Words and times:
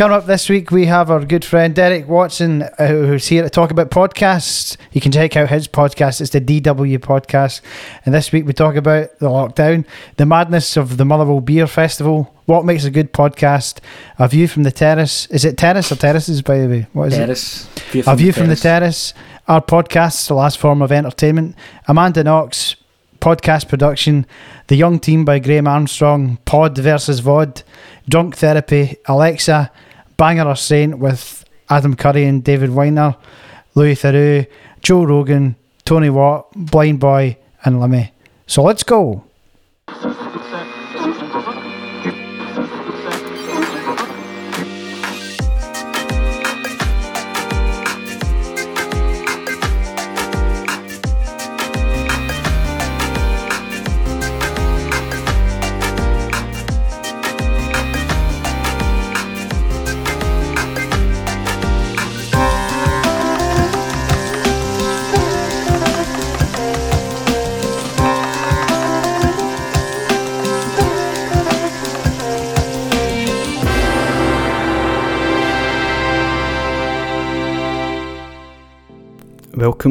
Coming 0.00 0.16
up 0.16 0.24
this 0.24 0.48
week, 0.48 0.70
we 0.70 0.86
have 0.86 1.10
our 1.10 1.22
good 1.26 1.44
friend 1.44 1.74
Derek 1.74 2.08
Watson, 2.08 2.62
uh, 2.62 2.86
who's 2.86 3.28
here 3.28 3.42
to 3.42 3.50
talk 3.50 3.70
about 3.70 3.90
podcasts. 3.90 4.78
You 4.92 5.00
can 5.02 5.12
check 5.12 5.36
out 5.36 5.50
his 5.50 5.68
podcast. 5.68 6.22
It's 6.22 6.30
the 6.30 6.40
DW 6.40 7.00
podcast. 7.00 7.60
And 8.06 8.14
this 8.14 8.32
week, 8.32 8.46
we 8.46 8.54
talk 8.54 8.76
about 8.76 9.18
the 9.18 9.28
lockdown, 9.28 9.84
the 10.16 10.24
madness 10.24 10.78
of 10.78 10.96
the 10.96 11.04
Motherwell 11.04 11.42
Beer 11.42 11.66
Festival, 11.66 12.34
what 12.46 12.64
makes 12.64 12.86
a 12.86 12.90
good 12.90 13.12
podcast, 13.12 13.80
a 14.18 14.26
view 14.26 14.48
from 14.48 14.62
the 14.62 14.72
terrace. 14.72 15.26
Is 15.26 15.44
it 15.44 15.58
terrace 15.58 15.92
or 15.92 15.96
terraces, 15.96 16.40
by 16.40 16.60
the 16.60 16.66
way? 16.66 16.86
What 16.94 17.08
is 17.08 17.18
terrace. 17.18 17.68
it? 17.94 18.06
a 18.06 18.16
view 18.16 18.32
from 18.32 18.46
the 18.46 18.56
terrace. 18.56 19.12
Our 19.48 19.60
podcast, 19.60 20.28
the 20.28 20.34
last 20.34 20.56
form 20.56 20.80
of 20.80 20.92
entertainment. 20.92 21.56
Amanda 21.86 22.24
Knox, 22.24 22.74
podcast 23.20 23.68
production. 23.68 24.24
The 24.68 24.76
Young 24.76 24.98
Team 24.98 25.26
by 25.26 25.40
Graeme 25.40 25.66
Armstrong. 25.66 26.38
Pod 26.46 26.78
versus 26.78 27.20
VOD. 27.20 27.64
Drunk 28.08 28.38
Therapy. 28.38 28.96
Alexa. 29.04 29.70
Banger 30.20 30.48
or 30.48 30.54
Saint 30.54 30.98
with 30.98 31.46
Adam 31.70 31.96
Curry 31.96 32.26
and 32.26 32.44
David 32.44 32.68
Weiner. 32.68 33.16
Louis 33.74 33.94
Theroux. 33.94 34.46
Joe 34.82 35.04
Rogan. 35.04 35.56
Tony 35.86 36.10
Watt. 36.10 36.52
Blind 36.54 37.00
Boy. 37.00 37.38
And 37.64 37.80
Lemmy. 37.80 38.12
So 38.46 38.62
let's 38.62 38.82
go. 38.82 39.24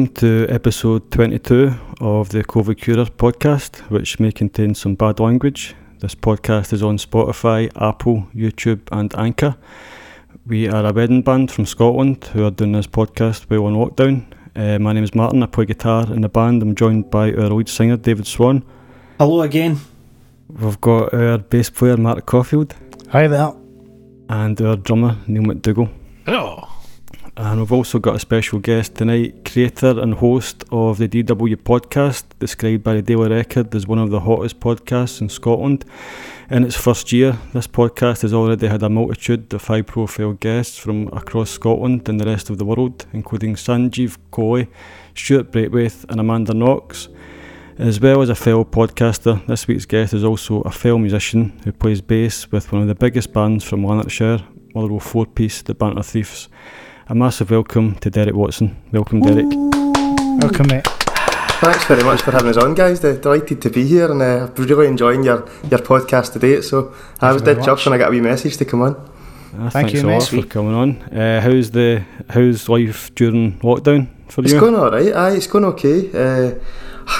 Welcome 0.00 0.14
to 0.14 0.46
episode 0.48 1.10
22 1.10 1.74
of 2.00 2.30
the 2.30 2.42
COVID 2.42 2.80
Curer 2.80 3.04
podcast, 3.04 3.80
which 3.90 4.18
may 4.18 4.32
contain 4.32 4.74
some 4.74 4.94
bad 4.94 5.20
language. 5.20 5.74
This 5.98 6.14
podcast 6.14 6.72
is 6.72 6.82
on 6.82 6.96
Spotify, 6.96 7.70
Apple, 7.76 8.26
YouTube, 8.34 8.80
and 8.92 9.14
Anchor. 9.18 9.56
We 10.46 10.68
are 10.68 10.86
a 10.86 10.92
wedding 10.94 11.20
band 11.20 11.50
from 11.50 11.66
Scotland 11.66 12.24
who 12.32 12.46
are 12.46 12.50
doing 12.50 12.72
this 12.72 12.86
podcast 12.86 13.50
while 13.50 13.66
on 13.66 13.74
lockdown. 13.74 14.24
Uh, 14.56 14.78
my 14.78 14.94
name 14.94 15.04
is 15.04 15.14
Martin, 15.14 15.42
I 15.42 15.46
play 15.46 15.66
guitar 15.66 16.10
in 16.10 16.22
the 16.22 16.30
band. 16.30 16.62
I'm 16.62 16.74
joined 16.74 17.10
by 17.10 17.34
our 17.34 17.50
lead 17.50 17.68
singer, 17.68 17.98
David 17.98 18.26
Swan. 18.26 18.64
Hello 19.18 19.42
again. 19.42 19.80
We've 20.48 20.80
got 20.80 21.12
our 21.12 21.36
bass 21.36 21.68
player, 21.68 21.98
Mark 21.98 22.24
Caulfield. 22.24 22.74
Hi 23.10 23.28
there. 23.28 23.52
And 24.30 24.58
our 24.62 24.76
drummer, 24.76 25.18
Neil 25.26 25.42
McDougall. 25.42 25.90
Hello. 26.24 26.69
And 27.42 27.58
we've 27.58 27.72
also 27.72 27.98
got 27.98 28.16
a 28.16 28.18
special 28.18 28.58
guest 28.58 28.96
tonight, 28.96 29.46
creator 29.46 29.98
and 29.98 30.12
host 30.12 30.62
of 30.70 30.98
the 30.98 31.08
DW 31.08 31.56
podcast, 31.56 32.24
described 32.38 32.84
by 32.84 32.96
the 32.96 33.00
Daily 33.00 33.30
Record 33.30 33.74
as 33.74 33.86
one 33.86 33.98
of 33.98 34.10
the 34.10 34.20
hottest 34.20 34.60
podcasts 34.60 35.22
in 35.22 35.30
Scotland. 35.30 35.86
In 36.50 36.64
its 36.64 36.76
first 36.76 37.12
year, 37.12 37.38
this 37.54 37.66
podcast 37.66 38.20
has 38.22 38.34
already 38.34 38.66
had 38.66 38.82
a 38.82 38.90
multitude 38.90 39.54
of 39.54 39.66
high 39.66 39.80
profile 39.80 40.34
guests 40.34 40.76
from 40.76 41.08
across 41.14 41.48
Scotland 41.48 42.06
and 42.10 42.20
the 42.20 42.26
rest 42.26 42.50
of 42.50 42.58
the 42.58 42.66
world, 42.66 43.06
including 43.14 43.54
Sanjeev 43.54 44.18
Kohli, 44.30 44.68
Stuart 45.14 45.50
Braithwaite, 45.50 46.04
and 46.10 46.20
Amanda 46.20 46.52
Knox. 46.52 47.08
As 47.78 47.98
well 47.98 48.20
as 48.20 48.28
a 48.28 48.34
fellow 48.34 48.64
podcaster, 48.64 49.46
this 49.46 49.66
week's 49.66 49.86
guest 49.86 50.12
is 50.12 50.24
also 50.24 50.60
a 50.60 50.70
fellow 50.70 50.98
musician 50.98 51.58
who 51.64 51.72
plays 51.72 52.02
bass 52.02 52.52
with 52.52 52.70
one 52.70 52.82
of 52.82 52.88
the 52.88 52.94
biggest 52.94 53.32
bands 53.32 53.64
from 53.64 53.86
Lanarkshire, 53.86 54.44
Motherwell 54.74 55.00
Four 55.00 55.24
Piece, 55.24 55.62
the 55.62 55.72
Banter 55.72 56.02
Thieves. 56.02 56.50
A 57.10 57.14
massive 57.14 57.50
welcome 57.50 57.96
to 57.96 58.08
Derek 58.08 58.36
Watson. 58.36 58.76
Welcome, 58.92 59.20
Derek. 59.20 59.46
Welcome, 60.40 60.68
mate. 60.68 60.86
Thanks 60.86 61.84
very 61.86 62.04
much 62.04 62.22
for 62.22 62.30
having 62.30 62.50
us 62.50 62.56
on, 62.56 62.74
guys. 62.74 63.00
De- 63.00 63.18
delighted 63.18 63.60
to 63.62 63.68
be 63.68 63.84
here, 63.84 64.08
and 64.12 64.22
uh, 64.22 64.48
really 64.56 64.86
enjoying 64.86 65.24
your, 65.24 65.38
your 65.68 65.80
podcast 65.80 66.32
today. 66.34 66.60
So 66.60 66.94
I 67.20 67.32
was 67.32 67.42
dead 67.42 67.58
chuffed 67.58 67.84
when 67.84 67.94
I 67.94 67.98
got 67.98 68.08
a 68.08 68.10
wee 68.12 68.20
message 68.20 68.56
to 68.58 68.64
come 68.64 68.82
on. 68.82 68.94
Uh, 68.94 69.68
Thank 69.70 69.72
thanks 69.72 69.92
you, 69.94 70.02
a 70.02 70.06
lot 70.08 70.32
mate. 70.32 70.42
for 70.42 70.48
coming 70.48 70.74
on. 70.74 71.02
Uh, 71.12 71.40
how's 71.40 71.72
the 71.72 72.04
how's 72.28 72.68
life 72.68 73.12
during 73.16 73.58
lockdown 73.58 74.06
for 74.28 74.42
It's 74.42 74.52
you? 74.52 74.60
going 74.60 74.76
all 74.76 74.92
right. 74.92 75.12
Aye, 75.12 75.32
it's 75.34 75.48
going 75.48 75.64
okay. 75.64 76.08
Uh, 76.14 76.54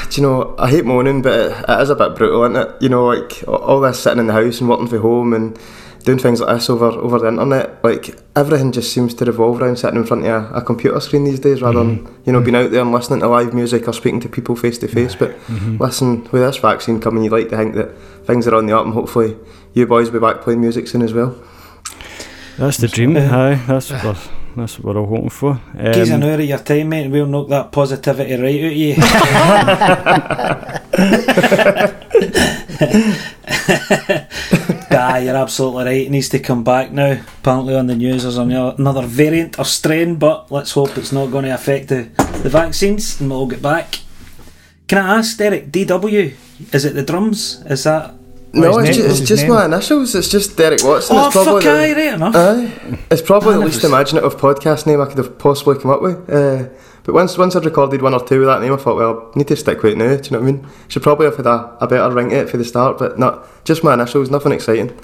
do 0.08 0.20
you 0.20 0.22
know, 0.22 0.54
I 0.56 0.70
hate 0.70 0.84
moaning, 0.84 1.20
but 1.20 1.32
it, 1.36 1.64
it 1.68 1.80
is 1.80 1.90
a 1.90 1.96
bit 1.96 2.14
brutal, 2.14 2.44
isn't 2.44 2.56
it? 2.56 2.80
You 2.80 2.90
know, 2.90 3.06
like 3.06 3.42
all 3.48 3.80
this 3.80 4.00
sitting 4.00 4.20
in 4.20 4.28
the 4.28 4.34
house 4.34 4.60
and 4.60 4.70
working 4.70 4.86
from 4.86 5.02
home 5.02 5.34
and 5.34 5.58
doing 6.04 6.18
things 6.20 6.40
like 6.40 6.56
this 6.56 6.70
over 6.70 6.86
over 6.86 7.18
the 7.18 7.26
internet. 7.26 7.69
Like 7.82 8.18
everything 8.36 8.72
just 8.72 8.92
seems 8.92 9.14
to 9.14 9.24
revolve 9.24 9.60
around 9.60 9.76
sitting 9.76 10.00
in 10.00 10.06
front 10.06 10.26
of 10.26 10.52
a, 10.52 10.56
a 10.56 10.62
computer 10.62 11.00
screen 11.00 11.24
these 11.24 11.40
days, 11.40 11.62
rather 11.62 11.78
than 11.78 12.00
mm-hmm. 12.00 12.22
you 12.26 12.32
know 12.32 12.40
being 12.40 12.54
mm-hmm. 12.54 12.66
out 12.66 12.70
there 12.70 12.82
and 12.82 12.92
listening 12.92 13.20
to 13.20 13.28
live 13.28 13.54
music 13.54 13.88
or 13.88 13.92
speaking 13.92 14.20
to 14.20 14.28
people 14.28 14.54
face 14.56 14.78
to 14.78 14.88
face. 14.88 15.14
But 15.14 15.30
mm-hmm. 15.46 15.76
listen, 15.78 16.24
with 16.24 16.42
this 16.42 16.58
vaccine 16.58 17.00
coming, 17.00 17.24
you'd 17.24 17.32
like 17.32 17.48
to 17.48 17.56
think 17.56 17.74
that 17.74 17.96
things 18.26 18.46
are 18.46 18.54
on 18.54 18.66
the 18.66 18.76
up, 18.76 18.84
and 18.84 18.94
hopefully 18.94 19.36
you 19.74 19.86
boys 19.86 20.10
will 20.10 20.20
be 20.20 20.26
back 20.26 20.42
playing 20.42 20.60
music 20.60 20.88
soon 20.88 21.02
as 21.02 21.14
well. 21.14 21.36
That's 22.58 22.76
the 22.76 22.88
dream. 22.88 23.16
Aye, 23.16 23.62
that's 23.66 23.90
what 23.90 24.04
we're, 24.04 24.16
that's 24.56 24.78
what 24.78 24.94
we're 24.94 25.00
all 25.00 25.08
hoping 25.08 25.30
for. 25.30 25.60
Gives 25.74 26.10
an 26.10 26.22
Um, 26.22 26.28
hour 26.28 26.34
of 26.34 26.44
your 26.44 26.58
time, 26.58 26.88
mate, 26.90 27.04
and 27.04 27.12
we'll 27.12 27.26
knock 27.26 27.48
that 27.48 27.72
positivity 27.72 28.34
right 28.34 28.64
out 28.64 28.70
of 28.70 28.76
you. 28.76 28.96
Nah, 34.90 35.16
you're 35.18 35.36
absolutely 35.36 35.84
right. 35.84 36.06
It 36.06 36.10
needs 36.10 36.28
to 36.30 36.40
come 36.40 36.64
back 36.64 36.90
now. 36.90 37.12
Apparently, 37.40 37.76
on 37.76 37.86
the 37.86 37.94
news, 37.94 38.22
there's 38.24 38.38
another 38.38 39.02
variant 39.06 39.58
or 39.58 39.64
strain, 39.64 40.16
but 40.16 40.50
let's 40.50 40.72
hope 40.72 40.98
it's 40.98 41.12
not 41.12 41.30
going 41.30 41.44
to 41.44 41.54
affect 41.54 41.88
the, 41.88 42.08
the 42.42 42.48
vaccines 42.48 43.20
and 43.20 43.30
we'll 43.30 43.40
all 43.40 43.46
get 43.46 43.62
back. 43.62 44.00
Can 44.88 44.98
I 44.98 45.18
ask, 45.18 45.36
Derek, 45.38 45.70
DW, 45.70 46.34
is 46.72 46.84
it 46.84 46.94
the 46.94 47.02
drums? 47.04 47.62
Is 47.66 47.84
that. 47.84 48.14
No, 48.52 48.78
it's, 48.80 48.88
name- 48.98 49.06
ju- 49.06 49.10
it's 49.12 49.20
just 49.20 49.42
name? 49.44 49.52
my 49.52 49.64
initials. 49.66 50.16
It's 50.16 50.28
just 50.28 50.56
Derek 50.56 50.82
Watson. 50.82 51.16
Oh, 51.16 51.26
it's 51.26 51.34
probably 51.36 51.52
fuck, 51.52 51.62
the- 51.62 51.70
aye, 51.70 51.92
right 51.92 52.14
enough. 52.14 52.34
Aye, 52.34 52.98
it's 53.12 53.22
probably 53.22 53.54
the 53.54 53.60
least 53.60 53.84
imaginative 53.84 54.36
podcast 54.38 54.88
name 54.88 55.00
I 55.00 55.06
could 55.06 55.18
have 55.18 55.38
possibly 55.38 55.78
come 55.78 55.92
up 55.92 56.02
with. 56.02 56.28
Uh, 56.28 56.68
but 57.10 57.14
once 57.14 57.36
once 57.36 57.56
I'd 57.56 57.64
recorded 57.64 58.02
one 58.02 58.14
or 58.14 58.24
two 58.24 58.38
with 58.38 58.46
that 58.46 58.60
name, 58.60 58.72
I 58.72 58.76
thought, 58.76 58.94
well, 58.94 59.32
I 59.34 59.38
need 59.38 59.48
to 59.48 59.56
stick 59.56 59.82
with 59.82 59.94
it 59.94 59.98
now. 59.98 60.14
Do 60.14 60.22
you 60.22 60.30
know 60.30 60.38
what 60.38 60.48
I 60.48 60.52
mean? 60.52 60.66
Should 60.86 61.02
probably 61.02 61.26
have 61.26 61.36
had 61.36 61.46
a, 61.46 61.76
a 61.80 61.88
better 61.88 62.14
ring 62.14 62.30
to 62.30 62.36
it 62.36 62.48
for 62.48 62.56
the 62.56 62.64
start, 62.64 62.98
but 62.98 63.18
not 63.18 63.48
just 63.64 63.82
my 63.82 63.94
initials. 63.94 64.30
Nothing 64.30 64.52
exciting. 64.52 64.96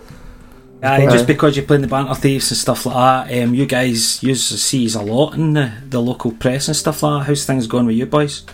Aye, 0.85 1.05
Aye. 1.05 1.11
just 1.11 1.27
because 1.27 1.57
you're 1.57 1.67
playing 1.67 1.83
the 1.83 1.89
banter 1.89 2.15
thieves 2.15 2.49
and 2.53 2.59
stuff 2.59 2.87
like 2.87 2.95
that, 3.29 3.43
um, 3.43 3.55
you 3.55 3.67
guys 3.67 4.23
use 4.23 4.51
the 4.51 4.57
sees 4.57 4.95
a 4.95 5.03
lot 5.03 5.35
in 5.35 5.55
the, 5.55 5.73
the 5.85 6.01
local 6.01 6.31
press 6.31 6.69
and 6.69 6.77
stuff 6.77 7.03
like 7.03 7.23
that. 7.23 7.27
How's 7.27 7.45
things 7.45 7.67
going 7.67 7.87
with 7.87 7.97
you 7.97 8.07
boys? 8.07 8.45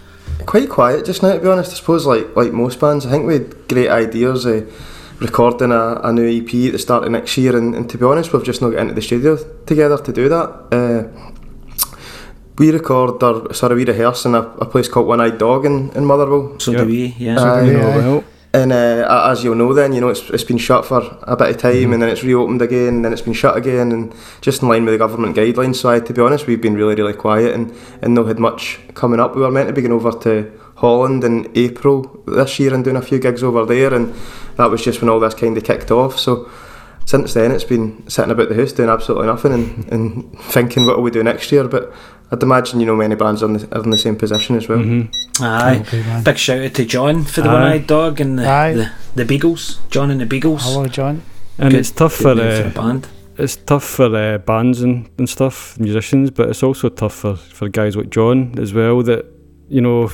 Quite 0.46 0.70
quiet 0.70 1.04
just 1.04 1.22
now, 1.22 1.34
to 1.34 1.40
be 1.40 1.48
honest. 1.48 1.72
I 1.72 1.74
suppose 1.74 2.06
like 2.06 2.34
like 2.34 2.54
most 2.54 2.80
bands, 2.80 3.04
I 3.04 3.10
think 3.10 3.26
we 3.26 3.34
had 3.34 3.68
great 3.68 3.90
ideas. 3.90 4.46
Uh, 4.46 4.64
recording 5.20 5.72
a, 5.72 6.00
a 6.02 6.12
new 6.12 6.26
EP 6.26 6.48
at 6.66 6.72
the 6.72 6.78
start 6.78 7.04
of 7.04 7.10
next 7.10 7.36
year, 7.36 7.54
and, 7.54 7.74
and 7.74 7.90
to 7.90 7.98
be 7.98 8.04
honest, 8.06 8.32
we've 8.32 8.44
just 8.44 8.62
not 8.62 8.70
got 8.70 8.80
into 8.80 8.94
the 8.94 9.02
studio 9.02 9.36
together 9.66 9.98
to 9.98 10.10
do 10.10 10.30
that. 10.30 10.48
Uh, 10.72 11.11
we 12.62 12.70
record 12.70 13.22
or 13.22 13.52
sorry, 13.54 13.74
we 13.76 13.84
rehearse 13.84 14.24
in 14.28 14.34
a, 14.34 14.42
a 14.64 14.66
place 14.72 14.88
called 14.88 15.06
One 15.08 15.20
Eyed 15.20 15.38
Dog 15.38 15.66
in, 15.66 15.90
in 15.96 16.04
Motherwell. 16.04 16.58
So 16.60 16.70
Yep. 16.72 16.80
do 16.80 16.86
we, 16.86 17.14
yeah. 17.18 17.40
Aye. 17.40 17.64
you 17.66 17.72
know, 17.72 17.88
Yeah. 17.88 17.96
well, 17.96 18.24
And 18.54 18.70
uh, 18.70 19.30
as 19.30 19.42
you'll 19.42 19.54
know, 19.62 19.72
then 19.72 19.94
you 19.94 20.00
know 20.02 20.10
it's, 20.10 20.28
it's 20.30 20.44
been 20.44 20.58
shut 20.58 20.84
for 20.84 21.00
a 21.22 21.36
bit 21.36 21.48
of 21.52 21.56
time, 21.56 21.92
and 21.92 22.02
then 22.02 22.10
it's 22.10 22.22
reopened 22.22 22.60
again, 22.60 22.94
and 22.96 23.04
then 23.04 23.12
it's 23.14 23.22
been 23.28 23.32
shut 23.42 23.56
again, 23.56 23.90
and 23.92 24.14
just 24.42 24.60
in 24.62 24.68
line 24.68 24.84
with 24.84 24.92
the 24.94 24.98
government 24.98 25.34
guidelines. 25.34 25.76
So, 25.76 25.88
I, 25.88 26.00
to 26.00 26.12
be 26.12 26.20
honest, 26.20 26.46
we've 26.46 26.60
been 26.60 26.74
really, 26.74 26.94
really 26.94 27.14
quiet, 27.14 27.54
and 27.54 27.72
and 28.02 28.14
not 28.14 28.26
had 28.26 28.38
much 28.38 28.78
coming 28.94 29.20
up. 29.20 29.34
We 29.34 29.40
were 29.40 29.50
meant 29.50 29.68
to 29.68 29.74
be 29.74 29.80
going 29.80 29.98
over 30.00 30.12
to 30.26 30.32
Holland 30.74 31.24
in 31.24 31.50
April 31.54 32.22
this 32.26 32.58
year 32.60 32.74
and 32.74 32.84
doing 32.84 32.96
a 32.96 33.02
few 33.10 33.18
gigs 33.18 33.42
over 33.42 33.64
there, 33.64 33.94
and 33.94 34.12
that 34.58 34.70
was 34.70 34.84
just 34.84 35.00
when 35.00 35.08
all 35.08 35.20
this 35.20 35.34
kind 35.34 35.56
of 35.56 35.64
kicked 35.64 35.90
off. 35.90 36.18
So. 36.18 36.50
Since 37.04 37.34
then, 37.34 37.50
it's 37.50 37.64
been 37.64 38.08
sitting 38.08 38.30
about 38.30 38.48
the 38.48 38.54
house 38.54 38.70
doing 38.72 38.88
absolutely 38.88 39.26
nothing 39.26 39.52
and, 39.52 39.92
and 39.92 40.38
thinking 40.54 40.86
what 40.86 40.96
will 40.96 41.02
we 41.02 41.10
do 41.10 41.24
next 41.24 41.50
year. 41.50 41.66
But 41.66 41.92
I'd 42.32 42.42
imagine 42.42 42.80
you 42.80 42.86
know 42.86 42.96
many 42.96 43.14
bands 43.14 43.42
are 43.42 43.46
in 43.46 43.52
the, 43.54 43.76
are 43.78 43.82
in 43.84 43.90
the 43.90 43.98
same 43.98 44.16
position 44.16 44.56
as 44.56 44.66
well. 44.68 44.78
mhm. 44.78 45.12
Aye. 45.40 45.80
Okay. 45.80 46.22
Big 46.24 46.38
shout 46.38 46.62
out 46.64 46.74
to 46.74 46.84
John 46.86 47.24
for 47.24 47.42
the 47.42 47.48
Aye. 47.50 47.52
one 47.52 47.62
eyed 47.62 47.86
dog 47.86 48.20
and 48.20 48.38
the, 48.38 48.48
Aye. 48.48 48.72
the, 48.74 48.90
the 49.16 49.24
Beagles. 49.24 49.80
John 49.90 50.10
and 50.10 50.20
the 50.20 50.26
Beagles. 50.26 50.62
Hello, 50.64 50.86
John. 50.86 51.22
and 51.58 51.70
Good- 51.70 51.80
it's 51.80 51.90
tough 51.90 52.14
for 52.14 52.34
name 52.34 52.62
for 52.62 52.66
uh, 52.66 52.68
the 52.70 52.80
band. 52.80 53.08
it's 53.36 53.56
tough 53.56 53.84
for 53.84 54.16
uh, 54.16 54.38
bands 54.38 54.80
and, 54.80 55.10
and 55.18 55.28
stuff, 55.28 55.78
musicians, 55.78 56.30
but 56.30 56.48
it's 56.48 56.62
also 56.62 56.88
tough 56.88 57.14
for, 57.14 57.36
for 57.36 57.68
guys 57.68 57.96
like 57.96 58.08
John 58.10 58.54
as 58.58 58.72
well 58.72 59.02
that, 59.02 59.26
you 59.68 59.80
know, 59.82 60.10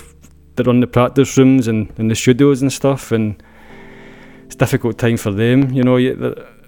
they 0.56 0.64
run 0.64 0.80
the 0.80 0.86
practice 0.88 1.38
rooms 1.38 1.68
and, 1.68 1.92
in 1.98 2.08
the 2.08 2.16
studios 2.16 2.62
and 2.62 2.72
stuff, 2.72 3.12
and 3.12 3.40
it's 4.46 4.56
a 4.56 4.58
difficult 4.58 4.98
time 4.98 5.16
for 5.18 5.30
them. 5.30 5.70
You 5.72 5.84
know, 5.84 5.96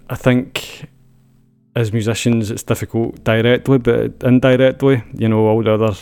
I 0.09 0.15
think 0.15 0.87
as 1.77 1.93
musicians, 1.93 2.51
it's 2.51 2.63
difficult 2.63 3.23
directly, 3.25 3.79
but 3.79 4.13
indirectly, 4.25 5.03
you 5.15 5.29
know, 5.29 5.47
all 5.47 5.63
the 5.63 5.73
other 5.73 5.95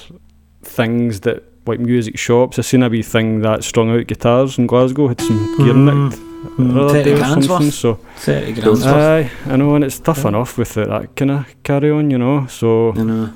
things 0.62 1.20
that 1.20 1.42
like 1.66 1.80
music 1.80 2.16
shops. 2.18 2.58
I 2.58 2.62
seen 2.62 2.82
a 2.82 2.88
wee 2.88 3.02
thing 3.02 3.40
that 3.42 3.62
strung 3.62 3.90
out 3.90 4.06
guitars 4.06 4.56
in 4.58 4.66
Glasgow 4.66 5.08
had 5.08 5.20
some 5.20 5.56
gear 5.58 5.74
Mm. 5.74 6.10
nicked 6.10 6.22
the 6.56 6.80
other 6.80 6.88
30 6.94 7.04
day 7.04 7.12
or 7.12 7.16
grand's 7.18 7.46
something. 7.46 7.66
worth. 7.66 7.74
So 7.74 7.94
30 8.16 8.52
grand's 8.54 8.84
worth. 8.86 8.94
aye, 8.94 9.30
I 9.46 9.56
know, 9.56 9.74
and 9.74 9.84
it's 9.84 9.98
tough 9.98 10.24
enough 10.24 10.56
with 10.56 10.76
it, 10.78 10.88
that 10.88 11.14
kind 11.14 11.30
of 11.30 11.44
carry 11.62 11.90
on, 11.90 12.10
you 12.10 12.16
know. 12.18 12.46
So 12.48 12.94
You 12.96 13.04
know. 13.04 13.28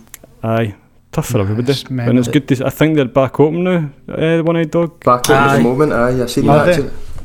aye, 0.42 0.74
tough 1.10 1.26
for 1.26 1.38
Nah, 1.38 1.44
everybody. 1.44 1.72
it's 1.72 1.84
And 1.90 2.18
it's 2.18 2.28
good 2.28 2.48
to. 2.48 2.54
s- 2.54 2.60
I 2.62 2.70
think 2.70 2.96
they're 2.96 3.04
back 3.04 3.38
open 3.38 3.64
now. 3.64 3.90
Uh, 4.08 4.42
One 4.42 4.56
Eyed 4.56 4.70
Dog. 4.70 5.04
Back 5.04 5.28
up 5.28 5.30
at 5.30 5.50
Aye. 5.50 5.56
the 5.58 5.64
moment, 5.64 5.92
aye, 5.92 6.22
I 6.22 6.26
seen 6.26 6.48
Are 6.48 6.64
that. 6.64 6.76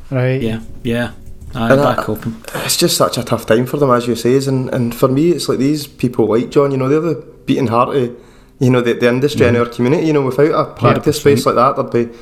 they? 0.09 0.15
Right. 0.15 0.41
Yeah, 0.41 0.59
yeah. 0.83 1.11
Aye, 1.57 1.71
And 1.73 1.81
I- 1.81 2.05
open. 2.05 2.35
It's 2.65 2.77
just 2.77 2.95
such 2.97 3.17
a 3.17 3.23
tough 3.23 3.45
time 3.45 3.65
for 3.65 3.77
them, 3.77 3.89
as 3.91 4.07
you 4.07 4.15
say, 4.15 4.37
and, 4.47 4.69
and 4.73 4.93
for 4.93 5.07
me, 5.07 5.31
it's 5.31 5.49
like 5.49 5.57
these 5.59 5.87
people 5.87 6.27
like 6.27 6.49
John, 6.51 6.71
you 6.71 6.77
know, 6.77 6.87
they're 6.87 6.99
the 7.01 7.23
beating 7.45 7.67
heart 7.67 7.95
of, 7.95 8.11
you 8.59 8.69
know, 8.69 8.81
the, 8.81 8.93
the 8.93 9.07
industry 9.09 9.45
and 9.47 9.57
our 9.57 9.65
community, 9.65 10.05
you 10.07 10.13
know, 10.13 10.21
without 10.21 10.51
a 10.53 10.73
practice 10.73 11.19
space 11.19 11.45
like 11.45 11.55
that, 11.55 11.75
there'd 11.75 11.91
be 12.09 12.15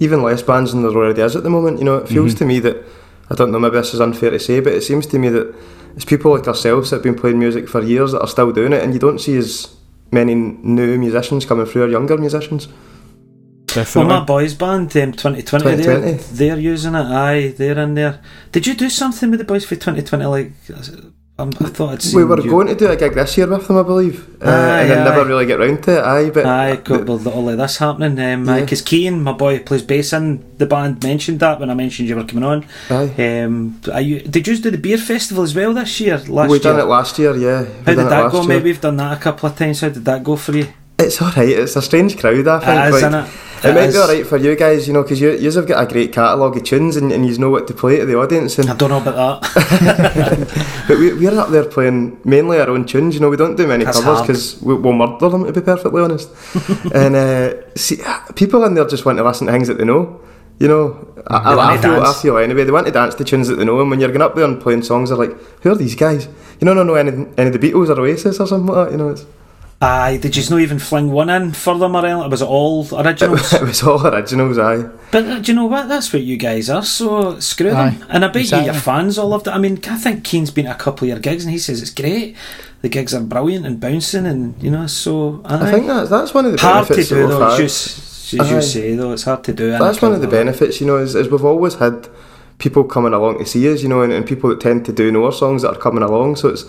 even 0.00 0.22
less 0.22 0.42
bands 0.42 0.72
than 0.72 0.82
there 0.82 0.90
already 0.90 1.20
is 1.22 1.36
at 1.36 1.42
the 1.42 1.50
moment, 1.50 1.78
you 1.78 1.84
know, 1.84 1.96
it 1.98 2.08
feels 2.08 2.34
Mhm. 2.34 2.38
to 2.38 2.44
me 2.46 2.58
that, 2.60 2.76
I 3.30 3.34
don't 3.34 3.52
know, 3.52 3.58
maybe 3.60 3.76
this 3.76 3.94
is 3.94 4.00
unfair 4.00 4.30
to 4.30 4.38
say, 4.38 4.60
but 4.60 4.72
it 4.72 4.82
seems 4.82 5.06
to 5.06 5.18
me 5.18 5.28
that 5.28 5.54
it's 5.94 6.04
people 6.04 6.32
like 6.32 6.48
ourselves 6.48 6.90
that 6.90 6.96
have 6.96 7.02
been 7.02 7.14
playing 7.14 7.38
music 7.38 7.68
for 7.68 7.82
years 7.82 8.12
that 8.12 8.20
are 8.20 8.26
still 8.28 8.50
doing 8.52 8.72
it, 8.72 8.82
and 8.82 8.92
you 8.94 8.98
don't 8.98 9.20
see 9.20 9.36
as 9.36 9.68
many 10.10 10.34
new 10.34 10.98
musicians 10.98 11.44
coming 11.44 11.66
through, 11.66 11.84
or 11.84 11.88
younger 11.88 12.16
musicians. 12.16 12.66
Well, 13.76 14.04
my 14.04 14.24
boys 14.24 14.54
band, 14.54 14.96
um, 14.96 15.12
2020, 15.12 15.42
2020. 15.42 15.82
They're, 15.82 16.14
they're 16.14 16.58
using 16.58 16.94
it. 16.94 17.04
Aye, 17.04 17.54
they're 17.56 17.78
in 17.78 17.94
there. 17.94 18.20
Did 18.52 18.66
you 18.66 18.74
do 18.74 18.90
something 18.90 19.30
with 19.30 19.38
the 19.38 19.44
boys 19.44 19.64
for 19.64 19.76
2020? 19.76 20.24
Like, 20.26 20.52
um, 21.38 21.52
I 21.60 21.68
thought 21.68 21.92
I'd 21.92 22.02
seen 22.02 22.16
We 22.16 22.24
were 22.24 22.40
you. 22.40 22.50
going 22.50 22.66
to 22.66 22.74
do 22.74 22.88
a 22.88 22.96
gig 22.96 23.14
this 23.14 23.38
year 23.38 23.46
with 23.46 23.66
them, 23.66 23.78
I 23.78 23.82
believe, 23.82 24.28
uh, 24.42 24.48
Aye, 24.50 24.80
and 24.82 24.90
then 24.90 25.04
never 25.04 25.24
really 25.24 25.46
get 25.46 25.58
round 25.58 25.82
to 25.84 25.98
it, 25.98 26.04
aye, 26.04 26.30
but... 26.30 26.44
Aye, 26.44 26.76
got 26.76 27.06
with 27.06 27.26
all 27.26 27.48
of 27.48 27.56
this 27.56 27.78
happening. 27.78 28.18
Yeah. 28.18 28.60
Because 28.60 28.82
Keane, 28.82 29.22
my 29.22 29.32
boy, 29.32 29.58
who 29.58 29.64
plays 29.64 29.82
bass 29.82 30.12
in 30.12 30.44
the 30.58 30.66
band, 30.66 31.02
mentioned 31.02 31.40
that 31.40 31.58
when 31.60 31.70
I 31.70 31.74
mentioned 31.74 32.08
you 32.08 32.16
were 32.16 32.24
coming 32.24 32.44
on. 32.44 32.66
Aye. 32.90 33.42
Um, 33.42 33.80
are 33.92 34.02
you, 34.02 34.20
did 34.20 34.48
you 34.48 34.58
do 34.58 34.70
the 34.70 34.78
beer 34.78 34.98
festival 34.98 35.42
as 35.42 35.54
well 35.54 35.72
this 35.72 35.98
year? 36.00 36.18
Last 36.18 36.50
we 36.50 36.56
year? 36.56 36.62
done 36.62 36.80
it 36.80 36.84
last 36.84 37.18
year, 37.18 37.34
yeah. 37.36 37.62
We 37.62 37.68
How 37.68 37.94
did 37.94 37.96
that 37.98 38.32
go? 38.32 38.40
year. 38.40 38.48
Maybe 38.48 38.64
we've 38.64 38.80
done 38.80 38.96
that 38.98 39.16
a 39.16 39.20
couple 39.20 39.48
of 39.48 39.56
times. 39.56 39.80
How 39.80 39.88
did 39.88 40.04
that 40.04 40.22
go 40.22 40.36
for 40.36 40.54
you? 40.54 40.66
It's 40.98 41.22
alright, 41.22 41.48
it's 41.48 41.76
a 41.76 41.80
strange 41.80 42.18
crowd, 42.18 42.46
I 42.46 42.58
think. 42.58 42.94
It 42.94 42.94
is, 42.94 43.02
like, 43.02 43.30
It, 43.62 43.74
might 43.74 43.88
is. 43.88 43.94
be 43.94 44.00
alright 44.00 44.26
for 44.26 44.36
you 44.36 44.56
guys, 44.56 44.86
you 44.88 44.94
know, 44.94 45.02
because 45.02 45.20
you 45.20 45.50
have 45.50 45.66
got 45.66 45.82
a 45.82 45.92
great 45.92 46.12
catalogue 46.12 46.56
of 46.56 46.64
tunes 46.64 46.96
and, 46.96 47.12
and 47.12 47.26
you 47.26 47.36
know 47.38 47.50
what 47.50 47.66
to 47.68 47.74
play 47.74 47.98
to 47.98 48.06
the 48.06 48.16
audience. 48.16 48.58
And 48.58 48.70
I 48.70 48.76
don't 48.76 48.90
know 48.90 49.00
about 49.00 49.42
that. 49.42 50.84
but 50.88 50.98
we, 50.98 51.12
we're 51.12 51.38
up 51.38 51.50
there 51.50 51.64
playing 51.64 52.20
mainly 52.24 52.58
our 52.58 52.70
own 52.70 52.86
tunes. 52.86 53.14
You 53.14 53.20
know, 53.20 53.28
we 53.28 53.36
don't 53.36 53.56
do 53.56 53.66
many 53.66 53.84
That's 53.84 54.00
covers 54.00 54.22
because 54.22 54.62
we, 54.62 54.74
we'll 54.74 54.94
murder 54.94 55.28
them 55.28 55.44
to 55.44 55.52
be 55.52 55.60
perfectly 55.60 56.02
honest. 56.02 56.30
and 56.94 57.14
uh, 57.14 57.74
see, 57.74 57.98
people 58.34 58.64
in 58.64 58.74
there 58.74 58.86
just 58.86 59.04
want 59.04 59.18
to 59.18 59.24
listen 59.24 59.46
to 59.46 59.52
things 59.52 59.68
that 59.68 59.78
they 59.78 59.84
know. 59.84 60.20
You 60.58 60.68
know, 60.68 61.22
I, 61.26 61.36
I, 61.36 61.74
I 61.74 61.78
feel, 61.78 62.00
I 62.00 62.12
feel 62.12 62.36
anyway. 62.36 62.64
They 62.64 62.70
want 62.70 62.86
to 62.86 62.92
dance 62.92 63.14
to 63.14 63.24
tunes 63.24 63.48
that 63.48 63.56
they 63.56 63.64
know, 63.64 63.80
and 63.80 63.90
when 63.90 63.98
you're 63.98 64.10
going 64.10 64.20
up 64.20 64.34
there 64.34 64.44
and 64.44 64.60
playing 64.60 64.82
songs, 64.82 65.08
they're 65.08 65.16
like, 65.16 65.34
"Who 65.62 65.70
are 65.70 65.74
these 65.74 65.94
guys?" 65.94 66.26
You 66.60 66.66
know, 66.66 66.74
don't 66.74 66.86
know 66.86 66.96
any 66.96 67.10
any 67.38 67.48
of 67.48 67.58
the 67.58 67.58
Beatles 67.58 67.88
or 67.88 67.98
Oasis 67.98 68.38
or 68.38 68.46
something 68.46 68.66
like 68.66 68.88
that. 68.88 68.92
You 68.92 68.98
know, 68.98 69.08
it's, 69.08 69.24
Aye, 69.82 70.18
did 70.18 70.36
you 70.36 70.42
not 70.50 70.60
even 70.60 70.78
fling 70.78 71.10
one 71.10 71.30
in 71.30 71.52
for 71.52 71.78
them 71.78 71.96
or 71.96 72.04
anything? 72.04 72.30
Was 72.30 72.42
it 72.42 72.48
all 72.48 72.82
it, 72.84 72.92
originals? 72.92 73.40
was, 73.40 73.52
it 73.62 73.62
was 73.62 73.82
all 73.82 74.06
originals, 74.06 74.58
aye. 74.58 74.86
But 75.10 75.24
uh, 75.24 75.38
do 75.38 75.52
you 75.52 75.56
know 75.56 75.64
what? 75.64 75.88
That's 75.88 76.12
what 76.12 76.22
you 76.22 76.36
guys 76.36 76.68
are. 76.68 76.84
So 76.84 77.40
screw 77.40 77.70
them. 77.70 78.04
And 78.10 78.22
I 78.22 78.28
bet 78.28 78.50
you 78.50 78.58
your 78.58 78.74
fans 78.74 79.16
all 79.16 79.28
loved 79.28 79.46
it. 79.46 79.52
I 79.52 79.58
mean, 79.58 79.80
I 79.88 79.96
think 79.96 80.22
Keane's 80.22 80.50
been 80.50 80.66
to 80.66 80.72
a 80.72 80.74
couple 80.74 81.06
of 81.06 81.08
your 81.08 81.18
gigs 81.18 81.44
and 81.44 81.52
he 81.52 81.58
says 81.58 81.80
it's 81.80 81.94
great. 81.94 82.36
The 82.82 82.90
gigs 82.90 83.14
are 83.14 83.22
brilliant 83.22 83.66
and 83.66 83.80
bouncing, 83.80 84.26
and 84.26 84.62
you 84.62 84.70
know. 84.70 84.86
So 84.86 85.42
aye. 85.44 85.68
I 85.68 85.70
think 85.70 85.86
that's 85.86 86.08
that's 86.08 86.32
one 86.32 86.46
of 86.46 86.52
the 86.52 86.58
hard 86.58 86.86
to 86.86 86.94
benefits 86.94 87.08
that 87.10 87.14
do 87.14 87.20
we've 87.20 87.28
though. 87.30 87.50
had. 87.50 87.60
As 87.60 88.32
you, 88.32 88.40
as 88.40 88.50
you 88.50 88.62
say 88.62 88.94
though, 88.94 89.12
it's 89.12 89.24
hard 89.24 89.44
to 89.44 89.52
do. 89.52 89.70
That's 89.70 90.00
one 90.00 90.12
of 90.12 90.20
the 90.20 90.26
crowd 90.26 90.46
like 90.46 90.46
that. 90.46 90.58
benefits, 90.60 90.80
you 90.80 90.86
know, 90.86 90.96
is, 90.96 91.14
is 91.14 91.28
we've 91.28 91.44
always 91.44 91.74
had 91.74 92.08
people 92.58 92.84
coming 92.84 93.12
along 93.12 93.38
to 93.38 93.46
see 93.46 93.70
us, 93.72 93.82
you 93.82 93.88
know, 93.88 94.02
and, 94.02 94.12
and 94.12 94.26
people 94.26 94.48
that 94.50 94.60
tend 94.60 94.84
to 94.86 94.92
do 94.92 95.10
know 95.10 95.24
our 95.24 95.32
songs 95.32 95.62
that 95.62 95.70
are 95.70 95.78
coming 95.78 96.02
along. 96.02 96.36
So 96.36 96.48
it's 96.48 96.64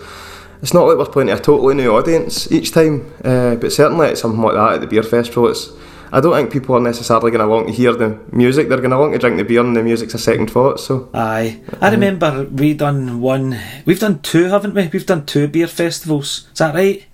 it's 0.62 0.72
not 0.72 0.86
like 0.86 0.96
we're 0.96 1.06
playing 1.06 1.26
to 1.26 1.34
a 1.34 1.40
totally 1.40 1.74
new 1.74 1.90
audience 1.90 2.50
each 2.52 2.70
time, 2.70 3.12
uh, 3.24 3.56
but 3.56 3.72
certainly 3.72 4.06
at 4.06 4.18
something 4.18 4.40
like 4.40 4.54
that 4.54 4.74
at 4.74 4.80
the 4.80 4.86
beer 4.86 5.02
festival, 5.02 5.48
it's. 5.48 5.70
I 6.14 6.20
don't 6.20 6.34
think 6.34 6.52
people 6.52 6.76
are 6.76 6.80
necessarily 6.80 7.30
going 7.30 7.40
to 7.40 7.48
want 7.48 7.68
to 7.68 7.72
hear 7.72 7.94
the 7.94 8.20
music. 8.32 8.68
They're 8.68 8.78
going 8.78 8.90
to 8.90 8.98
want 8.98 9.14
to 9.14 9.18
drink 9.18 9.38
the 9.38 9.44
beer, 9.44 9.60
and 9.60 9.74
the 9.74 9.82
music's 9.82 10.12
a 10.12 10.18
second 10.18 10.50
thought. 10.50 10.78
So 10.78 11.08
Aye, 11.14 11.62
I 11.80 11.90
remember 11.90 12.44
we 12.44 12.74
done 12.74 13.20
one. 13.20 13.58
We've 13.86 13.98
done 13.98 14.20
two, 14.20 14.44
haven't 14.44 14.74
we? 14.74 14.88
We've 14.92 15.06
done 15.06 15.24
two 15.24 15.48
beer 15.48 15.66
festivals. 15.66 16.48
Is 16.52 16.58
that 16.58 16.74
right? 16.74 17.06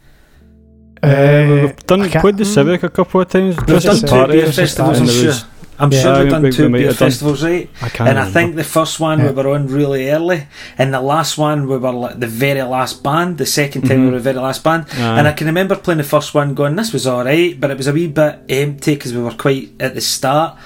Uh, 1.00 1.62
we've 1.62 1.86
done 1.86 2.02
I 2.02 2.30
the 2.32 2.44
Civic 2.44 2.82
a 2.82 2.90
couple 2.90 3.20
of 3.20 3.28
times. 3.28 3.56
We've 3.56 3.66
Christmas 3.66 4.00
done 4.00 4.10
two 4.10 4.16
party, 4.16 4.32
beer 4.32 4.52
Christmas 4.52 4.74
festivals. 4.74 5.44
I'm 5.80 5.90
sure. 5.90 5.98
Yeah. 5.98 6.02
sure 6.14 6.22
we've 6.24 6.32
done 6.32 6.42
we- 6.42 6.50
two 6.52 6.66
we 6.66 6.78
beer 6.78 6.86
have 6.88 6.98
done- 6.98 7.08
festivals, 7.10 7.44
right? 7.44 7.70
I 7.82 7.88
can't. 7.88 8.08
And 8.10 8.18
I 8.18 8.24
think 8.30 8.56
the 8.56 8.64
first 8.64 8.98
one 9.00 9.18
Yeah. 9.20 9.26
we 9.30 9.32
were 9.32 9.48
on 9.54 9.66
really 9.68 10.10
early, 10.10 10.46
and 10.76 10.92
the 10.92 11.00
last 11.00 11.38
one 11.38 11.68
we 11.68 11.76
were 11.78 11.92
like 11.92 12.18
the 12.20 12.26
very 12.26 12.62
last 12.62 13.02
band. 13.02 13.38
The 13.38 13.46
second 13.46 13.82
time 13.88 14.00
we 14.00 14.06
Mhm. 14.08 14.10
were 14.12 14.18
the 14.18 14.24
very 14.32 14.38
last 14.38 14.64
band, 14.64 14.86
Aye. 14.92 15.18
and 15.18 15.28
I 15.28 15.32
can 15.32 15.46
remember 15.46 15.76
playing 15.76 15.98
the 15.98 16.04
first 16.16 16.34
one, 16.34 16.54
going, 16.54 16.74
"This 16.76 16.92
was 16.92 17.06
all 17.06 17.24
right," 17.24 17.58
but 17.60 17.70
it 17.70 17.76
was 17.76 17.86
a 17.86 17.92
wee 17.92 18.08
bit 18.08 18.38
empty 18.48 18.94
because 18.94 19.12
we 19.14 19.22
were 19.22 19.30
quite 19.32 19.70
at 19.80 19.94
the 19.94 20.00
start. 20.00 20.56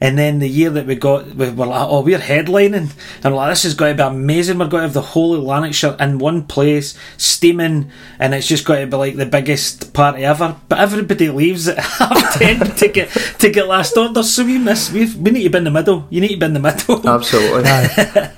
And 0.00 0.18
then 0.18 0.38
the 0.38 0.48
year 0.48 0.70
that 0.70 0.86
we 0.86 0.94
got, 0.94 1.26
we 1.34 1.50
were 1.50 1.66
like, 1.66 1.88
"Oh, 1.88 2.02
we're 2.02 2.18
headlining," 2.18 2.92
and 3.22 3.34
we're 3.34 3.40
like, 3.40 3.52
"This 3.52 3.64
is 3.64 3.74
going 3.74 3.96
to 3.96 4.02
be 4.02 4.06
amazing. 4.06 4.58
We're 4.58 4.68
going 4.68 4.82
to 4.82 4.88
have 4.88 4.94
the 4.94 5.00
whole 5.00 5.34
of 5.34 5.42
Lanarkshire 5.42 5.96
in 5.98 6.18
one 6.18 6.42
place, 6.44 6.96
steaming, 7.16 7.90
and 8.18 8.34
it's 8.34 8.46
just 8.46 8.64
going 8.64 8.82
to 8.82 8.86
be 8.86 8.96
like 8.96 9.16
the 9.16 9.26
biggest 9.26 9.92
party 9.92 10.24
ever." 10.24 10.56
But 10.68 10.78
everybody 10.78 11.30
leaves 11.30 11.68
at 11.68 11.78
half 11.98 12.38
ten 12.38 12.60
to 12.60 12.88
get 12.88 13.10
to 13.38 13.50
get 13.50 13.68
last 13.68 13.96
order, 13.96 14.22
so 14.22 14.44
we 14.44 14.58
miss. 14.58 14.92
We 14.92 15.06
we 15.14 15.30
need 15.30 15.44
to 15.44 15.50
be 15.50 15.58
in 15.58 15.64
the 15.64 15.70
middle. 15.70 16.06
You 16.10 16.20
need 16.20 16.34
to 16.34 16.36
be 16.36 16.46
in 16.46 16.54
the 16.54 16.60
middle. 16.60 17.08
absolutely, 17.16 17.70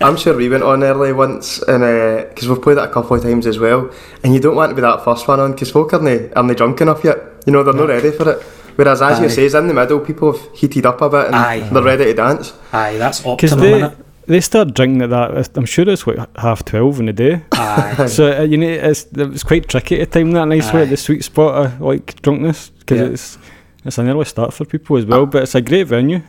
I'm 0.01 0.17
sure 0.17 0.37
we 0.37 0.49
went 0.49 0.63
on 0.63 0.85
early 0.85 1.13
once, 1.13 1.61
and 1.63 1.83
uh, 1.83 2.29
because 2.29 2.49
we've 2.49 2.63
played 2.63 2.79
it 2.79 2.85
a 2.85 2.89
couple 2.89 3.17
of 3.17 3.23
times 3.23 3.47
as 3.47 3.59
well, 3.59 3.91
and 4.23 4.33
you 4.33 4.41
don't 4.41 4.57
want 4.57 4.71
to 4.71 4.77
be 4.77 4.83
that 4.83 5.05
first 5.05 5.27
one 5.27 5.41
on 5.41 5.53
because 5.53 5.71
folk 5.71 5.93
aren't 5.93 6.37
aren't 6.37 6.57
drunk 6.57 6.81
enough 6.81 7.03
yet. 7.03 7.19
You 7.47 7.53
know, 7.53 7.63
they're 7.63 7.75
not 7.75 7.89
ready 7.89 8.11
for 8.11 8.31
it. 8.31 8.58
Whereas, 8.79 9.03
as 9.03 9.19
you 9.21 9.29
say, 9.29 9.45
is 9.47 9.55
in 9.57 9.67
the 9.67 9.75
middle, 9.75 9.99
people 9.99 10.31
have 10.33 10.57
heated 10.57 10.87
up 10.87 11.01
a 11.03 11.09
bit 11.11 11.27
and 11.27 11.35
Aye. 11.35 11.69
they're 11.73 11.83
ready 11.83 12.05
to 12.05 12.15
dance. 12.15 12.53
Aye, 12.73 12.97
that's 12.97 13.19
Because 13.23 13.53
optimum. 13.53 13.61
they 13.61 13.81
innit? 13.89 13.97
they 14.27 14.41
start 14.41 14.73
drinking 14.75 15.03
at 15.03 15.11
that. 15.11 15.57
I'm 15.59 15.65
sure 15.65 15.89
it's 15.89 16.07
like 16.07 16.19
half 16.39 16.65
twelve 16.65 17.01
in 17.01 17.07
the 17.07 17.13
day. 17.13 17.43
Aye. 17.53 18.07
So 18.07 18.39
uh, 18.39 18.43
you 18.43 18.57
need 18.57 18.75
it's 18.91 19.07
it's 19.17 19.43
quite 19.43 19.67
tricky 19.69 19.97
to 19.99 20.07
time 20.07 20.31
that 20.31 20.45
nice 20.47 20.73
way 20.73 20.83
at 20.83 20.91
the 20.91 20.97
sweet 20.97 21.25
spot 21.25 21.52
of 21.67 21.81
like 21.81 22.23
drunkenness 22.23 22.71
because 22.79 23.00
Yeah. 23.00 23.07
it's 23.14 23.38
it's 23.85 23.99
an 23.99 24.09
early 24.09 24.25
start 24.26 24.52
for 24.55 24.64
people 24.64 24.97
as 24.97 25.07
well. 25.07 25.26
But 25.26 25.43
it's 25.43 25.55
a 25.57 25.61
great 25.61 25.88
venue. 25.88 26.21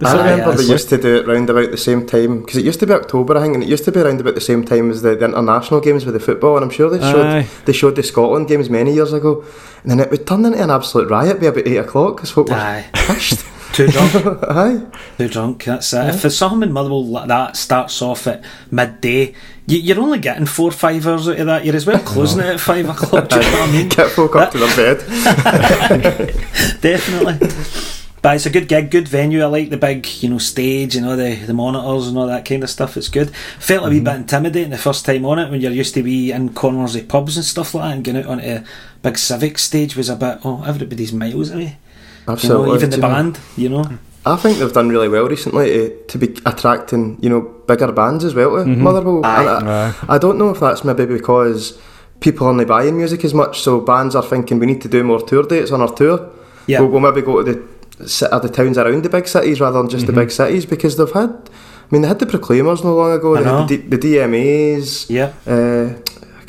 I 0.00 0.30
remember 0.30 0.54
they 0.54 0.64
used 0.64 0.88
to 0.90 0.98
do 0.98 1.16
it 1.16 1.26
round 1.26 1.50
about 1.50 1.70
the 1.70 1.76
same 1.76 2.06
time 2.06 2.40
because 2.40 2.56
it 2.56 2.64
used 2.64 2.80
to 2.80 2.86
be 2.86 2.92
October, 2.92 3.36
I 3.36 3.42
think, 3.42 3.54
and 3.54 3.62
it 3.64 3.68
used 3.68 3.84
to 3.84 3.92
be 3.92 4.00
around 4.00 4.20
about 4.20 4.34
the 4.34 4.40
same 4.40 4.64
time 4.64 4.90
as 4.90 5.02
the, 5.02 5.16
the 5.16 5.24
international 5.24 5.80
games 5.80 6.04
with 6.04 6.14
the 6.14 6.20
football. 6.20 6.56
And 6.56 6.64
I'm 6.64 6.70
sure 6.70 6.88
they 6.88 7.00
showed 7.00 7.26
Aye. 7.26 7.48
they 7.64 7.72
showed 7.72 7.96
the 7.96 8.02
Scotland 8.02 8.48
games 8.48 8.70
many 8.70 8.94
years 8.94 9.12
ago, 9.12 9.44
and 9.82 9.90
then 9.90 10.00
it 10.00 10.10
would 10.10 10.26
turn 10.26 10.44
into 10.44 10.62
an 10.62 10.70
absolute 10.70 11.10
riot 11.10 11.40
by 11.40 11.46
about 11.46 11.66
eight 11.66 11.78
o'clock 11.78 12.16
because 12.16 12.30
folk 12.30 12.48
were 12.48 12.84
pissed. 12.92 13.44
Too 13.72 13.86
drunk. 13.86 14.14
Aye, 14.48 14.86
Too 15.18 15.28
drunk. 15.28 15.64
That's 15.64 15.92
it. 15.92 16.14
If 16.14 16.22
the 16.22 16.60
in 16.62 16.72
Motherwell 16.72 17.04
like 17.04 17.28
that 17.28 17.56
starts 17.56 18.00
off 18.00 18.26
at 18.26 18.42
midday, 18.70 19.34
you, 19.66 19.78
you're 19.78 20.00
only 20.00 20.18
getting 20.18 20.46
four 20.46 20.68
or 20.68 20.72
five 20.72 21.06
hours 21.06 21.28
out 21.28 21.38
of 21.38 21.46
that. 21.46 21.64
You're 21.64 21.76
as 21.76 21.86
well 21.86 21.98
closing 22.04 22.40
it 22.40 22.46
at 22.46 22.60
five 22.60 22.88
o'clock. 22.88 23.28
Do 23.28 23.36
you 23.36 23.42
know 23.42 23.50
what 23.50 23.68
I 23.68 23.72
mean? 23.72 23.88
get 23.88 24.10
folk 24.10 24.36
up 24.36 24.52
to 24.52 24.58
their 24.58 24.94
bed. 24.96 26.80
Definitely. 26.80 27.94
But 28.20 28.36
it's 28.36 28.46
a 28.46 28.50
good 28.50 28.68
gig, 28.68 28.90
good 28.90 29.06
venue. 29.08 29.42
I 29.42 29.46
like 29.46 29.70
the 29.70 29.76
big, 29.76 30.06
you 30.22 30.28
know, 30.28 30.38
stage 30.38 30.96
and 30.96 31.06
all 31.06 31.16
the, 31.16 31.34
the 31.34 31.54
monitors 31.54 32.08
and 32.08 32.18
all 32.18 32.26
that 32.26 32.44
kind 32.44 32.62
of 32.64 32.70
stuff. 32.70 32.96
It's 32.96 33.08
good. 33.08 33.30
Felt 33.60 33.86
a 33.86 33.90
wee 33.90 33.96
mm-hmm. 33.96 34.04
bit 34.04 34.16
intimidating 34.16 34.70
the 34.70 34.78
first 34.78 35.06
time 35.06 35.24
on 35.24 35.38
it 35.38 35.50
when 35.50 35.60
you're 35.60 35.70
used 35.70 35.94
to 35.94 36.02
be 36.02 36.32
in 36.32 36.52
corners 36.54 36.96
of 36.96 37.08
pubs 37.08 37.36
and 37.36 37.44
stuff 37.44 37.74
like 37.74 37.84
that 37.84 37.94
and 37.94 38.04
getting 38.04 38.22
out 38.24 38.30
onto 38.30 38.44
a 38.44 38.64
big 39.02 39.18
civic 39.18 39.58
stage 39.58 39.96
was 39.96 40.08
a 40.08 40.16
bit, 40.16 40.40
oh, 40.44 40.64
everybody's 40.64 41.12
miles 41.12 41.50
away. 41.50 41.78
You 42.26 42.32
Absolutely, 42.32 42.68
know, 42.68 42.74
even 42.74 42.90
the 42.90 42.96
do 42.96 43.02
you 43.02 43.08
know? 43.08 43.14
band, 43.14 43.40
you 43.56 43.68
know. 43.68 43.98
I 44.26 44.36
think 44.36 44.58
they've 44.58 44.72
done 44.72 44.88
really 44.88 45.08
well 45.08 45.26
recently 45.26 45.68
to, 45.70 46.04
to 46.08 46.18
be 46.18 46.36
attracting 46.44 47.18
you 47.22 47.30
know 47.30 47.40
bigger 47.40 47.90
bands 47.92 48.24
as 48.24 48.34
well 48.34 48.50
to 48.50 48.64
mm-hmm. 48.64 48.82
Motherwell. 48.82 49.24
Aye. 49.24 49.58
And 49.58 49.70
I, 49.70 49.94
I 50.08 50.18
don't 50.18 50.36
know 50.36 50.50
if 50.50 50.60
that's 50.60 50.84
maybe 50.84 51.06
because 51.06 51.80
people 52.20 52.46
aren't 52.46 52.66
buying 52.68 52.96
music 52.96 53.24
as 53.24 53.32
much, 53.32 53.60
so 53.60 53.80
bands 53.80 54.14
are 54.14 54.22
thinking 54.22 54.58
we 54.58 54.66
need 54.66 54.82
to 54.82 54.88
do 54.88 55.02
more 55.02 55.20
tour 55.20 55.44
dates 55.44 55.70
on 55.70 55.80
our 55.80 55.94
tour. 55.94 56.30
Yeah. 56.66 56.80
We'll, 56.80 56.90
we'll 56.90 57.00
maybe 57.00 57.22
go 57.22 57.42
to 57.42 57.52
the 57.52 57.77
the 57.98 58.50
towns 58.52 58.78
around 58.78 59.02
the 59.02 59.08
big 59.08 59.26
cities 59.28 59.60
rather 59.60 59.78
than 59.78 59.90
just 59.90 60.06
the 60.06 60.12
big 60.12 60.30
cities 60.30 60.66
because 60.66 60.96
they've 60.96 61.10
had. 61.10 61.30
I 61.30 61.90
mean, 61.90 62.02
they 62.02 62.08
had 62.08 62.18
the 62.18 62.26
Proclaimers 62.26 62.84
no 62.84 62.94
long 62.94 63.12
ago. 63.12 63.34
They 63.36 63.44
had 63.44 63.68
the, 63.68 63.76
D, 63.78 63.88
the 63.88 63.98
DMAs. 63.98 65.08
Yeah. 65.08 65.32
Uh, 65.46 65.98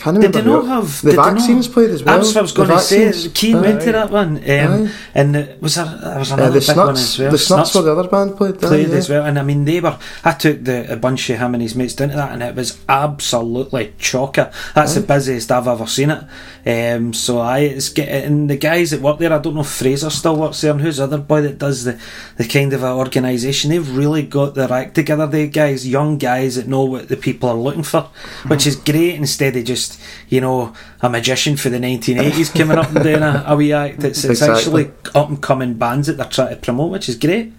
Did 0.03 0.33
they 0.33 0.41
not 0.41 0.65
have 0.65 1.01
the 1.01 1.11
did 1.11 1.19
they 1.19 1.21
not- 1.21 1.33
vaccines 1.33 1.67
played 1.67 1.89
as 1.91 2.03
well? 2.03 2.17
That's 2.17 2.29
what 2.29 2.37
I 2.37 2.41
was 2.41 2.53
The 2.53 2.57
going 2.57 2.69
to 2.69 2.79
say. 2.79 3.05
vaccines. 3.05 3.33
Keane 3.33 3.55
Aye. 3.57 3.61
went 3.61 3.81
to 3.81 3.91
that 3.91 4.11
one, 4.11 4.37
um, 4.37 4.43
Aye. 4.43 4.91
and 5.15 5.35
uh, 5.35 5.43
was 5.59 5.75
there, 5.75 5.85
there 5.85 6.19
was 6.19 6.31
Uh, 6.31 6.35
another 6.35 6.59
the 6.59 6.65
big 6.67 6.77
one 6.77 6.89
as 6.95 7.19
well. 7.19 7.31
the 7.31 7.37
Snuts 7.37 7.71
Snuts 7.71 7.75
were 7.75 7.81
the 7.93 7.99
other 7.99 8.09
band 8.09 8.37
played. 8.37 8.55
aye, 8.63 8.67
played 8.67 8.89
yeah. 8.89 8.95
as 8.95 9.09
well, 9.09 9.25
and 9.25 9.37
I 9.37 9.43
mean 9.43 9.65
they 9.65 9.79
were. 9.81 9.97
I 10.23 10.31
took 10.31 10.63
the 10.63 10.91
a 10.91 10.95
bunch 10.95 11.29
of 11.29 11.39
him 11.39 11.53
and 11.53 11.61
his 11.61 11.75
mates 11.75 11.93
down 11.95 12.09
to 12.09 12.15
that, 12.15 12.31
and 12.31 12.41
it 12.43 12.55
was 12.55 12.77
absolutely 12.87 13.93
chocker. 13.99 14.51
That's 14.73 14.95
the 14.95 15.01
busiest 15.01 15.51
I've 15.51 15.67
ever 15.67 15.87
seen 15.87 16.09
it. 16.11 16.23
Um, 16.65 17.13
so 17.13 17.39
I 17.39 17.59
it's 17.59 17.89
get 17.89 18.09
and 18.09 18.49
the 18.49 18.57
guys 18.57 18.91
that 18.91 19.01
work 19.01 19.19
there. 19.19 19.33
I 19.33 19.39
don't 19.39 19.55
know 19.55 19.61
if 19.61 19.67
Fraser 19.67 20.09
still 20.09 20.35
works 20.35 20.61
there, 20.61 20.71
and 20.71 20.81
who's 20.81 20.97
the 20.97 21.03
other 21.05 21.17
boy 21.17 21.41
that 21.41 21.57
does 21.57 21.83
the 21.83 21.97
the 22.37 22.45
kind 22.47 22.73
of 22.73 22.83
organisation. 22.83 23.71
They've 23.71 23.95
really 23.97 24.23
got 24.23 24.55
their 24.55 24.71
act 24.71 24.95
together. 24.95 25.25
They 25.27 25.47
guys, 25.47 25.87
young 25.87 26.17
guys 26.17 26.55
that 26.55 26.67
know 26.67 26.83
what 26.83 27.07
the 27.09 27.17
people 27.17 27.49
are 27.49 27.55
looking 27.55 27.83
for, 27.83 28.09
which 28.47 28.67
is 28.67 28.75
great. 28.75 29.15
Instead 29.15 29.55
of 29.55 29.63
just 29.65 29.88
you 30.27 30.41
know 30.41 30.73
a 31.01 31.09
magician 31.09 31.55
for 31.57 31.69
the 31.69 31.77
1980s 31.79 32.49
coming 32.57 32.77
up 32.77 32.89
and 32.93 33.03
doing 33.03 33.23
a, 33.23 33.43
a 33.47 33.55
wee 33.55 33.73
act. 33.73 34.03
It's, 34.03 34.23
it's 34.23 34.41
Exactly. 34.41 34.83
actually 34.85 34.85
up 35.15 35.29
and 35.29 35.41
coming 35.41 35.73
bands 35.75 36.07
that 36.07 36.17
they're 36.17 36.25
trying 36.37 36.49
to 36.55 36.55
promote, 36.57 36.91
which 36.91 37.07
is 37.09 37.15
great. 37.15 37.53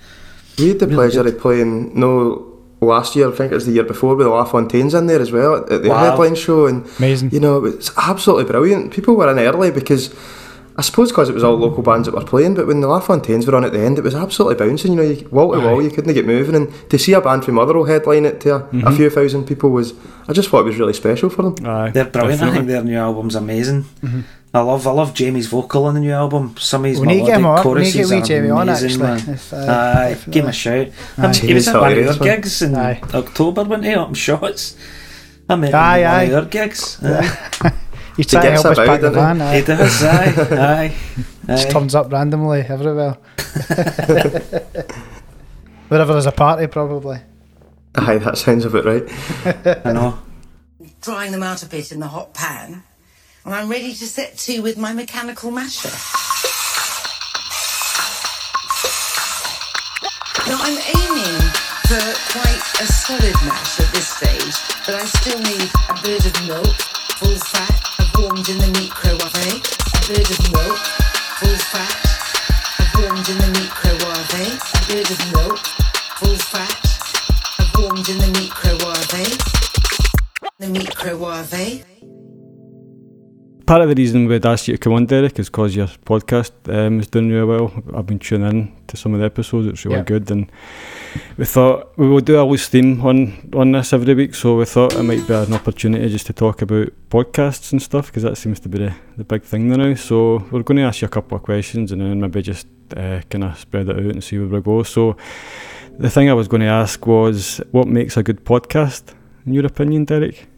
We 0.58 0.68
had 0.68 0.78
the 0.80 0.86
pleasure 0.88 1.26
of 1.26 1.38
playing 1.40 1.98
no 1.98 2.46
last 2.80 3.16
year. 3.16 3.28
I 3.32 3.36
think 3.36 3.52
it 3.52 3.54
was 3.54 3.66
the 3.66 3.72
year 3.72 3.84
before 3.84 4.14
with 4.16 4.26
LaFontaines 4.26 4.94
in 4.98 5.06
there 5.06 5.20
as 5.20 5.30
well 5.32 5.56
at, 5.56 5.72
at 5.72 5.82
the 5.82 5.88
Wow. 5.90 6.10
headline 6.10 6.34
show, 6.34 6.66
and 6.66 6.86
Amazing. 6.98 7.30
you 7.32 7.40
know 7.40 7.64
it's 7.64 7.90
absolutely 7.96 8.44
brilliant. 8.44 8.92
People 8.92 9.14
were 9.16 9.30
in 9.30 9.38
early 9.38 9.70
because. 9.70 10.14
I 10.80 10.82
suppose 10.82 11.10
because 11.12 11.28
it 11.28 11.34
was 11.34 11.44
all 11.44 11.56
local 11.56 11.82
bands 11.82 12.06
that 12.06 12.14
were 12.14 12.24
playing, 12.24 12.54
but 12.54 12.66
when 12.66 12.80
the 12.80 12.86
LaFontaines 12.88 13.46
were 13.46 13.54
on 13.54 13.64
at 13.64 13.72
the 13.72 13.80
end, 13.80 13.98
it 13.98 14.04
was 14.04 14.14
absolutely 14.14 14.54
bouncing. 14.66 14.92
You 14.92 14.96
know, 14.96 15.02
you, 15.10 15.28
wall 15.28 15.52
to 15.52 15.60
wall, 15.60 15.82
you 15.82 15.90
couldn't 15.90 16.14
get 16.14 16.24
moving, 16.26 16.54
and 16.54 16.72
to 16.90 16.98
see 16.98 17.12
a 17.12 17.20
band 17.20 17.44
from 17.44 17.56
Motherwell 17.56 17.84
headline 17.84 18.24
it 18.24 18.40
to 18.40 18.54
a, 18.56 18.60
Mm-hmm. 18.60 18.86
a 18.86 18.92
few 18.96 19.10
thousand 19.10 19.44
people 19.46 19.68
was, 19.70 19.92
I 20.26 20.32
just 20.32 20.48
thought 20.48 20.60
it 20.60 20.64
was 20.64 20.78
really 20.78 20.94
special 20.94 21.28
for 21.28 21.42
them. 21.42 21.66
Aye, 21.66 21.90
They're 21.90 22.04
brilliant. 22.06 22.40
I 22.40 22.46
definitely. 22.46 22.56
think 22.58 22.68
their 22.68 22.82
new 22.84 22.96
album's 22.98 23.34
amazing. 23.34 23.84
I 24.52 24.60
love 24.62 24.84
I 24.86 24.90
love 24.90 25.14
Jamie's 25.14 25.46
vocal 25.46 25.84
on 25.84 25.94
the 25.94 26.00
new 26.00 26.12
album. 26.12 26.56
Some 26.58 26.84
of 26.84 26.90
his 26.90 26.98
We 27.00 27.06
need 27.08 27.20
to 27.20 27.26
get 27.26 27.36
him 27.36 27.42
melodic 27.42 27.66
on. 27.66 27.74
We 27.74 27.80
need 27.82 27.92
choruses 27.92 28.12
are 28.12 28.20
Jamie 28.22 28.50
on 28.50 28.68
amazing, 28.68 28.90
actually. 29.02 29.26
man. 29.26 29.34
If, 29.36 29.52
uh, 29.52 29.56
Aye, 29.56 30.08
definitely. 30.08 30.32
give 30.32 30.44
him 30.44 30.48
a 30.48 30.52
shout. 30.52 30.86
Aye. 31.18 31.24
Um, 31.26 31.34
he 31.34 31.54
was 31.54 31.68
at 31.68 31.72
Jamie's 31.72 31.74
one 31.74 31.76
of 31.76 31.96
your 31.98 32.12
hilarious, 32.12 32.20
man. 32.20 32.28
gigs 32.40 32.62
in 32.62 32.74
Aye. 32.76 33.00
October, 33.14 33.62
wasn't 33.64 33.84
he? 33.84 33.94
Up 33.94 34.08
in 34.08 34.14
Shots. 34.14 34.76
I 35.48 35.56
met 35.56 35.68
him 35.70 35.74
Aye, 35.76 36.02
at 36.02 36.10
one 36.12 36.20
aye. 36.20 36.22
of 36.22 36.30
your 36.30 36.44
gigs. 36.46 36.98
Aye. 38.20 38.22
He's 38.22 38.26
trying 38.26 38.42
to 38.42 38.50
gets 38.50 38.62
help 38.62 38.72
us 38.72 38.78
about, 38.78 38.86
pack 38.86 39.00
the 39.00 39.10
van. 39.10 39.36
he 39.36 39.42
Aye. 39.42 39.60
does. 39.62 40.02
Aye, 40.04 40.34
aye. 40.58 40.94
Just 41.46 41.70
turns 41.70 41.94
up 41.94 42.12
randomly 42.12 42.60
everywhere. 42.60 43.12
Wherever 45.88 46.12
there's 46.12 46.26
a 46.26 46.32
party, 46.32 46.66
probably. 46.66 47.18
Aye, 47.94 48.18
that 48.18 48.36
sounds 48.38 48.64
about 48.66 48.84
right. 48.84 49.04
I 49.86 49.92
know. 49.92 50.18
drying 51.00 51.32
them 51.32 51.42
out 51.42 51.62
a 51.62 51.66
bit 51.66 51.90
in 51.92 52.00
the 52.00 52.08
hot 52.08 52.34
pan, 52.34 52.82
and 53.44 53.54
I'm 53.54 53.68
ready 53.70 53.92
to 53.94 54.06
set 54.06 54.36
to 54.38 54.60
with 54.60 54.76
my 54.76 54.92
mechanical 54.92 55.50
masher. 55.50 55.88
Now 60.46 60.58
I'm 60.60 60.78
aiming 60.78 61.40
for 61.88 62.00
quite 62.32 62.62
a 62.80 62.86
solid 62.86 63.34
mash 63.46 63.80
at 63.80 63.92
this 63.92 64.08
stage, 64.08 64.54
but 64.86 64.94
I 64.94 65.04
still 65.06 65.38
need 65.40 65.70
a 65.88 65.94
bird 66.02 66.26
of 66.26 66.46
milk, 66.46 66.76
full 67.18 67.36
fat, 67.36 67.70
I've 67.70 67.79
warmed 68.20 68.48
in 68.48 68.58
the 68.58 68.66
microwave. 68.68 69.62
A 69.94 70.00
bird 70.06 70.30
of 70.30 70.40
milk, 70.52 70.78
full 71.40 71.58
fat, 71.72 71.94
I've 72.78 72.92
warmed 73.00 73.28
in 73.28 73.38
the 73.38 73.50
microwave. 73.58 74.60
A 74.74 74.80
bird 74.88 75.10
of 75.10 75.20
milk, 75.32 75.58
full 76.18 76.36
fat, 76.36 76.74
I've 77.58 77.72
warmed 77.78 78.08
in 78.08 78.18
the 78.18 78.30
microwave. 78.38 79.40
The 80.58 80.68
microwave. 80.68 82.19
Part 83.70 83.82
of 83.82 83.88
the 83.88 83.94
reason 83.94 84.26
we'd 84.26 84.44
asked 84.44 84.66
you 84.66 84.74
to 84.74 84.78
come 84.78 84.94
on, 84.94 85.06
Derek, 85.06 85.38
is 85.38 85.48
because 85.48 85.76
your 85.76 85.86
podcast 85.86 86.50
um, 86.76 86.98
is 86.98 87.06
doing 87.06 87.30
really 87.30 87.46
well. 87.46 87.72
I've 87.94 88.04
been 88.04 88.18
tuning 88.18 88.50
in 88.50 88.72
to 88.88 88.96
some 88.96 89.14
of 89.14 89.20
the 89.20 89.26
episodes; 89.26 89.68
it's 89.68 89.84
really 89.84 89.98
Yeah. 89.98 90.02
good, 90.02 90.28
and 90.32 90.50
we 91.38 91.44
thought 91.44 91.96
we 91.96 92.08
would 92.08 92.24
do 92.24 92.40
a 92.40 92.42
loose 92.42 92.66
theme 92.66 93.00
on 93.02 93.32
on 93.54 93.70
this 93.70 93.92
every 93.92 94.12
week. 94.14 94.34
So 94.34 94.56
we 94.56 94.64
thought 94.64 94.96
it 94.96 95.04
might 95.04 95.24
be 95.24 95.34
an 95.34 95.54
opportunity 95.54 96.08
just 96.08 96.26
to 96.26 96.32
talk 96.32 96.62
about 96.62 96.88
podcasts 97.10 97.70
and 97.70 97.80
stuff 97.80 98.06
because 98.06 98.24
that 98.24 98.36
seems 98.36 98.58
to 98.58 98.68
be 98.68 98.78
the, 98.78 98.92
the 99.16 99.22
big 99.22 99.44
thing 99.44 99.68
now. 99.68 99.94
So 99.94 100.38
we're 100.50 100.64
going 100.64 100.78
to 100.78 100.82
ask 100.88 101.02
you 101.02 101.06
a 101.06 101.08
couple 101.08 101.36
of 101.36 101.44
questions 101.44 101.92
and 101.92 102.00
then 102.00 102.20
maybe 102.20 102.42
just 102.42 102.66
uh, 102.96 103.20
kind 103.30 103.44
of 103.44 103.56
spread 103.56 103.88
it 103.88 103.94
out 103.94 104.02
and 104.14 104.24
see 104.24 104.36
where 104.38 104.48
we 104.48 104.60
go. 104.60 104.82
So 104.82 105.16
the 105.96 106.10
thing 106.10 106.28
I 106.28 106.34
was 106.34 106.48
going 106.48 106.62
to 106.62 106.66
ask 106.82 107.06
was, 107.06 107.60
what 107.70 107.86
makes 107.86 108.16
a 108.16 108.24
good 108.24 108.44
podcast, 108.44 109.14
in 109.46 109.54
your 109.54 109.66
opinion, 109.66 110.06
Derek? 110.06 110.49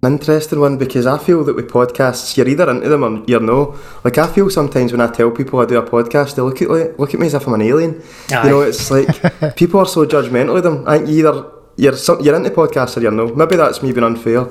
An 0.00 0.12
interesting 0.12 0.60
one 0.60 0.78
because 0.78 1.06
I 1.06 1.18
feel 1.18 1.42
that 1.44 1.56
with 1.56 1.68
podcasts, 1.70 2.36
you're 2.36 2.46
either 2.46 2.70
into 2.70 2.88
them 2.88 3.02
or 3.02 3.24
you're 3.26 3.40
no. 3.40 3.76
Like 4.04 4.16
I 4.16 4.32
feel 4.32 4.48
sometimes 4.48 4.92
when 4.92 5.00
I 5.00 5.10
tell 5.10 5.30
people 5.32 5.58
I 5.58 5.66
do 5.66 5.76
a 5.76 5.82
podcast, 5.82 6.36
they 6.36 6.42
look 6.42 6.62
at 6.62 6.70
like, 6.70 6.98
look 7.00 7.14
at 7.14 7.20
me 7.20 7.26
as 7.26 7.34
if 7.34 7.46
I'm 7.48 7.54
an 7.54 7.62
alien. 7.62 8.00
Aye. 8.30 8.44
You 8.44 8.50
know, 8.50 8.60
it's 8.60 8.92
like 8.92 9.56
people 9.56 9.80
are 9.80 9.86
so 9.86 10.06
judgmental 10.06 10.56
of 10.56 10.62
them. 10.62 10.84
I 10.86 10.98
think 10.98 11.08
either 11.10 11.44
you're 11.76 11.96
some, 11.96 12.20
you're 12.20 12.36
into 12.36 12.50
podcasts 12.50 12.96
or 12.96 13.00
you're 13.00 13.10
no. 13.10 13.34
Maybe 13.34 13.56
that's 13.56 13.82
me 13.82 13.90
being 13.90 14.04
unfair, 14.04 14.44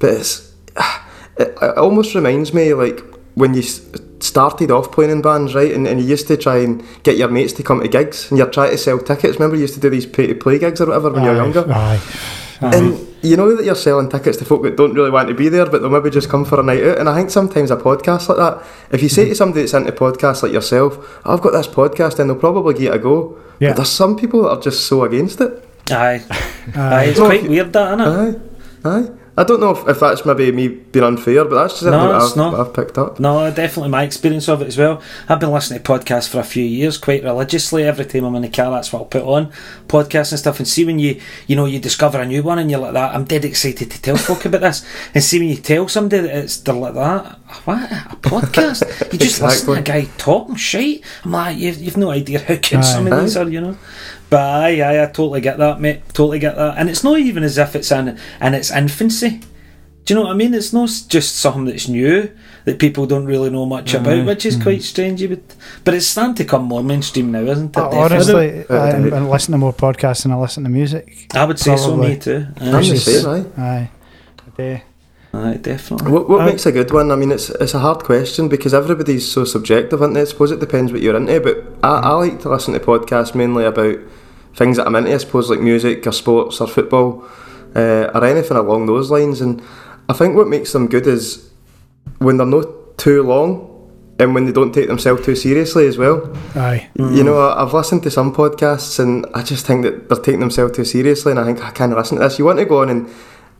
but 0.00 0.10
it's 0.14 0.52
it, 1.36 1.56
it 1.62 1.78
almost 1.78 2.16
reminds 2.16 2.52
me 2.52 2.74
like 2.74 3.00
when 3.36 3.54
you 3.54 3.62
started 3.62 4.72
off 4.72 4.90
playing 4.90 5.12
in 5.12 5.22
bands, 5.22 5.54
right? 5.54 5.72
And, 5.72 5.86
and 5.86 6.00
you 6.00 6.06
used 6.06 6.26
to 6.26 6.36
try 6.36 6.58
and 6.58 6.84
get 7.04 7.16
your 7.16 7.28
mates 7.28 7.52
to 7.54 7.62
come 7.62 7.80
to 7.80 7.88
gigs, 7.88 8.30
and 8.30 8.38
you're 8.38 8.50
trying 8.50 8.72
to 8.72 8.78
sell 8.78 8.98
tickets. 8.98 9.34
Remember, 9.34 9.54
you 9.54 9.62
used 9.62 9.74
to 9.74 9.80
do 9.80 9.90
these 9.90 10.06
pay 10.06 10.26
to 10.26 10.34
play 10.34 10.58
gigs 10.58 10.80
or 10.80 10.86
whatever 10.86 11.10
when 11.10 11.22
you 11.22 11.30
were 11.30 11.36
Aye, 11.36 11.44
younger. 11.44 11.72
Aye. 11.72 12.00
And 12.60 13.07
you 13.22 13.36
know 13.36 13.54
that 13.54 13.64
you're 13.64 13.74
selling 13.74 14.08
tickets 14.08 14.38
to 14.38 14.44
folk 14.44 14.62
that 14.62 14.76
don't 14.76 14.94
really 14.94 15.10
want 15.10 15.28
to 15.28 15.34
be 15.34 15.48
there, 15.48 15.66
but 15.66 15.80
they'll 15.80 15.90
maybe 15.90 16.10
just 16.10 16.28
come 16.28 16.44
for 16.44 16.60
a 16.60 16.62
night 16.62 16.82
out. 16.82 16.98
And 16.98 17.08
I 17.08 17.16
think 17.16 17.30
sometimes 17.30 17.70
a 17.70 17.76
podcast 17.76 18.28
like 18.28 18.38
that, 18.38 18.66
if 18.92 19.02
you 19.02 19.08
say 19.08 19.24
to 19.24 19.30
mm-hmm. 19.30 19.36
somebody 19.36 19.62
that's 19.62 19.74
into 19.74 19.92
podcasts 19.92 20.42
like 20.42 20.52
yourself, 20.52 21.20
I've 21.24 21.40
got 21.40 21.52
this 21.52 21.66
podcast, 21.66 22.16
then 22.16 22.28
they'll 22.28 22.36
probably 22.36 22.74
give 22.74 22.92
it 22.92 22.96
a 22.96 22.98
go. 22.98 23.38
Yeah. 23.58 23.70
But 23.70 23.76
there's 23.76 23.90
some 23.90 24.16
people 24.16 24.42
that 24.42 24.50
are 24.50 24.60
just 24.60 24.86
so 24.86 25.04
against 25.04 25.40
it. 25.40 25.64
Aye. 25.90 26.24
Aye. 26.30 26.72
Aye. 26.76 27.04
It's 27.04 27.18
quite 27.18 27.48
weird, 27.48 27.72
that, 27.72 28.00
isn't 28.00 28.34
it? 28.34 28.42
Aye, 28.84 29.00
aye. 29.00 29.10
I 29.38 29.44
don't 29.44 29.60
know 29.60 29.70
if, 29.70 29.86
if 29.88 30.00
that's 30.00 30.26
maybe 30.26 30.50
me 30.50 30.66
being 30.66 31.04
unfair, 31.04 31.44
but 31.44 31.54
that's 31.62 31.74
just 31.74 31.84
No, 31.84 31.92
something 31.92 32.08
that 32.08 32.22
it's 32.24 32.32
I've, 32.32 32.36
not. 32.36 32.54
I've 32.54 32.74
picked 32.74 32.98
up. 32.98 33.20
No, 33.20 33.48
definitely 33.52 33.88
my 33.90 34.02
experience 34.02 34.48
of 34.48 34.62
it 34.62 34.66
as 34.66 34.76
well. 34.76 35.00
I've 35.28 35.38
been 35.38 35.52
listening 35.52 35.80
to 35.80 35.88
podcasts 35.92 36.28
for 36.28 36.40
a 36.40 36.42
few 36.44 36.64
years, 36.64 36.98
quite 36.98 37.22
religiously. 37.22 37.84
Every 37.84 38.04
time 38.04 38.24
I'm 38.24 38.34
in 38.34 38.42
the 38.42 38.48
car, 38.48 38.72
that's 38.72 38.92
what 38.92 38.98
I'll 38.98 39.04
put 39.06 39.22
on 39.22 39.52
podcasts 39.86 40.32
and 40.32 40.40
stuff. 40.40 40.58
And 40.58 40.66
see 40.66 40.84
when 40.84 40.98
you, 40.98 41.20
you 41.46 41.54
know, 41.54 41.66
you 41.66 41.78
discover 41.78 42.20
a 42.20 42.26
new 42.26 42.42
one 42.42 42.58
and 42.58 42.68
you're 42.68 42.80
like 42.80 42.94
that. 42.94 43.14
I'm 43.14 43.24
dead 43.24 43.44
excited 43.44 43.90
to 43.92 44.02
tell 44.02 44.16
folk 44.16 44.44
about 44.44 44.62
this. 44.62 44.84
And 45.14 45.22
see 45.22 45.38
when 45.38 45.48
you 45.48 45.56
tell 45.56 45.86
somebody 45.86 46.22
that 46.22 46.36
it's 46.36 46.56
they're 46.56 46.74
like 46.74 46.94
that. 46.94 47.37
What 47.64 47.90
a 47.90 48.16
podcast? 48.20 48.84
You 49.12 49.18
just 49.18 49.40
listen 49.40 49.74
to 49.74 49.80
a 49.80 49.82
guy 49.82 50.06
talking 50.18 50.56
shit. 50.56 51.02
I'm 51.24 51.32
like, 51.32 51.56
you've, 51.56 51.78
you've 51.78 51.96
no 51.96 52.10
idea 52.10 52.40
how 52.40 52.54
good 52.56 52.74
Aye. 52.74 52.80
some 52.82 53.06
of 53.06 53.20
these 53.20 53.36
are, 53.36 53.48
you 53.48 53.60
know. 53.60 53.76
But 54.28 54.40
aye, 54.40 54.80
aye, 54.82 55.02
I 55.02 55.06
totally 55.06 55.40
get 55.40 55.56
that, 55.58 55.80
mate. 55.80 56.02
Totally 56.12 56.38
get 56.38 56.56
that. 56.56 56.76
And 56.76 56.90
it's 56.90 57.02
not 57.02 57.18
even 57.18 57.42
as 57.42 57.56
if 57.56 57.74
it's 57.74 57.90
in 57.90 58.18
in 58.40 58.54
its 58.54 58.70
infancy. 58.70 59.40
Do 60.04 60.14
you 60.14 60.20
know 60.20 60.26
what 60.26 60.32
I 60.32 60.36
mean? 60.36 60.54
It's 60.54 60.72
not 60.72 60.90
just 61.08 61.36
something 61.36 61.64
that's 61.66 61.86
new 61.88 62.30
that 62.64 62.78
people 62.78 63.06
don't 63.06 63.26
really 63.26 63.50
know 63.50 63.66
much 63.66 63.92
about, 63.94 64.24
which 64.26 64.44
is 64.46 64.56
quite 64.62 64.82
strange. 64.82 65.26
But 65.28 65.40
but 65.84 65.94
it's 65.94 66.06
starting 66.06 66.34
to 66.36 66.44
come 66.44 66.64
more 66.64 66.82
mainstream 66.82 67.30
now, 67.32 67.40
isn't 67.42 67.76
it? 67.76 67.80
Uh, 67.80 67.88
Honestly, 67.90 68.64
Uh, 68.68 68.74
I, 68.74 68.90
uh, 68.92 69.16
I 69.16 69.20
listen 69.20 69.52
to 69.52 69.58
more 69.58 69.72
podcasts 69.74 70.22
than 70.22 70.32
I 70.32 70.36
listen 70.36 70.64
to 70.64 70.70
music. 70.70 71.28
I 71.34 71.44
would 71.44 71.58
say 71.58 71.76
so. 71.76 71.96
Me 71.96 72.16
too. 72.16 72.46
Aye, 72.60 72.66
I'm 72.72 72.82
the 72.88 72.96
same, 72.96 73.52
aye. 73.56 73.90
Aye. 74.58 74.82
I 75.44 75.50
aye, 75.52 75.56
definitely. 75.56 76.10
What, 76.12 76.28
what 76.28 76.44
makes 76.44 76.66
a 76.66 76.72
good 76.72 76.90
one? 76.92 77.10
I 77.10 77.16
mean, 77.16 77.32
it's 77.32 77.50
it's 77.50 77.74
a 77.74 77.78
hard 77.78 77.98
question 78.04 78.48
because 78.48 78.74
everybody's 78.74 79.30
so 79.30 79.44
subjective, 79.44 80.00
isn't 80.02 80.16
it? 80.16 80.20
I 80.20 80.24
suppose 80.24 80.50
it 80.50 80.60
depends 80.60 80.92
what 80.92 81.00
you're 81.02 81.16
into, 81.16 81.40
but 81.40 81.56
I, 81.82 82.00
I 82.00 82.12
like 82.14 82.40
to 82.40 82.48
listen 82.50 82.74
to 82.74 82.80
podcasts 82.80 83.34
mainly 83.34 83.64
about 83.64 83.96
things 84.54 84.76
that 84.76 84.86
I'm 84.86 84.96
into, 84.96 85.14
I 85.14 85.18
suppose, 85.18 85.50
like 85.50 85.60
music 85.60 86.06
or 86.06 86.12
sports 86.12 86.60
or 86.60 86.66
football 86.66 87.24
uh, 87.76 88.10
or 88.14 88.24
anything 88.24 88.56
along 88.56 88.86
those 88.86 89.10
lines. 89.10 89.40
And 89.40 89.62
I 90.08 90.12
think 90.14 90.34
what 90.36 90.48
makes 90.48 90.72
them 90.72 90.88
good 90.88 91.06
is 91.06 91.50
when 92.18 92.36
they're 92.38 92.46
not 92.46 92.98
too 92.98 93.22
long 93.22 93.66
and 94.18 94.34
when 94.34 94.46
they 94.46 94.50
don't 94.52 94.72
take 94.72 94.88
themselves 94.88 95.24
too 95.24 95.36
seriously 95.36 95.86
as 95.86 95.96
well. 95.96 96.36
Aye. 96.56 96.88
You 96.96 97.22
know, 97.22 97.38
I- 97.38 97.62
I've 97.62 97.72
listened 97.72 98.02
to 98.02 98.10
some 98.10 98.34
podcasts 98.34 98.98
and 98.98 99.24
I 99.34 99.42
just 99.42 99.64
think 99.64 99.84
that 99.84 100.08
they're 100.08 100.18
taking 100.18 100.40
themselves 100.40 100.74
too 100.76 100.84
seriously, 100.84 101.30
and 101.30 101.38
I 101.38 101.44
think 101.44 101.62
I 101.64 101.70
can't 101.70 101.94
listen 101.94 102.18
to 102.18 102.24
this. 102.24 102.38
You 102.38 102.44
want 102.44 102.58
to 102.58 102.64
go 102.64 102.82
on 102.82 102.88
and, 102.90 103.08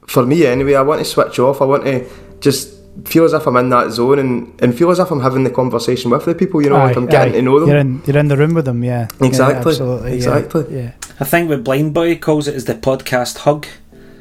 for 0.08 0.26
me 0.26 0.46
anyway, 0.46 0.74
I 0.74 0.82
want 0.82 0.98
to 1.00 1.04
switch 1.04 1.38
off. 1.38 1.62
I 1.62 1.64
want 1.66 1.84
to 1.84 2.08
just 2.40 2.74
feel 3.04 3.24
as 3.24 3.32
if 3.32 3.46
I'm 3.46 3.56
in 3.56 3.68
that 3.70 3.90
zone 3.90 4.18
and, 4.18 4.60
and 4.60 4.76
feel 4.76 4.90
as 4.90 4.98
if 4.98 5.10
I'm 5.10 5.20
having 5.20 5.44
the 5.44 5.50
conversation 5.50 6.10
with 6.10 6.24
the 6.24 6.34
people. 6.34 6.62
You 6.62 6.70
know, 6.70 6.78
like 6.78 6.96
I'm 6.96 7.06
getting 7.06 7.34
aye. 7.34 7.36
to 7.36 7.42
know 7.42 7.60
them. 7.60 7.68
You're 7.68 7.78
in, 7.78 8.02
you're 8.06 8.18
in 8.18 8.28
the 8.28 8.36
room 8.36 8.54
with 8.54 8.64
them, 8.64 8.82
yeah. 8.82 9.08
Yeah, 9.20 9.26
Exactly, 9.26 9.70
absolutely. 9.72 10.10
yeah, 10.10 10.16
exactly. 10.16 10.64
Yeah. 10.76 10.92
I 11.20 11.24
think 11.24 11.48
what 11.48 11.62
Blind 11.64 11.94
Boy 11.94 12.16
calls 12.16 12.48
it 12.48 12.54
is 12.54 12.64
the 12.64 12.74
podcast 12.74 13.38
hug. 13.38 13.66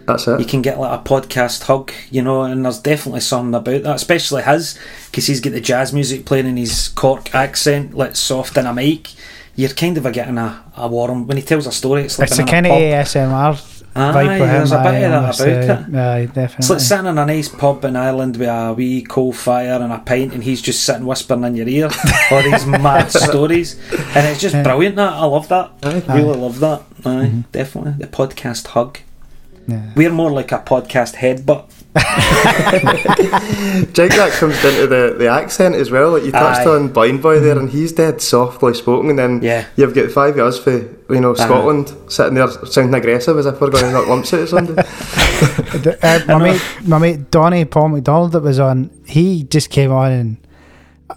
That's 0.06 0.27
it. 0.27 0.39
You 0.39 0.46
can 0.46 0.62
get 0.62 0.79
like 0.79 1.00
a 1.00 1.03
podcast 1.03 1.63
hug, 1.63 1.91
you 2.12 2.22
know, 2.22 2.44
and 2.44 2.63
there's 2.63 2.79
definitely 2.79 3.20
something 3.22 3.53
about 3.56 3.84
that, 3.84 3.96
especially 3.96 4.44
his, 4.44 4.79
because 5.08 5.27
he's 5.27 5.41
got 5.41 5.51
the 5.53 5.62
jazz 5.62 5.91
music 5.91 6.25
playing 6.25 6.48
in 6.48 6.58
his 6.58 6.89
Cork 6.89 7.34
accent, 7.36 7.94
like 7.94 8.15
soft 8.15 8.58
in 8.58 8.65
a 8.65 8.74
mic. 8.74 9.10
You're 9.56 9.70
kind 9.70 9.98
of 9.98 10.06
a 10.06 10.12
getting 10.12 10.38
a, 10.38 10.63
a 10.77 10.88
warm 10.88 11.27
when 11.27 11.36
he 11.38 11.44
tells 11.44 11.65
a 11.65 11.72
story. 11.72 12.03
It's 12.03 12.20
like 12.20 12.29
It's 12.29 12.38
a 12.38 12.41
in 12.41 12.48
kind 12.48 12.67
of 12.67 12.72
pub. 12.72 12.82
ASMR 12.82 13.76
Aye, 13.97 14.13
vibe 14.13 14.39
with 14.39 14.49
him. 14.49 14.55
there's 14.57 14.71
a 14.71 14.77
bit 14.77 14.85
aye, 14.85 14.97
of 14.99 15.37
that 15.37 15.45
about 15.45 15.89
it. 15.89 15.95
Aye, 15.95 16.19
It's 16.19 16.33
definitely. 16.33 16.75
like 16.75 16.81
sitting 16.83 17.05
in 17.07 17.17
a 17.17 17.25
nice 17.25 17.47
pub 17.49 17.85
in 17.85 17.95
Ireland 17.95 18.37
with 18.37 18.47
a 18.47 18.73
wee 18.73 19.01
coal 19.01 19.33
fire 19.33 19.79
and 19.81 19.91
a 19.91 19.99
pint, 19.99 20.33
and 20.33 20.43
he's 20.43 20.61
just 20.61 20.83
sitting 20.83 21.05
whispering 21.05 21.43
in 21.43 21.55
your 21.55 21.67
ear 21.67 21.89
all 22.31 22.43
these 22.43 22.65
mad 22.65 23.11
stories, 23.11 23.79
and 24.15 24.27
it's 24.27 24.39
just 24.39 24.55
Yeah. 24.55 24.63
brilliant. 24.63 24.95
That 24.97 25.13
I 25.13 25.25
love 25.25 25.47
that. 25.49 25.71
Aye. 25.83 26.03
Really 26.15 26.37
love 26.37 26.59
that. 26.59 26.81
Aye, 27.05 27.09
Mm-hmm. 27.27 27.41
definitely 27.51 27.93
the 27.99 28.07
podcast 28.07 28.67
hug. 28.67 28.99
Yeah. 29.67 29.91
We're 29.95 30.11
more 30.11 30.31
like 30.31 30.51
a 30.51 30.59
podcast 30.59 31.15
headbutt. 31.15 31.65
Do 31.96 32.01
you 32.01 33.86
think 33.86 34.13
that 34.13 34.32
comes 34.39 34.62
down 34.62 34.74
to 34.74 34.88
the, 34.88 35.15
the 35.17 35.27
accent 35.27 35.75
as 35.75 35.89
well? 35.91 36.12
Like 36.12 36.24
you 36.24 36.32
touched 36.32 36.67
Aye. 36.67 36.70
on 36.70 36.89
Blind 36.89 37.22
Boy 37.22 37.39
there, 37.39 37.58
and 37.58 37.70
he's 37.70 37.91
dead 37.91 38.22
softly 38.22 38.74
spoken, 38.74 39.10
and 39.12 39.20
then 39.20 39.41
Yeah. 39.41 39.65
you've 39.75 39.94
got 39.96 40.12
five 40.12 40.38
of 40.38 40.48
us 40.48 40.60
for 40.60 40.72
you 41.13 41.20
know 41.22 41.34
Scotland 41.34 41.94
sitting 42.08 42.36
there 42.36 42.48
sounding 42.50 42.94
aggressive 42.94 43.38
as 43.38 43.46
if 43.46 43.60
we're 43.60 43.70
going 43.70 43.86
to 43.86 43.91
knock 43.91 44.08
lumps 44.08 44.34
out 44.34 44.41
of 44.41 44.50
somebody. 44.50 44.82
D- 45.82 45.96
uh, 46.03 46.20
my 46.27 46.38
mate, 46.51 46.62
my 46.86 46.98
mate 47.00 47.32
Donny 47.32 47.65
Paul 47.65 47.89
McDonald 47.89 48.32
that 48.34 48.41
was 48.41 48.60
on, 48.60 48.89
he 49.06 49.44
just 49.44 49.70
came 49.70 49.91
on 49.91 50.12
and 50.12 50.38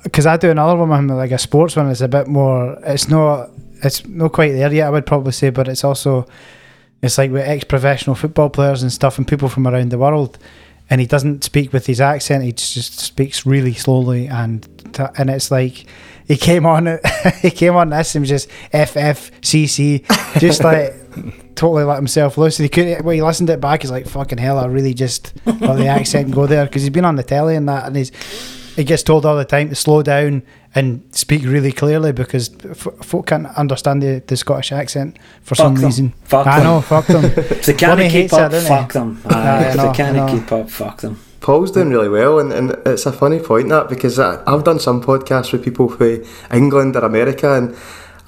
because 0.05 0.25
I 0.27 0.37
do 0.37 0.51
another 0.51 0.77
one 0.77 0.89
with 0.89 0.99
him, 0.99 1.09
like 1.09 1.33
a 1.33 1.39
sports 1.39 1.77
one. 1.77 1.91
It's 1.91 2.01
a 2.01 2.09
bit 2.09 2.29
more. 2.29 2.79
It's 2.85 3.09
not. 3.09 3.51
It's 3.83 4.07
not 4.07 4.33
quite 4.33 4.53
there 4.53 4.73
yet. 4.73 4.87
I 4.87 4.91
would 4.91 5.07
probably 5.07 5.33
say, 5.33 5.51
but 5.51 5.67
it's 5.69 5.85
also. 5.85 6.27
It's 7.03 7.17
like 7.19 7.31
with 7.31 7.47
ex-professional 7.49 8.15
football 8.17 8.51
players 8.51 8.83
and 8.83 8.93
stuff, 8.93 9.17
and 9.19 9.27
people 9.27 9.49
from 9.49 9.67
around 9.67 9.91
the 9.91 9.99
world. 9.99 10.39
And 10.91 11.01
he 11.01 11.07
doesn't 11.07 11.45
speak 11.45 11.73
with 11.73 11.87
his 11.87 12.01
accent. 12.01 12.43
He 12.43 12.53
just 12.53 12.99
speaks 12.99 13.47
really 13.47 13.75
slowly, 13.75 14.27
and 14.27 14.67
and 15.17 15.31
it's 15.31 15.51
like 15.53 15.87
he 16.27 16.37
came 16.37 16.67
on. 16.67 16.89
it- 16.89 17.07
he 17.43 17.51
came 17.53 17.77
on 17.77 17.91
this 17.91 18.15
and 18.17 18.23
was 18.23 18.29
just 18.29 18.49
FFCC, 18.73 20.05
just 20.41 20.65
like 20.65 20.93
totally 21.55 21.85
let 21.85 21.97
himself 21.97 22.37
loose. 22.37 22.59
And 22.59 22.65
he 22.65 22.69
couldn't. 22.69 23.05
When 23.05 23.15
he 23.15 23.23
listened 23.23 23.47
to 23.49 23.53
it 23.55 23.61
back, 23.61 23.83
he's 23.83 23.91
like, 23.93 24.09
"Fucking 24.09 24.39
hell!" 24.39 24.59
I 24.59 24.67
really 24.67 24.93
just 24.95 25.33
let 25.47 25.77
the 25.77 25.87
accent 25.87 26.33
go 26.33 26.47
there 26.47 26.65
because 26.67 26.83
he's 26.83 26.91
been 26.91 27.05
on 27.05 27.15
the 27.17 27.23
telly 27.23 27.55
and 27.57 27.69
that, 27.69 27.87
and 27.87 27.97
he's 27.97 28.11
he 28.77 28.85
gets 28.85 29.03
told 29.03 29.25
all 29.27 29.37
the 29.37 29.45
time 29.45 29.69
to 29.69 29.75
slow 29.75 30.03
down 30.03 30.43
and 30.75 31.03
speak 31.11 31.43
really 31.45 31.73
clearly 31.73 32.13
because 32.13 32.51
f- 32.65 32.87
folk 33.03 33.27
can't 33.27 33.47
understand 33.59 34.03
the, 34.03 34.23
the 34.27 34.37
Scottish 34.37 34.71
accent 34.73 35.19
for 35.43 35.55
Fuck 35.55 35.65
some 35.65 35.75
them. 35.75 35.85
reason. 35.85 36.11
Fuck 36.25 36.47
I 36.47 36.57
them. 36.61 36.65
know, 36.67 36.81
fuck 36.81 37.07
them. 37.07 37.25
If 37.37 37.67
they 37.67 37.75
can't 37.75 38.01
keep 38.01 38.11
hates 38.11 38.33
it, 38.33 38.39
up, 38.41 38.51
doesn't 38.53 38.69
fuck 38.69 38.93
them. 38.93 39.21
Aye, 39.27 39.35
Aye, 39.35 39.63
if 39.71 39.77
know, 39.77 39.89
they 39.89 39.97
can't 39.97 40.31
keep 40.31 40.53
up, 40.53 40.71
fuck 40.71 41.01
them. 41.01 41.21
Paul's 41.41 41.71
doing 41.73 41.89
really 41.91 42.09
well, 42.11 42.39
and, 42.39 42.53
and 42.53 42.71
it's 42.87 43.07
a 43.07 43.13
funny 43.13 43.39
point 43.41 43.69
that 43.71 43.89
because 43.89 44.19
I, 44.19 44.43
I've 44.47 44.63
done 44.65 44.79
some 44.79 45.03
podcasts 45.03 45.53
with 45.53 45.65
people 45.65 45.89
from 45.89 46.23
England 46.53 46.97
or 46.97 47.01
America, 47.05 47.55
and 47.57 47.75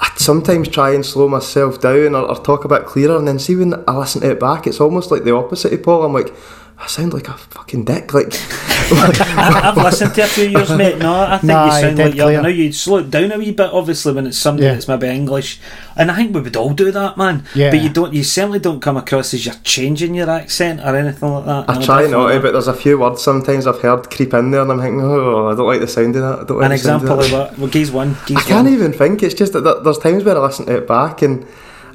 I 0.01 0.11
sometimes 0.17 0.69
try 0.69 0.95
and 0.95 1.05
slow 1.05 1.29
myself 1.29 1.81
down 1.81 2.15
or, 2.15 2.23
or 2.27 2.37
talk 2.43 2.65
a 2.65 2.69
bit 2.69 2.87
clearer, 2.87 3.17
and 3.19 3.29
then 3.29 3.39
see 3.39 3.55
when 3.55 3.75
I 3.87 3.97
listen 3.99 4.23
to 4.23 4.31
it 4.31 4.41
back, 4.41 4.67
it's 4.67 4.81
almost 4.81 5.11
like 5.11 5.25
the 5.25 5.35
opposite 5.35 5.73
of 5.75 5.83
Paul. 5.83 6.05
I'm 6.05 6.13
like, 6.15 6.33
I 6.79 6.87
sound 6.87 7.13
like 7.13 7.29
a 7.29 7.35
fucking 7.35 7.85
dick. 7.85 8.13
Like, 8.15 8.33
I, 8.33 8.82
I've 8.97 9.77
listened 9.77 10.15
to 10.15 10.23
a 10.23 10.27
few 10.27 10.45
years, 10.49 10.71
mate. 10.71 10.99
No, 10.99 11.15
I 11.15 11.39
think 11.39 11.45
Nah, 11.45 11.65
you 11.67 11.81
sound 11.83 11.99
like 11.99 12.15
you're 12.15 12.27
clear. 12.27 12.43
now. 12.43 12.49
You 12.49 12.73
slow 12.73 12.99
it 12.99 13.11
down 13.11 13.33
a 13.33 13.39
wee 13.39 13.51
bit, 13.53 13.71
obviously, 13.73 14.13
when 14.13 14.27
it's 14.27 14.39
somebody 14.39 14.67
Yeah. 14.67 14.75
that's 14.75 14.89
maybe 14.89 15.09
English, 15.09 15.61
and 15.97 16.11
I 16.11 16.17
think 16.17 16.35
we 16.35 16.41
would 16.41 16.57
all 16.57 16.71
do 16.75 16.91
that, 16.91 17.17
man. 17.17 17.45
Yeah. 17.55 17.71
But 17.71 17.81
you 17.81 17.89
don't. 17.89 18.13
You 18.13 18.23
certainly 18.25 18.59
don't 18.59 18.81
come 18.81 18.97
across 18.97 19.35
as 19.35 19.45
you're 19.47 19.55
changing 19.65 20.15
your 20.15 20.31
accent 20.31 20.81
or 20.85 20.95
anything 20.97 21.33
like 21.33 21.45
that. 21.47 21.65
I 21.69 21.75
No, 21.79 21.85
try 21.85 22.07
not 22.07 22.33
to, 22.33 22.41
but 22.41 22.53
there's 22.53 22.69
a 22.69 22.75
few 22.75 22.99
words 22.99 23.23
sometimes 23.23 23.67
I've 23.67 23.81
heard 23.81 24.11
creep 24.11 24.35
in 24.35 24.51
there, 24.51 24.63
and 24.63 24.73
I'm 24.73 24.81
thinking, 24.81 25.01
oh, 25.03 25.49
I 25.49 25.55
don't 25.55 25.67
like 25.67 25.81
the 25.81 25.89
sound 25.89 26.17
of 26.17 26.23
that. 26.23 26.41
I 26.41 26.45
don't 26.45 26.57
like 26.59 26.65
An 26.65 26.69
the 26.71 26.75
example 26.75 27.13
of 27.13 27.19
of 27.21 27.31
that. 27.31 27.51
what? 27.51 27.59
Well, 27.59 27.69
geez 27.69 27.91
one. 27.91 28.17
Geez 28.27 28.37
I 28.39 28.41
can't 28.43 28.65
one. 28.67 28.75
even 28.75 28.93
think. 28.93 29.23
It's 29.23 29.35
just 29.35 29.53
that 29.55 29.63
there's 29.85 29.99
times 29.99 30.25
where 30.25 30.37
I 30.37 30.41
listen 30.41 30.67
to 30.67 30.77
it 30.77 30.89
back 30.89 31.23
and 31.23 31.47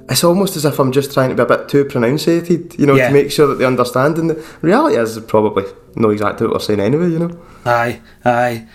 it's 0.10 0.24
almost 0.24 0.56
as 0.56 0.66
if 0.66 0.80
I'm 0.80 0.92
just 0.92 1.14
trying 1.14 1.30
to 1.30 1.36
be 1.36 1.42
a 1.42 1.46
bit 1.46 1.68
too 1.70 1.86
pronunciated, 1.86 2.76
you 2.80 2.86
know, 2.86 2.96
Yeah. 2.96 3.08
to 3.10 3.14
make 3.14 3.32
sure 3.32 3.48
that 3.48 3.56
they 3.56 3.66
understand. 3.66 4.18
And 4.18 4.30
the 4.30 4.44
reality 4.62 4.98
is, 4.98 5.20
probably 5.20 5.66
know 5.96 6.10
exactly 6.12 6.48
what 6.48 6.54
we're 6.56 6.60
saying 6.60 6.80
anyway, 6.80 7.10
you 7.12 7.20
know. 7.20 7.38
Aye, 7.66 8.00
aye, 8.24 8.66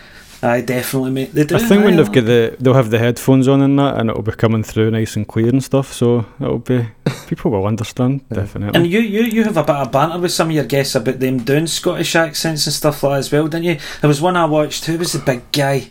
aye. 0.42 0.60
Definitely, 0.60 1.10
mate. 1.12 1.32
They 1.34 1.44
do. 1.44 1.56
I 1.56 1.58
think 1.60 1.84
when 1.84 1.94
aye, 1.94 1.96
they've 1.96 2.12
got 2.12 2.24
the, 2.26 2.56
they'll 2.60 2.74
have 2.74 2.90
the 2.90 2.98
headphones 2.98 3.48
on 3.48 3.62
and 3.62 3.78
that, 3.78 3.98
and 3.98 4.10
it'll 4.10 4.22
be 4.22 4.32
coming 4.32 4.62
through 4.62 4.90
nice 4.90 5.16
and 5.16 5.26
clear 5.26 5.48
and 5.48 5.62
stuff. 5.64 5.92
So 5.92 6.26
it'll 6.40 6.58
be 6.58 6.88
people 7.28 7.50
will 7.50 7.66
understand 7.66 8.28
definitely. 8.28 8.78
And 8.78 8.86
you, 8.90 9.00
you, 9.00 9.22
you 9.22 9.44
have 9.44 9.56
a 9.56 9.62
bit 9.64 9.74
of 9.76 9.90
banter 9.92 10.18
with 10.18 10.32
some 10.32 10.48
of 10.48 10.54
your 10.54 10.64
guests 10.64 10.94
about 10.94 11.18
them 11.20 11.38
doing 11.38 11.66
Scottish 11.66 12.14
accents 12.14 12.66
and 12.66 12.74
stuff 12.74 13.02
like 13.02 13.12
that 13.12 13.18
as 13.18 13.32
well, 13.32 13.48
didn't 13.48 13.64
you? 13.64 13.78
There 14.02 14.08
was 14.08 14.20
one 14.20 14.36
I 14.36 14.44
watched. 14.44 14.84
Who 14.84 14.98
was 14.98 15.12
the 15.12 15.18
big 15.20 15.50
guy? 15.52 15.88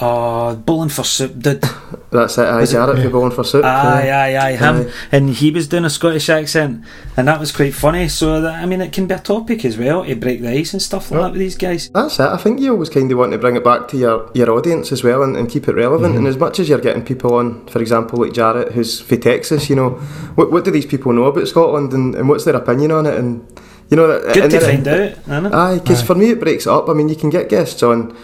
Oh, 0.00 0.56
bowling 0.56 0.88
for 0.88 1.04
soup, 1.04 1.38
dude. 1.38 1.62
That's 2.10 2.38
it. 2.38 2.42
Aye, 2.46 2.60
Is 2.62 2.72
it- 2.72 2.76
Jaret 2.76 3.02
for 3.02 3.10
Bowling 3.10 3.32
for 3.32 3.44
Soup. 3.44 3.64
Aye, 3.64 4.06
yeah. 4.06 4.20
aye, 4.20 4.46
aye, 4.48 4.56
him. 4.56 4.86
Aye. 4.86 4.92
And 5.10 5.30
he 5.30 5.50
was 5.50 5.66
doing 5.66 5.84
a 5.84 5.90
Scottish 5.90 6.28
accent, 6.28 6.84
and 7.16 7.26
that 7.26 7.40
was 7.40 7.50
quite 7.50 7.74
funny. 7.74 8.08
So, 8.08 8.40
that, 8.40 8.62
I 8.62 8.66
mean, 8.66 8.80
it 8.80 8.92
can 8.92 9.06
be 9.06 9.14
a 9.14 9.18
topic 9.18 9.64
as 9.64 9.76
well 9.76 10.04
to 10.04 10.14
break 10.14 10.40
the 10.40 10.50
ice 10.50 10.72
and 10.72 10.80
stuff 10.80 11.10
like 11.10 11.20
that 11.20 11.30
with 11.32 11.40
these 11.40 11.56
guys. 11.56 11.88
That's 11.90 12.18
it. 12.20 12.26
I 12.26 12.36
think 12.36 12.60
you 12.60 12.72
always 12.72 12.88
kind 12.88 13.10
of 13.10 13.18
want 13.18 13.32
to 13.32 13.38
bring 13.38 13.56
it 13.56 13.64
back 13.64 13.88
to 13.88 13.96
your, 13.96 14.30
your 14.34 14.50
audience 14.50 14.92
as 14.92 15.02
well 15.02 15.22
and, 15.22 15.36
and 15.36 15.50
keep 15.50 15.66
it 15.68 15.74
relevant. 15.74 16.10
Mm-hmm. 16.10 16.18
And 16.18 16.26
as 16.28 16.36
much 16.36 16.60
as 16.60 16.68
you're 16.68 16.80
getting 16.80 17.04
people 17.04 17.34
on, 17.34 17.66
for 17.66 17.80
example, 17.80 18.20
like 18.20 18.32
Jaret, 18.32 18.72
who's 18.72 19.00
from 19.00 19.20
Texas, 19.20 19.68
you 19.68 19.76
know, 19.76 19.90
what, 20.36 20.52
what 20.52 20.64
do 20.64 20.70
these 20.70 20.86
people 20.86 21.12
know 21.12 21.24
about 21.24 21.48
Scotland 21.48 21.92
and, 21.92 22.14
and 22.14 22.28
what's 22.28 22.44
their 22.44 22.56
opinion 22.56 22.92
on 22.92 23.06
it? 23.06 23.14
And, 23.14 23.44
you 23.90 23.96
know, 23.96 24.20
Good 24.32 24.50
to 24.50 24.60
find 24.60 24.86
out, 24.86 24.98
isn't 25.00 25.46
it? 25.46 25.52
Aye, 25.52 25.78
because 25.78 26.02
for 26.02 26.14
me 26.14 26.30
it 26.30 26.40
breaks 26.40 26.66
up. 26.66 26.88
I 26.88 26.92
mean, 26.94 27.08
you 27.08 27.16
can 27.16 27.30
get 27.30 27.48
guests 27.48 27.82
on 27.82 28.16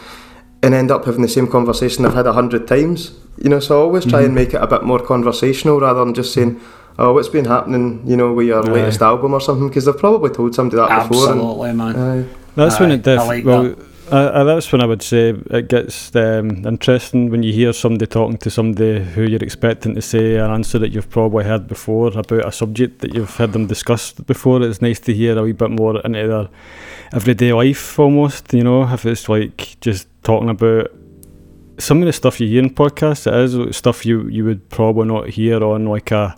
and 0.63 0.75
end 0.75 0.91
up 0.91 1.05
having 1.05 1.23
the 1.23 1.29
same 1.29 1.47
conversation 1.47 2.05
I've 2.05 2.15
had 2.15 2.27
a 2.27 2.33
hundred 2.33 2.67
times. 2.69 3.13
You 3.43 3.49
know, 3.49 3.61
so 3.61 3.81
I 3.81 3.83
always 3.83 4.05
try 4.05 4.23
and 4.23 4.35
make 4.35 4.53
it 4.53 4.63
a 4.63 4.67
bit 4.67 4.83
more 4.83 4.99
conversational 4.99 5.81
rather 5.81 6.01
than 6.05 6.13
just 6.15 6.35
saying, 6.35 6.61
"Oh, 6.99 7.15
what's 7.15 7.29
been 7.29 7.47
happening?" 7.47 8.03
You 8.05 8.17
know, 8.17 8.33
with 8.33 8.47
your 8.47 8.63
Aye. 8.69 8.73
latest 8.73 9.01
album 9.01 9.33
or 9.33 9.41
something, 9.41 9.69
because 9.69 9.87
they've 9.87 9.97
probably 9.97 10.31
told 10.31 10.55
somebody 10.55 10.77
that 10.77 11.09
before. 11.09 11.29
Absolutely, 11.31 11.73
man. 11.73 11.97
Aye. 11.97 12.25
That's 12.57 12.79
when 12.81 12.91
it 12.91 13.03
def- 13.03 13.21
I 13.21 13.27
like 13.27 13.45
well, 13.45 13.67
uh, 13.67 13.75
uh, 14.17 14.45
that's 14.45 14.73
when 14.73 14.81
I 14.81 14.87
would 14.87 15.03
say 15.03 15.31
it 15.31 15.69
gets 15.69 16.15
um, 16.17 16.67
interesting 16.67 17.31
when 17.31 17.43
you 17.43 17.53
hear 17.53 17.73
somebody 17.73 18.07
talking 18.07 18.39
to 18.39 18.51
somebody 18.51 19.05
who 19.05 19.23
you're 19.23 19.43
expecting 19.43 19.95
to 19.95 20.03
say 20.03 20.37
an 20.37 20.51
answer 20.51 20.79
that 20.79 20.91
you've 20.91 21.11
probably 21.11 21.45
heard 21.45 21.69
before 21.69 22.09
about 22.09 22.47
a 22.47 22.53
subject 22.53 23.01
that 23.01 23.15
you've 23.15 23.37
heard 23.37 23.53
them 23.53 23.67
discuss 23.67 24.13
before. 24.13 24.63
It's 24.63 24.83
nice 24.83 25.01
to 25.01 25.15
hear 25.15 25.39
a 25.39 25.43
wee 25.43 25.53
bit 25.53 25.71
more 25.71 26.01
into 26.01 26.27
their 26.27 26.49
everyday 27.13 27.53
life 27.53 27.99
almost, 27.99 28.53
you 28.53 28.65
know, 28.65 28.83
if 28.93 29.07
it's 29.07 29.29
like 29.29 29.77
just 29.81 30.09
talking 30.23 30.51
about 30.51 30.91
some 31.79 32.03
of 32.03 32.07
the 32.07 32.13
stuff 32.13 32.41
you 32.41 32.49
hear 32.49 32.63
in 32.63 32.71
podcasts, 32.71 33.27
it 33.27 33.35
is 33.35 33.77
stuff 33.77 34.05
you, 34.05 34.29
you 34.29 34.45
would 34.45 34.69
probably 34.71 35.07
not 35.07 35.29
hear 35.29 35.63
on 35.63 35.87
like 35.87 36.11
a 36.11 36.37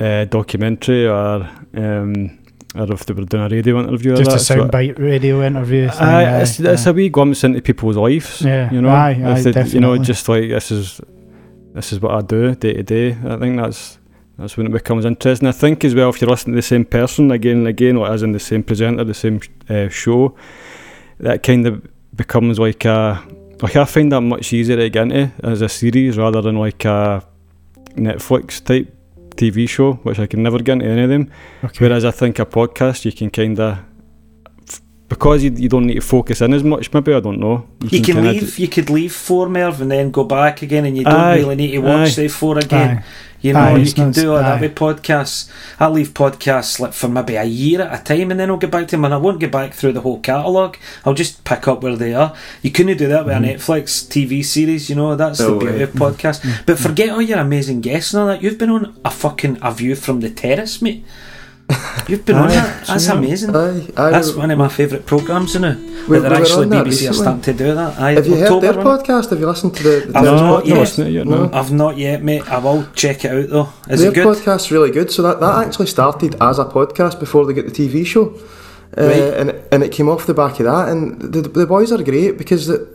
uh, 0.00 0.24
documentary 0.26 1.06
or 1.06 1.48
um, 1.74 2.37
or 2.78 2.92
if 2.92 3.04
they 3.06 3.14
were 3.14 3.24
doing 3.24 3.42
a 3.44 3.48
radio 3.48 3.80
interview 3.80 4.12
or 4.12 4.16
Just 4.16 4.30
that. 4.30 4.36
a 4.36 4.44
So 4.44 4.54
soundbite 4.68 4.98
radio 4.98 5.42
interview. 5.44 5.88
thing, 5.88 5.98
Aye, 6.00 6.24
aye, 6.24 6.40
it's, 6.42 6.60
it's 6.60 6.86
a 6.86 6.92
wee 6.92 7.08
glimpse 7.08 7.44
into 7.44 7.60
people's 7.62 7.96
lives. 7.96 8.42
Yeah, 8.42 8.72
you 8.72 8.80
know, 8.80 8.88
aye, 8.90 9.20
aye, 9.24 9.40
they- 9.42 9.64
you 9.70 9.80
know, 9.80 9.96
just 9.98 10.28
like 10.28 10.48
this 10.48 10.70
is 10.70 11.00
this 11.74 11.92
is 11.92 12.00
what 12.00 12.12
I 12.14 12.20
do 12.22 12.54
day 12.54 12.74
to 12.74 12.82
day. 12.82 13.16
I 13.26 13.36
think 13.36 13.56
that's 13.56 13.98
that's 14.38 14.56
when 14.56 14.66
it 14.66 14.72
becomes 14.72 15.04
interesting. 15.04 15.48
I 15.48 15.52
think 15.52 15.84
as 15.84 15.94
well 15.94 16.10
if 16.10 16.20
you're 16.20 16.30
listening 16.30 16.54
to 16.54 16.58
the 16.58 16.62
same 16.62 16.84
person 16.84 17.30
again 17.32 17.58
and 17.58 17.66
again, 17.68 17.96
like 17.96 18.12
as 18.12 18.22
in 18.22 18.32
the 18.32 18.40
same 18.40 18.62
presenter, 18.62 19.04
the 19.04 19.14
same 19.14 19.40
uh, 19.68 19.88
show, 19.88 20.34
that 21.20 21.42
kind 21.42 21.66
of 21.66 21.82
becomes 22.16 22.58
like 22.58 22.84
a 22.84 23.22
like 23.60 23.74
I 23.76 23.84
find 23.84 24.12
that 24.12 24.20
much 24.20 24.52
easier 24.52 24.76
to 24.76 24.88
get 24.90 25.02
into 25.10 25.32
as 25.42 25.60
a 25.62 25.68
series 25.68 26.16
rather 26.16 26.40
than 26.40 26.56
like 26.56 26.84
a 26.84 27.24
Netflix 27.96 28.62
type 28.64 28.94
TV 29.38 29.68
show, 29.68 29.94
which 30.02 30.18
I 30.18 30.26
can 30.26 30.42
never 30.42 30.58
get 30.58 30.74
into 30.74 30.86
any 30.86 31.02
of 31.02 31.08
them. 31.08 31.30
Okay. 31.64 31.84
Whereas 31.84 32.04
I 32.04 32.10
think 32.10 32.38
a 32.38 32.46
podcast, 32.46 33.04
you 33.04 33.12
can 33.12 33.30
kind 33.30 33.58
of 33.60 33.78
because 35.08 35.42
you, 35.42 35.50
you 35.50 35.68
don't 35.68 35.86
need 35.86 35.94
to 35.94 36.00
focus 36.00 36.40
in 36.40 36.52
as 36.52 36.62
much. 36.62 36.92
Maybe 36.92 37.14
I 37.14 37.20
don't 37.20 37.40
know. 37.40 37.66
You 37.82 37.88
can 37.88 38.02
kinda 38.02 38.32
leave. 38.32 38.58
You 38.58 38.68
could 38.68 38.90
leave 38.90 39.14
four 39.14 39.48
Merv 39.48 39.80
and 39.80 39.90
then 39.90 40.10
go 40.10 40.24
back 40.24 40.62
again, 40.62 40.84
and 40.84 40.96
you 40.96 41.04
don't 41.04 41.14
Aye, 41.14 41.36
really 41.38 41.56
need 41.56 41.72
to 41.72 41.78
watch 41.78 42.18
aye. 42.18 42.22
the 42.22 42.28
four 42.28 42.58
again. 42.58 42.98
Aye. 42.98 43.04
You 43.40 43.52
know, 43.52 43.60
Aye, 43.60 43.76
you 43.76 43.92
can 43.92 44.06
not- 44.06 44.14
do 44.14 44.32
all 44.32 44.38
that 44.38 44.58
aye. 44.58 44.60
with 44.60 44.74
podcasts. 44.74 45.48
I 45.78 45.88
leave 45.88 46.12
podcasts 46.12 46.80
like 46.80 46.92
for 46.92 47.08
maybe 47.08 47.36
a 47.36 47.44
year 47.44 47.80
at 47.82 48.00
a 48.00 48.02
time, 48.02 48.30
and 48.30 48.38
then 48.38 48.50
I'll 48.50 48.56
get 48.56 48.72
back 48.72 48.88
to 48.88 48.96
them, 48.96 49.04
and 49.04 49.14
I 49.14 49.16
won't 49.16 49.40
get 49.40 49.52
back 49.52 49.72
through 49.72 49.92
the 49.92 50.00
whole 50.00 50.18
catalogue. 50.20 50.76
I'll 51.06 51.14
just 51.14 51.44
pick 51.44 51.68
up 51.68 51.82
where 51.82 51.96
they 51.96 52.14
are. 52.14 52.34
You 52.62 52.70
couldn't 52.70 52.98
do 52.98 53.06
that 53.08 53.24
with 53.24 53.34
a 53.34 53.38
mm-hmm. 53.38 53.56
Netflix 53.56 54.06
TV 54.08 54.44
series. 54.44 54.90
You 54.90 54.96
know, 54.96 55.14
that's 55.14 55.38
the 55.38 55.46
oh, 55.46 55.58
beauty 55.58 55.76
way. 55.76 55.82
of 55.84 55.92
podcasts. 55.92 56.40
Mm-hmm. 56.40 56.64
But 56.66 56.78
forget 56.78 57.10
all 57.10 57.22
your 57.22 57.38
amazing 57.38 57.80
guests 57.80 58.12
and 58.12 58.22
all 58.22 58.26
that. 58.26 58.42
You've 58.42 58.58
been 58.58 58.70
on 58.70 59.00
a 59.04 59.10
fucking 59.10 59.58
a 59.62 59.72
view 59.72 59.94
from 59.94 60.20
the 60.20 60.30
terrace, 60.30 60.82
mate. 60.82 61.04
You've 62.08 62.24
been 62.24 62.36
on 62.36 62.48
Aye, 62.48 62.54
that. 62.54 62.86
That's 62.86 63.04
so 63.04 63.12
yeah. 63.12 63.18
amazing. 63.18 63.54
Aye, 63.54 63.86
aye, 63.96 64.10
That's 64.10 64.32
one 64.32 64.50
of 64.50 64.56
my 64.58 64.68
favourite 64.68 65.04
programmes 65.04 65.54
now. 65.58 65.76
We- 65.76 65.78
That 65.78 66.06
they're 66.08 66.20
we 66.20 66.20
were 66.20 66.34
actually 66.36 66.62
on 66.64 66.68
that 66.70 66.86
BBC 66.86 66.86
are 66.86 67.10
recently. 67.10 67.18
starting 67.18 67.42
to 67.42 67.52
do 67.52 67.74
that. 67.74 67.98
Aye, 68.00 68.12
Have 68.12 68.26
you 68.26 68.36
heard 68.36 68.60
their 68.62 68.72
one. 68.72 68.86
podcast? 68.86 69.30
Have 69.30 69.40
you 69.40 69.46
listened 69.46 69.74
to 69.76 69.82
the? 69.82 70.06
the 70.06 70.18
I've 70.18 70.24
No, 70.24 70.36
not 70.36 70.66
not 70.66 70.66
yet. 70.66 70.98
it 70.98 71.26
no. 71.26 71.50
I've 71.52 71.72
not 71.72 71.98
yet, 71.98 72.22
mate. 72.24 72.48
I 72.50 72.58
will 72.58 72.86
check 72.94 73.24
it 73.26 73.30
out 73.32 73.50
though. 73.50 73.68
Is 73.92 74.00
their 74.00 74.10
it 74.10 74.14
good? 74.14 74.26
podcast's 74.26 74.70
really 74.70 74.90
good. 74.90 75.10
So 75.12 75.20
that, 75.22 75.40
that 75.40 75.66
actually 75.66 75.88
started 75.88 76.36
as 76.40 76.58
a 76.58 76.64
podcast 76.64 77.20
before 77.20 77.44
they 77.44 77.52
get 77.52 77.66
the 77.72 77.88
TV 77.88 78.06
show. 78.06 78.34
Uh, 78.96 79.02
Right. 79.04 79.34
and 79.40 79.54
and 79.70 79.82
it 79.82 79.92
came 79.92 80.08
off 80.08 80.24
the 80.24 80.32
back 80.32 80.58
of 80.60 80.64
that, 80.64 80.88
and 80.88 81.20
the, 81.20 81.42
the 81.42 81.66
boys 81.66 81.92
are 81.92 82.02
great 82.02 82.38
because 82.38 82.66
the, 82.68 82.88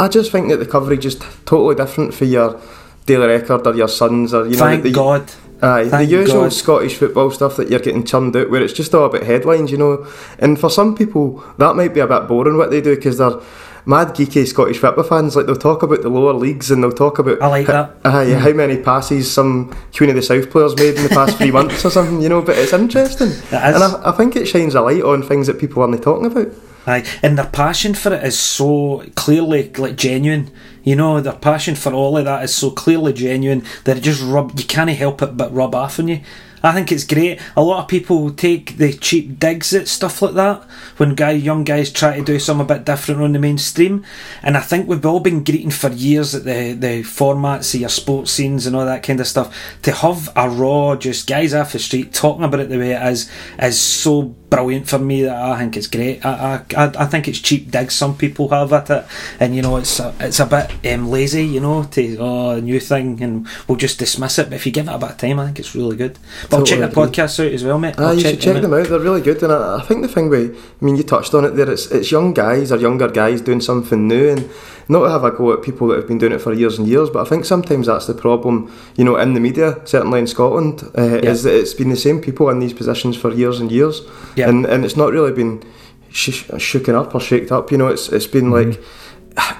I 0.00 0.08
just 0.08 0.32
think 0.32 0.48
that 0.48 0.56
the 0.56 0.66
coverage 0.66 1.06
is 1.06 1.14
totally 1.46 1.76
different 1.76 2.12
for 2.14 2.24
your 2.24 2.60
Daily 3.06 3.28
Record 3.28 3.64
or 3.68 3.74
your 3.76 3.86
Suns 3.86 4.34
or 4.34 4.44
you 4.46 4.54
know 4.54 4.58
Thank 4.58 4.82
the, 4.82 4.90
God. 4.90 5.30
Aye, 5.62 5.84
the 5.84 6.04
usual 6.04 6.42
God. 6.42 6.52
Scottish 6.52 6.96
football 6.96 7.30
stuff 7.30 7.56
that 7.56 7.68
you're 7.68 7.80
getting 7.80 8.04
churned 8.04 8.36
out, 8.36 8.50
where 8.50 8.62
it's 8.62 8.72
just 8.72 8.94
all 8.94 9.06
about 9.06 9.24
headlines, 9.24 9.70
you 9.70 9.78
know. 9.78 10.06
And 10.38 10.58
for 10.58 10.70
some 10.70 10.96
people, 10.96 11.44
that 11.58 11.76
might 11.76 11.94
be 11.94 12.00
a 12.00 12.06
bit 12.06 12.28
boring 12.28 12.56
what 12.56 12.70
they 12.70 12.80
do 12.80 12.96
because 12.96 13.18
they're 13.18 13.40
mad 13.86 14.08
geeky 14.08 14.46
Scottish 14.46 14.78
football 14.78 15.04
fans. 15.04 15.36
Like 15.36 15.46
they'll 15.46 15.56
talk 15.56 15.82
about 15.82 16.02
the 16.02 16.08
lower 16.08 16.32
leagues 16.32 16.70
and 16.70 16.82
they'll 16.82 16.92
talk 16.92 17.18
about 17.18 17.42
I 17.42 17.46
like 17.48 17.66
that. 17.66 17.96
Aye, 18.04 18.26
mm. 18.26 18.38
how 18.38 18.52
many 18.52 18.78
passes 18.78 19.30
some 19.30 19.76
Queen 19.94 20.10
of 20.10 20.16
the 20.16 20.22
South 20.22 20.50
players 20.50 20.76
made 20.76 20.96
in 20.96 21.02
the 21.02 21.08
past 21.10 21.36
three 21.38 21.50
months 21.50 21.84
or 21.84 21.90
something, 21.90 22.20
you 22.20 22.28
know. 22.28 22.42
But 22.42 22.58
it's 22.58 22.72
interesting, 22.72 23.28
is. 23.28 23.52
and 23.52 23.76
I, 23.76 24.10
I 24.10 24.12
think 24.12 24.36
it 24.36 24.46
shines 24.46 24.74
a 24.74 24.80
light 24.80 25.02
on 25.02 25.22
things 25.22 25.46
that 25.46 25.58
people 25.58 25.82
aren't 25.82 26.02
talking 26.02 26.26
about. 26.26 26.48
Aye, 26.86 27.04
and 27.22 27.36
their 27.36 27.46
passion 27.46 27.94
for 27.94 28.14
it 28.14 28.24
is 28.24 28.38
so 28.38 29.04
clearly 29.14 29.70
like 29.74 29.96
genuine. 29.96 30.50
You 30.82 30.96
know, 30.96 31.20
their 31.20 31.34
passion 31.34 31.74
for 31.74 31.92
all 31.92 32.16
of 32.16 32.24
that 32.24 32.42
is 32.42 32.54
so 32.54 32.70
clearly 32.70 33.12
genuine 33.12 33.64
that 33.84 33.98
it 33.98 34.02
just 34.02 34.22
rub. 34.22 34.58
You 34.58 34.64
can't 34.64 34.90
help 34.90 35.20
it 35.22 35.36
but 35.36 35.52
rub 35.52 35.74
off 35.74 35.98
on 35.98 36.08
you. 36.08 36.20
I 36.62 36.72
think 36.72 36.92
it's 36.92 37.04
great. 37.04 37.40
A 37.56 37.62
lot 37.62 37.82
of 37.82 37.88
people 37.88 38.30
take 38.30 38.76
the 38.76 38.92
cheap 38.92 39.38
digs 39.38 39.72
at 39.72 39.88
stuff 39.88 40.22
like 40.22 40.34
that 40.34 40.62
when 40.96 41.14
guy 41.14 41.32
young 41.32 41.64
guys 41.64 41.90
try 41.90 42.18
to 42.18 42.24
do 42.24 42.38
something 42.38 42.64
a 42.64 42.74
bit 42.74 42.84
different 42.84 43.22
on 43.22 43.32
the 43.32 43.38
mainstream. 43.38 44.04
And 44.42 44.56
I 44.56 44.60
think 44.60 44.88
we've 44.88 45.04
all 45.06 45.20
been 45.20 45.44
greeting 45.44 45.70
for 45.70 45.90
years 45.90 46.34
at 46.34 46.44
the 46.44 46.72
the 46.72 47.02
formats 47.02 47.74
of 47.74 47.80
your 47.80 47.88
sports 47.88 48.30
scenes 48.32 48.66
and 48.66 48.76
all 48.76 48.84
that 48.84 49.02
kind 49.02 49.20
of 49.20 49.26
stuff. 49.26 49.56
To 49.82 49.92
have 49.92 50.30
a 50.36 50.48
raw, 50.48 50.96
just 50.96 51.26
guys 51.26 51.54
off 51.54 51.72
the 51.72 51.78
street 51.78 52.12
talking 52.12 52.44
about 52.44 52.60
it 52.60 52.68
the 52.68 52.78
way 52.78 52.92
it 52.92 53.02
is 53.06 53.30
is 53.58 53.80
so 53.80 54.22
brilliant 54.22 54.88
for 54.88 54.98
me 54.98 55.22
that 55.22 55.36
I 55.36 55.58
think 55.58 55.76
it's 55.76 55.86
great. 55.86 56.24
I 56.24 56.62
I, 56.76 56.92
I 56.98 57.06
think 57.06 57.28
it's 57.28 57.38
cheap 57.38 57.70
digs 57.70 57.94
some 57.94 58.16
people 58.16 58.48
have 58.48 58.72
at 58.72 58.90
it, 58.90 59.06
and 59.38 59.54
you 59.54 59.62
know 59.62 59.76
it's 59.76 59.98
a, 60.00 60.14
it's 60.20 60.40
a 60.40 60.46
bit 60.46 60.92
um, 60.92 61.08
lazy, 61.08 61.46
you 61.46 61.60
know, 61.60 61.84
to 61.84 62.16
oh 62.18 62.50
a 62.50 62.60
new 62.60 62.80
thing, 62.80 63.22
and 63.22 63.46
we'll 63.66 63.78
just 63.78 63.98
dismiss 63.98 64.38
it. 64.38 64.50
But 64.50 64.56
if 64.56 64.66
you 64.66 64.72
give 64.72 64.88
it 64.88 64.94
a 64.94 64.98
bit 64.98 65.10
of 65.10 65.16
time, 65.16 65.38
I 65.38 65.46
think 65.46 65.60
it's 65.60 65.74
really 65.74 65.96
good. 65.96 66.18
I'll 66.52 66.64
check 66.64 66.80
the 66.80 66.88
podcast 66.88 67.44
out 67.44 67.52
as 67.52 67.64
well, 67.64 67.78
mate. 67.78 67.94
Ah, 67.98 68.08
I'll 68.08 68.14
you 68.14 68.20
should 68.22 68.40
check 68.40 68.60
them 68.62 68.74
out. 68.74 68.88
They're 68.88 68.98
really 68.98 69.20
good, 69.20 69.42
and 69.42 69.52
I, 69.52 69.78
I 69.78 69.82
think 69.82 70.02
the 70.02 70.08
thing 70.08 70.28
with, 70.28 70.56
I 70.80 70.84
mean, 70.84 70.96
you 70.96 71.02
touched 71.02 71.34
on 71.34 71.44
it 71.44 71.50
there. 71.50 71.70
It's 71.70 71.86
it's 71.90 72.10
young 72.10 72.34
guys 72.34 72.72
or 72.72 72.76
younger 72.78 73.08
guys 73.08 73.40
doing 73.40 73.60
something 73.60 74.08
new, 74.08 74.28
and 74.30 74.48
not 74.88 75.02
to 75.04 75.10
have 75.10 75.24
a 75.24 75.30
go 75.30 75.52
at 75.52 75.62
people 75.62 75.86
that 75.88 75.96
have 75.98 76.08
been 76.08 76.18
doing 76.18 76.32
it 76.32 76.40
for 76.40 76.52
years 76.52 76.78
and 76.78 76.88
years. 76.88 77.08
But 77.10 77.24
I 77.26 77.28
think 77.28 77.44
sometimes 77.44 77.86
that's 77.86 78.06
the 78.06 78.14
problem, 78.14 78.72
you 78.96 79.04
know, 79.04 79.16
in 79.16 79.34
the 79.34 79.40
media, 79.40 79.76
certainly 79.84 80.18
in 80.18 80.26
Scotland, 80.26 80.82
uh, 80.98 81.20
is 81.22 81.42
that 81.44 81.54
it's 81.54 81.74
been 81.74 81.90
the 81.90 81.96
same 81.96 82.20
people 82.20 82.48
in 82.50 82.58
these 82.58 82.72
positions 82.72 83.16
for 83.16 83.32
years 83.32 83.60
and 83.60 83.70
years, 83.70 84.02
Yeah. 84.36 84.48
and 84.48 84.66
and 84.66 84.84
it's 84.84 84.96
not 84.96 85.12
really 85.12 85.32
been 85.32 85.62
sh- 86.10 86.44
shooken 86.58 86.94
up 86.94 87.14
or 87.14 87.20
shaked 87.20 87.52
up. 87.52 87.70
You 87.70 87.78
know, 87.78 87.88
it's 87.88 88.08
it's 88.08 88.26
been 88.26 88.50
like. 88.50 88.80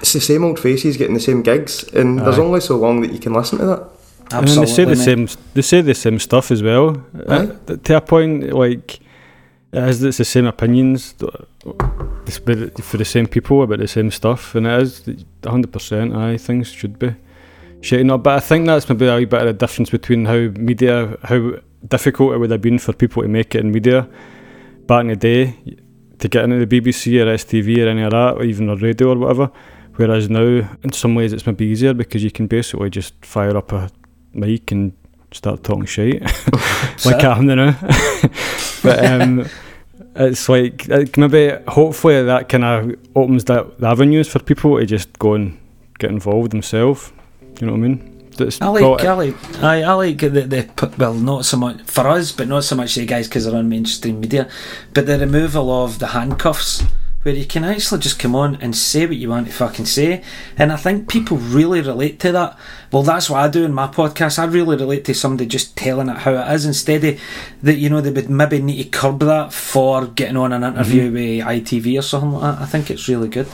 It's 0.01 0.11
the 0.13 0.19
same 0.19 0.43
old 0.43 0.59
faces 0.59 0.97
getting 0.97 1.13
the 1.13 1.19
same 1.21 1.41
gigs, 1.43 1.85
and 1.93 2.19
there's 2.19 2.37
only 2.37 2.59
so 2.59 2.75
long 2.77 3.01
that 3.01 3.13
you 3.13 3.19
can 3.19 3.33
listen 3.33 3.57
to 3.59 3.65
that. 3.65 3.83
And 4.33 4.47
then 4.47 4.59
they 4.59 4.65
say 4.65 4.83
the 4.85 4.95
mate. 4.95 4.97
same. 4.97 5.27
They 5.53 5.61
say 5.61 5.81
the 5.81 5.93
same 5.93 6.19
stuff 6.19 6.51
as 6.51 6.61
well. 6.61 7.03
Uh, 7.27 7.47
to 7.83 7.97
a 7.97 8.01
point, 8.01 8.53
like 8.53 8.99
it 9.71 9.83
is. 9.83 10.03
It's 10.03 10.17
the 10.17 10.25
same 10.25 10.45
opinions 10.45 11.13
for 11.13 12.97
the 12.97 13.05
same 13.05 13.27
people 13.27 13.63
about 13.63 13.79
the 13.79 13.87
same 13.87 14.11
stuff, 14.11 14.55
and 14.55 14.67
it 14.67 14.81
is 14.81 15.25
hundred 15.45 15.71
percent. 15.71 16.15
I 16.15 16.37
things 16.37 16.71
should 16.71 16.99
be 16.99 17.15
shaking 17.81 18.11
up, 18.11 18.23
but 18.23 18.35
I 18.35 18.39
think 18.39 18.67
that's 18.67 18.87
maybe 18.87 19.07
a 19.07 19.17
wee 19.17 19.25
bit 19.25 19.41
of 19.41 19.47
a 19.47 19.53
difference 19.53 19.89
between 19.89 20.25
how 20.25 20.49
media, 20.59 21.17
how 21.23 21.53
difficult 21.87 22.33
it 22.33 22.37
would 22.37 22.51
have 22.51 22.61
been 22.61 22.79
for 22.79 22.93
people 22.93 23.23
to 23.23 23.27
make 23.27 23.55
it 23.55 23.61
in 23.61 23.71
media 23.71 24.07
back 24.87 25.01
in 25.01 25.07
the 25.07 25.15
day 25.15 25.57
to 26.19 26.27
get 26.27 26.43
into 26.43 26.63
the 26.63 26.81
BBC 26.81 27.19
or 27.19 27.25
STV 27.33 27.85
or 27.85 27.89
any 27.89 28.03
of 28.03 28.11
that, 28.11 28.35
or 28.35 28.43
even 28.43 28.69
on 28.69 28.77
radio 28.77 29.09
or 29.09 29.17
whatever. 29.17 29.51
Whereas 29.95 30.29
now, 30.29 30.69
in 30.83 30.91
some 30.93 31.15
ways, 31.15 31.33
it's 31.33 31.45
maybe 31.45 31.65
easier 31.65 31.93
because 31.93 32.23
you 32.23 32.31
can 32.31 32.47
basically 32.47 32.89
just 32.89 33.13
fire 33.25 33.57
up 33.57 33.71
a 33.71 33.89
mic 34.33 34.71
and 34.71 34.93
start 35.31 35.63
talking 35.63 35.85
shit 35.85 36.21
like 37.05 37.23
I'm 37.23 37.45
doing 37.45 37.57
now. 37.57 37.77
but 38.83 39.05
um, 39.05 39.45
it's 40.15 40.49
like 40.49 40.87
like 40.87 41.17
maybe 41.17 41.57
hopefully 41.67 42.23
that 42.23 42.49
kind 42.49 42.63
of 42.63 42.95
opens 43.15 43.45
that 43.45 43.79
the 43.79 43.87
avenues 43.87 44.27
for 44.27 44.39
people 44.39 44.77
to 44.77 44.85
just 44.85 45.17
go 45.19 45.33
and 45.33 45.57
get 45.99 46.09
involved 46.09 46.51
themselves. 46.51 47.11
You 47.59 47.67
know 47.67 47.73
what 47.73 47.79
I 47.79 47.81
mean? 47.81 48.29
That's 48.37 48.61
I 48.61 48.67
like, 48.67 49.01
I 49.01 49.13
like, 49.13 49.63
I, 49.63 49.83
I 49.83 49.93
like 49.93 50.17
the, 50.19 50.29
the 50.29 50.93
well, 50.97 51.13
not 51.13 51.45
so 51.45 51.57
much 51.57 51.81
for 51.81 52.07
us, 52.07 52.31
but 52.31 52.47
not 52.47 52.63
so 52.63 52.75
much 52.75 52.95
the 52.95 53.05
guys 53.05 53.27
because 53.27 53.45
they're 53.45 53.55
on 53.55 53.69
mainstream 53.69 54.19
media, 54.19 54.49
but 54.93 55.05
the 55.05 55.19
removal 55.19 55.69
of 55.83 55.99
the 55.99 56.07
handcuffs, 56.07 56.83
where 57.23 57.35
you 57.35 57.45
can 57.45 57.63
actually 57.63 58.01
just 58.01 58.17
come 58.17 58.35
on 58.35 58.55
and 58.61 58.75
say 58.75 59.05
what 59.05 59.15
you 59.15 59.29
want 59.29 59.47
to 59.47 59.53
fucking 59.53 59.85
say, 59.85 60.23
and 60.57 60.71
I 60.71 60.75
think 60.75 61.07
people 61.07 61.37
really 61.37 61.81
relate 61.81 62.19
to 62.21 62.31
that. 62.31 62.57
Well, 62.91 63.03
that's 63.03 63.29
what 63.29 63.39
I 63.39 63.47
do 63.47 63.63
in 63.63 63.73
my 63.73 63.87
podcast. 63.87 64.39
I 64.39 64.45
really 64.45 64.75
relate 64.75 65.05
to 65.05 65.13
somebody 65.13 65.47
just 65.47 65.77
telling 65.77 66.09
it 66.09 66.17
how 66.17 66.33
it 66.33 66.53
is 66.53 66.65
instead 66.65 67.03
of 67.03 67.19
that. 67.61 67.75
You 67.75 67.89
know, 67.89 68.01
they 68.01 68.11
would 68.11 68.29
maybe 68.29 68.59
need 68.59 68.83
to 68.83 68.89
curb 68.89 69.19
that 69.19 69.53
for 69.53 70.07
getting 70.07 70.37
on 70.37 70.51
an 70.51 70.63
interview 70.63 71.11
with 71.11 71.45
ITV 71.45 71.99
or 71.99 72.01
something 72.01 72.33
like 72.33 72.55
that. 72.55 72.61
I 72.63 72.65
think 72.65 72.89
it's 72.89 73.07
really 73.07 73.29
good. 73.29 73.47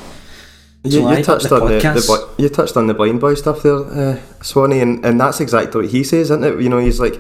You, 0.84 1.10
you 1.10 1.24
touched 1.24 1.50
the 1.50 1.56
on 1.56 1.68
the, 1.68 1.80
the 1.80 2.34
you 2.38 2.50
touched 2.50 2.78
on 2.78 2.88
the 2.88 2.94
blind 2.94 3.20
boy 3.20 3.34
stuff 3.34 3.64
there, 3.64 3.76
uh, 3.76 4.20
Swanee, 4.42 4.80
and, 4.80 5.04
and 5.04 5.20
that's 5.20 5.40
exactly 5.42 5.82
what 5.82 5.92
he 5.92 6.04
says, 6.04 6.32
isn't 6.32 6.44
it? 6.44 6.62
You 6.62 6.70
know, 6.70 6.78
he's 6.78 7.00
like, 7.00 7.20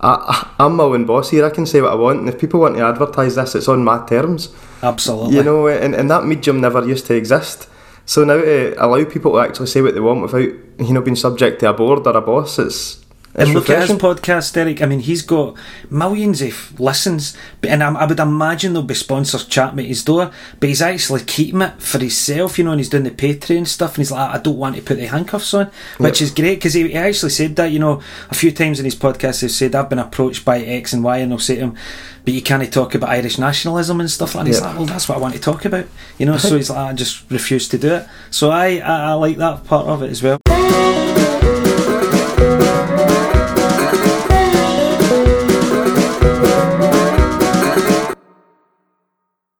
I, 0.00 0.54
I'm 0.58 0.76
my 0.76 0.84
own 0.84 1.06
boss 1.06 1.30
here. 1.30 1.44
I 1.44 1.50
can 1.50 1.66
say 1.66 1.80
what 1.80 1.92
I 1.92 1.96
want, 1.96 2.20
and 2.20 2.28
if 2.28 2.38
people 2.38 2.60
want 2.60 2.76
to 2.76 2.84
advertise 2.84 3.34
this, 3.34 3.54
it's 3.54 3.68
on 3.68 3.84
my 3.84 4.04
terms. 4.06 4.50
Absolutely. 4.82 5.36
You 5.36 5.42
know, 5.42 5.66
and, 5.66 5.94
and 5.94 6.10
that 6.10 6.24
medium 6.24 6.60
never 6.60 6.86
used 6.86 7.06
to 7.06 7.14
exist. 7.14 7.68
So 8.04 8.24
now 8.24 8.40
to 8.40 8.74
allow 8.78 9.04
people 9.04 9.32
to 9.32 9.40
actually 9.40 9.66
say 9.66 9.82
what 9.82 9.94
they 9.94 10.00
want 10.00 10.22
without 10.22 10.40
you 10.40 10.92
know 10.94 11.02
being 11.02 11.16
subject 11.16 11.60
to 11.60 11.70
a 11.70 11.74
board 11.74 12.06
or 12.06 12.16
a 12.16 12.20
boss, 12.20 12.58
it's 12.58 13.04
it's 13.34 13.44
And 13.44 13.54
look 13.54 13.70
at 13.70 13.88
his 13.88 13.98
podcast, 13.98 14.54
Derek. 14.54 14.82
I 14.82 14.86
mean, 14.86 15.00
he's 15.00 15.22
got 15.22 15.56
millions 15.90 16.40
of 16.40 16.80
listens, 16.80 17.36
and 17.62 17.82
I, 17.82 17.92
I 17.92 18.06
would 18.06 18.18
imagine 18.18 18.72
there'll 18.72 18.86
be 18.86 18.94
sponsors 18.94 19.44
chatting 19.44 19.78
at 19.78 19.84
his 19.84 20.02
door. 20.02 20.30
But 20.58 20.68
he's 20.68 20.82
actually 20.82 21.22
keeping 21.22 21.62
it 21.62 21.80
for 21.80 21.98
himself, 21.98 22.58
you 22.58 22.64
know. 22.64 22.72
And 22.72 22.80
he's 22.80 22.88
doing 22.88 23.04
the 23.04 23.10
Patreon 23.10 23.66
stuff, 23.66 23.90
and 23.90 23.98
he's 23.98 24.10
like, 24.10 24.20
ah, 24.20 24.34
I 24.34 24.38
don't 24.38 24.56
want 24.56 24.76
to 24.76 24.82
put 24.82 24.96
the 24.96 25.06
handcuffs 25.06 25.52
on, 25.54 25.70
which 25.98 26.22
is 26.22 26.30
great 26.30 26.56
because 26.56 26.74
he, 26.74 26.88
he 26.88 26.94
actually 26.94 27.30
said 27.30 27.54
that, 27.56 27.70
you 27.70 27.78
know, 27.78 28.02
a 28.30 28.34
few 28.34 28.50
times 28.50 28.78
in 28.78 28.84
his 28.84 28.96
podcast. 28.96 29.42
He's 29.42 29.56
said, 29.56 29.74
I've 29.74 29.90
been 29.90 29.98
approached 29.98 30.44
by 30.44 30.60
X 30.60 30.92
and 30.92 31.04
Y, 31.04 31.18
and 31.18 31.30
they'll 31.30 31.38
say 31.38 31.56
to 31.56 31.60
him, 31.60 31.76
but 32.24 32.34
you 32.34 32.42
can't 32.42 32.72
talk 32.72 32.94
about 32.94 33.10
Irish 33.10 33.38
nationalism 33.38 34.00
and 34.00 34.10
stuff. 34.10 34.34
And 34.34 34.46
he's 34.46 34.60
like, 34.60 34.76
well, 34.76 34.84
that's 34.84 35.08
what 35.08 35.16
I 35.16 35.20
want 35.20 35.34
to 35.34 35.40
talk 35.40 35.64
about, 35.64 35.86
you 36.18 36.26
know. 36.26 36.36
so 36.38 36.56
he's 36.56 36.70
like, 36.70 36.78
I 36.78 36.92
just 36.92 37.30
refuse 37.30 37.68
to 37.68 37.78
do 37.78 37.94
it. 37.94 38.08
So 38.30 38.50
I, 38.50 38.78
I, 38.78 39.10
I 39.10 39.12
like 39.12 39.36
that 39.36 39.64
part 39.64 39.86
of 39.86 40.02
it 40.02 40.10
as 40.10 40.22
well. 40.22 40.38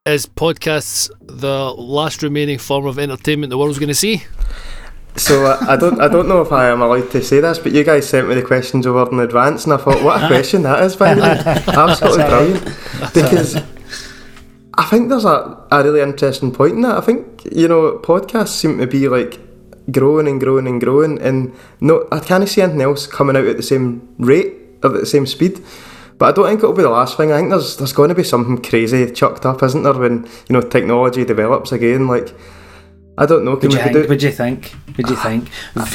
Is 0.08 0.24
podcasts 0.24 1.10
the 1.20 1.70
last 1.74 2.22
remaining 2.22 2.56
form 2.56 2.86
of 2.86 2.98
entertainment 2.98 3.50
the 3.50 3.58
world's 3.58 3.78
going 3.78 3.88
to 3.88 3.94
see? 3.94 4.24
So 5.16 5.44
uh, 5.44 5.58
I 5.68 5.76
don't 5.76 6.00
I 6.00 6.08
don't 6.08 6.28
know 6.28 6.40
if 6.40 6.50
I 6.50 6.70
am 6.70 6.80
allowed 6.80 7.10
to 7.10 7.22
say 7.22 7.40
this, 7.40 7.58
but 7.58 7.72
you 7.72 7.84
guys 7.84 8.08
sent 8.08 8.26
me 8.26 8.34
the 8.34 8.42
questions 8.42 8.86
over 8.86 9.10
in 9.12 9.20
advance, 9.20 9.64
and 9.64 9.74
I 9.74 9.76
thought, 9.76 10.02
what 10.02 10.22
a 10.22 10.26
question 10.34 10.62
that 10.62 10.82
is, 10.82 10.96
by 10.96 11.12
the 11.12 11.20
way, 11.20 11.28
absolutely 11.74 12.24
brilliant. 12.24 12.64
Because 13.12 13.56
I 14.78 14.84
think 14.84 15.10
there's 15.10 15.26
a, 15.26 15.62
a 15.70 15.84
really 15.84 16.00
interesting 16.00 16.52
point 16.52 16.76
in 16.76 16.80
that. 16.82 16.96
I 16.96 17.00
think 17.02 17.44
you 17.52 17.68
know 17.68 17.98
podcasts 17.98 18.56
seem 18.56 18.78
to 18.78 18.86
be 18.86 19.08
like 19.08 19.38
growing 19.92 20.26
and 20.26 20.40
growing 20.40 20.66
and 20.66 20.80
growing, 20.80 21.20
and 21.20 21.54
no, 21.82 22.08
I 22.10 22.20
can't 22.20 22.48
see 22.48 22.62
anything 22.62 22.80
else 22.80 23.06
coming 23.06 23.36
out 23.36 23.44
at 23.44 23.58
the 23.58 23.62
same 23.62 24.08
rate 24.18 24.54
or 24.82 24.94
at 24.94 25.00
the 25.00 25.06
same 25.06 25.26
speed. 25.26 25.60
But 26.18 26.26
I 26.26 26.32
don't 26.32 26.46
think 26.48 26.58
it'll 26.58 26.72
be 26.72 26.82
the 26.82 26.90
last 26.90 27.16
thing. 27.16 27.30
I 27.32 27.38
think 27.38 27.50
there's 27.50 27.76
there's 27.76 27.92
going 27.92 28.08
to 28.08 28.14
be 28.14 28.24
something 28.24 28.60
crazy 28.60 29.10
chucked 29.12 29.46
up, 29.46 29.62
isn't 29.62 29.82
there? 29.84 29.92
When 29.94 30.24
you 30.48 30.52
know 30.52 30.60
technology 30.60 31.24
develops 31.24 31.70
again, 31.72 32.08
like 32.08 32.34
I 33.16 33.24
don't 33.26 33.44
know. 33.44 33.56
Can 33.56 33.68
Would 33.70 33.72
you, 33.74 33.78
we 33.78 33.84
think, 33.84 33.94
do? 34.04 34.08
would 34.08 34.22
you 34.22 34.30
think? 34.32 34.74
Would 34.96 35.08
you 35.10 35.16
think? 35.16 35.48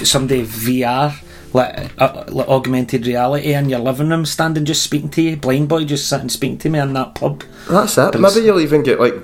Someday 0.05 0.43
VR, 0.43 1.13
like, 1.53 1.91
uh, 2.01 2.23
like 2.29 2.47
augmented 2.47 3.05
reality 3.05 3.53
in 3.53 3.69
your 3.69 3.79
living 3.79 4.09
room, 4.09 4.25
standing 4.25 4.65
just 4.65 4.83
speaking 4.83 5.09
to 5.09 5.21
you, 5.21 5.35
blind 5.37 5.67
boy 5.69 5.83
just 5.85 6.07
sitting 6.09 6.29
speaking 6.29 6.57
to 6.59 6.69
me 6.69 6.79
in 6.79 6.93
that 6.93 7.15
pub. 7.15 7.43
That's 7.69 7.97
it. 7.97 8.11
But 8.11 8.15
it's- 8.15 8.35
Maybe 8.35 8.45
you'll 8.45 8.59
even 8.61 8.83
get 8.83 8.99
like 8.99 9.15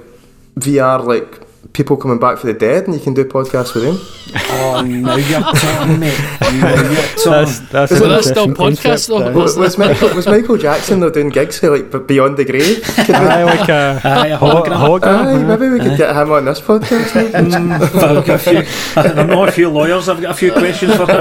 VR, 0.57 1.05
like 1.05 1.41
people 1.73 1.95
coming 1.97 2.19
back 2.19 2.37
for 2.37 2.47
the 2.47 2.53
dead, 2.53 2.85
and 2.85 2.93
you 2.93 2.99
can 2.99 3.13
do 3.13 3.23
podcasts 3.25 3.73
with 3.75 3.83
them. 3.83 3.97
Oh, 4.51 4.81
now 4.81 5.15
you're 5.15 5.39
talking, 5.41 5.99
mate. 5.99 6.15
Now 6.39 6.49
you're 6.51 6.93
That's, 6.93 7.23
talking. 7.23 7.67
that's 7.71 7.91
Is 7.91 7.99
an 8.01 8.05
it- 8.05 8.09
that's 8.09 8.27
still 8.29 8.47
podcast, 8.49 9.07
though? 9.07 9.31
Was, 9.31 9.57
was, 9.57 9.75
Michael, 9.79 10.13
was 10.13 10.27
Michael 10.27 10.55
Jackson 10.57 10.99
though 10.99 11.09
doing 11.09 11.29
gigs 11.29 11.57
for 11.57 11.75
like 11.75 12.05
beyond 12.07 12.37
the 12.37 12.45
grave? 12.45 12.83
Could 12.83 13.09
aye. 13.15 13.43
we, 13.43 13.49
like 13.49 13.69
a 13.69 13.99
Aye, 14.03 14.27
a 14.27 14.37
hol- 14.37 14.61
hologram. 14.65 15.25
aye, 15.25 15.43
maybe 15.43 15.69
we 15.69 15.79
could 15.79 15.97
get 15.97 16.15
him 16.15 16.31
on 16.31 16.45
this 16.45 16.61
podcast. 16.61 17.31
Mm, 17.31 17.71
I've 17.81 18.25
got 18.25 18.29
a 18.29 18.37
few, 18.37 18.63
I 19.01 19.23
know 19.23 19.45
a 19.45 19.51
few 19.51 19.67
lawyers. 19.69 20.07
I've 20.07 20.21
got 20.21 20.31
a 20.31 20.35
few 20.35 20.51
questions 20.51 20.95
for 20.95 21.07
them. 21.07 21.19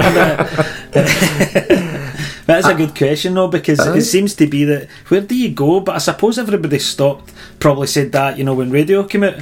That's 2.45 2.67
a 2.67 2.73
good 2.75 2.95
question 2.95 3.33
though, 3.35 3.47
because 3.47 3.79
Aye. 3.79 3.97
it 3.97 4.01
seems 4.03 4.35
to 4.35 4.45
be 4.47 4.65
that 4.65 4.87
where 5.07 5.21
do 5.21 5.35
you 5.35 5.49
go? 5.51 5.79
But 5.79 5.95
I 5.95 5.99
suppose 5.99 6.37
everybody 6.37 6.77
stopped. 6.79 7.33
Probably 7.59 7.87
said 7.87 8.11
that 8.11 8.37
you 8.37 8.43
know 8.43 8.53
when 8.53 8.69
radio 8.71 9.03
came 9.03 9.23
out, 9.23 9.35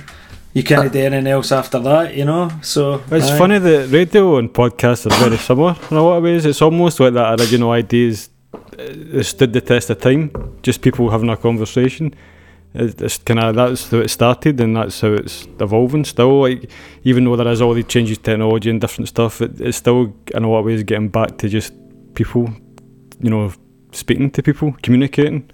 you 0.58 0.64
can't 0.64 0.88
uh, 0.88 0.90
do 0.98 1.00
anything 1.00 1.28
else 1.28 1.52
after 1.52 1.80
that. 1.90 2.06
You 2.20 2.26
know, 2.26 2.44
so 2.62 3.02
It's 3.12 3.30
aye. 3.32 3.38
funny 3.38 3.60
that 3.60 3.90
radio 4.00 4.38
and 4.40 4.48
podcasts 4.62 5.06
are 5.08 5.16
very 5.26 5.38
similar 5.38 5.76
in 5.92 5.98
a 5.98 6.04
lot 6.04 6.18
of 6.18 6.24
ways. 6.24 6.46
It's 6.46 6.62
almost 6.62 7.00
like 7.00 7.14
that 7.14 7.40
original 7.40 7.72
ideas 7.72 8.30
it 8.78 9.26
stood 9.26 9.52
the 9.54 9.62
test 9.62 9.90
of 9.90 10.00
time. 10.00 10.24
Just 10.68 10.82
people 10.82 11.10
having 11.10 11.30
a 11.30 11.38
conversation. 11.38 12.14
It- 12.74 13.02
It's 13.02 13.18
kind 13.28 13.40
of 13.40 13.56
that's 13.56 13.90
how 13.92 14.00
it 14.06 14.10
started, 14.10 14.60
and 14.62 14.76
that's 14.78 15.02
how 15.02 15.14
it's 15.22 15.48
evolving. 15.60 16.06
Still, 16.06 16.42
like 16.46 16.70
even 17.04 17.24
though 17.24 17.36
there 17.38 17.52
is 17.52 17.62
all 17.62 17.74
these 17.74 17.88
changes, 17.96 18.18
technology 18.18 18.70
and 18.70 18.80
different 18.82 19.08
stuff, 19.08 19.42
it, 19.42 19.52
it's 19.68 19.78
still 19.78 20.02
in 20.36 20.44
a 20.44 20.50
lot 20.50 20.60
of 20.60 20.66
ways 20.66 20.84
getting 20.84 21.10
back 21.10 21.38
to 21.40 21.50
just 21.50 21.74
people, 22.14 22.44
you 23.24 23.30
know, 23.30 23.52
speaking 23.92 24.30
to 24.32 24.42
people, 24.44 24.76
communicating. 24.84 25.50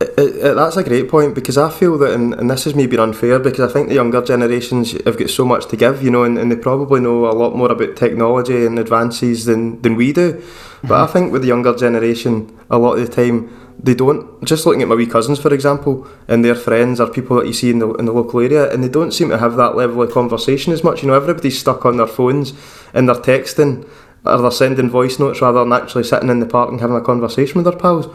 It, 0.00 0.16
it, 0.16 0.54
that's 0.54 0.76
a 0.76 0.84
great 0.84 1.08
point 1.08 1.34
because 1.34 1.58
I 1.58 1.70
feel 1.70 1.98
that, 1.98 2.12
and, 2.12 2.32
and 2.34 2.48
this 2.48 2.68
is 2.68 2.74
maybe 2.76 2.96
unfair 2.96 3.40
because 3.40 3.68
I 3.68 3.72
think 3.72 3.88
the 3.88 3.96
younger 3.96 4.22
generations 4.22 4.92
have 5.04 5.18
got 5.18 5.28
so 5.28 5.44
much 5.44 5.66
to 5.68 5.76
give, 5.76 6.04
you 6.04 6.10
know, 6.10 6.22
and, 6.22 6.38
and 6.38 6.52
they 6.52 6.56
probably 6.56 7.00
know 7.00 7.26
a 7.26 7.34
lot 7.34 7.56
more 7.56 7.72
about 7.72 7.96
technology 7.96 8.64
and 8.64 8.78
advances 8.78 9.44
than, 9.46 9.82
than 9.82 9.96
we 9.96 10.12
do. 10.12 10.40
But 10.84 10.92
I 10.92 11.04
mm-hmm. 11.04 11.12
think 11.12 11.32
with 11.32 11.42
the 11.42 11.48
younger 11.48 11.74
generation, 11.74 12.56
a 12.70 12.78
lot 12.78 12.98
of 12.98 13.08
the 13.08 13.12
time, 13.12 13.50
they 13.80 13.94
don't. 13.94 14.44
Just 14.44 14.66
looking 14.66 14.82
at 14.82 14.88
my 14.88 14.94
wee 14.94 15.06
cousins, 15.06 15.40
for 15.40 15.52
example, 15.52 16.06
and 16.28 16.44
their 16.44 16.54
friends 16.54 17.00
are 17.00 17.10
people 17.10 17.36
that 17.36 17.46
you 17.46 17.52
see 17.52 17.70
in 17.70 17.80
the, 17.80 17.92
in 17.94 18.04
the 18.04 18.12
local 18.12 18.40
area, 18.40 18.72
and 18.72 18.84
they 18.84 18.88
don't 18.88 19.12
seem 19.12 19.30
to 19.30 19.38
have 19.38 19.56
that 19.56 19.74
level 19.74 20.02
of 20.02 20.12
conversation 20.12 20.72
as 20.72 20.84
much. 20.84 21.02
You 21.02 21.08
know, 21.08 21.14
everybody's 21.14 21.58
stuck 21.58 21.84
on 21.84 21.96
their 21.96 22.06
phones 22.06 22.52
and 22.92 23.08
they're 23.08 23.16
texting 23.16 23.88
or 24.24 24.38
they're 24.42 24.50
sending 24.50 24.90
voice 24.90 25.18
notes 25.18 25.40
rather 25.40 25.60
than 25.60 25.72
actually 25.72 26.04
sitting 26.04 26.28
in 26.28 26.40
the 26.40 26.46
park 26.46 26.70
and 26.70 26.80
having 26.80 26.96
a 26.96 27.00
conversation 27.00 27.56
with 27.56 27.64
their 27.64 27.80
pals. 27.80 28.06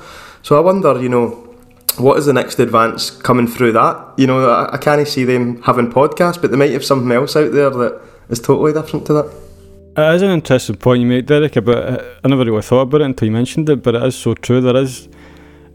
So 0.42 0.58
I 0.58 0.60
wonder, 0.60 1.02
you 1.02 1.10
know, 1.10 1.53
what 2.00 2.18
is 2.18 2.26
the 2.26 2.34
next 2.34 2.60
advance 2.60 3.10
coming 3.10 3.48
through 3.48 3.74
that? 3.74 4.14
You 4.18 4.28
know, 4.28 4.50
I, 4.50 4.76
I 4.76 4.78
can't 4.78 5.08
see 5.08 5.24
them 5.24 5.62
having 5.64 5.92
podcasts, 5.92 6.42
but 6.42 6.52
they 6.52 6.58
might 6.58 6.72
have 6.72 6.86
something 6.86 7.12
else 7.12 7.36
out 7.36 7.52
there 7.52 7.70
that 7.70 8.02
is 8.30 8.40
totally 8.40 8.74
different 8.74 9.06
to 9.08 9.14
that. 9.14 9.44
It 9.96 10.16
is 10.16 10.22
an 10.24 10.32
interesting 10.32 10.76
point 10.76 11.02
you 11.02 11.08
make, 11.08 11.28
Derek. 11.28 11.56
About 11.56 11.78
uh, 11.78 12.04
I 12.24 12.28
never 12.28 12.44
really 12.44 12.62
thought 12.62 12.82
about 12.82 13.02
it 13.02 13.06
until 13.06 13.28
you 13.28 13.32
mentioned 13.32 13.70
it, 13.70 13.84
but 13.84 13.96
it 13.96 14.04
is 14.04 14.16
so 14.16 14.34
true. 14.34 14.60
There 14.60 14.76
is 14.76 15.08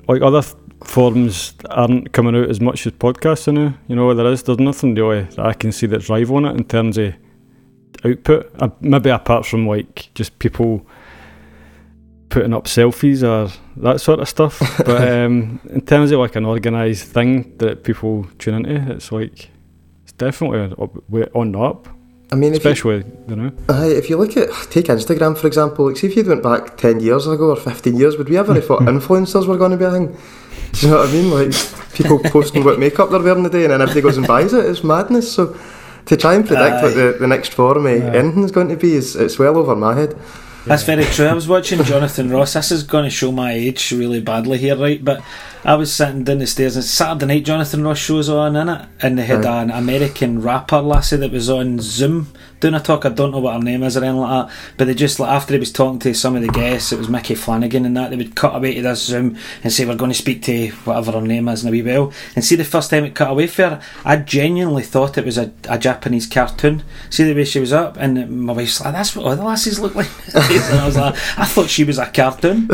like 0.09 0.22
other 0.22 0.42
th- 0.42 0.57
forms 0.83 1.54
aren't 1.70 2.12
coming 2.12 2.35
out 2.35 2.50
as 2.50 2.61
much 2.61 2.87
as 2.87 2.92
podcasts 2.94 3.52
now. 3.52 3.74
You 3.87 3.94
know, 3.94 4.12
there 4.14 4.26
is. 4.26 4.42
There's 4.42 4.59
nothing 4.59 4.94
really 4.94 5.22
that 5.22 5.46
I 5.46 5.52
can 5.52 5.70
see 5.70 5.87
that's 5.87 6.11
on 6.11 6.44
it 6.44 6.57
in 6.57 6.64
terms 6.64 6.98
of 6.98 7.14
output. 8.04 8.50
Uh, 8.61 8.70
maybe 8.81 9.11
apart 9.11 9.46
from 9.46 9.68
like 9.68 10.11
just 10.14 10.37
people 10.40 10.85
putting 12.29 12.53
up 12.53 12.64
selfies 12.64 13.23
or 13.23 13.53
that 13.77 14.01
sort 14.01 14.21
of 14.21 14.29
stuff. 14.29 14.59
but 14.85 15.09
um, 15.09 15.61
in 15.71 15.81
terms 15.81 16.11
of 16.11 16.21
like 16.21 16.37
an 16.37 16.45
organised 16.45 17.05
thing 17.05 17.57
that 17.59 17.85
people 17.85 18.27
tune 18.38 18.67
into, 18.67 18.93
it's 18.93 19.12
like 19.12 19.51
it's 20.05 20.12
definitely 20.12 20.75
on 21.35 21.53
the 21.53 21.59
up. 21.59 21.88
I 22.31 22.35
mean, 22.35 22.53
if 22.53 22.62
you, 22.62 22.71
Especially, 22.71 23.05
you 23.27 23.37
know. 23.37 23.53
aye, 23.71 23.87
if 23.87 24.11
you 24.11 24.19
look 24.19 24.37
at 24.37 24.51
take 24.71 24.87
Instagram 24.87 25.38
for 25.38 25.47
example, 25.47 25.88
like 25.88 25.97
see 25.97 26.09
if 26.09 26.17
you 26.17 26.25
went 26.25 26.43
back 26.43 26.77
ten 26.77 27.01
years 27.01 27.27
ago 27.27 27.51
or 27.51 27.57
fifteen 27.57 27.97
years, 27.97 28.19
would 28.19 28.29
we 28.29 28.37
ever 28.37 28.53
have 28.55 28.67
thought 28.67 28.83
influencers 28.97 29.47
were 29.47 29.57
going 29.57 29.71
to 29.71 29.79
be 29.79 29.85
a 29.85 29.91
thing? 29.91 30.17
Do 30.73 30.87
you 30.87 30.93
know 30.93 30.99
what 30.99 31.09
I 31.09 31.12
mean? 31.12 31.31
Like 31.31 31.95
people 31.95 32.19
posting 32.31 32.64
what 32.64 32.79
makeup 32.79 33.11
they're 33.11 33.23
wearing 33.23 33.45
today, 33.45 33.64
and 33.64 33.73
then 33.73 33.81
everybody 33.81 34.03
goes 34.03 34.19
and 34.19 34.27
buys 34.27 34.53
it. 34.53 34.67
It's 34.67 34.85
madness. 34.85 35.33
So 35.33 35.59
to 36.05 36.17
try 36.17 36.35
and 36.35 36.47
predict 36.47 36.83
what 36.83 36.95
the, 36.95 37.17
the 37.19 37.27
next 37.27 37.55
form 37.55 37.87
of 37.87 37.87
anything 37.87 38.45
is 38.45 38.51
going 38.51 38.69
to 38.69 38.77
be 38.77 38.95
is 38.95 39.17
it's 39.17 39.38
well 39.38 39.57
over 39.57 39.75
my 39.75 39.95
head. 39.95 40.14
That's 40.68 40.83
very 40.83 41.04
true. 41.04 41.26
I 41.26 41.33
was 41.33 41.48
watching 41.48 41.83
Jonathan 41.83 42.31
Ross. 42.31 42.52
This 42.52 42.70
is 42.70 42.83
going 42.83 43.04
to 43.04 43.11
show 43.11 43.33
my 43.33 43.52
age 43.52 43.90
really 43.90 44.20
badly 44.20 44.59
here, 44.59 44.76
right? 44.76 45.02
But 45.02 45.22
I 45.64 45.76
was 45.76 45.90
sitting 45.90 46.24
down 46.24 46.38
the 46.38 46.46
stairs 46.46 46.76
and 46.76 46.85
Saturday 46.85 47.24
night 47.24 47.44
Jonathan 47.46 47.83
Ross 47.83 47.96
shows 47.96 48.28
on 48.28 48.54
in 48.54 48.68
it, 48.68 48.87
and 49.00 49.18
they 49.18 49.24
had 49.24 49.46
Aye. 49.46 49.62
an 49.62 49.70
American 49.70 50.42
rapper 50.42 50.81
lassie 50.81 51.16
that 51.16 51.33
was 51.33 51.48
on 51.48 51.81
Zoom 51.81 52.33
doing 52.61 52.75
a 52.75 52.81
talk. 52.81 53.05
I 53.05 53.11
don't 53.11 53.31
know 53.31 53.38
what 53.38 53.55
her 53.55 53.62
name 53.62 53.83
is 53.83 53.97
or 53.97 54.05
anything 54.05 54.21
like 54.21 54.49
that. 54.49 54.57
But 54.77 54.87
they 54.87 54.94
just 54.94 55.21
like 55.21 55.31
after 55.31 55.55
he 55.55 55.61
was 55.61 55.73
talking 55.73 55.99
to 56.01 56.14
some 56.14 56.37
of 56.37 56.42
the 56.42 56.49
guests, 56.49 56.92
it 56.92 56.99
was 56.99 57.09
Micky 57.09 57.35
Flanagan 57.35 57.85
and 57.85 57.97
that 57.97 58.11
they 58.11 58.16
would 58.16 58.35
cut 58.35 58.55
away 58.55 58.75
to 58.75 58.83
this 58.83 59.05
Zoom 59.05 59.37
and 59.62 59.73
say 59.73 59.85
we're 59.85 59.94
going 59.94 60.11
to 60.11 60.16
speak 60.16 60.42
to 60.42 60.68
whatever 60.85 61.12
her 61.12 61.21
name 61.21 61.49
is 61.49 61.62
in 61.62 61.68
a 61.68 61.73
wee 61.73 61.83
while. 61.83 62.12
And 62.35 62.44
see 62.44 62.57
the 62.57 62.64
first 62.64 62.90
time 62.90 63.05
it 63.05 63.14
cut 63.14 63.31
away 63.31 63.47
for 63.47 63.62
her, 63.62 63.83
I 64.05 64.16
genuinely 64.16 64.83
thought 64.83 65.18
it 65.18 65.25
was 65.25 65.38
a, 65.38 65.53
a 65.68 65.79
Japanese 65.79 66.27
cartoon. 66.27 66.83
See 67.11 67.25
the 67.25 67.35
way 67.35 67.44
she 67.44 67.61
was 67.61 67.73
up, 67.73 67.97
and 67.99 68.44
my 68.44 68.53
wife's 68.53 68.81
like, 68.81 68.92
"That's 68.92 69.14
what 69.14 69.27
other 69.27 69.42
lassies 69.42 69.79
look 69.79 69.94
like." 69.94 70.09
and 70.35 70.81
I 70.81 70.87
was 70.87 70.97
like, 70.97 71.14
"I 71.38 71.44
thought 71.44 71.68
she 71.68 71.85
was 71.85 71.99
a 71.99 72.07
cartoon." 72.07 72.68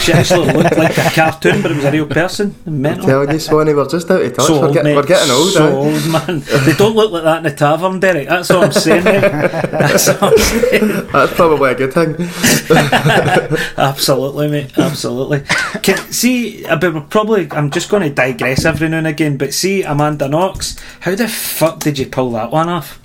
She 0.00 0.12
actually 0.12 0.52
looked 0.52 0.78
like 0.78 0.96
a 0.96 1.10
cartoon, 1.10 1.62
but 1.62 1.70
it 1.70 1.76
was 1.76 1.84
a 1.84 1.92
real 1.92 2.06
person. 2.06 2.54
Mental. 2.64 3.06
Telling 3.06 3.30
you, 3.30 3.38
Swanee, 3.38 3.74
we're 3.74 3.86
just 3.86 4.10
out 4.10 4.22
of 4.22 4.34
touch. 4.34 4.46
So 4.46 4.60
we're, 4.60 4.66
old, 4.66 4.74
get, 4.74 4.84
we're 4.84 5.02
getting 5.02 5.30
old. 5.30 5.50
So 5.50 5.76
old, 5.76 6.06
man. 6.10 6.40
They 6.64 6.72
don't 6.72 6.96
look 6.96 7.12
like 7.12 7.24
that 7.24 7.38
in 7.38 7.42
the 7.44 7.52
tavern, 7.52 8.00
Derek. 8.00 8.28
That's 8.28 8.48
what 8.48 8.64
I'm 8.64 8.72
saying. 8.72 9.04
That's 9.12 10.08
what 10.08 10.22
I'm 10.22 10.38
saying. 10.38 11.06
That's 11.12 11.32
probably 11.34 11.70
a 11.70 11.74
good 11.74 11.92
thing. 11.92 12.16
Absolutely, 13.76 14.48
mate. 14.48 14.78
Absolutely. 14.78 15.40
Can, 15.82 15.96
see, 16.12 16.64
probably. 17.10 17.48
I'm 17.50 17.70
just 17.70 17.90
going 17.90 18.02
to 18.02 18.10
digress 18.10 18.64
every 18.64 18.88
now 18.88 18.98
and 18.98 19.06
again, 19.06 19.36
but 19.36 19.54
see, 19.54 19.82
Amanda 19.82 20.28
Knox. 20.28 20.76
How 21.00 21.14
the 21.14 21.28
fuck 21.28 21.80
did 21.80 21.98
you 21.98 22.06
pull 22.06 22.32
that 22.32 22.50
one 22.50 22.68
off? 22.68 22.98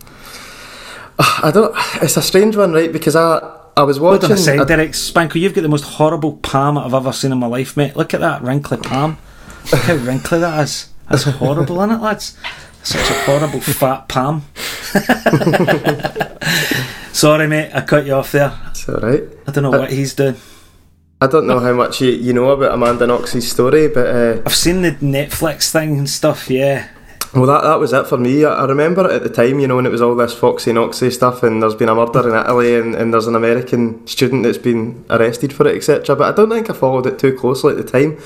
I 1.17 1.51
don't. 1.53 1.73
It's 2.01 2.17
a 2.17 2.21
strange 2.21 2.57
one, 2.57 2.73
right? 2.73 2.91
Because 2.91 3.15
I 3.15 3.37
I 3.77 3.83
was 3.83 3.97
Hold 3.97 4.21
watching. 4.21 4.31
on 4.31 4.37
a 4.37 4.37
second, 4.37 4.67
Derek 4.67 4.91
Spanko. 4.91 5.35
You've 5.35 5.53
got 5.53 5.61
the 5.61 5.67
most 5.69 5.83
horrible 5.83 6.37
palm 6.37 6.77
I've 6.77 6.93
ever 6.93 7.11
seen 7.11 7.31
in 7.31 7.37
my 7.39 7.47
life, 7.47 7.75
mate. 7.75 7.95
Look 7.95 8.13
at 8.13 8.21
that 8.21 8.41
wrinkly 8.41 8.77
palm. 8.77 9.17
Look 9.71 9.81
how 9.81 9.95
wrinkly 9.95 10.39
that 10.39 10.63
is. 10.63 10.89
That's 11.09 11.23
horrible, 11.23 11.77
isn't 11.81 11.91
it, 11.91 12.01
lads? 12.01 12.37
Such 12.85 13.09
a 13.09 13.13
horrible 13.25 13.61
fat 13.61 14.07
palm. 14.07 14.43
Sorry, 17.11 17.47
mate. 17.47 17.71
I 17.73 17.81
cut 17.81 18.05
you 18.05 18.13
off 18.13 18.31
there. 18.31 18.53
it's 18.69 18.87
all 18.87 18.97
right. 18.97 19.23
I 19.47 19.51
don't 19.51 19.63
know 19.63 19.71
what 19.71 19.91
he's 19.91 20.13
doing. 20.13 20.35
I 21.19 21.25
don't 21.25 21.47
know 21.47 21.59
how 21.59 21.73
much 21.73 21.99
you, 21.99 22.11
you 22.11 22.31
know 22.31 22.51
about 22.51 22.75
Amanda 22.75 23.07
Knox's 23.07 23.49
story, 23.49 23.87
but 23.87 24.05
uh, 24.05 24.41
I've 24.45 24.53
seen 24.53 24.83
the 24.83 24.91
Netflix 24.91 25.71
thing 25.71 25.97
and 25.97 26.07
stuff. 26.07 26.47
Yeah. 26.47 26.87
well, 27.33 27.47
that 27.47 27.63
that 27.63 27.79
was 27.79 27.91
it 27.91 28.05
for 28.05 28.19
me. 28.19 28.45
I, 28.45 28.53
I 28.53 28.65
remember 28.65 29.09
at 29.09 29.23
the 29.23 29.29
time, 29.29 29.59
you 29.59 29.67
know, 29.67 29.77
when 29.77 29.87
it 29.87 29.91
was 29.91 30.03
all 30.03 30.15
this 30.15 30.35
Foxy 30.35 30.71
Knoxy 30.71 31.09
stuff, 31.09 31.41
and 31.41 31.63
there's 31.63 31.73
been 31.73 31.89
a 31.89 31.95
murder 31.95 32.29
in 32.29 32.35
Italy, 32.35 32.75
and, 32.75 32.93
and 32.93 33.11
there's 33.11 33.25
an 33.25 33.35
American 33.35 34.05
student 34.05 34.43
that's 34.43 34.59
been 34.59 35.03
arrested 35.09 35.53
for 35.53 35.67
it, 35.67 35.75
etc. 35.75 36.15
But 36.15 36.31
I 36.31 36.35
don't 36.35 36.51
think 36.51 36.69
I 36.69 36.73
followed 36.73 37.07
it 37.07 37.17
too 37.17 37.35
closely 37.35 37.71
at 37.71 37.77
the 37.77 37.83
time. 37.83 38.19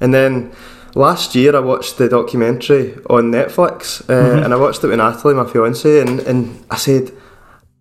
And 0.00 0.12
then 0.12 0.50
last 0.94 1.34
year, 1.34 1.54
I 1.56 1.60
watched 1.60 1.98
the 1.98 2.08
documentary 2.08 2.94
on 3.08 3.30
Netflix, 3.30 4.08
uh, 4.08 4.44
and 4.44 4.52
I 4.52 4.56
watched 4.56 4.84
it 4.84 4.88
with 4.88 4.98
Natalie, 4.98 5.34
my 5.34 5.46
fiance, 5.46 6.00
and 6.00 6.20
and 6.20 6.64
I 6.70 6.76
said 6.76 7.12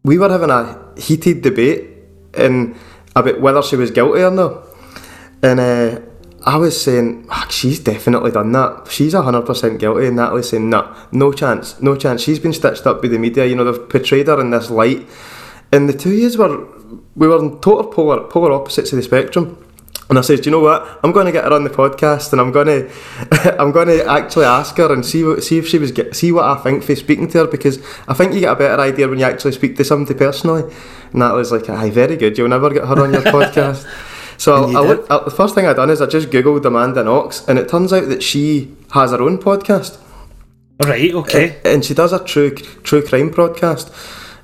we 0.03 0.17
were 0.17 0.29
having 0.29 0.49
a 0.49 0.93
heated 0.97 1.41
debate 1.41 1.89
in 2.35 2.75
about 3.15 3.41
whether 3.41 3.61
she 3.61 3.75
was 3.75 3.91
guilty 3.91 4.21
or 4.21 4.31
not. 4.31 4.65
And 5.43 5.59
uh, 5.59 5.99
I 6.43 6.57
was 6.57 6.81
saying, 6.81 7.27
"Ah, 7.29 7.47
she's 7.49 7.79
definitely 7.79 8.31
done 8.31 8.51
that. 8.53 8.87
She's 8.89 9.13
100% 9.13 9.79
guilty. 9.79 10.07
And 10.07 10.15
Natalie's 10.15 10.49
saying, 10.49 10.69
no, 10.69 10.95
no 11.11 11.31
chance, 11.31 11.79
no 11.81 11.95
chance. 11.95 12.21
She's 12.21 12.39
been 12.39 12.53
stitched 12.53 12.87
up 12.87 13.01
by 13.01 13.09
the 13.09 13.19
media. 13.19 13.45
You 13.45 13.55
know, 13.55 13.63
they've 13.63 13.89
portrayed 13.89 14.27
her 14.27 14.39
in 14.41 14.49
this 14.49 14.69
light. 14.69 15.07
And 15.71 15.87
the 15.87 15.93
two 15.93 16.11
years 16.11 16.37
were, 16.37 16.65
we 17.15 17.27
were 17.27 17.39
in 17.39 17.59
total 17.61 17.85
polar, 17.85 18.27
polar 18.27 18.51
opposites 18.51 18.91
of 18.91 18.97
the 18.97 19.03
spectrum. 19.03 19.63
And 20.11 20.19
I 20.19 20.21
said, 20.21 20.41
"Do 20.41 20.49
you 20.49 20.51
know 20.51 20.59
what? 20.59 20.99
I'm 21.03 21.11
going 21.13 21.25
to 21.25 21.31
get 21.31 21.45
her 21.45 21.53
on 21.53 21.63
the 21.63 21.69
podcast, 21.69 22.33
and 22.33 22.41
I'm 22.41 22.51
going 22.51 22.67
to, 22.67 23.55
I'm 23.59 23.71
going 23.71 23.87
to 23.87 24.05
actually 24.05 24.43
ask 24.45 24.75
her 24.75 24.91
and 24.93 25.05
see 25.05 25.23
what, 25.23 25.41
see 25.41 25.57
if 25.57 25.67
she 25.67 25.79
was, 25.79 25.91
get, 25.93 26.15
see 26.15 26.31
what 26.33 26.43
I 26.45 26.55
think 26.61 26.83
for 26.83 26.95
speaking 26.97 27.29
to 27.29 27.37
her 27.39 27.47
because 27.47 27.79
I 28.09 28.13
think 28.13 28.33
you 28.33 28.41
get 28.41 28.51
a 28.51 28.55
better 28.57 28.79
idea 28.81 29.07
when 29.07 29.19
you 29.19 29.25
actually 29.25 29.53
speak 29.53 29.77
to 29.77 29.85
somebody 29.85 30.19
personally." 30.19 30.63
And 31.13 31.21
that 31.21 31.33
was 31.33 31.51
like, 31.53 31.69
"Aye, 31.69 31.89
very 31.91 32.17
good. 32.17 32.37
You'll 32.37 32.49
never 32.49 32.69
get 32.69 32.85
her 32.85 33.01
on 33.01 33.13
your 33.13 33.21
podcast." 33.37 33.87
So 34.37 34.55
I, 34.55 34.73
I 34.73 34.81
looked, 34.81 35.09
uh, 35.09 35.23
the 35.23 35.31
first 35.31 35.55
thing 35.55 35.65
I 35.65 35.73
done 35.73 35.89
is 35.89 36.01
I 36.01 36.07
just 36.07 36.29
googled 36.29 36.65
Amanda 36.65 37.03
Knox, 37.05 37.47
and 37.47 37.57
it 37.57 37.69
turns 37.69 37.93
out 37.93 38.09
that 38.09 38.21
she 38.21 38.75
has 38.91 39.11
her 39.11 39.21
own 39.21 39.37
podcast, 39.37 39.97
Right. 40.83 41.13
Okay. 41.13 41.57
and 41.63 41.85
she 41.85 41.93
does 41.93 42.11
a 42.11 42.21
true 42.23 42.51
true 42.83 43.01
crime 43.01 43.29
podcast. 43.29 43.91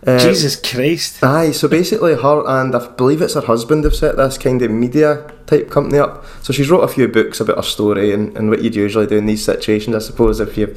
Uh, 0.06 0.20
Jesus 0.20 0.56
Christ. 0.56 1.24
Aye, 1.24 1.52
so 1.52 1.68
basically 1.68 2.16
her 2.16 2.44
and 2.48 2.76
I 2.76 2.88
believe 2.88 3.22
it's 3.22 3.34
her 3.34 3.42
husband 3.42 3.84
have 3.84 3.96
set 3.96 4.16
this 4.16 4.38
kind 4.38 4.62
of 4.62 4.70
media 4.70 5.30
type 5.48 5.72
company 5.72 5.98
up. 5.98 6.24
So 6.44 6.54
she's 6.54 6.70
wrote 6.70 6.82
a 6.82 6.88
few 6.88 7.08
books 7.08 7.40
about 7.40 7.58
her 7.58 7.64
story 7.64 8.14
and, 8.14 8.38
and 8.38 8.50
what 8.50 8.62
you'd 8.62 8.76
usually 8.76 9.08
do 9.08 9.18
in 9.18 9.26
these 9.26 9.44
situations, 9.44 9.96
I 9.96 10.00
suppose, 10.00 10.40
if 10.40 10.58
you 10.58 10.76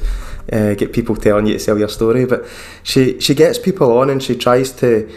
uh, 0.51 0.73
get 0.73 0.91
people 0.91 1.15
telling 1.15 1.45
you 1.45 1.53
to 1.53 1.59
sell 1.59 1.77
your 1.77 1.89
story. 1.89 2.25
But 2.25 2.45
she, 2.83 3.19
she 3.19 3.35
gets 3.35 3.59
people 3.59 3.97
on 3.97 4.09
and 4.09 4.23
she 4.23 4.35
tries 4.35 4.71
to 4.73 5.09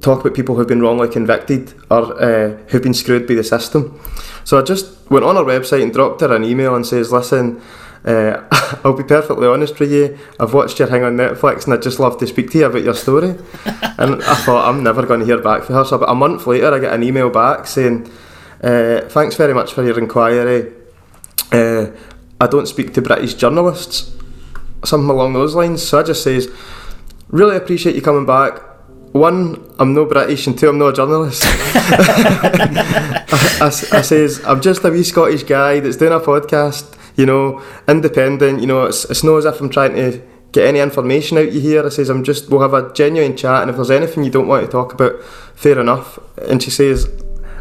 talk 0.00 0.20
about 0.20 0.34
people 0.34 0.56
who've 0.56 0.66
been 0.66 0.82
wrongly 0.82 1.08
convicted 1.08 1.72
or 1.90 2.20
uh, 2.20 2.56
who've 2.68 2.82
been 2.82 2.94
screwed 2.94 3.28
by 3.28 3.34
the 3.34 3.44
system. 3.44 4.00
So 4.44 4.58
I 4.58 4.62
just 4.62 5.10
went 5.10 5.24
on 5.24 5.36
her 5.36 5.44
website 5.44 5.82
and 5.82 5.92
dropped 5.92 6.20
her 6.22 6.34
an 6.34 6.44
email 6.44 6.74
and 6.74 6.86
says, 6.86 7.12
listen, 7.12 7.60
uh, 8.04 8.42
I'll 8.84 8.96
be 8.96 9.04
perfectly 9.04 9.46
honest 9.46 9.78
with 9.78 9.92
you. 9.92 10.18
I've 10.38 10.54
watched 10.54 10.78
your 10.78 10.88
thing 10.88 11.04
on 11.04 11.16
Netflix 11.16 11.64
and 11.64 11.74
I'd 11.74 11.82
just 11.82 12.00
love 12.00 12.18
to 12.18 12.26
speak 12.26 12.50
to 12.52 12.58
you 12.58 12.66
about 12.66 12.82
your 12.82 12.94
story. 12.94 13.30
and 13.64 14.22
I 14.22 14.34
thought, 14.36 14.68
I'm 14.68 14.82
never 14.82 15.04
going 15.06 15.20
to 15.20 15.26
hear 15.26 15.40
back 15.40 15.64
from 15.64 15.74
her. 15.76 15.84
So 15.84 15.96
about 15.96 16.10
a 16.10 16.14
month 16.14 16.46
later, 16.46 16.72
I 16.72 16.78
get 16.78 16.92
an 16.92 17.02
email 17.02 17.30
back 17.30 17.66
saying, 17.66 18.10
uh, 18.62 19.02
thanks 19.08 19.36
very 19.36 19.54
much 19.54 19.72
for 19.72 19.84
your 19.84 19.98
inquiry. 19.98 20.72
Uh, 21.52 21.86
I 22.40 22.46
don't 22.46 22.66
speak 22.66 22.94
to 22.94 23.02
British 23.02 23.34
journalists. 23.34 24.16
Something 24.84 25.10
along 25.10 25.34
those 25.34 25.54
lines. 25.54 25.82
So 25.82 26.00
I 26.00 26.02
just 26.02 26.22
says, 26.22 26.48
really 27.28 27.56
appreciate 27.56 27.94
you 27.94 28.02
coming 28.02 28.24
back. 28.24 28.60
one, 29.12 29.74
I'm 29.78 29.92
no 29.92 30.06
British, 30.06 30.46
and 30.46 30.56
two, 30.58 30.68
I'm 30.68 30.78
not 30.78 30.88
a 30.88 30.92
journalist. 30.92 31.42
I, 31.44 33.24
I, 33.60 33.66
I 33.66 34.02
says, 34.02 34.40
I'm 34.46 34.60
just 34.60 34.84
a 34.84 34.90
wee 34.90 35.02
Scottish 35.02 35.42
guy 35.42 35.80
that's 35.80 35.96
doing 35.96 36.12
a 36.12 36.20
podcast, 36.20 36.96
you 37.20 37.26
know, 37.26 37.62
independent, 37.86 38.60
you 38.60 38.66
know, 38.66 38.84
it's, 38.84 39.04
it's 39.10 39.22
not 39.22 39.36
as 39.36 39.44
if 39.44 39.60
I'm 39.60 39.68
trying 39.70 39.94
to 39.94 40.20
get 40.52 40.66
any 40.66 40.80
information 40.80 41.38
out 41.38 41.52
you 41.52 41.60
here. 41.60 41.84
I 41.84 41.90
says, 41.90 42.08
I'm 42.08 42.24
just, 42.24 42.48
we'll 42.50 42.60
have 42.62 42.74
a 42.74 42.92
genuine 42.92 43.36
chat, 43.36 43.62
and 43.62 43.70
if 43.70 43.76
there's 43.76 43.90
anything 43.90 44.24
you 44.24 44.30
don't 44.30 44.48
want 44.48 44.64
to 44.64 44.70
talk 44.70 44.92
about, 44.94 45.22
fair 45.54 45.78
enough. 45.78 46.18
And 46.48 46.62
she 46.62 46.70
says, 46.70 47.06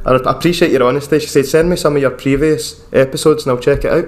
I 0.06 0.16
appreciate 0.16 0.72
your 0.72 0.84
honesty. 0.84 1.20
She 1.20 1.28
said, 1.28 1.46
send 1.46 1.70
me 1.70 1.76
some 1.76 1.96
of 1.96 2.02
your 2.02 2.12
previous 2.12 2.82
episodes 2.94 3.44
and 3.46 3.52
I'll 3.52 3.62
check 3.62 3.84
it 3.84 3.92
out. 3.92 4.08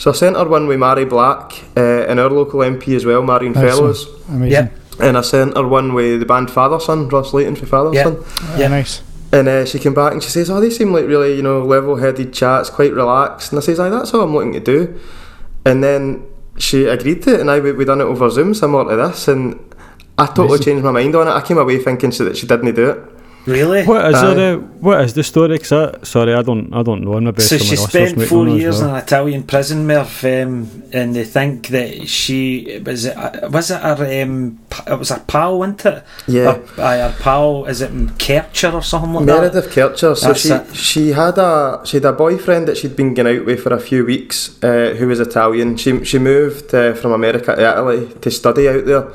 So 0.00 0.10
I 0.10 0.14
sent 0.14 0.36
her 0.36 0.48
one 0.48 0.66
with 0.66 0.78
Mary 0.80 1.04
Black 1.04 1.52
uh, 1.76 2.06
and 2.08 2.18
our 2.18 2.30
local 2.30 2.60
MP 2.60 2.96
as 2.96 3.04
well, 3.04 3.22
Marion 3.22 3.54
Excellent. 3.56 3.76
Fellows. 3.76 4.06
Amazing. 4.30 4.50
Yeah. 4.50 5.06
And 5.06 5.18
I 5.18 5.20
sent 5.20 5.56
her 5.56 5.68
one 5.68 5.92
with 5.92 6.20
the 6.20 6.26
band 6.26 6.50
Father 6.50 6.80
Son, 6.80 7.08
Ross 7.10 7.34
Layton 7.34 7.54
for 7.54 7.66
Father 7.66 7.90
Yeah. 7.94 8.04
Son. 8.04 8.24
Yeah, 8.58 8.68
nice. 8.68 9.02
And 9.32 9.48
uh, 9.48 9.64
she 9.64 9.78
came 9.78 9.94
back 9.94 10.12
and 10.12 10.22
she 10.22 10.30
says, 10.30 10.50
"Oh, 10.50 10.60
they 10.60 10.70
seem 10.70 10.92
like 10.92 11.06
really, 11.06 11.36
you 11.36 11.42
know, 11.42 11.62
level-headed 11.64 12.32
chats, 12.32 12.68
quite 12.68 12.92
relaxed." 12.92 13.52
And 13.52 13.58
I 13.58 13.62
says, 13.62 13.78
"Aye, 13.78 13.88
that's 13.90 14.12
all 14.12 14.22
I'm 14.22 14.34
looking 14.34 14.52
to 14.54 14.60
do." 14.60 14.98
And 15.64 15.84
then 15.84 16.26
she 16.56 16.84
agreed 16.84 17.22
to 17.22 17.34
it, 17.34 17.40
and 17.40 17.50
I 17.50 17.60
we, 17.60 17.72
we 17.72 17.84
done 17.84 18.00
it 18.00 18.04
over 18.04 18.28
Zoom, 18.28 18.54
similar 18.54 18.90
to 18.90 18.96
this, 18.96 19.28
and 19.28 19.58
I 20.18 20.26
totally 20.26 20.48
Amazing. 20.48 20.64
changed 20.64 20.84
my 20.84 20.90
mind 20.90 21.14
on 21.14 21.28
it. 21.28 21.30
I 21.30 21.40
came 21.42 21.58
away 21.58 21.78
thinking 21.78 22.12
so 22.12 22.24
that 22.24 22.36
she 22.36 22.46
didn't 22.46 22.74
do 22.74 22.90
it. 22.90 22.98
Really? 23.50 23.82
What 23.84 24.04
is 24.10 24.14
Aye. 24.16 24.34
there? 24.34 24.54
Uh, 24.54 24.58
what 24.80 25.00
is 25.04 25.12
the 25.14 25.22
story? 25.22 25.58
'Cause 25.58 25.72
I, 25.72 25.84
sorry, 26.04 26.32
I 26.34 26.42
don't. 26.42 26.72
I 26.72 26.82
don't 26.82 27.02
know. 27.04 27.14
I'm 27.16 27.24
the 27.24 27.32
best. 27.32 27.48
So 27.48 27.58
she 27.58 27.76
spent 27.76 28.22
four 28.22 28.44
know 28.46 28.54
as 28.54 28.60
years 28.60 28.80
in 28.80 28.88
an 28.88 28.96
Italian 28.96 29.42
prison, 29.42 29.86
Merv, 29.86 30.24
um, 30.24 30.82
and 30.92 31.14
they 31.16 31.24
think 31.24 31.68
that 31.68 32.08
she 32.08 32.80
was 32.86 33.04
it. 33.04 33.16
uh, 33.16 33.48
Was 33.50 33.70
it 33.70 33.80
her? 33.80 34.22
Um, 34.22 34.58
it 34.86 34.98
was 34.98 35.08
her 35.10 35.22
pal, 35.26 35.58
wasn't 35.58 35.84
it? 35.86 36.02
Yeah. 36.26 36.52
Her, 36.76 36.82
aye, 36.82 36.98
her 36.98 37.14
pal. 37.20 37.64
Is 37.66 37.80
it 37.82 37.92
Kercher 38.18 38.72
or 38.72 38.82
something 38.82 39.12
like 39.14 39.26
that? 39.26 39.40
Meredith 39.40 39.70
Kercher. 39.74 40.16
So 40.16 40.28
That's 40.28 40.40
she 40.40 40.50
it. 40.52 40.76
she 40.76 41.08
had 41.12 41.36
a 41.38 41.80
she 41.84 41.96
had 41.96 42.04
a 42.06 42.12
boyfriend 42.12 42.68
that 42.68 42.76
she'd 42.76 42.96
been 42.96 43.14
going 43.14 43.38
out 43.38 43.46
with 43.46 43.60
for 43.62 43.74
a 43.74 43.80
few 43.80 44.04
weeks, 44.04 44.62
uh, 44.62 44.94
who 44.98 45.08
was 45.08 45.20
Italian. 45.20 45.76
She 45.76 46.04
she 46.04 46.18
moved 46.18 46.72
uh, 46.74 46.94
from 46.94 47.12
America 47.12 47.56
to 47.56 47.60
Italy 47.72 48.08
to 48.20 48.30
study 48.30 48.68
out 48.68 48.84
there, 48.86 49.06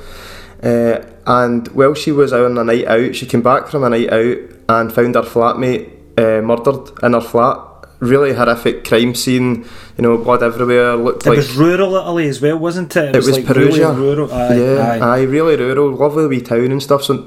uh, 0.63 1.05
and 1.27 1.67
while 1.69 1.93
she 1.93 2.11
was 2.11 2.33
out 2.33 2.45
on 2.45 2.57
a 2.57 2.63
night 2.63 2.85
out, 2.87 3.15
she 3.15 3.25
came 3.25 3.41
back 3.41 3.67
from 3.67 3.83
a 3.83 3.89
night 3.89 4.11
out 4.11 4.37
and 4.69 4.93
found 4.93 5.15
her 5.15 5.21
flatmate 5.21 5.89
uh, 6.17 6.41
murdered 6.41 6.91
in 7.03 7.13
her 7.13 7.21
flat. 7.21 7.59
Really 7.99 8.33
horrific 8.33 8.83
crime 8.83 9.15
scene. 9.15 9.65
You 9.97 10.01
know, 10.01 10.17
blood 10.17 10.43
everywhere. 10.43 10.95
Looked 10.95 11.25
It 11.25 11.29
like 11.29 11.37
was 11.37 11.55
rural 11.55 11.95
Italy 11.95 12.27
as 12.27 12.41
well, 12.41 12.59
wasn't 12.59 12.95
it? 12.95 13.15
it 13.15 13.17
was 13.17 13.31
like 13.31 13.45
Perugia. 13.45 13.93
Really 13.93 14.01
rural. 14.01 14.33
Aye, 14.33 14.55
yeah, 14.55 14.97
aye. 15.01 15.19
aye. 15.19 15.21
really 15.23 15.55
rural, 15.55 15.91
lovely 15.91 16.27
wee 16.27 16.41
town 16.41 16.71
and 16.71 16.83
stuff. 16.83 17.03
So 17.03 17.25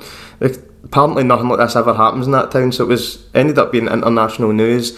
apparently 0.85 1.25
nothing 1.25 1.49
like 1.49 1.59
this 1.59 1.75
ever 1.75 1.95
happens 1.95 2.27
in 2.27 2.33
that 2.33 2.51
town. 2.51 2.73
So 2.73 2.85
it 2.85 2.89
was 2.89 3.27
ended 3.35 3.59
up 3.59 3.73
being 3.73 3.89
international 3.89 4.53
news. 4.53 4.97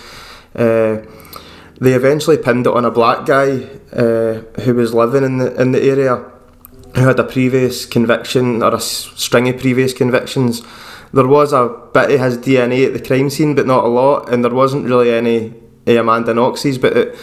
Uh, 0.55 1.03
they 1.81 1.95
eventually 1.95 2.37
pinned 2.37 2.67
it 2.67 2.75
on 2.75 2.85
a 2.85 2.91
black 2.91 3.25
guy 3.25 3.63
uh, 3.93 4.41
who 4.63 4.75
was 4.75 4.93
living 4.93 5.23
in 5.25 5.39
the 5.39 5.61
in 5.61 5.73
the 5.73 5.83
area, 5.83 6.23
who 6.95 7.07
had 7.07 7.19
a 7.19 7.25
previous 7.25 7.87
conviction 7.87 8.63
or 8.63 8.75
a 8.75 8.81
string 8.81 9.49
of 9.49 9.59
previous 9.59 9.93
convictions. 9.93 10.63
There 11.13 11.27
was 11.27 11.53
a 11.53 11.69
bit 11.93 12.11
of 12.13 12.21
his 12.21 12.39
DNA 12.39 12.87
at 12.87 12.93
the 12.93 13.05
crime 13.05 13.31
scene, 13.31 13.55
but 13.55 13.67
not 13.67 13.85
a 13.85 13.89
lot, 13.89 14.33
and 14.33 14.45
there 14.45 14.55
wasn't 14.55 14.87
really 14.87 15.13
any 15.13 15.55
Amanda 15.87 16.35
Knox's. 16.35 16.79
But 16.79 16.97
it, 16.97 17.19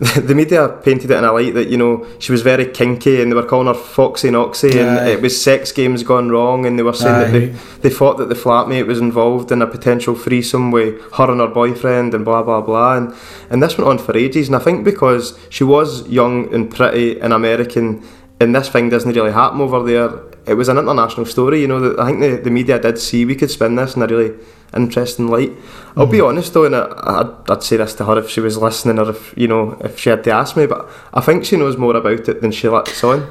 the 0.00 0.34
media 0.34 0.66
painted 0.82 1.10
it 1.10 1.18
in 1.18 1.24
a 1.24 1.32
light 1.32 1.52
that 1.52 1.68
you 1.68 1.76
know 1.76 2.06
she 2.18 2.32
was 2.32 2.40
very 2.40 2.64
kinky, 2.64 3.20
and 3.20 3.30
they 3.30 3.36
were 3.36 3.44
calling 3.44 3.66
her 3.66 3.74
Foxy 3.74 4.30
Knoxy, 4.30 4.78
and 4.78 5.06
it 5.06 5.20
was 5.20 5.40
sex 5.40 5.72
games 5.72 6.02
gone 6.02 6.30
wrong, 6.30 6.64
and 6.64 6.78
they 6.78 6.82
were 6.82 6.94
saying 6.94 7.18
that 7.18 7.32
they, 7.38 7.46
they 7.82 7.94
thought 7.94 8.16
that 8.16 8.30
the 8.30 8.34
flatmate 8.34 8.86
was 8.86 8.98
involved 8.98 9.52
in 9.52 9.60
a 9.60 9.66
potential 9.66 10.14
threesome 10.14 10.70
with 10.70 10.98
her 11.12 11.30
and 11.30 11.40
her 11.40 11.48
boyfriend, 11.48 12.14
and 12.14 12.24
blah 12.24 12.42
blah 12.42 12.62
blah, 12.62 12.96
and 12.96 13.14
and 13.50 13.62
this 13.62 13.76
went 13.76 13.90
on 13.90 13.98
for 13.98 14.16
ages. 14.16 14.48
And 14.48 14.56
I 14.56 14.60
think 14.60 14.86
because 14.86 15.38
she 15.50 15.64
was 15.64 16.08
young 16.08 16.52
and 16.54 16.70
pretty 16.70 17.20
and 17.20 17.34
American, 17.34 18.02
and 18.40 18.54
this 18.54 18.68
thing 18.70 18.88
doesn't 18.88 19.12
really 19.12 19.32
happen 19.32 19.60
over 19.60 19.82
there. 19.82 20.10
It 20.46 20.54
was 20.54 20.68
an 20.68 20.78
international 20.78 21.26
story, 21.26 21.60
you 21.60 21.68
know. 21.68 21.80
That 21.80 22.00
I 22.00 22.06
think 22.06 22.20
the, 22.20 22.36
the 22.44 22.50
media 22.50 22.78
did 22.80 22.98
see 22.98 23.24
we 23.24 23.36
could 23.36 23.50
spin 23.50 23.76
this 23.76 23.94
in 23.94 24.02
a 24.02 24.06
really 24.06 24.34
interesting 24.74 25.28
light. 25.28 25.52
I'll 25.96 26.06
be 26.06 26.18
mm. 26.18 26.28
honest 26.28 26.54
though, 26.54 26.64
and 26.64 26.74
I, 26.74 26.86
I'd, 26.96 27.50
I'd 27.50 27.62
say 27.62 27.76
this 27.76 27.94
to 27.94 28.04
her 28.06 28.18
if 28.18 28.30
she 28.30 28.40
was 28.40 28.56
listening, 28.56 28.98
or 28.98 29.10
if 29.10 29.34
you 29.36 29.46
know, 29.46 29.76
if 29.84 29.98
she 29.98 30.08
had 30.08 30.24
to 30.24 30.30
ask 30.30 30.56
me. 30.56 30.66
But 30.66 30.88
I 31.12 31.20
think 31.20 31.44
she 31.44 31.56
knows 31.56 31.76
more 31.76 31.94
about 31.94 32.28
it 32.28 32.40
than 32.40 32.50
she 32.50 32.68
lets 32.68 33.04
on. 33.04 33.30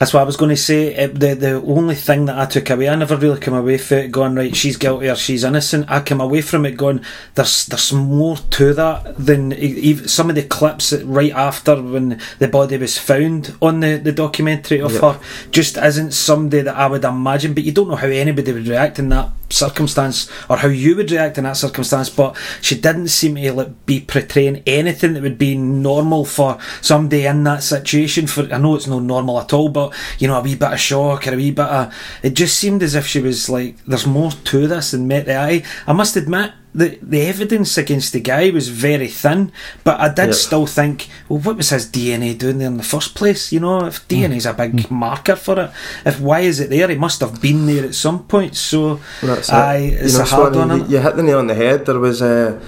That's 0.00 0.14
what 0.14 0.20
I 0.20 0.24
was 0.24 0.38
going 0.38 0.48
to 0.48 0.56
say. 0.56 0.94
It, 0.94 1.20
the 1.20 1.34
the 1.34 1.52
only 1.60 1.94
thing 1.94 2.24
that 2.24 2.38
I 2.38 2.46
took 2.46 2.70
away, 2.70 2.88
I 2.88 2.94
never 2.94 3.18
really 3.18 3.38
came 3.38 3.52
away 3.52 3.76
from 3.76 3.98
it 3.98 4.10
going 4.10 4.34
right. 4.34 4.56
She's 4.56 4.78
guilty 4.78 5.10
or 5.10 5.14
she's 5.14 5.44
innocent. 5.44 5.90
I 5.90 6.00
came 6.00 6.22
away 6.22 6.40
from 6.40 6.64
it 6.64 6.78
going 6.78 7.04
there's 7.34 7.66
there's 7.66 7.92
more 7.92 8.38
to 8.38 8.72
that 8.72 9.14
than 9.18 9.52
even 9.52 10.08
some 10.08 10.30
of 10.30 10.36
the 10.36 10.42
clips 10.42 10.94
right 10.94 11.32
after 11.32 11.80
when 11.82 12.18
the 12.38 12.48
body 12.48 12.78
was 12.78 12.96
found 12.96 13.54
on 13.60 13.80
the, 13.80 13.98
the 13.98 14.12
documentary 14.12 14.80
of 14.80 14.92
Yep. 14.92 15.02
her 15.02 15.20
just 15.50 15.76
isn't 15.76 16.12
somebody 16.12 16.62
that 16.62 16.76
I 16.76 16.86
would 16.86 17.04
imagine. 17.04 17.52
But 17.52 17.64
you 17.64 17.72
don't 17.72 17.88
know 17.88 17.96
how 17.96 18.08
anybody 18.08 18.54
would 18.54 18.68
react 18.68 18.98
in 18.98 19.10
that 19.10 19.28
circumstance 19.50 20.30
or 20.48 20.56
how 20.56 20.68
you 20.68 20.96
would 20.96 21.10
react 21.10 21.38
in 21.38 21.44
that 21.44 21.56
circumstance. 21.56 22.08
But 22.08 22.36
she 22.60 22.80
didn't 22.80 23.08
seem 23.08 23.36
to 23.36 23.52
like, 23.52 23.86
be 23.86 24.00
portraying 24.00 24.62
anything 24.66 25.14
that 25.14 25.22
would 25.22 25.38
be 25.38 25.56
normal 25.56 26.24
for 26.24 26.58
somebody 26.80 27.26
in 27.26 27.44
that 27.44 27.62
situation. 27.62 28.26
For 28.26 28.52
I 28.52 28.58
know 28.58 28.74
it's 28.74 28.86
not 28.86 29.02
normal 29.02 29.40
at 29.40 29.52
all, 29.52 29.68
but 29.68 29.94
you 30.18 30.28
know 30.28 30.38
a 30.38 30.42
wee 30.42 30.54
bit 30.54 30.72
of 30.72 30.80
shock 30.80 31.26
or 31.26 31.34
a 31.34 31.36
wee 31.36 31.50
bit 31.50 31.66
of 31.66 31.94
it 32.22 32.34
just 32.34 32.56
seemed 32.56 32.82
as 32.82 32.94
if 32.94 33.06
she 33.06 33.20
was 33.20 33.48
like, 33.48 33.76
"There's 33.86 34.06
more 34.06 34.30
to 34.30 34.66
this 34.66 34.92
than 34.92 35.08
met 35.08 35.26
the 35.26 35.36
eye." 35.36 35.62
I 35.86 35.92
must 35.92 36.16
admit. 36.16 36.52
The, 36.72 36.98
the 37.02 37.22
evidence 37.22 37.76
against 37.76 38.12
the 38.12 38.20
guy 38.20 38.50
was 38.50 38.68
very 38.68 39.08
thin, 39.08 39.50
but 39.82 39.98
I 39.98 40.08
did 40.08 40.26
Yep. 40.26 40.34
still 40.34 40.66
think, 40.66 41.08
well, 41.28 41.40
what 41.40 41.56
was 41.56 41.70
his 41.70 41.86
DNA 41.86 42.38
doing 42.38 42.58
there 42.58 42.68
in 42.68 42.76
the 42.76 42.84
first 42.84 43.16
place? 43.16 43.50
You 43.52 43.58
know, 43.60 43.86
if 43.86 44.06
DNA 44.06 44.36
is 44.36 44.46
a 44.46 44.52
big 44.52 44.88
marker 44.90 45.34
for 45.34 45.58
it, 45.58 45.70
if 46.06 46.20
why 46.20 46.40
is 46.40 46.60
it 46.60 46.70
there? 46.70 46.88
He 46.88 46.94
must 46.96 47.20
have 47.20 47.40
been 47.42 47.66
there 47.66 47.84
at 47.84 47.94
some 47.94 48.20
point. 48.24 48.54
So, 48.56 49.00
it. 49.22 49.52
aye, 49.52 49.96
it's 50.00 50.12
you 50.12 50.18
know, 50.18 50.24
a 50.24 50.28
hard 50.28 50.54
one. 50.54 50.70
you, 50.80 50.86
you 50.86 50.98
hit 51.00 51.16
the 51.16 51.22
nail 51.24 51.38
on 51.38 51.48
the 51.48 51.54
head. 51.56 51.86
There 51.86 51.98
was 51.98 52.22
uh, 52.22 52.60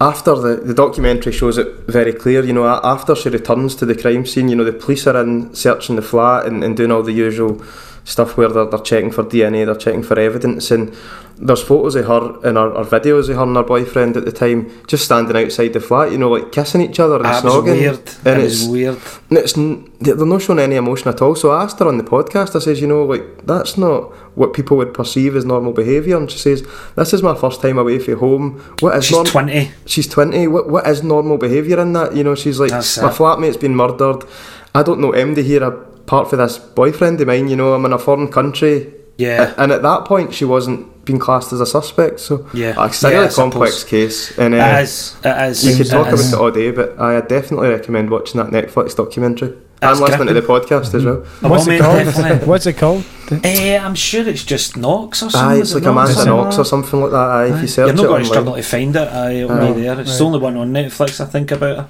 after 0.00 0.36
the 0.36 0.56
the 0.56 0.74
documentary 0.74 1.32
shows 1.32 1.58
it 1.58 1.66
very 1.88 2.12
clear. 2.12 2.44
You 2.44 2.52
know, 2.52 2.66
after 2.66 3.16
she 3.16 3.28
returns 3.28 3.74
to 3.76 3.86
the 3.86 3.96
crime 3.96 4.24
scene, 4.24 4.48
you 4.48 4.54
know, 4.54 4.64
the 4.64 4.72
police 4.72 5.04
are 5.08 5.20
in 5.20 5.52
searching 5.54 5.96
the 5.96 6.02
flat 6.02 6.46
and, 6.46 6.62
and 6.62 6.76
doing 6.76 6.92
all 6.92 7.02
the 7.02 7.12
usual 7.12 7.60
stuff 8.08 8.36
where 8.38 8.48
they're, 8.48 8.64
they're 8.64 8.80
checking 8.80 9.10
for 9.12 9.22
DNA, 9.22 9.66
they're 9.66 9.74
checking 9.74 10.02
for 10.02 10.18
evidence, 10.18 10.70
and 10.70 10.96
there's 11.40 11.62
photos 11.62 11.94
of 11.94 12.06
her 12.06 12.40
and 12.48 12.56
her, 12.56 12.70
or 12.72 12.84
videos 12.84 13.28
of 13.28 13.36
her 13.36 13.42
and 13.42 13.54
her 13.54 13.62
boyfriend 13.62 14.16
at 14.16 14.24
the 14.24 14.32
time 14.32 14.68
just 14.88 15.04
standing 15.04 15.36
outside 15.36 15.72
the 15.72 15.80
flat. 15.80 16.10
You 16.10 16.18
know, 16.18 16.30
like 16.30 16.50
kissing 16.50 16.80
each 16.80 16.98
other 16.98 17.16
and 17.16 17.24
was 17.24 17.42
snogging. 17.44 17.78
weird. 17.78 18.00
And 18.24 18.40
it 18.42 18.46
it's 18.46 18.66
weird. 18.66 18.98
and 19.28 19.38
it's 19.38 19.52
they're 20.00 20.26
not 20.26 20.42
showing 20.42 20.58
any 20.58 20.76
emotion 20.76 21.08
at 21.08 21.20
all. 21.22 21.36
So 21.36 21.50
I 21.50 21.62
asked 21.62 21.78
her 21.80 21.86
on 21.86 21.98
the 21.98 22.02
podcast. 22.04 22.56
I 22.56 22.58
says, 22.60 22.80
you 22.80 22.86
know, 22.88 23.04
like 23.04 23.46
that's 23.46 23.78
not 23.78 24.10
what 24.36 24.52
people 24.52 24.76
would 24.78 24.94
perceive 24.94 25.36
as 25.36 25.44
normal 25.44 25.72
behaviour. 25.72 26.16
And 26.16 26.28
she 26.30 26.38
says, 26.38 26.66
this 26.96 27.12
is 27.12 27.22
my 27.22 27.34
first 27.36 27.60
time 27.62 27.78
away 27.78 27.98
from 28.00 28.18
home. 28.18 28.58
What 28.80 28.96
is 28.96 29.04
She's 29.04 29.12
norm- 29.14 29.26
20. 29.26 29.70
She's 29.86 30.08
twenty. 30.08 30.48
What 30.48 30.68
what 30.68 30.86
is 30.88 31.02
normal 31.04 31.36
behaviour 31.38 31.78
in 31.80 31.92
that? 31.92 32.16
You 32.16 32.24
know, 32.24 32.34
she's 32.34 32.58
like 32.58 32.70
That's 32.70 32.98
my 32.98 33.10
it. 33.10 33.14
flatmate's 33.14 33.56
been 33.58 33.76
murdered. 33.76 34.24
I 34.74 34.82
don't 34.82 35.00
know 35.00 35.12
MD 35.12 35.44
here 35.44 35.84
apart 36.08 36.30
from 36.30 36.38
this 36.38 36.56
boyfriend 36.58 37.20
of 37.20 37.26
mine. 37.26 37.48
You 37.48 37.56
know, 37.56 37.74
I'm 37.74 37.84
in 37.84 37.92
a 37.92 37.98
foreign 37.98 38.28
country. 38.28 38.92
Yeah. 39.18 39.52
And 39.58 39.72
at 39.72 39.82
that 39.82 40.04
point, 40.06 40.32
she 40.32 40.44
wasn't 40.44 41.04
being 41.04 41.18
classed 41.18 41.52
as 41.52 41.60
a 41.60 41.66
suspect. 41.66 42.20
So 42.20 42.46
Yeah. 42.54 42.84
it's 42.86 43.02
a 43.04 43.10
Yeah, 43.10 43.14
really 43.18 43.28
I 43.28 43.32
complex 43.32 43.74
suppose. 43.78 43.90
case. 43.90 44.38
And 44.38 44.54
uh, 44.54 44.58
It 44.58 44.82
is. 44.84 45.16
It 45.24 45.36
is. 45.50 45.64
you 45.66 45.76
could 45.76 45.86
it 45.86 45.90
talk 45.90 46.06
about 46.06 46.18
is. 46.20 46.32
it 46.32 46.38
all 46.38 46.50
day, 46.50 46.70
but 46.70 46.98
I 47.00 47.20
definitely 47.20 47.68
recommend 47.68 48.10
watching 48.10 48.40
that 48.40 48.50
Netflix 48.52 48.94
documentary 48.96 49.52
That's 49.80 49.98
and 50.00 50.08
listening 50.08 50.28
to 50.28 50.34
the 50.34 50.42
podcast 50.42 50.94
as 50.94 51.04
well. 51.04 51.24
Oh, 51.42 51.48
What's 51.50 51.66
it 51.66 51.80
called? 51.80 52.46
What's 52.46 52.66
it 52.66 52.74
called? 52.78 53.04
Eh, 53.44 53.76
I'm 53.78 53.94
sure 53.96 54.26
it's 54.26 54.44
just 54.44 54.76
Knox 54.76 55.22
or 55.22 55.30
something. 55.30 55.40
Aye, 55.58 55.60
it's 55.62 55.74
like 55.74 55.82
Knox 55.82 55.92
Amanda 55.92 56.12
something 56.14 56.36
Knox 56.36 56.58
or 56.58 56.64
something 56.64 57.00
like 57.02 57.10
that. 57.10 57.28
Aye, 57.38 57.46
if 57.46 57.54
Aye. 57.56 57.60
you 57.60 57.66
search 57.66 57.86
You're 57.88 57.96
not 57.96 58.04
it 58.04 58.08
going 58.08 58.22
to 58.24 58.28
online. 58.28 58.32
struggle 58.32 58.54
to 58.54 58.62
find 58.62 58.96
it. 58.96 59.08
Aye, 59.12 59.32
it'll 59.42 59.52
Aye. 59.52 59.72
be 59.72 59.80
there. 59.82 60.00
It's 60.00 60.10
Right. 60.10 60.18
the 60.18 60.24
only 60.24 60.38
one 60.38 60.56
on 60.56 60.72
Netflix, 60.72 61.20
I 61.20 61.24
think, 61.26 61.50
about 61.50 61.76
her. 61.76 61.86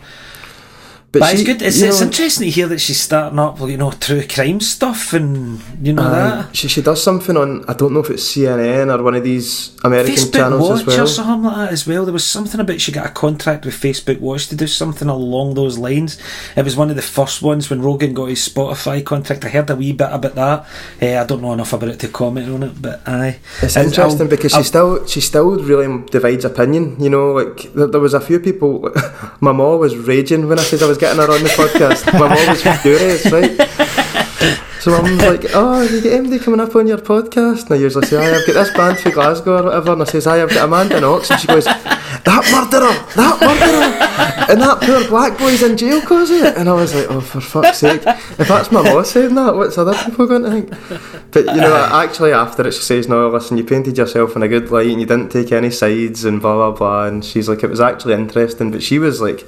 But, 1.11 1.21
But, 1.21 1.33
it's 1.35 1.43
good. 1.43 1.63
It's, 1.63 1.81
it's 1.81 2.01
know, 2.01 2.07
interesting 2.07 2.45
to 2.45 2.51
hear 2.51 2.67
that 2.69 2.81
she's 2.81 3.01
starting 3.01 3.39
up, 3.39 3.59
you 3.61 3.79
know, 3.79 3.93
true 3.93 4.23
crime 4.29 4.61
stuff 4.61 5.15
and, 5.15 5.59
you 5.83 5.95
know, 5.95 6.03
aye, 6.03 6.45
that. 6.45 6.55
she 6.55 6.69
she 6.69 6.83
does 6.83 7.03
something 7.03 7.35
on 7.35 7.65
I 7.67 7.73
don't 7.73 7.95
know 7.95 8.01
if 8.01 8.11
it's 8.11 8.25
CNN 8.37 8.95
or 8.95 9.03
one 9.03 9.15
of 9.15 9.25
these 9.25 9.75
American 9.85 10.15
Facebook 10.15 10.33
channels 10.35 10.69
Watch 10.69 10.81
as 10.81 10.87
well. 10.87 11.01
or 11.01 11.07
something 11.07 11.43
like 11.45 11.57
that 11.57 11.73
as 11.73 11.87
well. 11.87 12.05
There 12.05 12.13
was 12.13 12.25
something 12.27 12.61
about 12.61 12.79
she 12.83 12.93
got 12.93 13.07
a 13.07 13.09
contract 13.09 13.65
with 13.65 13.73
Facebook 13.75 14.21
Watch 14.21 14.49
to 14.49 14.55
do 14.57 14.67
something 14.67 15.09
along 15.09 15.55
those 15.55 15.79
lines. 15.79 16.19
It 16.55 16.63
was 16.67 16.77
one 16.77 16.91
of 16.91 16.97
the 16.97 17.01
first 17.17 17.41
ones 17.41 17.71
when 17.71 17.81
Rogan 17.81 18.13
got 18.13 18.27
his 18.27 18.47
Spotify 18.47 19.03
contract. 19.03 19.47
I 19.47 19.49
heard 19.49 19.71
a 19.71 19.77
wee 19.77 19.93
bit 19.95 20.13
about 20.13 20.35
that. 20.35 20.67
Eh, 21.01 21.19
I 21.19 21.25
don't 21.25 21.41
know 21.41 21.55
enough 21.55 21.73
about 21.73 21.89
it 21.89 22.01
to 22.01 22.09
comment 22.09 22.51
on 22.51 22.63
it, 22.65 22.83
but 22.83 23.01
aye. 23.09 23.39
It's 23.63 23.77
And 23.77 23.87
interesting 23.87 24.21
I'll- 24.27 24.29
because 24.29 24.53
I'll- 24.53 24.63
she 24.63 24.69
still 24.69 25.07
she 25.07 25.21
still 25.23 25.57
really 25.57 26.05
divides 26.11 26.45
opinion. 26.45 26.97
You 27.01 27.09
know, 27.09 27.33
like 27.33 27.73
there, 27.73 27.87
there 27.87 28.01
was 28.01 28.13
a 28.13 28.21
few 28.21 28.39
people. 28.41 28.93
my 29.41 29.53
mom 29.53 29.79
was 29.81 29.97
raging 29.97 30.49
when 30.49 30.59
I 30.59 30.63
said 30.63 30.83
I 30.83 30.87
was 30.87 30.98
getting 30.99 31.19
her 31.19 31.31
on 31.31 31.43
the 31.43 31.49
podcast. 31.51 32.13
my 32.13 32.29
mom 32.29 32.49
was 32.49 32.63
furious, 32.83 33.31
right? 33.33 34.59
So 34.81 34.93
my 34.93 35.03
mum's 35.03 35.23
like, 35.43 35.45
oh, 35.55 35.83
you 35.83 36.01
get 36.01 36.23
MD 36.23 36.41
coming 36.41 36.61
up 36.61 36.75
on 36.77 36.87
your 36.87 36.99
podcast? 36.99 37.65
And 37.65 37.73
I 37.73 37.77
usually 37.77 38.07
say, 38.07 38.17
I've 38.17 38.47
got 38.47 38.53
this 38.53 38.73
band 38.75 38.99
from 38.99 39.13
Glasgow 39.13 39.59
or 39.59 39.63
whatever. 39.65 39.93
And 39.93 40.03
I 40.03 40.05
says, 40.05 40.27
I've 40.27 40.49
got 40.51 40.65
Amanda 40.65 41.01
Knox. 41.01 41.31
And 41.31 41.41
she 41.41 41.47
goes, 41.49 41.65
that 41.65 42.45
murderer, 42.53 42.95
that 43.17 43.41
murderer. 43.41 44.53
And 44.53 44.61
that 44.61 44.81
poor 44.81 45.09
black 45.09 45.37
boy's 45.37 45.63
in 45.63 45.77
jail 45.77 46.01
cause 46.01 46.31
of 46.31 46.43
it. 46.43 46.57
And 46.57 46.69
I 46.69 46.75
was 46.75 46.95
like, 46.95 47.11
oh, 47.11 47.21
for 47.21 47.41
fuck's 47.41 47.79
sake. 47.79 48.03
If 48.07 48.49
that's 48.49 48.71
my 48.71 48.83
boss 48.83 49.11
saying 49.11 49.35
that, 49.35 49.57
what's 49.57 49.77
other 49.79 49.95
people 49.95 50.27
going 50.27 50.45
to 50.45 50.51
think? 50.51 51.33
But, 51.33 51.47
you 51.47 51.61
know, 51.61 51.89
actually 51.93 52.33
after 52.33 52.67
it, 52.67 52.73
she 52.73 52.83
says, 52.83 53.09
no, 53.09 53.29
listen, 53.29 53.59
you 53.59 53.65
painted 53.65 53.99
yourself 53.99 54.37
in 54.37 54.43
a 54.43 54.49
good 54.49 54.71
light 54.71 54.87
and 54.87 55.01
you 55.01 55.07
didn't 55.07 55.31
take 55.31 55.51
any 55.51 55.71
sides 55.71 56.25
and 56.25 56.41
blah, 56.41 56.55
blah, 56.55 56.71
blah. 56.71 57.07
And 57.07 57.25
she's 57.25 57.49
like, 57.49 57.65
it 57.65 57.69
was 57.69 57.81
actually 57.81 58.15
interesting. 58.15 58.71
But 58.71 58.83
she 58.83 58.99
was 59.01 59.21
like, 59.21 59.45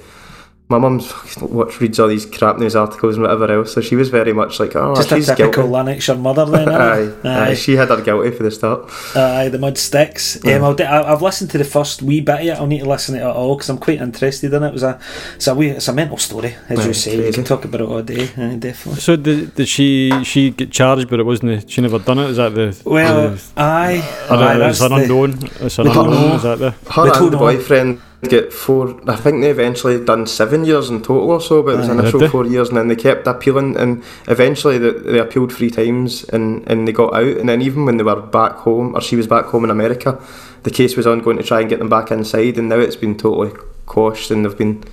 my 0.71 0.79
mum's 0.79 1.13
watch 1.43 1.81
reads 1.81 1.99
all 1.99 2.07
these 2.09 2.25
crap 2.25 2.59
news 2.59 2.77
articles 2.77 3.17
and 3.17 3.23
whatever 3.25 3.51
else, 3.53 3.75
so 3.75 3.81
she 3.81 3.97
was 3.97 4.09
very 4.09 4.33
much 4.33 4.59
like, 4.61 4.75
oh, 4.77 4.95
Just 4.95 5.11
a 5.13 5.21
typical 5.21 5.51
guilty. 5.65 5.69
Lanarkshire 5.69 6.15
mother 6.17 6.45
then. 6.47 6.69
Aye, 6.71 7.13
eh? 7.25 7.51
aye, 7.51 7.55
she 7.55 7.75
had 7.77 7.89
her 7.89 8.01
guilty 8.01 8.31
for 8.31 8.45
the 8.45 8.51
start. 8.51 8.89
Aye, 9.17 9.49
the 9.49 9.59
mud 9.59 9.77
sticks. 9.77 10.43
Um, 10.45 10.63
I'll, 10.65 10.77
I- 10.81 11.13
I've 11.13 11.23
listened 11.23 11.51
to 11.51 11.59
the 11.59 11.65
first 11.65 12.03
wee 12.03 12.21
bit 12.21 12.35
of 12.37 12.47
it. 12.47 12.51
I'll 12.53 12.67
need 12.69 12.81
to 12.81 12.89
listen 12.89 13.17
to 13.17 13.21
it 13.21 13.25
all 13.27 13.57
because 13.57 13.69
I'm 13.69 13.79
quite 13.79 14.01
interested 14.01 14.55
in 14.55 14.63
it. 14.63 14.67
It 14.69 14.73
was 14.73 14.83
a, 14.85 15.01
it's 15.35 15.47
a 15.49 15.55
wee, 15.55 15.71
it's 15.71 15.89
a 15.89 15.93
mental 15.93 16.17
story, 16.19 16.55
as 16.69 16.79
Aye, 16.81 16.87
you 16.87 16.93
say. 16.95 17.11
You 17.17 17.23
crazy. 17.23 17.35
can 17.35 17.45
talk 17.45 17.65
about 17.65 17.81
it 17.81 17.89
all 17.89 18.03
day. 18.03 18.31
Aye, 18.37 18.57
definitely. 18.57 19.01
So 19.01 19.17
did, 19.17 19.55
did 19.57 19.69
she 19.69 20.13
she 20.25 20.51
get 20.51 20.71
charged, 20.71 21.11
but 21.11 21.19
it 21.19 21.25
wasn't 21.27 21.69
she 21.69 21.81
never 21.81 21.99
done 21.99 22.19
it? 22.21 22.31
Is 22.31 22.37
that 22.37 22.55
the 22.55 22.81
Well, 22.85 23.31
the- 23.31 23.43
aye, 23.57 23.99
or 24.31 24.37
aye, 24.37 24.69
it's 24.69 24.79
that's 24.79 24.81
an 24.93 24.97
the- 24.99 25.03
unknown? 25.03 25.39
It's 25.61 25.79
an 25.81 25.89
We 25.89 25.93
don't 25.95 26.07
unknown. 26.07 26.29
know. 26.29 26.35
Is 26.37 26.43
that 26.45 26.59
the? 26.61 26.71
Her 26.93 27.03
We 27.05 27.09
don't 27.11 27.17
and 27.25 27.27
the 27.27 27.31
know. 27.33 27.39
boyfriend 27.39 28.01
get 28.29 28.53
four. 28.53 29.01
I 29.09 29.17
think 29.17 29.41
they 29.41 29.51
eventually 29.51 30.03
done 30.05 30.27
seven 30.27 30.65
years 30.65 30.91
in 30.91 31.01
total 31.01 31.31
or 31.31 31.41
so, 31.41 31.63
but 31.63 31.75
it 31.75 31.79
was 31.79 31.89
Aye. 31.89 31.99
initial 31.99 32.29
four 32.29 32.47
years, 32.47 32.69
and 32.69 32.77
then 32.77 32.89
they 32.89 32.97
kept 32.97 33.27
appealing, 33.27 33.77
and 33.77 34.03
eventually 34.29 34.79
they, 34.79 34.91
they 34.91 35.19
appealed 35.19 35.53
three 35.53 35.71
times, 35.71 36.25
and, 36.25 36.67
and 36.69 36.87
they 36.87 36.93
got 36.93 37.15
out. 37.15 37.39
And 37.39 37.49
then 37.49 37.63
even 37.63 37.87
when 37.87 37.97
they 37.97 38.05
were 38.05 38.21
back 38.21 38.53
home, 38.53 38.95
or 38.95 39.01
she 39.01 39.17
was 39.17 39.27
back 39.27 39.47
home 39.47 39.65
in 39.65 39.71
America, 39.71 40.23
the 40.65 40.71
case 40.71 40.97
was 40.97 41.07
ongoing 41.07 41.39
to 41.39 41.43
try 41.43 41.61
and 41.61 41.71
get 41.71 41.79
them 41.79 41.89
back 41.89 42.11
inside, 42.11 42.59
and 42.59 42.69
now 42.69 42.79
it's 42.79 42.97
been 42.97 43.17
totally 43.17 43.53
quashed, 43.87 44.31
and 44.31 44.45
they've 44.45 44.59
been 44.59 44.85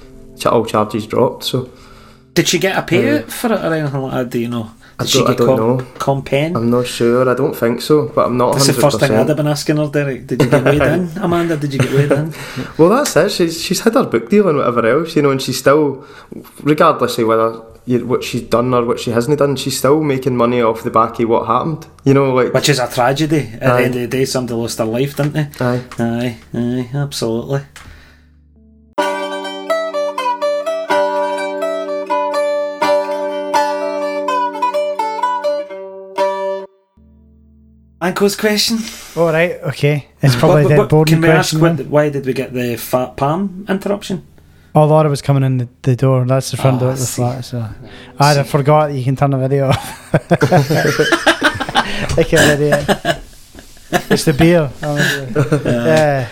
all 0.45 0.65
charges 0.65 1.05
dropped. 1.07 1.43
So 1.43 1.69
Did 2.34 2.47
she 2.47 2.59
get 2.59 2.78
a 2.78 2.82
payout 2.82 3.23
um, 3.23 3.30
for 3.30 3.53
it 3.53 3.59
or 3.59 3.73
anything 3.73 4.01
like 4.01 4.13
that? 4.13 4.30
Do 4.30 4.39
you 4.39 4.47
know? 4.47 4.71
I 5.00 5.04
Did 5.04 5.10
she 5.12 5.20
don't- 5.24 5.38
get 5.38 5.45
com- 5.45 5.80
compen? 6.24 6.56
I'm 6.56 6.72
not 6.72 6.88
sure. 6.88 7.30
I 7.30 7.36
don't 7.36 7.56
think 7.56 7.82
so, 7.82 8.08
but 8.16 8.26
I'm 8.28 8.38
not. 8.38 8.54
That's 8.54 8.68
the 8.68 8.74
100%. 8.74 8.82
first 8.82 9.00
thing 9.00 9.12
I'd 9.12 9.28
have 9.28 9.38
been 9.38 9.48
asking 9.48 9.78
her, 9.78 9.88
Derek. 9.88 10.26
Did 10.26 10.41
you 10.41 10.50
get 10.50 10.64
weighed 10.66 10.82
in? 10.82 11.10
Amanda, 11.22 11.56
did 11.56 11.72
you 11.74 11.80
get 11.80 11.91
weighed 11.93 12.12
in? 12.12 12.34
Well, 12.80 12.89
that's 12.89 13.16
it. 13.16 13.32
She's, 13.32 13.62
she's 13.62 13.82
had 13.82 13.93
her 13.93 14.06
book 14.06 14.30
deal 14.30 14.48
and 14.50 14.58
whatever 14.58 14.86
else, 14.88 15.16
you 15.16 15.22
know, 15.22 15.30
and 15.30 15.39
she's 15.41 15.60
still, 15.60 16.04
regardless 16.64 17.18
of 17.20 17.28
whether 17.28 17.62
you, 17.86 18.06
what 18.08 18.24
she's 18.24 18.41
done 18.41 18.74
or 18.74 18.86
what 18.86 19.00
she 19.00 19.12
hasn't 19.12 19.38
done, 19.38 19.56
she's 19.56 19.78
still 19.78 20.02
making 20.02 20.36
money 20.36 20.62
off 20.64 20.84
the 20.84 20.89
back 20.91 21.20
of 21.20 21.30
what 21.30 21.45
happened. 21.48 21.86
You 22.04 22.14
know, 22.16 22.34
like 22.34 22.54
Which 22.54 22.70
is 22.70 22.80
a 22.80 22.88
tragedy. 22.91 23.52
At 23.62 23.64
Aye. 23.70 23.78
the 23.78 23.86
end 23.86 23.95
of 23.95 24.02
the 24.02 24.08
day, 24.08 24.26
somebody 24.26 24.56
lost 24.60 24.78
their 24.80 24.88
life, 24.88 25.16
didn't 25.16 25.34
they? 25.34 25.48
aye. 25.64 25.84
Aye, 26.00 26.38
aye, 26.56 26.89
absolutely. 26.95 27.62
Ankle's 38.08 38.36
question. 38.38 38.78
All 39.18 39.32
right, 39.34 39.60
okay. 39.64 40.08
It's 40.22 40.36
probably 40.36 40.64
What- 40.64 40.66
a 40.66 40.70
dead 40.70 40.78
what- 40.80 40.89
boring 40.89 41.05
Can 41.08 41.22
we 41.22 41.28
ask 41.30 41.58
question. 41.58 41.78
what, 41.78 41.88
why 41.88 42.10
did 42.10 42.26
we 42.26 42.34
get 42.34 42.53
the 42.53 42.78
fat 42.78 43.18
palm 43.18 43.66
interruption? 43.68 44.24
Oh, 44.74 44.86
Laura 44.86 45.10
was 45.10 45.22
coming 45.22 45.43
in 45.43 45.58
the, 45.58 45.68
the 45.82 45.95
door. 45.95 46.24
That's 46.26 46.51
the 46.51 46.58
front 46.58 46.78
Oh, 46.78 46.80
door 46.82 46.91
of 46.91 46.99
the 46.99 47.05
flat. 47.05 47.43
So 47.43 47.68
I 48.20 48.34
had 48.34 48.47
forgot 48.47 48.93
you 48.93 49.03
can 49.03 49.16
turn 49.16 49.32
the 49.32 49.38
video 49.38 49.70
off. 49.70 50.14
like 52.18 52.34
an 52.34 52.49
idiot. 52.62 52.86
It's 54.10 54.24
the 54.26 54.34
beer. 54.34 54.70
Yeah. 55.66 56.28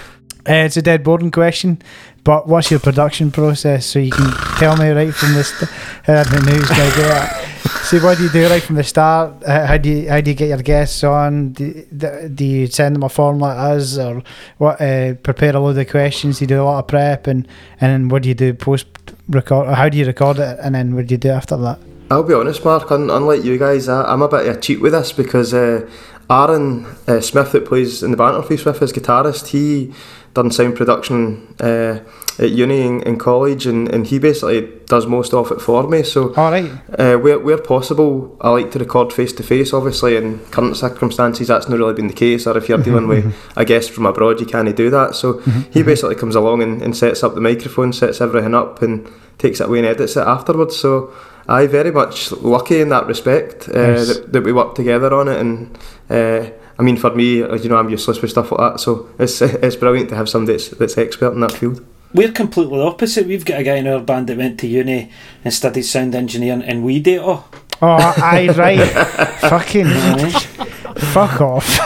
Uh, 0.47 0.65
it's 0.65 0.77
a 0.77 0.81
dead 0.83 1.03
boring 1.03 1.31
question, 1.31 1.81
but 2.25 2.47
what's 2.47 2.69
your 2.71 2.81
production 2.81 3.31
process? 3.31 3.85
So 3.85 3.99
you 3.99 4.11
can 4.11 4.29
tell 4.57 4.75
me 4.75 4.89
right 4.89 5.13
from 5.13 5.33
the 5.35 5.43
start. 5.45 5.71
I 6.07 6.23
do 6.25 7.01
that. 7.03 7.51
See, 7.85 7.99
what 7.99 8.17
do 8.17 8.23
you 8.23 8.29
do 8.31 8.47
right 8.49 8.61
from 8.61 8.75
the 8.77 8.83
start? 8.83 9.43
How 9.45 9.77
do 9.77 9.89
you 9.89 10.09
how 10.09 10.19
do 10.19 10.31
you 10.31 10.35
get 10.35 10.49
your 10.49 10.57
guests 10.57 11.03
on? 11.03 11.53
Do, 11.53 11.85
do 11.95 12.29
do 12.29 12.43
you 12.43 12.67
send 12.67 12.95
them 12.95 13.03
a 13.03 13.09
form 13.09 13.37
like 13.39 13.57
us, 13.57 13.97
or 13.97 14.23
what? 14.57 14.81
Uh, 14.81 15.13
prepare 15.13 15.55
a 15.55 15.59
load 15.59 15.77
of 15.77 15.87
questions. 15.87 16.41
You 16.41 16.47
do 16.47 16.61
a 16.61 16.65
lot 16.65 16.79
of 16.79 16.87
prep, 16.87 17.27
and 17.27 17.47
and 17.79 17.91
then 17.91 18.09
what 18.09 18.23
do 18.23 18.29
you 18.29 18.35
do 18.35 18.53
post 18.55 18.87
record? 19.29 19.67
Or 19.67 19.75
how 19.75 19.87
do 19.89 19.97
you 19.97 20.05
record 20.05 20.39
it, 20.39 20.57
and 20.63 20.73
then 20.73 20.95
what 20.95 21.07
do 21.07 21.13
you 21.13 21.19
do 21.19 21.29
after 21.29 21.57
that? 21.57 21.79
I'll 22.09 22.23
be 22.23 22.33
honest, 22.33 22.63
Mark. 22.65 22.91
Un- 22.91 23.09
unlike 23.09 23.43
you 23.43 23.57
guys, 23.57 23.87
I- 23.87 24.03
I'm 24.11 24.21
a 24.23 24.27
bit 24.27 24.47
of 24.47 24.57
a 24.57 24.59
cheat 24.59 24.81
with 24.81 24.91
this 24.93 25.11
because 25.11 25.53
uh, 25.53 25.87
Aaron 26.29 26.85
uh, 27.07 27.21
Smith, 27.21 27.51
that 27.51 27.65
plays 27.65 28.01
in 28.01 28.11
the 28.11 28.17
Banterfeast 28.17 28.65
with 28.65 28.79
his 28.79 28.93
guitarist, 28.93 29.47
he 29.47 29.93
done 30.33 30.51
sound 30.51 30.75
production 30.75 31.55
uh, 31.61 31.99
at 32.37 32.51
uni 32.51 32.81
in, 32.81 33.01
in 33.03 33.17
college, 33.17 33.65
and, 33.65 33.87
and 33.87 34.07
he 34.07 34.19
basically 34.19 34.69
does 34.85 35.07
most 35.07 35.33
of 35.33 35.51
it 35.51 35.61
for 35.61 35.87
me. 35.87 36.03
So 36.03 36.33
All 36.35 36.51
right. 36.51 36.69
Uh, 36.99 37.17
where, 37.17 37.39
where 37.39 37.57
possible, 37.57 38.37
I 38.41 38.49
like 38.49 38.71
to 38.71 38.79
record 38.79 39.13
face 39.13 39.31
to 39.33 39.43
face. 39.43 39.73
Obviously, 39.73 40.17
in 40.17 40.39
current 40.47 40.75
circumstances, 40.75 41.47
that's 41.47 41.69
not 41.69 41.79
really 41.79 41.93
been 41.93 42.07
the 42.07 42.13
case. 42.13 42.45
Or 42.45 42.57
if 42.57 42.67
you're 42.67 42.77
dealing 42.77 43.07
with 43.07 43.33
a 43.55 43.63
guest 43.63 43.91
from 43.91 44.05
abroad, 44.05 44.39
you 44.39 44.45
can't 44.45 44.75
do 44.75 44.89
that. 44.89 45.15
So 45.15 45.39
he 45.71 45.83
basically 45.83 46.15
comes 46.15 46.35
along 46.35 46.61
and, 46.61 46.81
and 46.81 46.95
sets 46.95 47.23
up 47.23 47.35
the 47.35 47.41
microphone, 47.41 47.93
sets 47.93 48.19
everything 48.19 48.53
up, 48.53 48.81
and 48.81 49.07
takes 49.37 49.61
it 49.61 49.67
away 49.67 49.79
and 49.79 49.87
edits 49.87 50.17
it 50.17 50.27
afterwards. 50.27 50.75
So 50.75 51.13
I 51.47 51.67
very 51.67 51.91
much 51.91 52.31
lucky 52.31 52.81
in 52.81 52.89
that 52.89 53.05
respect 53.07 53.69
uh, 53.69 53.93
Nice. 53.93 54.07
that, 54.07 54.33
that 54.33 54.43
we 54.43 54.51
work 54.51 54.75
together 54.75 55.13
on 55.13 55.27
it. 55.27 55.39
And 55.39 55.77
uh, 56.09 56.49
I 56.79 56.83
mean, 56.83 56.97
for 56.97 57.13
me, 57.15 57.43
as 57.43 57.63
you 57.63 57.69
know, 57.69 57.77
I'm 57.77 57.89
useless 57.89 58.21
with 58.21 58.31
stuff 58.31 58.51
like 58.51 58.59
that. 58.73 58.79
So 58.79 59.09
it's 59.19 59.41
it's 59.65 59.75
brilliant 59.75 60.09
to 60.09 60.15
have 60.15 60.27
somebody 60.29 60.57
that's, 60.57 60.69
that's 60.69 60.97
expert 60.97 61.33
in 61.33 61.41
that 61.41 61.51
field. 61.51 61.85
We're 62.13 62.31
completely 62.31 62.79
opposite. 62.81 63.27
We've 63.27 63.43
got 63.43 63.59
a 63.59 63.63
guy 63.63 63.75
in 63.75 63.87
our 63.87 63.99
band 63.99 64.27
that 64.27 64.37
went 64.37 64.59
to 64.61 64.67
uni 64.67 65.11
and 65.43 65.53
studied 65.53 65.83
sound 65.83 66.15
engineering, 66.15 66.63
and 66.63 66.83
we 66.85 66.99
do 66.99 67.15
it 67.15 67.19
all. 67.19 67.47
Oh, 67.81 68.13
I 68.17 68.47
right. 68.55 68.79
Fucking 69.41 69.87
Aye. 69.87 70.71
Fuck 70.97 71.41
off. 71.41 71.65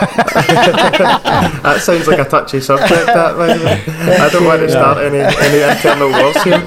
That 1.62 1.82
sounds 1.82 2.06
like 2.08 2.18
a 2.18 2.24
touchy 2.24 2.60
subject. 2.60 3.06
That 3.06 3.36
by 3.36 3.56
the 3.56 3.64
way. 3.64 3.82
I 4.16 4.28
don't 4.30 4.44
want 4.44 4.60
to 4.60 4.68
start 4.70 4.98
any 4.98 5.18
any 5.18 5.60
internal 5.62 6.10
wars 6.10 6.42
here. 6.42 6.62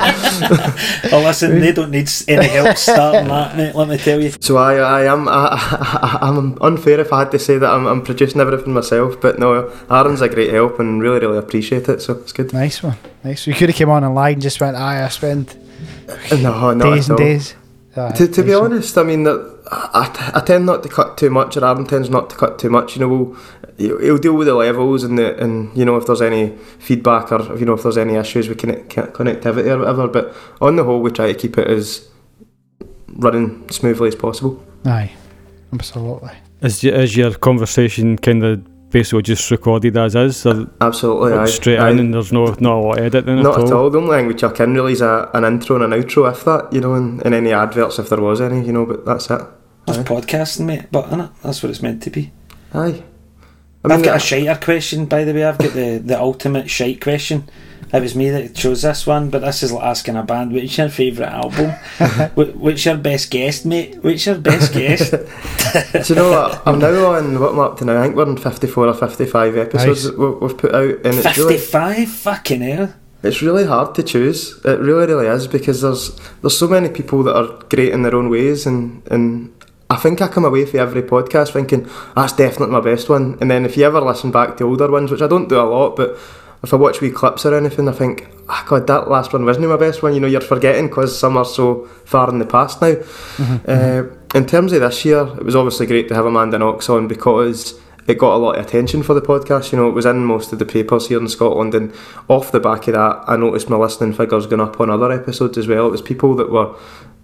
oh, 1.11 1.21
listen, 1.25 1.59
they 1.59 1.71
don't 1.71 1.91
need 1.91 2.09
any 2.27 2.47
help 2.47 2.77
starting 2.77 3.27
that, 3.27 3.57
mate. 3.57 3.75
Let 3.75 3.87
me 3.89 3.97
tell 3.97 4.21
you. 4.21 4.31
So 4.39 4.57
I, 4.57 4.75
I 4.75 5.05
am 5.05 5.27
I, 5.27 5.49
I, 5.51 6.19
I'm 6.21 6.57
unfair 6.61 6.99
if 6.99 7.11
I 7.11 7.19
had 7.19 7.31
to 7.31 7.39
say 7.39 7.57
that 7.57 7.69
I'm, 7.69 7.85
I'm 7.87 8.01
producing 8.03 8.39
everything 8.41 8.73
myself, 8.73 9.19
but 9.19 9.39
no, 9.39 9.71
Aaron's 9.89 10.21
a 10.21 10.29
great 10.29 10.51
help 10.53 10.79
and 10.79 11.01
really 11.01 11.19
really 11.19 11.37
appreciate 11.37 11.89
it. 11.89 12.01
So 12.01 12.13
it's 12.13 12.31
good. 12.31 12.53
Nice 12.53 12.83
one. 12.83 12.97
Nice. 13.23 13.47
We 13.47 13.53
could 13.53 13.69
have 13.69 13.75
came 13.75 13.89
on 13.89 14.03
and 14.03 14.13
lied 14.13 14.33
and 14.33 14.41
just 14.41 14.59
went, 14.61 14.75
aye, 14.77 15.03
I 15.03 15.09
spend 15.09 15.55
No, 16.31 16.73
no, 16.73 16.93
days 16.95 17.09
and 17.09 17.17
days. 17.17 17.55
Aye, 17.95 18.11
To, 18.13 18.27
to 18.27 18.43
be 18.43 18.53
honest, 18.53 18.97
I 18.97 19.03
mean, 19.03 19.23
that 19.23 19.59
I, 19.71 20.31
I 20.35 20.39
tend 20.41 20.65
not 20.65 20.83
to 20.83 20.89
cut 20.89 21.17
too 21.17 21.29
much, 21.29 21.55
or 21.57 21.63
Aaron 21.65 21.85
tends 21.85 22.09
not 22.09 22.29
to 22.31 22.35
cut 22.35 22.57
too 22.59 22.69
much. 22.69 22.95
You 22.95 23.01
know, 23.01 23.07
we'll, 23.07 23.37
he'll 23.77 23.99
he'll 23.99 24.17
deal 24.17 24.33
with 24.33 24.47
the 24.47 24.55
levels 24.55 25.03
and 25.03 25.17
the 25.17 25.37
and 25.41 25.75
you 25.77 25.85
know 25.85 25.95
if 25.97 26.05
there's 26.07 26.21
any 26.21 26.55
feedback 26.79 27.31
or 27.31 27.57
you 27.57 27.65
know 27.65 27.73
if 27.73 27.83
there's 27.83 27.97
any 27.97 28.15
issues 28.15 28.49
with 28.49 28.57
connect, 28.57 28.89
connectivity 28.89 29.67
or 29.67 29.79
whatever. 29.79 30.07
But 30.07 30.35
on 30.59 30.75
the 30.75 30.83
whole, 30.83 31.01
we 31.01 31.11
try 31.11 31.31
to 31.31 31.37
keep 31.37 31.57
it 31.57 31.67
as 31.67 32.07
running 33.15 33.69
smoothly 33.69 34.07
as 34.07 34.15
possible. 34.15 34.63
Aye, 34.85 35.11
absolutely. 35.71 36.31
Is, 36.61 36.83
y- 36.83 36.89
is 36.91 37.15
your 37.15 37.33
conversation 37.35 38.17
kind 38.17 38.43
of 38.43 38.63
basically 38.93 39.23
just 39.23 39.51
recorded 39.51 39.97
as 39.97 40.15
is, 40.15 40.45
or 40.45 40.69
Absolutely, 40.79 41.33
aye. 41.33 41.45
straight 41.45 41.79
aye. 41.79 41.89
in, 41.89 41.99
and 41.99 42.13
there's 42.13 42.31
no 42.31 42.45
not 42.45 42.63
a 42.63 42.79
lot 42.79 42.99
of 42.99 43.03
editing 43.03 43.41
Not 43.41 43.57
at 43.59 43.65
at 43.65 43.73
all? 43.73 43.83
all. 43.83 43.89
The 43.89 43.99
only 43.99 44.17
thing 44.17 44.27
we 44.27 44.35
chuck 44.35 44.59
in 44.61 44.73
really 44.73 44.93
is 44.93 45.01
a, 45.01 45.29
an 45.33 45.43
intro 45.43 45.75
and 45.81 45.91
an 45.93 46.01
outro, 46.01 46.31
if 46.31 46.45
that, 46.45 46.71
you 46.71 46.79
know, 46.79 46.93
and, 46.93 47.21
and 47.25 47.35
any 47.35 47.51
adverts 47.51 47.99
if 47.99 48.07
there 48.09 48.21
was 48.21 48.39
any, 48.39 48.65
you 48.65 48.71
know, 48.71 48.85
but 48.85 49.03
that's 49.03 49.29
it. 49.29 49.41
That's 49.87 49.99
Aye. 49.99 50.03
podcasting, 50.03 50.65
mate. 50.65 50.85
But 50.91 51.07
innit? 51.09 51.31
that's 51.41 51.61
what 51.61 51.71
it's 51.71 51.81
meant 51.81 52.01
to 52.03 52.09
be. 52.09 52.31
Aye. 52.73 53.03
I 53.83 53.89
I 53.89 53.91
have 53.93 53.99
mean, 53.99 54.05
got 54.05 54.15
a 54.15 54.19
shiter 54.19 54.55
question, 54.63 55.07
by 55.07 55.25
the 55.25 55.33
way. 55.33 55.43
I've 55.43 55.57
got 55.57 55.73
the, 55.73 55.97
the 55.97 56.17
ultimate 56.17 56.69
shite 56.69 57.01
question. 57.01 57.49
It 57.93 58.01
was 58.01 58.15
me 58.15 58.29
that 58.31 58.55
chose 58.55 58.81
this 58.81 59.05
one, 59.05 59.29
but 59.29 59.39
this 59.43 59.61
is 59.61 59.71
like 59.71 59.83
asking 59.83 60.15
a 60.15 60.23
band, 60.23 60.51
what's 60.51 60.75
your 60.77 60.89
favourite 60.89 61.31
album? 61.31 61.69
Wh- 62.35 62.57
what's 62.59 62.83
your 62.85 62.97
best 62.97 63.29
guest, 63.29 63.67
mate? 63.67 64.03
What's 64.03 64.25
your 64.25 64.39
best 64.39 64.73
guest? 64.73 65.11
do 66.07 66.13
you 66.13 66.15
know 66.15 66.31
what? 66.31 66.63
I'm 66.67 66.79
now 66.79 67.13
on, 67.13 67.39
what 67.39 67.51
am 67.53 67.59
I 67.59 67.63
up 67.65 67.77
to 67.77 67.85
now? 67.85 67.99
I 67.99 68.03
think 68.05 68.15
we're 68.15 68.25
on 68.25 68.37
54 68.37 68.87
or 68.87 68.93
55 68.95 69.57
episodes 69.57 70.05
Nice. 70.05 70.11
that 70.15 70.17
we- 70.19 70.47
we've 70.47 70.57
put 70.57 70.73
out, 70.73 70.89
and 71.05 71.13
it's 71.19 71.37
really, 71.37 71.57
55? 71.57 72.09
Fucking 72.09 72.61
hell. 72.61 72.93
it's 73.21 73.41
really 73.43 73.65
hard 73.65 73.93
to 73.95 74.01
choose. 74.03 74.59
It 74.65 74.79
really, 74.79 75.05
really 75.05 75.27
is, 75.27 75.45
because 75.47 75.81
there's 75.81 76.19
there's 76.41 76.57
so 76.57 76.67
many 76.67 76.89
people 76.89 77.21
that 77.23 77.35
are 77.37 77.63
great 77.69 77.93
in 77.93 78.01
their 78.01 78.15
own 78.15 78.29
ways, 78.31 78.65
and, 78.65 79.03
and 79.11 79.53
I 79.91 79.97
think 79.97 80.19
I 80.19 80.27
come 80.29 80.45
away 80.45 80.65
from 80.65 80.79
every 80.79 81.03
podcast 81.03 81.53
thinking, 81.53 81.87
that's 82.15 82.33
definitely 82.33 82.73
my 82.73 82.81
best 82.81 83.07
one. 83.07 83.37
And 83.39 83.51
then 83.51 83.65
if 83.65 83.77
you 83.77 83.83
ever 83.85 84.01
listen 84.01 84.31
back 84.31 84.57
to 84.57 84.63
older 84.63 84.89
ones, 84.89 85.11
which 85.11 85.21
I 85.21 85.27
don't 85.27 85.47
do 85.47 85.59
a 85.59 85.69
lot, 85.69 85.95
but 85.95 86.17
if 86.63 86.73
I 86.73 86.77
watch 86.77 87.01
wee 87.01 87.11
clips 87.11 87.45
or 87.45 87.55
anything, 87.55 87.89
I 87.89 87.91
think, 87.91 88.27
ah, 88.47 88.63
God, 88.67 88.87
that 88.87 89.09
last 89.09 89.33
one 89.33 89.43
wasn't 89.45 89.67
my 89.67 89.75
best 89.75 90.01
one. 90.01 90.13
You 90.13 90.21
know, 90.21 90.27
you're 90.27 90.41
forgetting 90.41 90.87
because 90.87 91.17
some 91.17 91.35
are 91.35 91.45
so 91.45 91.85
far 92.05 92.29
in 92.29 92.39
the 92.39 92.45
past 92.45 92.81
now. 92.81 92.95
Uh, 93.67 94.03
in 94.33 94.45
terms 94.45 94.71
of 94.73 94.81
this 94.81 95.05
year, 95.05 95.27
it 95.37 95.43
was 95.43 95.55
obviously 95.55 95.85
great 95.85 96.07
to 96.07 96.15
have 96.15 96.25
Amanda 96.25 96.57
Knox 96.57 96.89
on 96.89 97.07
because 97.07 97.79
it 98.07 98.17
got 98.17 98.35
a 98.35 98.37
lot 98.37 98.57
of 98.57 98.65
attention 98.65 99.03
for 99.03 99.13
the 99.13 99.21
podcast. 99.21 99.71
You 99.71 99.77
know, 99.77 99.89
it 99.89 99.93
was 99.93 100.05
in 100.05 100.25
most 100.25 100.53
of 100.53 100.59
the 100.59 100.65
papers 100.65 101.07
here 101.07 101.19
in 101.19 101.27
Scotland, 101.27 101.75
and 101.75 101.93
off 102.27 102.51
the 102.51 102.59
back 102.59 102.87
of 102.87 102.93
that, 102.93 103.23
I 103.27 103.35
noticed 103.35 103.69
my 103.69 103.77
listening 103.77 104.13
figures 104.13 104.47
going 104.47 104.61
up 104.61 104.79
on 104.79 104.89
other 104.89 105.11
episodes 105.11 105.57
as 105.57 105.67
well. 105.67 105.87
It 105.87 105.91
was 105.91 106.01
people 106.01 106.35
that 106.35 106.49
were 106.49 106.75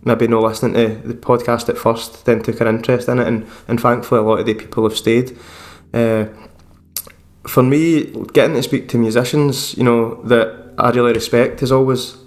maybe 0.03 0.27
not 0.27 0.43
listening 0.43 0.73
to 0.73 1.07
the 1.07 1.13
podcast 1.13 1.69
at 1.69 1.77
first, 1.77 2.25
then 2.25 2.41
took 2.41 2.61
an 2.61 2.67
interest 2.67 3.07
in 3.07 3.19
it, 3.19 3.27
and, 3.27 3.47
and 3.67 3.79
thankfully 3.79 4.19
a 4.19 4.23
lot 4.23 4.39
of 4.39 4.45
the 4.45 4.53
people 4.53 4.87
have 4.87 4.97
stayed. 4.97 5.37
Uh, 5.93 6.25
for 7.47 7.63
me, 7.63 8.03
getting 8.33 8.55
to 8.55 8.63
speak 8.63 8.89
to 8.89 8.97
musicians, 8.97 9.75
you 9.77 9.83
know, 9.83 10.21
that 10.23 10.73
I 10.77 10.91
really 10.91 11.13
respect 11.13 11.61
is 11.63 11.71
always 11.71 12.17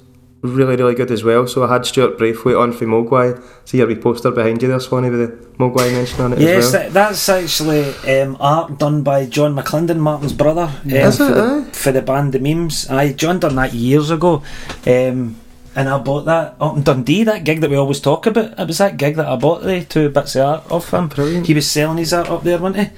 really, 0.43 0.75
really 0.75 0.95
good 0.95 1.11
as 1.11 1.23
well. 1.23 1.47
So 1.47 1.65
I 1.65 1.73
had 1.73 1.87
Stuart 1.87 2.19
Braithwaite 2.19 2.57
on 2.57 2.73
for 2.73 2.85
Mogwai. 2.85 3.41
See 3.65 3.79
your 3.79 3.87
wee 3.87 3.95
poster 3.95 4.31
behind 4.33 4.61
you 4.61 4.69
there, 4.69 4.81
Swanee, 4.81 5.11
with 5.11 5.21
the 5.21 5.47
Mogwai 5.59 5.93
mention 5.93 6.21
on 6.21 6.33
it 6.33 6.41
Yes, 6.41 6.67
as 6.67 6.73
well. 6.73 6.83
that, 6.83 6.93
that's 6.93 7.29
actually 7.29 8.21
um, 8.21 8.37
art 8.41 8.79
done 8.79 9.03
by 9.03 9.27
John 9.27 9.55
McClendon, 9.55 9.99
Martin's 9.99 10.33
brother, 10.33 10.73
um, 10.85 10.91
Is 10.91 11.19
for, 11.19 11.25
it, 11.31 11.35
the, 11.35 11.71
for 11.73 11.93
the 11.93 12.03
band 12.03 12.33
The 12.33 12.41
Memes. 12.41 12.91
Aye, 12.91 13.13
John 13.13 13.39
done 13.39 13.55
that 13.55 13.73
years 13.73 14.11
ago. 14.11 14.43
Um, 14.87 15.37
and 15.75 15.89
I 15.89 15.97
bought 15.99 16.25
that 16.25 16.57
up 16.61 16.77
in 16.77 16.83
Dundee, 16.83 17.25
that 17.25 17.45
gig 17.45 17.61
that 17.61 17.71
we 17.71 17.77
always 17.77 18.01
talk 18.01 18.27
about. 18.27 18.59
It 18.59 18.67
was 18.67 18.79
that 18.79 18.97
gig 18.99 19.17
that 19.17 19.27
I 19.27 19.37
bought 19.37 19.63
the 19.63 19.85
two 19.85 20.11
bits 20.11 20.37
of 20.37 20.43
art 20.45 20.71
off 20.73 20.93
him. 20.93 21.09
Brilliant. 21.09 21.47
He 21.47 21.55
was 21.55 21.71
selling 21.71 21.99
his 21.99 22.13
art 22.13 22.29
up 22.29 22.43
there, 22.43 22.59
wasn't 22.59 22.89
he? 22.89 22.97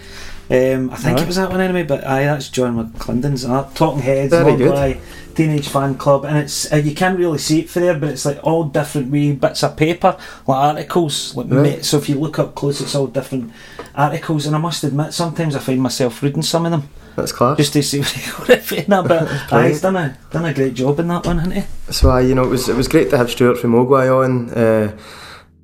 Um, 0.50 0.90
I 0.90 0.96
think 0.96 1.20
it 1.20 1.26
was 1.26 1.36
that 1.36 1.50
one 1.50 1.60
anyway, 1.60 1.84
but 1.84 2.06
aye, 2.06 2.24
that's 2.24 2.50
John 2.50 2.76
McClendon's 2.92 3.44
art. 3.46 3.74
Talking 3.74 4.02
Heads, 4.02 4.30
Very 4.30 4.56
good. 4.56 4.72
Mogwai, 4.72 5.00
Teenage 5.34 5.68
Fanclub, 5.68 6.24
and 6.28 6.36
it's 6.36 6.70
uh, 6.70 6.76
you 6.76 6.94
can't 6.94 7.18
really 7.18 7.38
see 7.38 7.60
it 7.60 7.70
for 7.70 7.80
there, 7.80 7.98
but 7.98 8.10
it's 8.10 8.26
like 8.26 8.38
all 8.44 8.64
different 8.64 9.10
wee 9.10 9.32
bits 9.32 9.62
of 9.64 9.76
paper, 9.76 10.16
like 10.46 10.58
articles. 10.58 11.34
Like 11.34 11.46
Right. 11.48 11.84
so 11.84 11.96
if 11.96 12.08
you 12.10 12.16
look 12.20 12.38
up 12.38 12.54
close, 12.54 12.80
it's 12.82 12.94
all 12.94 13.06
different 13.06 13.52
articles, 13.94 14.44
and 14.46 14.54
I 14.54 14.58
must 14.58 14.84
admit 14.84 15.14
sometimes 15.14 15.56
I 15.56 15.60
find 15.60 15.80
myself 15.80 16.22
reading 16.22 16.42
some 16.42 16.66
of 16.66 16.72
them 16.72 16.88
That's 17.16 17.32
class. 17.32 17.56
just 17.56 17.72
to 17.72 17.82
see 17.82 18.00
what 18.38 18.50
it 18.50 18.62
for. 18.62 18.76
No, 18.86 19.02
but 19.02 19.26
aye, 19.52 19.68
he's 19.68 19.80
done 19.80 19.96
a 19.96 20.16
done 20.30 20.44
a 20.44 20.52
great 20.52 20.74
job 20.74 21.00
in 21.00 21.08
that 21.08 21.24
one, 21.26 21.38
hasn't 21.38 21.54
he? 21.56 21.62
So 21.92 22.10
I, 22.10 22.20
you 22.20 22.34
know, 22.34 22.44
it 22.44 22.48
was 22.50 22.68
it 22.68 22.76
was 22.76 22.86
great 22.86 23.08
to 23.10 23.16
have 23.16 23.30
Stuart 23.30 23.58
from 23.58 23.72
Mogwai 23.72 24.12
on. 24.24 24.50
Uh, 24.50 24.96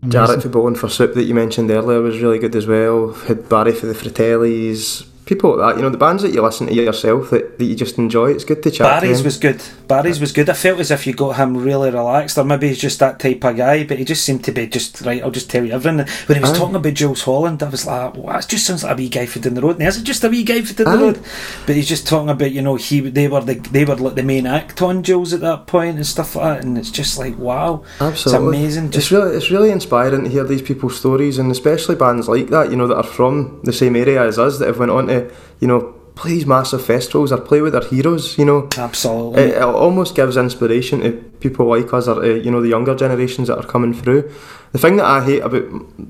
Jaret 0.05 0.43
for 0.43 0.49
Bowling 0.49 0.77
for 0.77 0.89
Soup 0.89 1.13
that 1.15 1.25
you 1.25 1.35
mentioned 1.35 1.71
earlier 1.71 2.01
was 2.01 2.21
really 2.21 2.39
good 2.39 2.57
as 2.57 2.67
well. 2.67 3.13
Had 3.13 3.49
Barry 3.49 3.73
for 3.73 3.87
the 3.87 3.93
Fratellis. 3.93 5.07
People 5.31 5.57
like 5.59 5.75
that, 5.75 5.79
you 5.79 5.85
know, 5.85 5.91
the 5.91 5.97
bands 5.97 6.25
that 6.25 6.35
you 6.35 6.43
listen 6.43 6.67
to 6.67 6.75
yourself 6.75 7.31
that, 7.31 7.57
that 7.57 7.65
you 7.65 7.77
just 7.77 7.99
enjoy. 7.99 8.33
It's 8.33 8.43
good 8.43 8.65
to 8.65 8.71
chat. 8.73 9.01
Barry's 9.01 9.19
to 9.21 9.25
was 9.27 9.39
good. 9.39 9.63
Barry's 9.87 10.19
was 10.19 10.33
good. 10.33 10.51
I 10.51 10.55
felt 10.55 10.81
as 10.81 10.91
if 10.91 11.07
you 11.07 11.15
got 11.15 11.37
him 11.37 11.57
really 11.57 11.89
relaxed, 11.89 12.37
or 12.37 12.43
maybe 12.43 12.67
he's 12.67 12.81
just 12.81 12.99
that 12.99 13.21
type 13.21 13.45
of 13.45 13.57
guy. 13.57 13.85
But 13.85 14.01
he 14.01 14.05
just 14.05 14.25
seemed 14.25 14.43
to 14.47 14.51
be 14.51 14.67
just 14.67 15.03
right. 15.03 15.23
I'll 15.23 15.31
just 15.31 15.49
tell 15.49 15.65
you 15.65 15.73
everything. 15.73 15.99
When 16.27 16.37
he 16.37 16.41
was 16.41 16.51
Aye. 16.51 16.59
talking 16.59 16.75
about 16.75 16.95
Jools 16.95 17.23
Holland, 17.23 17.63
I 17.63 17.69
was 17.69 17.87
like, 17.87 18.17
"Well, 18.17 18.27
that 18.27 18.49
just 18.49 18.67
sounds 18.67 18.83
like 18.83 18.95
a 18.95 18.97
wee 18.97 19.09
guy 19.09 19.27
for 19.27 19.39
down 19.39 19.55
the 19.55 19.63
road." 19.63 19.79
And 19.79 19.87
is 19.87 19.99
it 19.99 20.03
just 20.03 20.25
a 20.25 20.29
wee 20.29 20.43
guy 20.43 20.63
for 20.63 20.75
down 20.75 20.99
the 20.99 21.05
road? 21.05 21.21
But 21.65 21.77
he's 21.77 21.89
just 21.89 22.09
talking 22.09 22.29
about 22.29 22.51
you 22.51 22.63
know 22.63 22.75
he 22.75 22.99
they 22.99 23.29
were 23.29 23.41
the 23.41 23.55
they 23.55 23.85
were 23.85 23.95
like 23.95 24.17
the 24.17 24.25
main 24.25 24.49
act 24.49 24.83
on 24.83 25.05
Jools 25.05 25.33
at 25.33 25.43
that 25.43 25.69
point 25.69 25.95
and 25.95 26.05
stuff 26.05 26.35
like 26.35 26.59
that. 26.59 26.65
And 26.67 26.77
it's 26.77 26.91
just 26.91 27.19
like 27.19 27.39
wow, 27.39 27.85
Absolutely. 28.01 28.49
it's 28.49 28.57
amazing. 28.59 28.85
It's 28.87 28.97
Just 28.97 29.11
really, 29.13 29.37
it's 29.37 29.51
really 29.53 29.71
inspiring 29.71 30.25
to 30.25 30.31
hear 30.31 30.43
these 30.43 30.63
people's 30.63 30.99
stories, 30.99 31.39
and 31.39 31.53
especially 31.53 31.95
bands 31.95 32.29
like 32.29 32.49
that, 32.49 32.73
you 32.73 32.77
know, 32.77 32.89
that 32.89 32.97
are 32.97 33.05
from 33.05 33.61
the 33.63 33.73
same 33.73 33.95
area 33.95 34.27
as 34.27 34.41
us, 34.41 34.59
that 34.59 34.67
have 34.67 34.79
went 34.79 34.91
on 34.91 35.07
to, 35.07 35.20
you 35.61 35.69
know, 35.69 35.95
play 36.15 36.33
these 36.33 36.47
massive 36.47 36.85
festivals 36.85 37.33
or 37.33 37.41
play 37.41 37.61
with 37.61 37.73
their 37.73 37.87
heroes. 37.87 38.37
You 38.39 38.45
know, 38.45 38.69
absolutely. 38.77 39.43
it, 39.43 39.57
it 39.57 39.63
almost 39.63 40.15
gives 40.15 40.37
inspiration 40.37 41.01
to 41.01 41.13
people 41.41 41.67
like 41.67 41.93
us, 41.93 42.09
or 42.09 42.23
to, 42.23 42.43
you 42.43 42.51
know, 42.51 42.61
the 42.61 42.69
younger 42.69 42.95
generations 42.95 43.49
that 43.49 43.59
are 43.59 43.67
coming 43.67 43.95
through. 43.95 44.31
The 44.73 44.79
thing 44.79 44.97
that 44.97 45.07
I 45.07 45.25
hate 45.25 45.41
about 45.41 45.65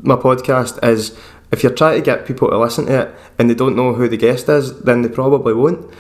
my 0.05 0.17
podcast 0.17 0.83
is 0.87 1.17
if 1.53 1.63
you're 1.63 1.75
trying 1.75 1.97
to 1.97 2.05
get 2.05 2.27
people 2.27 2.49
to 2.49 2.59
listen 2.59 2.87
to 2.87 3.03
it 3.03 3.15
and 3.39 3.51
they 3.51 3.55
don't 3.55 3.77
know 3.77 3.95
who 3.95 4.09
the 4.09 4.17
guest 4.17 4.49
is, 4.49 4.81
then 4.83 5.03
they 5.03 5.09
probably 5.09 5.55
won't. 5.55 5.93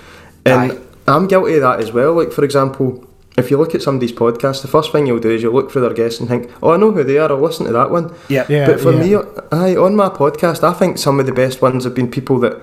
And 0.44 0.72
Aye. 0.72 0.78
I'm 1.08 1.26
guilty 1.26 1.54
of 1.56 1.62
that 1.62 1.80
as 1.80 1.92
well. 1.92 2.14
Like 2.14 2.32
for 2.32 2.44
example, 2.44 3.06
if 3.36 3.50
you 3.50 3.58
look 3.58 3.74
at 3.74 3.82
somebody's 3.82 4.12
podcast, 4.12 4.62
the 4.62 4.68
first 4.68 4.92
thing 4.92 5.06
you'll 5.06 5.20
do 5.20 5.30
is 5.30 5.42
you'll 5.42 5.54
look 5.54 5.70
through 5.70 5.82
their 5.82 5.94
guests 5.94 6.20
and 6.20 6.28
think, 6.28 6.50
"Oh, 6.62 6.70
I 6.70 6.76
know 6.76 6.92
who 6.92 7.04
they 7.04 7.18
are. 7.18 7.30
I'll 7.30 7.40
listen 7.40 7.66
to 7.66 7.72
that 7.72 7.90
one." 7.90 8.12
yeah. 8.28 8.46
Yeah. 8.48 8.66
but 8.66 8.80
for 8.80 8.92
me, 8.92 9.14
uh, 9.14 9.22
aye, 9.50 9.76
on 9.76 9.96
my 9.96 10.08
podcast, 10.08 10.62
I 10.62 10.72
think 10.72 10.98
some 10.98 11.18
of 11.20 11.26
the 11.26 11.32
best 11.32 11.62
ones 11.62 11.84
have 11.84 11.94
been 11.94 12.10
people 12.10 12.38
that 12.40 12.60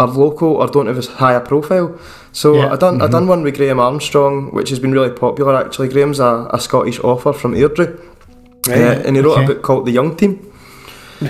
are 0.00 0.08
local 0.08 0.48
or 0.60 0.66
don't 0.68 0.86
have 0.86 0.98
as 0.98 1.06
high 1.08 1.34
a 1.34 1.40
profile. 1.40 1.88
So 2.32 2.54
Yeah. 2.54 2.72
I 2.74 2.76
done 2.76 3.02
I 3.02 3.08
done 3.08 3.26
one 3.28 3.42
with 3.42 3.56
Graeme 3.56 3.80
Armstrong, 3.80 4.50
which 4.52 4.70
has 4.70 4.78
been 4.80 4.92
really 4.92 5.10
popular. 5.14 5.54
Actually, 5.56 5.88
Graeme's 5.88 6.20
a, 6.20 6.46
a 6.52 6.58
Scottish 6.58 7.00
author 7.04 7.32
from 7.32 7.54
Airdrie, 7.54 7.88
Right. 8.68 8.78
uh, 8.78 9.06
and 9.06 9.16
he 9.16 9.22
wrote 9.22 9.38
Okay. 9.38 9.44
a 9.44 9.46
book 9.54 9.62
called 9.62 9.86
The 9.86 9.92
Young 9.92 10.16
Team. 10.16 10.38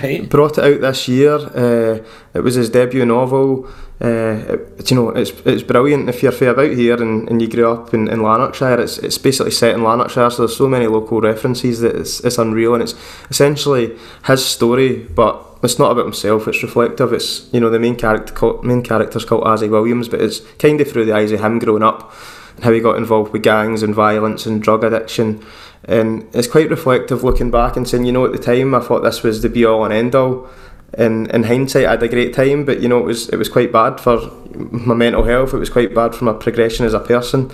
right. 0.03 0.29
Brought 0.29 0.57
it 0.57 0.63
out 0.63 0.81
this 0.81 1.07
year. 1.07 1.35
Uh, 1.35 1.97
it 2.33 2.43
was 2.43 2.55
his 2.55 2.69
debut 2.69 3.05
novel. 3.05 3.65
Uh, 4.03 4.53
it, 4.79 4.89
you 4.91 4.95
know, 4.97 5.09
it's 5.21 5.31
it's 5.45 5.63
brilliant 5.63 6.09
if 6.09 6.23
you're 6.23 6.31
fair 6.31 6.51
about 6.51 6.71
here 6.77 6.95
and, 7.03 7.29
and 7.29 7.41
you 7.41 7.47
grew 7.47 7.69
up 7.71 7.93
in, 7.93 8.07
in 8.07 8.21
Lanarkshire. 8.23 8.79
It's 8.79 8.97
it's 8.99 9.17
basically 9.19 9.51
set 9.51 9.75
in 9.75 9.83
Lanarkshire, 9.83 10.29
so 10.31 10.37
there's 10.43 10.55
so 10.57 10.67
many 10.67 10.87
local 10.87 11.21
references 11.21 11.79
that 11.81 11.95
it's, 11.95 12.19
it's 12.25 12.37
unreal, 12.39 12.73
and 12.73 12.81
it's 12.83 12.95
essentially 13.29 13.91
his 14.25 14.43
story, 14.45 15.07
but 15.15 15.45
it's 15.63 15.77
not 15.77 15.91
about 15.91 16.05
himself. 16.05 16.47
It's 16.47 16.63
reflective. 16.63 17.13
It's 17.13 17.51
you 17.53 17.59
know 17.59 17.69
the 17.69 17.79
main 17.79 17.95
character 17.95 18.53
main 18.63 18.81
character's 18.81 19.25
called 19.25 19.43
Azzy 19.43 19.69
Williams, 19.69 20.09
but 20.09 20.21
it's 20.21 20.39
kind 20.57 20.79
of 20.81 20.89
through 20.89 21.05
the 21.05 21.15
eyes 21.15 21.31
of 21.31 21.41
him 21.41 21.59
growing 21.59 21.83
up 21.83 22.13
and 22.55 22.65
how 22.65 22.71
he 22.71 22.79
got 22.79 22.97
involved 22.97 23.31
with 23.31 23.43
gangs 23.43 23.83
and 23.83 23.93
violence 23.93 24.45
and 24.45 24.61
drug 24.61 24.83
addiction. 24.83 25.45
And 25.85 26.27
it's 26.33 26.47
quite 26.47 26.69
reflective 26.69 27.23
looking 27.23 27.51
back 27.51 27.75
and 27.75 27.87
saying, 27.87 28.05
you 28.05 28.11
know, 28.11 28.25
at 28.25 28.31
the 28.31 28.37
time 28.37 28.75
I 28.75 28.79
thought 28.79 29.01
this 29.01 29.23
was 29.23 29.41
the 29.41 29.49
be 29.49 29.65
all 29.65 29.83
and 29.83 29.93
end 29.93 30.15
all. 30.15 30.49
And 30.93 31.31
in 31.31 31.43
hindsight, 31.43 31.85
I 31.85 31.91
had 31.91 32.03
a 32.03 32.07
great 32.09 32.33
time, 32.33 32.65
but 32.65 32.81
you 32.81 32.89
know, 32.89 32.99
it 32.99 33.05
was 33.05 33.29
it 33.29 33.37
was 33.37 33.49
quite 33.49 33.71
bad 33.71 33.99
for 33.99 34.19
my 34.55 34.93
mental 34.93 35.23
health. 35.23 35.53
It 35.53 35.57
was 35.57 35.69
quite 35.69 35.95
bad 35.95 36.15
for 36.15 36.25
my 36.25 36.33
progression 36.33 36.85
as 36.85 36.93
a 36.93 36.99
person. 36.99 37.51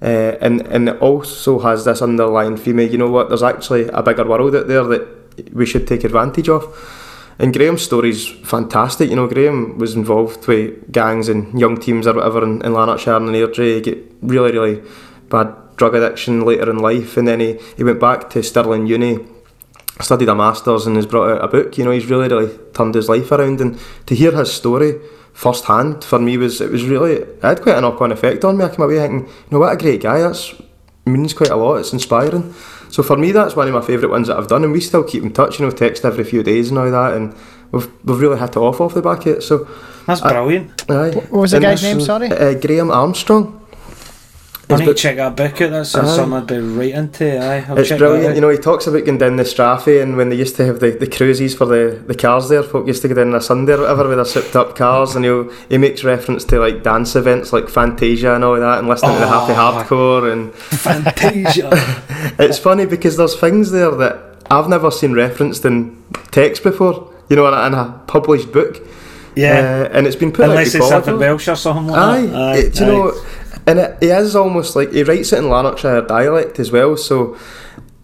Uh, 0.00 0.36
and 0.40 0.62
and 0.68 0.88
it 0.88 0.98
also 1.02 1.58
has 1.58 1.84
this 1.84 2.00
underlying 2.00 2.56
theme. 2.56 2.78
You 2.78 2.98
know 2.98 3.10
what? 3.10 3.28
There's 3.28 3.42
actually 3.42 3.88
a 3.88 4.02
bigger 4.02 4.24
world 4.24 4.54
out 4.54 4.68
there 4.68 4.84
that 4.84 5.52
we 5.52 5.66
should 5.66 5.86
take 5.86 6.04
advantage 6.04 6.48
of. 6.48 6.64
And 7.38 7.54
Graeme's 7.54 7.82
story's 7.82 8.26
fantastic. 8.26 9.10
You 9.10 9.16
know, 9.16 9.28
Graeme 9.28 9.78
was 9.78 9.94
involved 9.94 10.46
with 10.48 10.90
gangs 10.90 11.28
and 11.28 11.58
young 11.58 11.78
teams 11.78 12.06
or 12.06 12.14
whatever 12.14 12.42
in, 12.42 12.64
in 12.64 12.72
Lanarkshire 12.72 13.16
and 13.16 13.28
Airdrie. 13.28 13.76
He 13.76 13.80
get 13.80 13.98
really, 14.22 14.52
really 14.52 14.82
bad 15.28 15.54
drug 15.76 15.94
addiction 15.94 16.44
later 16.44 16.68
in 16.68 16.78
life, 16.78 17.16
and 17.16 17.28
then 17.28 17.38
he, 17.38 17.58
he 17.76 17.84
went 17.84 18.00
back 18.00 18.28
to 18.30 18.42
Stirling 18.42 18.88
Uni, 18.88 19.18
studied 20.00 20.28
a 20.28 20.34
masters, 20.34 20.86
and 20.86 20.96
has 20.96 21.06
brought 21.06 21.30
out 21.30 21.44
a 21.44 21.48
book. 21.48 21.78
You 21.78 21.84
know, 21.84 21.92
he's 21.92 22.06
really, 22.06 22.28
really 22.28 22.58
turned 22.74 22.96
his 22.96 23.08
life 23.08 23.30
around. 23.30 23.60
And 23.60 23.78
to 24.06 24.16
hear 24.16 24.32
his 24.32 24.52
story 24.52 24.94
firsthand 25.32 26.02
for 26.02 26.18
me 26.18 26.36
was 26.36 26.60
it 26.60 26.72
was 26.72 26.84
really 26.84 27.12
it 27.12 27.38
had 27.42 27.62
quite 27.62 27.78
a 27.78 27.80
knock 27.80 28.00
on 28.00 28.10
effect 28.10 28.44
on 28.44 28.56
me. 28.56 28.64
I 28.64 28.68
came 28.70 28.80
away 28.80 28.98
thinking, 28.98 29.28
you 29.28 29.50
know, 29.52 29.60
what 29.60 29.72
a 29.72 29.76
great 29.76 30.02
guy. 30.02 30.18
That's 30.18 30.54
means 31.06 31.32
quite 31.32 31.50
a 31.50 31.56
lot. 31.56 31.76
It's 31.76 31.92
inspiring. 31.92 32.52
So 32.90 33.02
for 33.02 33.16
me, 33.16 33.32
that's 33.32 33.54
one 33.56 33.68
of 33.68 33.74
my 33.74 33.80
favourite 33.80 34.10
ones 34.10 34.28
that 34.28 34.36
I've 34.36 34.48
done, 34.48 34.64
and 34.64 34.72
we 34.72 34.80
still 34.80 35.04
keep 35.04 35.22
in 35.22 35.32
touch. 35.32 35.58
You 35.58 35.66
know, 35.66 35.70
text 35.70 36.04
every 36.04 36.24
few 36.24 36.42
days 36.42 36.70
and 36.70 36.78
all 36.78 36.90
that, 36.90 37.14
and 37.14 37.34
we've 37.72 37.88
we've 38.04 38.20
really 38.20 38.38
hit 38.38 38.50
it 38.50 38.56
off 38.56 38.80
off 38.80 38.94
the 38.94 39.02
back 39.02 39.20
of 39.26 39.36
it. 39.36 39.42
So, 39.42 39.68
That's 40.06 40.22
I- 40.22 40.32
brilliant. 40.32 40.90
aye. 40.90 41.10
What 41.10 41.32
was 41.32 41.50
the 41.50 41.58
And 41.58 41.64
guy's 41.64 41.82
name? 41.82 42.00
Sorry. 42.00 42.28
Uh, 42.30 42.54
Graeme 42.54 42.90
Armstrong. 42.90 43.57
I 44.70 44.76
need 44.76 44.84
to 44.86 44.94
check 44.94 45.16
that 45.16 45.34
book 45.36 45.60
out. 45.62 45.70
That's 45.70 45.94
Aye. 45.94 46.04
something 46.16 46.34
I'd 46.34 46.46
be 46.46 46.58
right 46.58 46.94
into. 46.94 47.38
Aye, 47.42 47.64
I'll 47.68 47.78
It's 47.78 47.88
check 47.88 47.98
brilliant. 47.98 48.34
You 48.34 48.40
know, 48.42 48.50
he 48.50 48.58
talks 48.58 48.86
about 48.86 49.04
going 49.04 49.16
down 49.18 49.36
the 49.36 49.42
Strathie 49.44 50.02
and 50.02 50.16
when 50.16 50.28
they 50.28 50.36
used 50.36 50.56
to 50.56 50.64
have 50.66 50.80
the, 50.80 50.90
the 50.90 51.06
cruises 51.06 51.54
for 51.54 51.64
the, 51.64 52.02
the 52.06 52.14
cars 52.14 52.48
there, 52.50 52.62
folk 52.62 52.86
used 52.86 53.00
to 53.02 53.08
go 53.08 53.14
down 53.14 53.28
on 53.28 53.34
a 53.36 53.40
Sunday 53.40 53.72
or 53.72 53.80
whatever 53.80 54.08
with 54.08 54.18
their 54.18 54.24
souped 54.26 54.54
up 54.56 54.76
cars 54.76 55.16
and 55.16 55.24
he'll, 55.24 55.50
he 55.70 55.78
makes 55.78 56.04
reference 56.04 56.44
to 56.44 56.58
like 56.60 56.82
dance 56.82 57.16
events 57.16 57.52
like 57.52 57.64
Fantazia 57.64 58.34
and 58.34 58.44
all 58.44 58.60
that 58.60 58.78
and 58.80 58.88
listening 58.88 59.12
to 59.14 59.18
the 59.20 59.26
happy 59.28 59.52
Oh. 59.52 59.84
hardcore 59.84 60.32
and 60.32 60.52
Fantazia. 60.52 61.70
it's 62.38 62.58
funny 62.58 62.86
because 62.86 63.16
there's 63.16 63.38
things 63.38 63.70
there 63.70 63.90
that 63.92 64.18
I've 64.50 64.68
never 64.68 64.90
seen 64.90 65.12
referenced 65.14 65.64
in 65.64 66.02
text 66.30 66.62
before, 66.62 67.12
you 67.28 67.36
know, 67.36 67.46
in 67.48 67.54
a, 67.54 67.66
in 67.66 67.74
a 67.74 68.00
published 68.06 68.52
book. 68.52 68.80
yeah. 69.36 69.86
Uh, 69.90 69.96
and 69.96 70.06
it's 70.06 70.16
been 70.16 70.32
put 70.32 70.46
Unless 70.48 70.74
out 70.74 70.98
it's 71.00 71.08
in 71.08 71.18
Welsh 71.18 71.48
or 71.48 71.56
something 71.56 71.86
like 71.88 71.98
Aye, 72.00 72.26
that. 72.26 72.58
it- 72.58 72.74
do 72.74 72.80
you 72.84 72.86
know, 72.90 73.24
and 73.68 73.78
it, 73.78 73.98
it 74.00 74.08
is 74.08 74.34
almost 74.34 74.74
like 74.74 74.92
he 74.92 75.02
writes 75.02 75.32
it 75.32 75.40
in 75.40 75.50
Lanarkshire 75.50 76.00
dialect 76.00 76.58
as 76.58 76.72
well. 76.72 76.96
So 76.96 77.36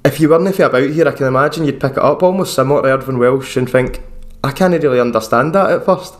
if 0.05 0.21
you 0.21 0.29
weren't 0.29 0.59
about 0.61 0.91
here, 0.91 1.09
I 1.09 1.13
can 1.13 1.27
imagine 1.27 1.65
you'd 1.65 1.81
pick 1.81 1.93
it 1.93 1.99
up 1.99 2.23
almost 2.23 2.55
similar 2.55 2.83
to 2.83 2.89
Irvine 2.89 3.19
Welsh 3.19 3.57
and 3.57 3.69
think, 3.69 4.03
I 4.45 4.53
can't 4.53 4.75
really 4.75 5.01
understand 5.01 5.55
that 5.55 5.71
at 5.71 5.87
first. 5.87 6.17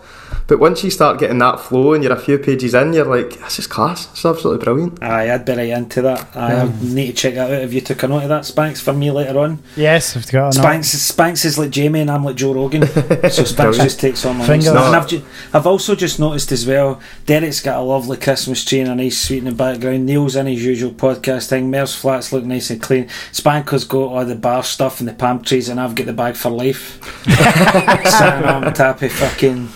But 0.47 0.59
once 0.61 0.85
you 0.85 0.91
start 0.91 1.19
getting 1.19 1.39
that 1.39 1.59
flow 1.59 1.95
and 1.95 2.05
you're 2.05 2.13
a 2.13 2.21
few 2.21 2.37
pages 2.39 2.75
in, 2.75 2.93
you're 2.93 3.07
like, 3.07 3.39
this 3.41 3.59
is 3.59 3.67
class. 3.67 4.11
It's 4.13 4.27
absolutely 4.27 4.63
brilliant. 4.63 5.03
Aye, 5.03 5.33
I'd 5.33 5.45
be 5.47 5.53
right 5.55 5.71
into 5.71 6.03
that. 6.03 6.37
Aye, 6.37 6.61
I 6.61 6.73
need 6.83 7.07
to 7.07 7.13
check 7.15 7.35
that 7.35 7.51
out. 7.51 7.63
If 7.63 7.73
you 7.73 7.81
took 7.81 8.03
a 8.03 8.09
note 8.09 8.25
of 8.25 8.29
that, 8.29 8.45
Spanks, 8.45 8.79
for 8.81 8.93
me 8.93 9.11
later 9.11 9.39
on? 9.39 9.61
Yes, 9.75 10.15
I've 10.17 10.31
got 10.31 10.41
a 10.41 10.45
note. 10.45 10.55
Spanks, 10.55 10.89
Spanks 10.89 11.45
is 11.47 11.59
like 11.59 11.71
Jamie 11.71 12.01
and 12.01 12.11
I'm 12.11 12.25
like 12.25 12.37
Joe 12.37 12.53
Rogan. 12.53 12.87
so 13.31 13.45
Spanks 13.45 13.79
just 13.79 14.01
takes 14.01 14.27
on 14.27 14.37
my 14.37 14.47
Finger- 14.47 14.67
notes. 14.75 14.75
No. 14.81 14.87
And 14.87 14.97
I've, 14.97 15.09
ju- 15.09 15.25
I've 15.55 15.67
also 15.67 15.95
just 15.95 16.21
noticed 16.21 16.53
as 16.53 16.67
well, 16.67 17.01
Derek's 17.25 17.61
got 17.63 17.79
a 17.79 17.83
lovely 17.83 18.19
Christmas 18.19 18.63
tree 18.65 18.81
and 18.81 18.91
a 18.91 18.95
nice 18.95 19.17
sweet 19.19 19.39
in 19.39 19.45
the 19.47 19.53
background. 19.53 20.05
Neil's 20.05 20.37
in 20.37 20.47
his 20.47 20.63
usual 20.63 20.91
podcast 20.93 21.49
thing. 21.49 21.71
Mer's 21.71 21.95
flats 21.95 22.33
look 22.35 22.45
nice 22.45 22.69
and 22.69 22.83
clean. 22.83 23.07
Spanker's 23.33 23.85
got 23.85 23.99
all 24.13 24.25
the 24.27 24.35
bar 24.35 24.63
stuff 24.63 25.01
and 25.01 25.09
the 25.09 25.15
palm 25.15 25.43
trees 25.43 25.71
and 25.71 25.81
I've 25.81 25.95
got 25.95 26.05
the 26.05 26.13
bag 26.13 26.37
for 26.37 26.51
life. 26.51 27.03
Sitting 27.25 28.45
on 28.45 28.75
top 28.75 29.01
of 29.01 29.11
fucking 29.13 29.69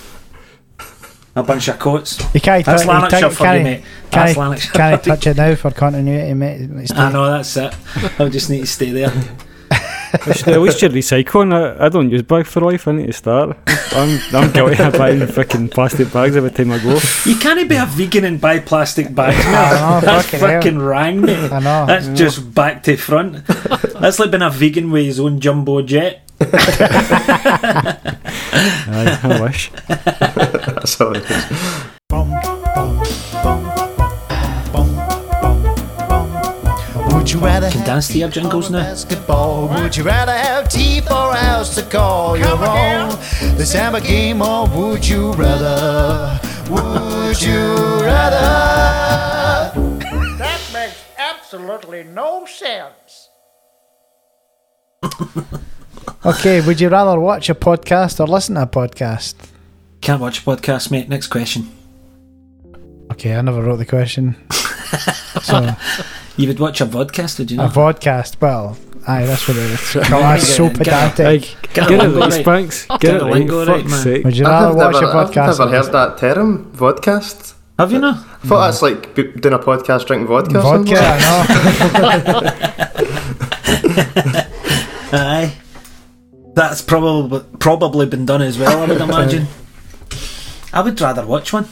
a 1.39 1.43
bunch 1.43 1.69
of 1.69 1.79
coats. 1.79 2.19
You 2.35 2.41
can't, 2.41 2.65
That's 2.65 2.83
tou- 2.83 2.89
you 2.89 2.95
Lanarkshire 2.95 3.21
can't- 3.21 3.35
for 3.35 3.57
you, 3.57 3.63
mate. 3.65 3.85
That's 4.11 4.35
Can't, 4.35 4.39
Lanarkshire. 4.39 4.73
can't 4.73 5.05
touch 5.05 5.27
it 5.27 5.37
now 5.37 5.55
for 5.55 5.71
continuity, 5.71 6.35
mate. 6.35 6.61
It's 6.83 6.93
I 6.93 7.13
know, 7.13 7.31
that's 7.31 7.57
it. 7.57 7.75
I'll 8.19 8.29
just 8.31 8.49
need 8.51 8.61
to 8.61 8.67
stay 8.67 8.91
there. 8.91 9.13
At 10.11 10.47
least 10.59 10.81
you're 10.81 10.91
recycling. 10.91 11.53
I, 11.53 11.85
I 11.85 11.89
don't 11.91 12.09
use 12.09 12.23
bag 12.23 12.47
for 12.47 12.61
life. 12.63 12.89
I 12.89 12.93
need 12.93 13.09
to 13.09 13.13
start. 13.13 13.59
I'm 13.93 14.19
I'm 14.35 14.51
guilty 14.53 14.83
of 14.83 14.95
buying 14.95 15.27
fucking 15.27 15.69
plastic 15.69 16.11
bags 16.11 16.35
every 16.35 16.51
time 16.51 16.73
I 16.73 16.79
go. 16.79 16.99
You 17.27 17.37
can't 17.37 17.69
be 17.69 17.77
a 17.77 17.85
vegan 17.85 18.25
and 18.25 18.41
buy 18.41 18.61
plastic 18.61 19.15
bags, 19.15 19.37
I 19.45 19.51
know, 20.01 20.01
That's 20.01 20.25
fucking 20.31 20.41
fucking 20.41 20.79
rang, 20.79 21.21
mate. 21.21 21.53
I 21.53 21.59
know. 21.59 21.85
That's 21.85 22.09
just 22.19 22.55
back 22.55 22.83
to 22.85 22.97
front. 22.97 23.45
That's 24.01 24.19
like 24.19 24.31
being 24.31 24.43
a 24.43 24.49
vegan 24.49 24.91
with 24.91 25.05
his 25.05 25.21
own 25.21 25.41
jumbo 25.41 25.83
jet. 25.83 26.23
Aye, 28.53 29.21
I 29.23 29.41
wish. 29.41 29.71
That's 29.89 31.01
all 31.01 31.15
it 31.17 31.25
is. 31.31 32.79
Would 37.13 37.31
you 37.33 37.41
rather 37.41 37.71
Can 37.71 37.85
dance 37.85 38.09
to 38.09 38.19
your 38.19 38.29
jingles 38.31 38.71
now. 38.71 38.79
basketball? 38.83 39.69
Would 39.69 39.97
you 39.97 40.05
rather 40.05 40.33
have 40.33 40.69
tea 40.69 41.01
for 41.01 41.33
a 41.33 41.37
house 41.37 41.75
to 41.75 41.83
call 41.83 42.37
your 42.39 42.57
own? 42.57 43.11
Let's 43.59 43.73
have 43.73 43.95
a 43.95 44.01
game 44.01 44.41
or 44.41 44.67
would 44.69 45.07
you 45.07 45.33
rather? 45.33 46.39
Would 46.71 47.43
you 47.43 47.75
rather? 48.03 49.73
That 50.39 50.61
makes 50.73 51.03
absolutely 51.19 52.05
no 52.05 52.47
sense. 52.47 53.29
Okay, 56.25 56.61
would 56.61 56.81
you 56.81 56.89
rather 56.89 57.19
watch 57.21 57.49
a 57.49 57.55
podcast 57.55 58.19
or 58.21 58.27
listen 58.27 58.57
to 58.57 58.63
a 58.63 58.67
podcast? 58.67 59.35
Can't 60.01 60.21
watch 60.21 60.41
a 60.41 60.43
podcast, 60.43 60.91
mate. 60.91 61.09
Next 61.09 61.29
question. 61.29 61.69
Okay, 63.13 63.35
I 63.37 63.41
never 63.41 63.63
wrote 63.63 63.77
the 63.77 63.87
question. 63.87 64.37
so, 65.43 65.75
You 66.37 66.49
would 66.49 66.59
watch 66.61 66.81
a 66.81 66.87
vodcast, 66.87 67.39
would 67.39 67.51
you 67.51 67.57
know? 67.57 67.67
a 67.67 67.69
podcast, 67.69 68.41
well, 68.41 68.77
aye, 69.07 69.25
that's 69.27 69.47
what 69.49 69.57
it 69.57 69.71
is. 69.71 69.97
Oh, 69.97 70.01
that's 70.01 70.47
so 70.57 70.65
Get- 70.69 70.79
get- 70.79 71.15
pedantic. 71.17 71.27
Aye, 71.27 71.39
Get 71.39 71.73
get 71.75 71.89
the 71.89 71.95
it 71.95 71.99
lingo 72.03 72.21
right, 72.21 72.31
right. 72.33 72.41
Spanks. 72.43 72.87
Get 72.87 73.01
Get 73.01 73.15
it 73.15 73.19
the 73.19 73.25
right. 73.25 73.33
lingo 73.35 73.59
right, 73.67 73.81
Fuck's 73.81 73.91
man. 73.93 74.03
sake. 74.03 74.25
Would 74.25 74.37
you 74.37 74.45
I've 74.47 74.51
rather 74.51 74.77
never, 74.77 74.93
watch 74.93 75.03
a 75.03 75.07
I've 75.07 75.29
podcast? 75.31 75.47
never 75.59 75.63
or 75.63 75.69
heard 75.69 75.93
that 75.93 76.19
term, 76.19 76.73
vodcast. 76.77 77.55
Have 77.79 77.93
you 77.93 78.01
not? 78.01 78.17
I 78.19 78.21
thought 78.47 78.67
that's 78.67 78.83
like 78.83 79.15
b- 79.15 79.33
doing 79.41 79.55
a 79.55 79.59
podcast 79.61 80.07
drinking 80.07 80.27
vodka. 80.27 80.61
Vodka, 80.61 80.99
I 80.99 82.23
know. 82.27 82.43
Aye. 85.19 85.53
That's 86.59 86.83
probably 86.83 87.41
probably 87.61 88.07
been 88.07 88.27
done 88.27 88.43
as 88.43 88.59
well, 88.59 88.83
I 88.83 88.87
would 88.87 89.01
imagine. 89.09 89.47
I 90.73 90.81
would 90.83 91.01
rather 91.01 91.25
watch 91.25 91.53
one. 91.53 91.69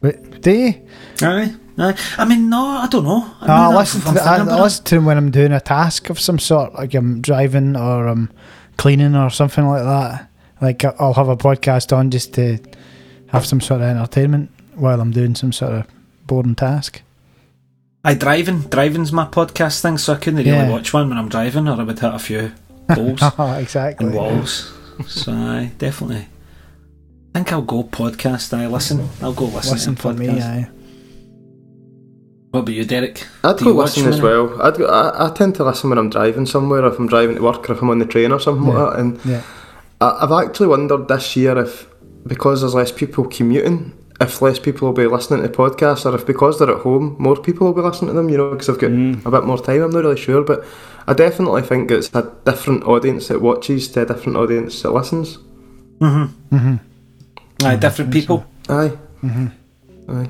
Wait, 0.00 0.40
Do 0.40 0.50
you? 0.50 0.88
Aye. 1.22 1.54
I 1.78 2.24
mean, 2.24 2.48
no, 2.48 2.64
I 2.64 2.86
don't 2.90 3.04
know. 3.04 3.30
I 3.42 3.46
No, 3.46 3.68
mean, 3.68 3.76
listen 3.78 4.00
to 4.00 4.12
the, 4.12 4.22
I, 4.22 4.36
I 4.38 4.60
listen 4.62 4.84
to 4.86 4.94
them 4.94 5.04
when 5.04 5.18
I'm 5.18 5.30
doing 5.30 5.52
a 5.52 5.60
task 5.60 6.08
of 6.08 6.18
some 6.18 6.38
sort, 6.38 6.72
like 6.74 6.94
I'm 6.94 7.20
driving 7.20 7.76
or 7.76 8.06
I'm 8.08 8.30
cleaning 8.78 9.14
or 9.14 9.28
something 9.28 9.66
like 9.66 9.82
that. 9.84 10.30
Like 10.62 10.82
I- 10.86 10.94
I'll 10.98 11.12
have 11.12 11.28
a 11.28 11.36
podcast 11.36 11.94
on 11.94 12.10
just 12.10 12.32
to 12.34 12.58
have 13.28 13.44
some 13.44 13.60
sort 13.60 13.82
of 13.82 13.88
entertainment 13.88 14.50
while 14.74 14.98
I'm 15.02 15.10
doing 15.10 15.34
some 15.34 15.52
sort 15.52 15.72
of 15.72 15.86
boring 16.26 16.54
task. 16.54 17.02
I 18.02 18.14
driving. 18.14 18.60
Driving's 18.62 19.12
my 19.12 19.26
podcast 19.26 19.80
thing, 19.82 19.98
so 19.98 20.14
I 20.14 20.16
couldn't 20.16 20.38
really 20.38 20.50
Yeah. 20.50 20.70
watch 20.70 20.94
one 20.94 21.10
when 21.10 21.18
I'm 21.18 21.28
driving, 21.28 21.68
or 21.68 21.78
I 21.78 21.82
would 21.82 21.98
hit 21.98 22.14
a 22.14 22.18
few 22.18 22.52
poles 22.88 23.18
Oh, 23.22 23.34
ah, 23.38 23.58
exactly. 23.58 24.06
and 24.06 24.14
walls. 24.14 24.72
So 25.06 25.32
I 25.32 25.72
definitely. 25.78 26.26
I 27.34 27.38
think 27.40 27.52
I'll 27.52 27.62
go 27.62 27.84
podcast. 27.84 28.56
I 28.56 28.66
listen. 28.66 29.08
I'll 29.20 29.34
go 29.34 29.44
listen, 29.46 29.72
Listen 29.74 29.96
for 29.96 30.12
podcast. 30.12 30.18
me, 30.18 30.28
aye. 30.42 30.68
What 32.50 32.60
about 32.60 32.74
you, 32.74 32.84
Derek? 32.86 33.26
I'd 33.44 33.58
Do 33.58 33.64
go 33.64 33.70
you 33.72 33.76
listen 33.76 34.08
as 34.08 34.20
well. 34.22 34.62
I'd 34.62 34.76
go, 34.76 34.86
I, 34.86 35.26
I 35.26 35.30
tend 35.34 35.54
to 35.56 35.64
listen 35.64 35.90
when 35.90 35.98
I'm 35.98 36.08
driving 36.08 36.46
somewhere, 36.46 36.86
if 36.86 36.98
I'm 36.98 37.06
driving 37.08 37.36
to 37.36 37.42
work, 37.42 37.68
or 37.68 37.74
if 37.74 37.82
I'm 37.82 37.90
on 37.90 37.98
the 37.98 38.06
train 38.06 38.32
or 38.32 38.40
something 38.40 38.66
Yeah. 38.66 38.78
like 38.78 38.92
that. 38.94 39.00
And 39.00 39.24
Yeah. 39.26 39.42
I, 40.00 40.18
I've 40.22 40.32
actually 40.46 40.68
wondered 40.68 41.08
this 41.08 41.36
year 41.36 41.58
if, 41.58 41.86
because 42.26 42.62
there's 42.62 42.74
less 42.74 42.90
people 42.92 43.26
commuting, 43.26 43.92
if 44.20 44.40
less 44.42 44.58
people 44.58 44.88
will 44.88 44.94
be 44.94 45.06
listening 45.06 45.42
to 45.42 45.48
podcasts, 45.48 46.06
or 46.06 46.14
if 46.14 46.26
because 46.26 46.58
they're 46.58 46.70
at 46.74 46.82
home, 46.82 47.16
more 47.18 47.36
people 47.36 47.66
will 47.66 47.74
be 47.74 47.82
listening 47.82 48.08
to 48.10 48.14
them. 48.14 48.28
You 48.28 48.38
know, 48.38 48.50
because 48.50 48.68
I've 48.68 48.78
got 48.78 48.90
Mm. 48.90 49.24
a 49.26 49.30
bit 49.30 49.44
more 49.44 49.58
time. 49.58 49.82
I'm 49.82 49.90
not 49.90 50.04
really 50.04 50.16
sure, 50.20 50.42
but 50.42 50.64
I 51.06 51.12
definitely 51.12 51.62
think 51.62 51.90
it's 51.90 52.10
a 52.14 52.32
different 52.44 52.84
audience 52.84 53.28
that 53.28 53.40
watches 53.40 53.88
to 53.88 54.02
a 54.02 54.06
different 54.06 54.36
audience 54.38 54.82
that 54.82 54.90
listens. 54.92 55.38
Mm-hmm. 56.00 56.56
hmm 56.56 56.76
Aye, 57.64 57.76
different 57.76 58.12
people. 58.12 58.44
Aye, 58.68 58.88
hmm 59.20 59.46
aye. 60.08 60.28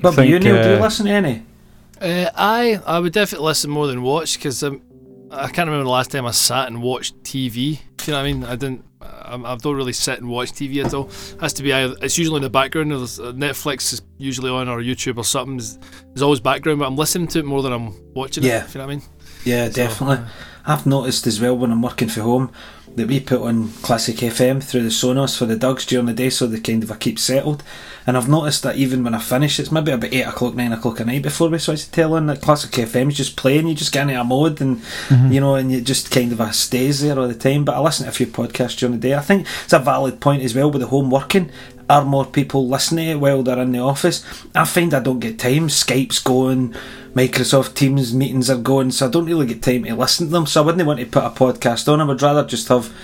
What 0.00 0.14
about 0.14 0.22
you, 0.28 0.38
think, 0.38 0.44
Neil? 0.44 0.62
Do 0.62 0.70
you 0.70 0.76
uh, 0.76 0.80
listen 0.80 1.06
to 1.06 1.12
any? 1.12 1.42
Uh, 2.00 2.30
I 2.36 2.80
I 2.86 2.98
would 3.00 3.12
definitely 3.12 3.46
listen 3.46 3.70
more 3.70 3.86
than 3.86 4.02
watch 4.02 4.38
because 4.38 4.62
um, 4.62 4.80
I 5.30 5.48
can't 5.48 5.66
remember 5.68 5.84
the 5.84 5.90
last 5.90 6.10
time 6.10 6.24
I 6.26 6.30
sat 6.30 6.68
and 6.68 6.80
watched 6.82 7.22
TV. 7.22 7.56
You 8.06 8.12
know 8.12 8.12
what 8.14 8.20
I 8.20 8.22
mean? 8.32 8.44
I 8.44 8.56
didn't. 8.56 8.84
I, 9.00 9.36
I 9.44 9.56
don't 9.56 9.76
really 9.76 9.92
sit 9.92 10.18
and 10.20 10.28
watch 10.28 10.52
TV 10.52 10.84
at 10.84 10.92
all. 10.94 11.08
has 11.40 11.52
to 11.54 11.62
be 11.62 11.72
either. 11.72 11.94
It's 12.02 12.18
usually 12.18 12.36
in 12.36 12.42
the 12.42 12.50
background. 12.50 12.92
Uh, 12.92 12.96
Netflix 12.96 13.92
is 13.92 14.02
usually 14.16 14.50
on 14.50 14.68
or 14.68 14.80
YouTube 14.80 15.18
or 15.18 15.24
something. 15.24 15.56
There's, 15.58 16.22
always 16.22 16.40
background, 16.40 16.80
but 16.80 16.86
I'm 16.86 16.96
listening 16.96 17.28
to 17.28 17.38
it 17.40 17.44
more 17.44 17.62
than 17.62 17.72
I'm 17.72 17.94
watching 18.14 18.42
Yeah. 18.44 18.64
it. 18.64 18.74
You 18.74 18.78
know 18.80 18.86
what 18.86 18.92
I 18.92 18.96
mean? 18.96 19.04
Yeah, 19.44 19.66
So, 19.66 19.72
definitely. 19.72 20.16
uh, 20.16 20.28
I've 20.66 20.84
noticed 20.86 21.26
as 21.26 21.40
well 21.40 21.56
when 21.56 21.70
I'm 21.70 21.80
working 21.80 22.08
from 22.08 22.22
home 22.24 22.52
that 22.98 23.08
we 23.08 23.20
put 23.20 23.40
on 23.40 23.70
Classic 23.82 24.16
FM 24.16 24.62
through 24.62 24.82
the 24.82 24.88
Sonos 24.90 25.36
for 25.36 25.46
the 25.46 25.56
dogs 25.56 25.86
during 25.86 26.06
the 26.06 26.12
day 26.12 26.30
so 26.30 26.46
they 26.46 26.60
kind 26.60 26.82
of 26.82 27.00
keep 27.00 27.18
settled. 27.18 27.62
And 28.06 28.16
I've 28.16 28.28
noticed 28.28 28.62
that 28.62 28.76
even 28.76 29.04
when 29.04 29.14
I 29.14 29.18
finish, 29.18 29.58
it's 29.58 29.72
maybe 29.72 29.92
about 29.92 30.12
8 30.12 30.22
o'clock, 30.22 30.54
9 30.54 30.72
o'clock 30.72 31.00
at 31.00 31.06
night 31.06 31.22
before 31.22 31.48
we 31.48 31.58
switch 31.58 31.84
to 31.84 31.90
tell 31.90 32.14
on 32.14 32.26
that 32.26 32.40
Classic 32.40 32.70
FM 32.70 33.08
is 33.08 33.16
just 33.16 33.36
playing, 33.36 33.66
you 33.66 33.74
just 33.74 33.92
get 33.92 34.02
into 34.02 34.20
a 34.20 34.24
mode 34.24 34.60
and, 34.60 34.78
mm-hmm. 35.08 35.32
you 35.32 35.40
know, 35.40 35.54
and 35.54 35.72
it 35.72 35.82
just 35.82 36.10
kind 36.10 36.32
of 36.32 36.54
stays 36.54 37.02
there 37.02 37.18
all 37.18 37.28
the 37.28 37.34
time. 37.34 37.64
But 37.64 37.76
I 37.76 37.80
listen 37.80 38.04
to 38.04 38.10
a 38.10 38.14
few 38.14 38.26
podcasts 38.26 38.78
during 38.78 38.98
the 38.98 39.08
day. 39.08 39.14
I 39.14 39.20
think 39.20 39.46
it's 39.64 39.72
a 39.72 39.78
valid 39.78 40.20
point 40.20 40.42
as 40.42 40.54
well 40.54 40.70
with 40.70 40.80
the 40.80 40.88
home 40.88 41.10
working. 41.10 41.50
Are 41.90 42.04
more 42.04 42.26
people 42.26 42.68
listening 42.68 43.18
while 43.18 43.42
they're 43.42 43.58
in 43.58 43.72
the 43.72 43.78
office? 43.78 44.22
I 44.54 44.66
find 44.66 44.92
I 44.92 45.00
don't 45.00 45.20
get 45.20 45.38
time. 45.38 45.68
Skype's 45.68 46.18
going, 46.18 46.74
Microsoft 47.18 47.74
Teams 47.74 48.14
meetings 48.14 48.48
are 48.48 48.56
going, 48.56 48.92
so 48.92 49.06
I 49.06 49.10
don't 49.10 49.26
really 49.26 49.46
get 49.46 49.60
time 49.60 49.82
to 49.82 49.94
listen 49.96 50.26
to 50.26 50.32
them. 50.32 50.46
So 50.46 50.62
I 50.62 50.66
wouldn't 50.66 50.86
want 50.86 51.00
to 51.00 51.06
put 51.06 51.24
a 51.24 51.30
podcast 51.30 51.92
on. 51.92 52.00
I 52.00 52.04
would 52.04 52.22
rather 52.22 52.44
just 52.46 52.68
have, 52.68 52.94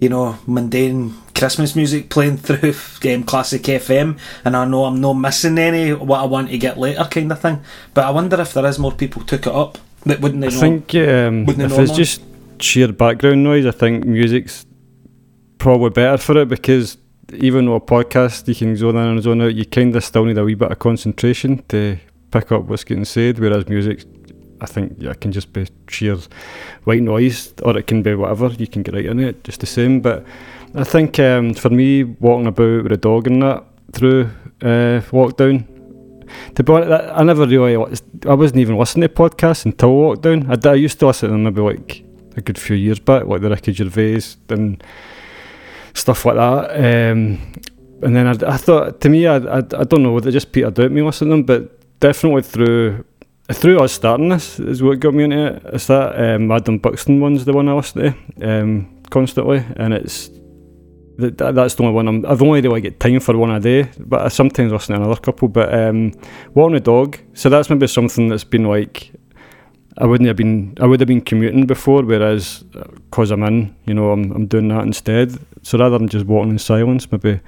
you 0.00 0.08
know, 0.08 0.38
mundane 0.46 1.14
Christmas 1.34 1.76
music 1.76 2.08
playing 2.08 2.36
through 2.46 2.72
um, 3.12 3.24
classic 3.24 3.62
FM, 3.62 4.18
and 4.44 4.56
I 4.56 4.64
know 4.64 4.84
I'm 4.84 5.02
not 5.02 5.14
missing 5.14 5.58
any 5.58 5.92
what 5.92 6.20
I 6.20 6.24
want 6.24 6.48
to 6.48 6.56
get 6.56 6.78
later, 6.78 7.04
kind 7.10 7.30
of 7.30 7.40
thing. 7.40 7.60
But 7.92 8.06
I 8.06 8.10
wonder 8.10 8.40
if 8.40 8.54
there 8.54 8.64
is 8.64 8.78
more 8.78 8.92
people 8.92 9.22
took 9.22 9.46
it 9.46 9.52
up 9.52 9.76
that 10.06 10.20
wouldn't 10.20 10.40
they 10.40 10.48
I 10.48 10.50
know? 10.50 10.60
think 10.60 10.94
um, 10.94 11.44
Wouldn't 11.44 11.70
if 11.70 11.78
it 11.78 11.82
it's 11.82 11.90
normal? 11.90 11.94
just 11.96 12.22
sheer 12.60 12.90
background 12.90 13.44
noise, 13.44 13.66
I 13.66 13.72
think 13.72 14.06
music's 14.06 14.64
probably 15.58 15.90
better 15.90 16.16
for 16.16 16.38
it 16.38 16.48
because 16.48 16.96
even 17.34 17.66
though 17.66 17.74
a 17.74 17.80
podcast 17.80 18.48
you 18.48 18.54
can 18.54 18.74
zone 18.76 18.96
in 18.96 19.06
and 19.08 19.22
zone 19.22 19.42
out, 19.42 19.54
you 19.54 19.66
kind 19.66 19.94
of 19.94 20.02
still 20.02 20.24
need 20.24 20.38
a 20.38 20.44
wee 20.44 20.54
bit 20.54 20.72
of 20.72 20.78
concentration 20.78 21.62
to 21.68 21.98
pick 22.30 22.52
up 22.52 22.64
what's 22.64 22.84
getting 22.84 23.04
said. 23.04 23.38
Whereas 23.38 23.68
music, 23.68 24.04
I 24.60 24.66
think, 24.66 24.96
yeah, 24.98 25.14
can 25.14 25.32
just 25.32 25.52
be 25.52 25.66
sheer 25.88 26.16
white 26.84 27.02
noise, 27.02 27.54
or 27.62 27.76
it 27.78 27.86
can 27.86 28.02
be 28.02 28.14
whatever. 28.14 28.48
You 28.48 28.66
can 28.66 28.82
get 28.82 28.94
right 28.94 29.06
in 29.06 29.20
it, 29.20 29.44
just 29.44 29.60
the 29.60 29.66
same. 29.66 30.00
But 30.00 30.24
I 30.74 30.84
think 30.84 31.18
um, 31.18 31.54
for 31.54 31.70
me, 31.70 32.04
walking 32.04 32.46
about 32.46 32.82
with 32.82 32.92
a 32.92 32.96
dog 32.96 33.26
and 33.26 33.42
that 33.42 33.64
through 33.92 34.30
uh, 34.62 35.00
lockdown. 35.10 35.66
To 36.56 36.62
be 36.62 36.72
honest, 36.72 36.90
I 36.90 37.20
I 37.20 37.22
never 37.22 37.46
really, 37.46 37.74
I 37.74 38.34
wasn't 38.34 38.60
even 38.60 38.76
listening 38.76 39.08
to 39.08 39.14
podcasts 39.14 39.64
until 39.64 39.90
lockdown. 39.90 40.66
I 40.66 40.74
used 40.74 40.98
to 41.00 41.06
listen 41.06 41.28
to 41.28 41.32
them 41.32 41.44
maybe 41.44 41.62
like 41.62 42.04
a 42.36 42.42
good 42.42 42.58
few 42.58 42.76
years 42.76 42.98
back, 42.98 43.24
like 43.24 43.40
the 43.40 43.48
Ricky 43.48 43.72
Gervais 43.72 44.36
and 44.50 44.82
stuff 45.94 46.24
like 46.26 46.36
that. 46.36 46.70
Um, 46.76 47.52
and 48.02 48.14
then 48.14 48.26
I, 48.26 48.32
I 48.46 48.56
thought, 48.56 49.00
to 49.00 49.08
me, 49.08 49.26
I, 49.26 49.36
I, 49.36 49.58
I 49.58 49.84
don't 49.84 50.02
know 50.02 50.12
whether 50.12 50.30
just 50.30 50.52
petered 50.52 50.78
out 50.78 50.92
me 50.92 51.02
listening 51.02 51.30
to 51.30 51.36
them, 51.36 51.42
but 51.44 51.77
definitely 52.00 52.42
through 52.42 53.04
through 53.50 53.78
us 53.80 53.92
starting 53.92 54.28
this 54.28 54.60
is 54.60 54.82
what 54.82 55.00
got 55.00 55.14
me 55.14 55.24
into 55.24 55.46
it. 55.56 55.62
It's 55.72 55.86
that 55.86 56.18
um, 56.34 56.50
Adam 56.52 56.78
Buxton 56.78 57.20
one's 57.20 57.44
the 57.46 57.52
one 57.54 57.68
I 57.68 57.72
listen 57.72 58.14
to 58.38 58.50
um, 58.60 59.02
constantly, 59.10 59.64
and 59.76 59.94
it's 59.94 60.28
That, 61.18 61.38
that- 61.38 61.54
that's 61.54 61.74
the 61.74 61.82
only 61.82 61.94
one 61.94 62.08
I'm, 62.08 62.26
I've 62.26 62.42
only 62.42 62.60
really 62.60 62.80
get 62.82 63.00
time 63.00 63.20
for 63.20 63.36
one 63.36 63.50
a 63.50 63.58
day, 63.58 63.88
but 63.98 64.20
I 64.20 64.28
sometimes 64.28 64.70
listen 64.72 64.94
to 64.94 65.02
another 65.02 65.20
couple. 65.20 65.48
But 65.48 65.72
um, 65.74 66.12
walking 66.54 66.74
the 66.74 66.80
dog, 66.80 67.18
so 67.34 67.48
that's 67.48 67.70
maybe 67.70 67.86
something 67.88 68.28
that's 68.28 68.44
been 68.44 68.64
like 68.64 69.10
I 69.96 70.04
wouldn't 70.06 70.28
have 70.28 70.36
been 70.36 70.74
I 70.80 70.86
would 70.86 71.00
have 71.00 71.08
been 71.08 71.22
commuting 71.22 71.66
before, 71.66 72.02
whereas 72.04 72.64
because 73.10 73.30
I'm 73.32 73.42
in, 73.44 73.74
you 73.86 73.94
know, 73.94 74.12
I'm 74.12 74.30
I'm 74.32 74.46
doing 74.46 74.68
that 74.68 74.84
instead. 74.84 75.32
So 75.62 75.78
rather 75.78 75.98
than 75.98 76.08
just 76.08 76.26
walking 76.26 76.50
in 76.52 76.58
silence, 76.58 77.10
maybe 77.10 77.40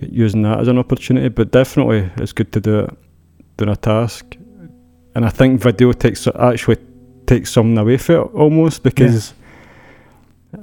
using 0.00 0.42
that 0.42 0.60
as 0.60 0.68
an 0.68 0.78
opportunity. 0.78 1.28
But 1.30 1.50
definitely, 1.50 2.10
it's 2.18 2.32
good 2.34 2.52
to 2.52 2.60
do 2.60 2.78
it 2.80 2.90
doing 3.58 3.70
a 3.70 3.76
task, 3.76 4.24
and 5.14 5.24
I 5.26 5.28
think 5.28 5.60
video 5.60 5.92
takes 5.92 6.26
actually 6.26 6.78
takes 7.26 7.50
something 7.52 7.76
away 7.76 7.98
from 7.98 8.14
it 8.14 8.34
almost 8.34 8.82
because 8.82 9.34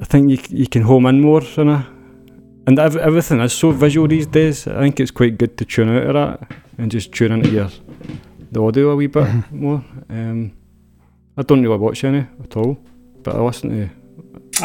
I 0.02 0.06
think 0.06 0.30
you 0.32 0.38
c- 0.38 0.56
you 0.56 0.68
can 0.68 0.82
home 0.82 1.06
in 1.06 1.22
more 1.22 1.43
in 1.58 1.70
a. 1.70 1.88
And 2.68 2.80
ev- 2.80 2.98
everything 2.98 3.39
is 3.41 3.54
so 3.54 3.70
visual 3.72 4.08
these 4.08 4.26
days. 4.26 4.66
I 4.68 4.80
think 4.80 5.00
it's 5.00 5.12
quite 5.12 5.38
good 5.38 5.56
to 5.60 5.66
tune 5.66 5.89
out 5.89 6.04
of 6.08 6.14
that 6.16 6.52
and 6.80 6.89
just 6.91 7.12
tune 7.12 7.32
into 7.32 7.50
your 7.50 7.70
the 8.52 8.60
audio 8.60 8.89
a 8.89 8.96
wee 8.96 9.06
bit 9.08 9.28
more. 9.52 9.84
Um, 10.10 10.52
I 11.38 11.43
don't 11.43 11.62
really 11.62 11.78
watch 11.78 12.04
any 12.04 12.26
at 12.43 12.58
all, 12.58 12.78
but 13.22 13.36
I 13.36 13.39
listen 13.39 13.70
to 13.70 13.89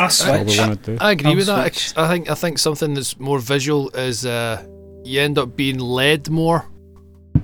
I 0.00 0.08
probably 0.08 0.54
switch. 0.54 0.58
one 0.58 0.78
a. 0.88 1.04
I 1.04 1.10
agree 1.12 1.30
I'll 1.30 1.36
with 1.36 1.46
that. 1.46 1.92
I 1.96 2.08
think 2.08 2.30
I 2.30 2.34
think 2.34 2.58
something 2.58 2.94
that's 2.94 3.18
more 3.20 3.38
visual 3.38 3.90
is 3.90 4.24
uh, 4.24 4.64
you 5.04 5.20
end 5.20 5.36
up 5.36 5.54
being 5.56 5.78
led 5.78 6.30
more 6.30 6.64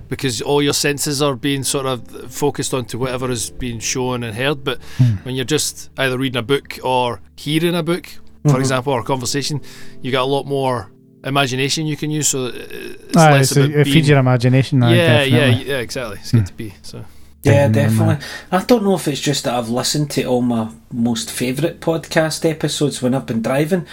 because 0.08 0.40
all 0.42 0.62
your 0.62 0.72
senses 0.74 1.20
are 1.22 1.34
being 1.36 1.64
sort 1.64 1.86
of 1.86 2.06
focused 2.32 2.72
onto 2.74 2.98
whatever 2.98 3.30
is 3.30 3.50
being 3.50 3.78
shown 3.80 4.22
and 4.22 4.36
heard. 4.36 4.64
But 4.64 4.78
when 5.24 5.34
you're 5.34 5.44
just 5.44 5.90
either 5.98 6.16
reading 6.18 6.38
a 6.38 6.42
book 6.42 6.78
or 6.84 7.20
hearing 7.36 7.74
a 7.74 7.82
book, 7.82 8.06
for 8.44 8.52
Mhm. 8.54 8.60
example, 8.60 8.92
or 8.92 9.00
a 9.00 9.04
conversation, 9.04 9.60
you 10.02 10.12
got 10.12 10.22
a 10.22 10.32
lot 10.36 10.46
more 10.46 10.90
imagination 11.24 11.86
you 11.86 11.96
can 11.96 12.10
use. 12.10 12.28
So 12.28 12.46
uh, 12.46 12.52
it's 12.54 13.16
Aye, 13.16 13.32
less 13.32 13.48
so 13.50 13.64
about 13.64 13.76
it 13.76 13.84
feeds 13.84 14.08
your 14.08 14.18
imagination. 14.18 14.82
aye, 14.82 14.94
yeah, 14.94 15.22
yeah, 15.22 15.38
definitely. 15.46 15.68
yeah, 15.70 15.78
exactly. 15.78 16.18
It's 16.20 16.32
good 16.32 16.46
to 16.46 16.52
be 16.54 16.74
so. 16.82 17.04
Yeah, 17.42 17.68
Mm, 17.68 17.72
definitely. 17.74 18.16
I 18.50 18.64
don't 18.64 18.82
know 18.82 18.94
if 18.96 19.06
it's 19.06 19.20
just 19.20 19.44
that 19.44 19.54
I've 19.54 19.68
listened 19.68 20.10
to 20.12 20.24
all 20.24 20.42
my 20.42 20.68
most 20.92 21.30
favourite 21.30 21.80
podcast 21.80 22.48
episodes 22.48 23.00
when 23.02 23.14
I've 23.14 23.26
been 23.26 23.40
driving, 23.42 23.86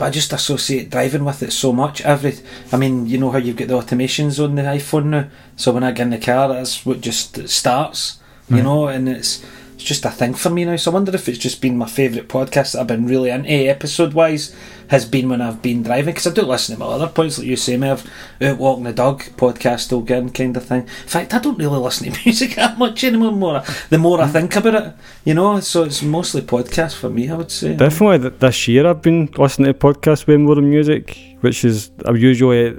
but 0.00 0.06
I 0.06 0.10
just 0.10 0.32
associate 0.32 0.88
driving 0.88 1.26
with 1.26 1.42
it 1.42 1.52
so 1.52 1.74
much. 1.74 2.00
Every, 2.00 2.32
I 2.72 2.78
mean, 2.78 3.06
you 3.06 3.18
know 3.18 3.30
how 3.30 3.36
you've 3.36 3.56
got 3.56 3.68
the 3.68 3.74
automations 3.78 4.42
on 4.42 4.54
the 4.54 4.62
iPhone 4.62 5.04
now, 5.04 5.28
so 5.56 5.72
when 5.72 5.84
I 5.84 5.92
get 5.92 6.04
in 6.04 6.10
the 6.10 6.18
car, 6.18 6.48
that's 6.48 6.86
what 6.86 7.02
just 7.02 7.46
starts, 7.50 8.18
you 8.48 8.56
Right. 8.56 8.64
know, 8.64 8.88
and 8.88 9.06
it's 9.10 9.44
it's 9.80 9.88
just 9.88 10.04
a 10.04 10.10
thing 10.10 10.34
for 10.34 10.50
me 10.50 10.66
now. 10.66 10.76
So 10.76 10.90
I 10.90 10.94
wonder 10.94 11.14
if 11.14 11.26
it's 11.26 11.38
just 11.38 11.62
been 11.62 11.78
my 11.78 11.86
favourite 11.86 12.28
podcast 12.28 12.72
that 12.72 12.80
I've 12.80 12.86
been 12.86 13.06
really 13.06 13.30
into 13.30 13.48
eh, 13.48 13.64
episode 13.64 14.12
wise 14.12 14.54
has 14.88 15.06
been 15.06 15.30
when 15.30 15.40
I've 15.40 15.62
been 15.62 15.82
driving 15.82 16.12
because 16.12 16.26
I 16.26 16.34
do 16.34 16.42
listen 16.42 16.74
to 16.74 16.80
my 16.80 16.86
other 16.86 17.06
points 17.06 17.38
like 17.38 17.46
you 17.46 17.56
say, 17.56 17.78
Merv, 17.78 18.06
out 18.42 18.58
walking 18.58 18.84
the 18.84 18.92
dog 18.92 19.22
podcast 19.38 19.80
still 19.80 20.02
good 20.02 20.34
kind 20.34 20.54
of 20.54 20.66
thing. 20.66 20.82
In 20.82 20.86
fact, 20.86 21.32
I 21.32 21.38
don't 21.38 21.56
really 21.56 21.78
listen 21.78 22.12
to 22.12 22.20
music 22.26 22.56
that 22.56 22.76
much 22.76 23.02
anymore. 23.02 23.32
More 23.32 23.62
the 23.88 23.96
more 23.96 24.20
I 24.20 24.26
hmm. 24.26 24.32
think 24.32 24.56
about 24.56 24.74
it, 24.74 24.94
you 25.24 25.32
know. 25.32 25.60
So 25.60 25.84
it's 25.84 26.02
mostly 26.02 26.42
podcast 26.42 26.94
for 26.96 27.08
me, 27.08 27.30
I 27.30 27.36
would 27.36 27.50
say. 27.50 27.74
Definitely 27.74 28.18
th- 28.28 28.38
this 28.38 28.68
year 28.68 28.86
I've 28.86 29.00
been 29.00 29.30
listening 29.38 29.72
to 29.72 29.78
podcasts 29.78 30.26
way 30.26 30.36
more 30.36 30.56
than 30.56 30.68
music, 30.68 31.18
which 31.40 31.64
is 31.64 31.90
I 32.06 32.10
usually 32.10 32.78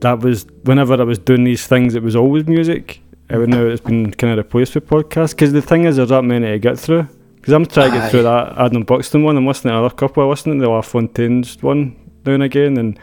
that 0.00 0.20
was 0.20 0.46
whenever 0.62 0.94
I 0.94 1.04
was 1.04 1.18
doing 1.18 1.42
these 1.42 1.66
things, 1.66 1.96
it 1.96 2.04
was 2.04 2.14
always 2.14 2.46
music. 2.46 3.00
Uh, 3.28 3.38
now 3.38 3.66
it's 3.66 3.80
been 3.80 4.12
kind 4.12 4.32
of 4.32 4.44
replaced 4.44 4.74
with 4.74 4.86
podcasts 4.86 5.30
because 5.30 5.52
the 5.52 5.62
thing 5.62 5.84
is 5.84 5.96
there's 5.96 6.10
that 6.10 6.22
many 6.22 6.46
to 6.46 6.58
get 6.58 6.78
through. 6.78 7.08
Because 7.36 7.52
I'm 7.52 7.66
trying 7.66 7.92
to 7.92 7.98
get 7.98 8.10
through 8.10 8.24
that 8.24 8.58
Adam 8.58 8.82
Buxton 8.82 9.22
one. 9.22 9.36
I'm 9.36 9.46
listening 9.46 9.72
to 9.72 9.78
another 9.78 9.94
couple. 9.94 10.24
I 10.24 10.26
listen 10.26 10.58
to 10.58 10.64
the 10.64 10.70
LaFontaines 10.70 11.62
one 11.62 11.96
now 12.24 12.32
and 12.32 12.42
again, 12.42 12.76
and 12.76 12.98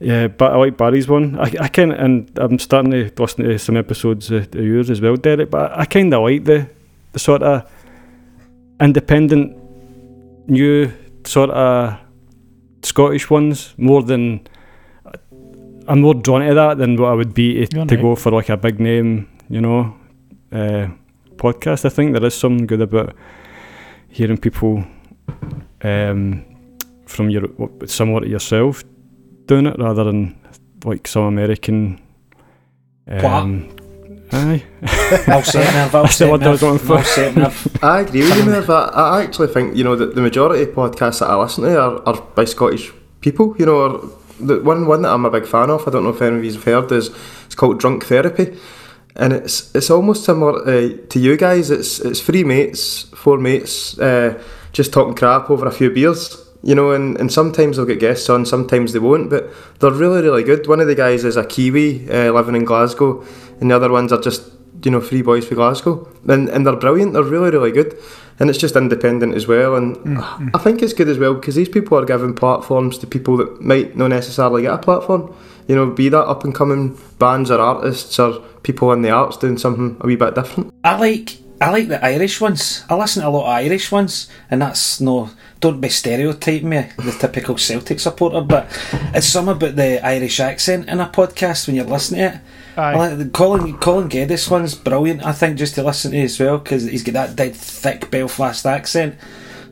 yeah, 0.00 0.28
but 0.28 0.52
I 0.52 0.56
like 0.56 0.76
Barry's 0.76 1.08
one. 1.08 1.38
I, 1.38 1.52
I 1.60 1.68
kind 1.68 1.92
and 1.92 2.30
I'm 2.36 2.58
starting 2.58 2.90
to 2.90 3.10
listen 3.18 3.44
to 3.44 3.58
some 3.58 3.76
episodes 3.76 4.30
of, 4.30 4.54
of 4.54 4.64
yours 4.64 4.90
as 4.90 5.00
well, 5.00 5.16
Derek. 5.16 5.50
But 5.50 5.78
I, 5.78 5.84
kind 5.84 6.12
of 6.12 6.22
like 6.22 6.44
the, 6.44 6.68
the 7.12 7.18
sort 7.18 7.42
of 7.42 7.70
independent, 8.80 9.56
new 10.48 10.92
sort 11.24 11.50
of 11.50 11.98
Scottish 12.82 13.30
ones 13.30 13.74
more 13.76 14.02
than. 14.02 14.46
I'm 15.88 16.00
more 16.00 16.14
drawn 16.14 16.40
to 16.44 16.52
that 16.52 16.78
than 16.78 16.96
what 16.96 17.12
I 17.12 17.14
would 17.14 17.32
be 17.32 17.64
to, 17.66 17.86
to 17.86 17.96
go 17.96 18.16
for 18.16 18.32
like 18.32 18.48
a 18.48 18.56
big 18.56 18.80
name, 18.80 19.28
you 19.48 19.60
know, 19.60 19.94
uh, 20.52 20.88
podcast. 21.36 21.84
I 21.84 21.88
think 21.88 22.12
there 22.12 22.24
is 22.24 22.34
something 22.34 22.66
good 22.66 22.80
about 22.80 23.14
hearing 24.08 24.38
people 24.38 24.84
um, 25.82 26.44
from 27.06 27.30
your 27.30 27.44
similar 27.86 28.20
to 28.22 28.28
yourself 28.28 28.82
doing 29.46 29.66
it 29.66 29.78
rather 29.78 30.04
than 30.04 30.38
like 30.84 31.06
some 31.06 31.24
American. 31.24 32.00
Um, 33.08 33.68
aye, 34.32 34.64
I'll 35.28 35.42
Merv. 35.42 35.94
I'll 35.94 36.02
That's 36.02 36.18
the 36.18 36.24
say 36.24 36.28
it, 36.28 36.32
word 36.32 36.42
I 36.42 36.50
was 36.50 36.62
Merv. 36.62 36.72
looking 36.72 36.86
for. 36.86 36.96
I'll 36.98 37.04
say 37.04 37.28
it, 37.28 37.36
Merv. 37.36 37.78
I 37.82 38.00
agree 38.00 38.20
with 38.22 38.36
you, 38.36 38.44
Merv. 38.44 38.70
I, 38.70 38.84
I 38.88 39.22
actually 39.22 39.48
think 39.48 39.76
you 39.76 39.84
know 39.84 39.96
that 39.96 40.14
the 40.14 40.20
majority 40.20 40.62
of 40.64 40.70
podcasts 40.70 41.20
that 41.20 41.30
I 41.30 41.36
listen 41.36 41.64
to 41.64 41.80
are, 41.80 42.02
are 42.08 42.20
by 42.34 42.44
Scottish 42.44 42.92
people. 43.20 43.54
You 43.58 43.66
know, 43.66 43.76
or 43.76 44.10
the 44.40 44.60
one 44.62 44.86
one 44.86 45.02
that 45.02 45.12
I'm 45.12 45.24
a 45.24 45.30
big 45.30 45.46
fan 45.46 45.70
of. 45.70 45.86
I 45.86 45.90
don't 45.90 46.02
know 46.02 46.10
if 46.10 46.20
any 46.22 46.36
of 46.38 46.44
you 46.44 46.52
have 46.52 46.64
heard 46.64 46.92
is 46.92 47.10
it's 47.46 47.54
called 47.54 47.78
Drunk 47.78 48.04
Therapy, 48.06 48.56
and 49.18 49.32
it's 49.32 49.74
it's 49.74 49.90
almost 49.90 50.24
similar 50.24 50.60
uh, 50.62 50.96
to 51.08 51.18
you 51.18 51.36
guys. 51.36 51.70
It's 51.70 51.98
it's 52.00 52.20
three 52.20 52.44
mates, 52.44 53.02
four 53.14 53.38
mates, 53.38 53.98
uh, 53.98 54.42
just 54.72 54.92
talking 54.92 55.14
crap 55.14 55.50
over 55.50 55.66
a 55.66 55.72
few 55.72 55.90
beers. 55.90 56.42
You 56.62 56.74
know, 56.74 56.90
and, 56.90 57.16
and 57.20 57.32
sometimes 57.32 57.76
they'll 57.76 57.86
get 57.86 58.00
guests 58.00 58.28
on, 58.28 58.44
sometimes 58.44 58.92
they 58.92 58.98
won't, 58.98 59.30
but 59.30 59.48
they're 59.78 59.92
really, 59.92 60.22
really 60.22 60.42
good. 60.42 60.66
One 60.66 60.80
of 60.80 60.88
the 60.88 60.96
guys 60.96 61.24
is 61.24 61.36
a 61.36 61.44
Kiwi 61.44 62.10
uh, 62.10 62.32
living 62.32 62.56
in 62.56 62.64
Glasgow, 62.64 63.24
and 63.60 63.70
the 63.70 63.76
other 63.76 63.92
ones 63.92 64.10
are 64.10 64.20
just 64.20 64.42
you 64.84 64.90
know, 64.90 65.00
three 65.00 65.22
boys 65.22 65.46
from 65.46 65.56
Glasgow, 65.56 66.08
and 66.28 66.48
and 66.48 66.66
they're 66.66 66.76
brilliant. 66.76 67.12
They're 67.12 67.22
really, 67.22 67.50
really 67.50 67.72
good, 67.72 67.96
and 68.38 68.50
it's 68.50 68.58
just 68.58 68.76
independent 68.76 69.34
as 69.34 69.46
well. 69.46 69.76
And 69.76 70.18
I 70.54 70.58
think 70.58 70.82
it's 70.82 70.92
good 70.92 71.08
as 71.08 71.18
well 71.18 71.34
because 71.34 71.54
these 71.54 71.68
people 71.68 71.98
are 71.98 72.04
giving 72.04 72.34
platforms 72.34 72.98
to 72.98 73.06
people 73.06 73.36
that 73.38 73.60
might 73.60 73.96
not 73.96 74.08
necessarily 74.08 74.62
get 74.62 74.74
a 74.74 74.78
platform. 74.78 75.34
You 75.68 75.74
know, 75.74 75.86
be 75.90 76.08
that 76.08 76.18
up 76.26 76.44
and 76.44 76.54
coming 76.54 76.98
bands 77.18 77.50
or 77.50 77.58
artists 77.60 78.18
or 78.18 78.40
people 78.62 78.92
in 78.92 79.02
the 79.02 79.10
arts 79.10 79.36
doing 79.36 79.58
something 79.58 79.96
a 80.00 80.06
wee 80.06 80.16
bit 80.16 80.34
different. 80.34 80.72
I 80.84 80.98
like 80.98 81.38
I 81.60 81.70
like 81.70 81.88
the 81.88 82.04
Irish 82.04 82.40
ones. 82.40 82.84
I 82.90 82.94
listen 82.96 83.22
to 83.22 83.28
a 83.28 83.30
lot 83.30 83.44
of 83.44 83.48
Irish 83.48 83.90
ones, 83.90 84.28
and 84.50 84.60
that's 84.60 85.00
no. 85.00 85.30
Don't 85.58 85.80
be 85.80 85.88
stereotyping 85.88 86.68
me, 86.68 86.88
the 86.98 87.16
typical 87.18 87.56
Celtic 87.56 87.98
supporter, 87.98 88.42
but 88.42 88.66
it's 89.14 89.26
some 89.26 89.48
about 89.48 89.74
the 89.74 90.04
Irish 90.06 90.38
accent 90.38 90.86
in 90.88 91.00
a 91.00 91.06
podcast 91.06 91.66
when 91.66 91.76
you're 91.76 91.86
listening 91.86 92.20
to 92.20 92.36
it. 92.36 92.40
Aye. 92.76 92.94
like 92.94 93.32
Colin 93.32 93.78
Colin 93.78 94.08
Geddes 94.08 94.50
one's 94.50 94.74
brilliant. 94.74 95.24
I 95.24 95.32
think 95.32 95.56
just 95.56 95.76
to 95.76 95.82
listen 95.82 96.12
to 96.12 96.20
as 96.20 96.38
well 96.38 96.58
because 96.58 96.84
he's 96.84 97.02
got 97.02 97.14
that 97.14 97.36
dead 97.36 97.56
thick 97.56 98.10
Belfast 98.10 98.66
accent. 98.66 99.14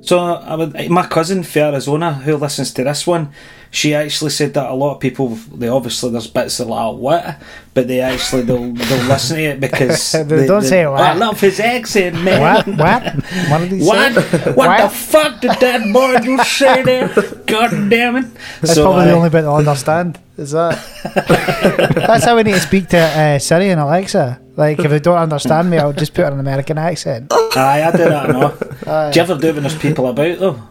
So 0.05 0.19
I 0.21 0.55
would, 0.55 0.91
my 0.91 1.07
cousin 1.07 1.43
from 1.43 1.63
Arizona 1.63 2.13
who 2.13 2.37
listens 2.37 2.75
to 2.75 2.85
this 2.85 3.07
one, 3.07 3.31
she 3.71 3.95
actually 3.95 4.31
said 4.31 4.53
that 4.53 4.71
a 4.71 4.75
lot 4.75 4.95
of 4.97 5.01
people 5.01 5.29
they 5.57 5.67
obviously 5.69 6.11
there's 6.11 6.27
bits 6.27 6.61
are 6.61 6.67
like 6.67 6.97
what, 6.97 7.41
but 7.73 7.89
they 7.89 8.01
actually 8.01 8.43
they'll 8.43 8.71
they'll 8.73 9.05
listen 9.09 9.39
to 9.39 9.43
it 9.43 9.61
because 9.61 10.13
They 10.29 10.47
don't 10.47 10.63
say 10.63 10.87
what. 10.87 11.01
I 11.01 11.15
love 11.15 11.41
his 11.41 11.59
accent, 11.59 12.23
man. 12.23 12.39
What? 12.41 12.67
What? 12.79 13.03
What 13.51 13.59
did 13.61 13.73
he 13.73 13.83
What? 13.83 14.13
say? 14.15 14.53
What 14.53 14.83
the 14.83 14.89
fuck 14.95 15.41
did 15.41 15.53
that 15.61 15.93
boy 15.93 16.19
just 16.23 16.53
say 16.53 16.83
there? 16.83 17.09
God 17.47 17.71
damn 17.89 18.17
it! 18.17 18.27
That's 18.61 18.75
So, 18.75 18.85
probably 18.85 19.07
the 19.07 19.13
only 19.13 19.31
bit 19.31 19.41
they'll 19.43 19.55
understand. 19.55 20.21
Is 20.37 20.51
that? 20.51 20.77
That's 22.07 22.25
how 22.27 22.37
we 22.37 22.43
need 22.43 22.55
to 22.55 22.61
speak 22.61 22.89
to 22.91 22.99
uh, 22.99 23.39
Siri 23.39 23.71
and 23.71 23.81
Alexa. 23.81 24.39
Like, 24.57 24.79
if 24.79 24.91
they 24.91 25.01
don't 25.01 25.19
understand 25.19 25.69
me, 25.71 25.79
I'll 25.79 25.93
just 25.93 26.15
put 26.15 26.27
an 26.33 26.39
American 26.39 26.79
accent. 26.79 27.33
Aye, 27.33 27.83
I 27.85 27.91
do 27.91 27.99
that. 28.05 28.29
No. 28.31 28.57
Aye, 28.87 29.11
Do 29.11 29.19
you 29.19 29.23
ever 29.25 29.37
do 29.37 29.49
it 29.49 29.55
when 29.55 29.63
there's 29.65 29.77
people 29.79 30.07
about 30.09 30.39
though? 30.39 30.63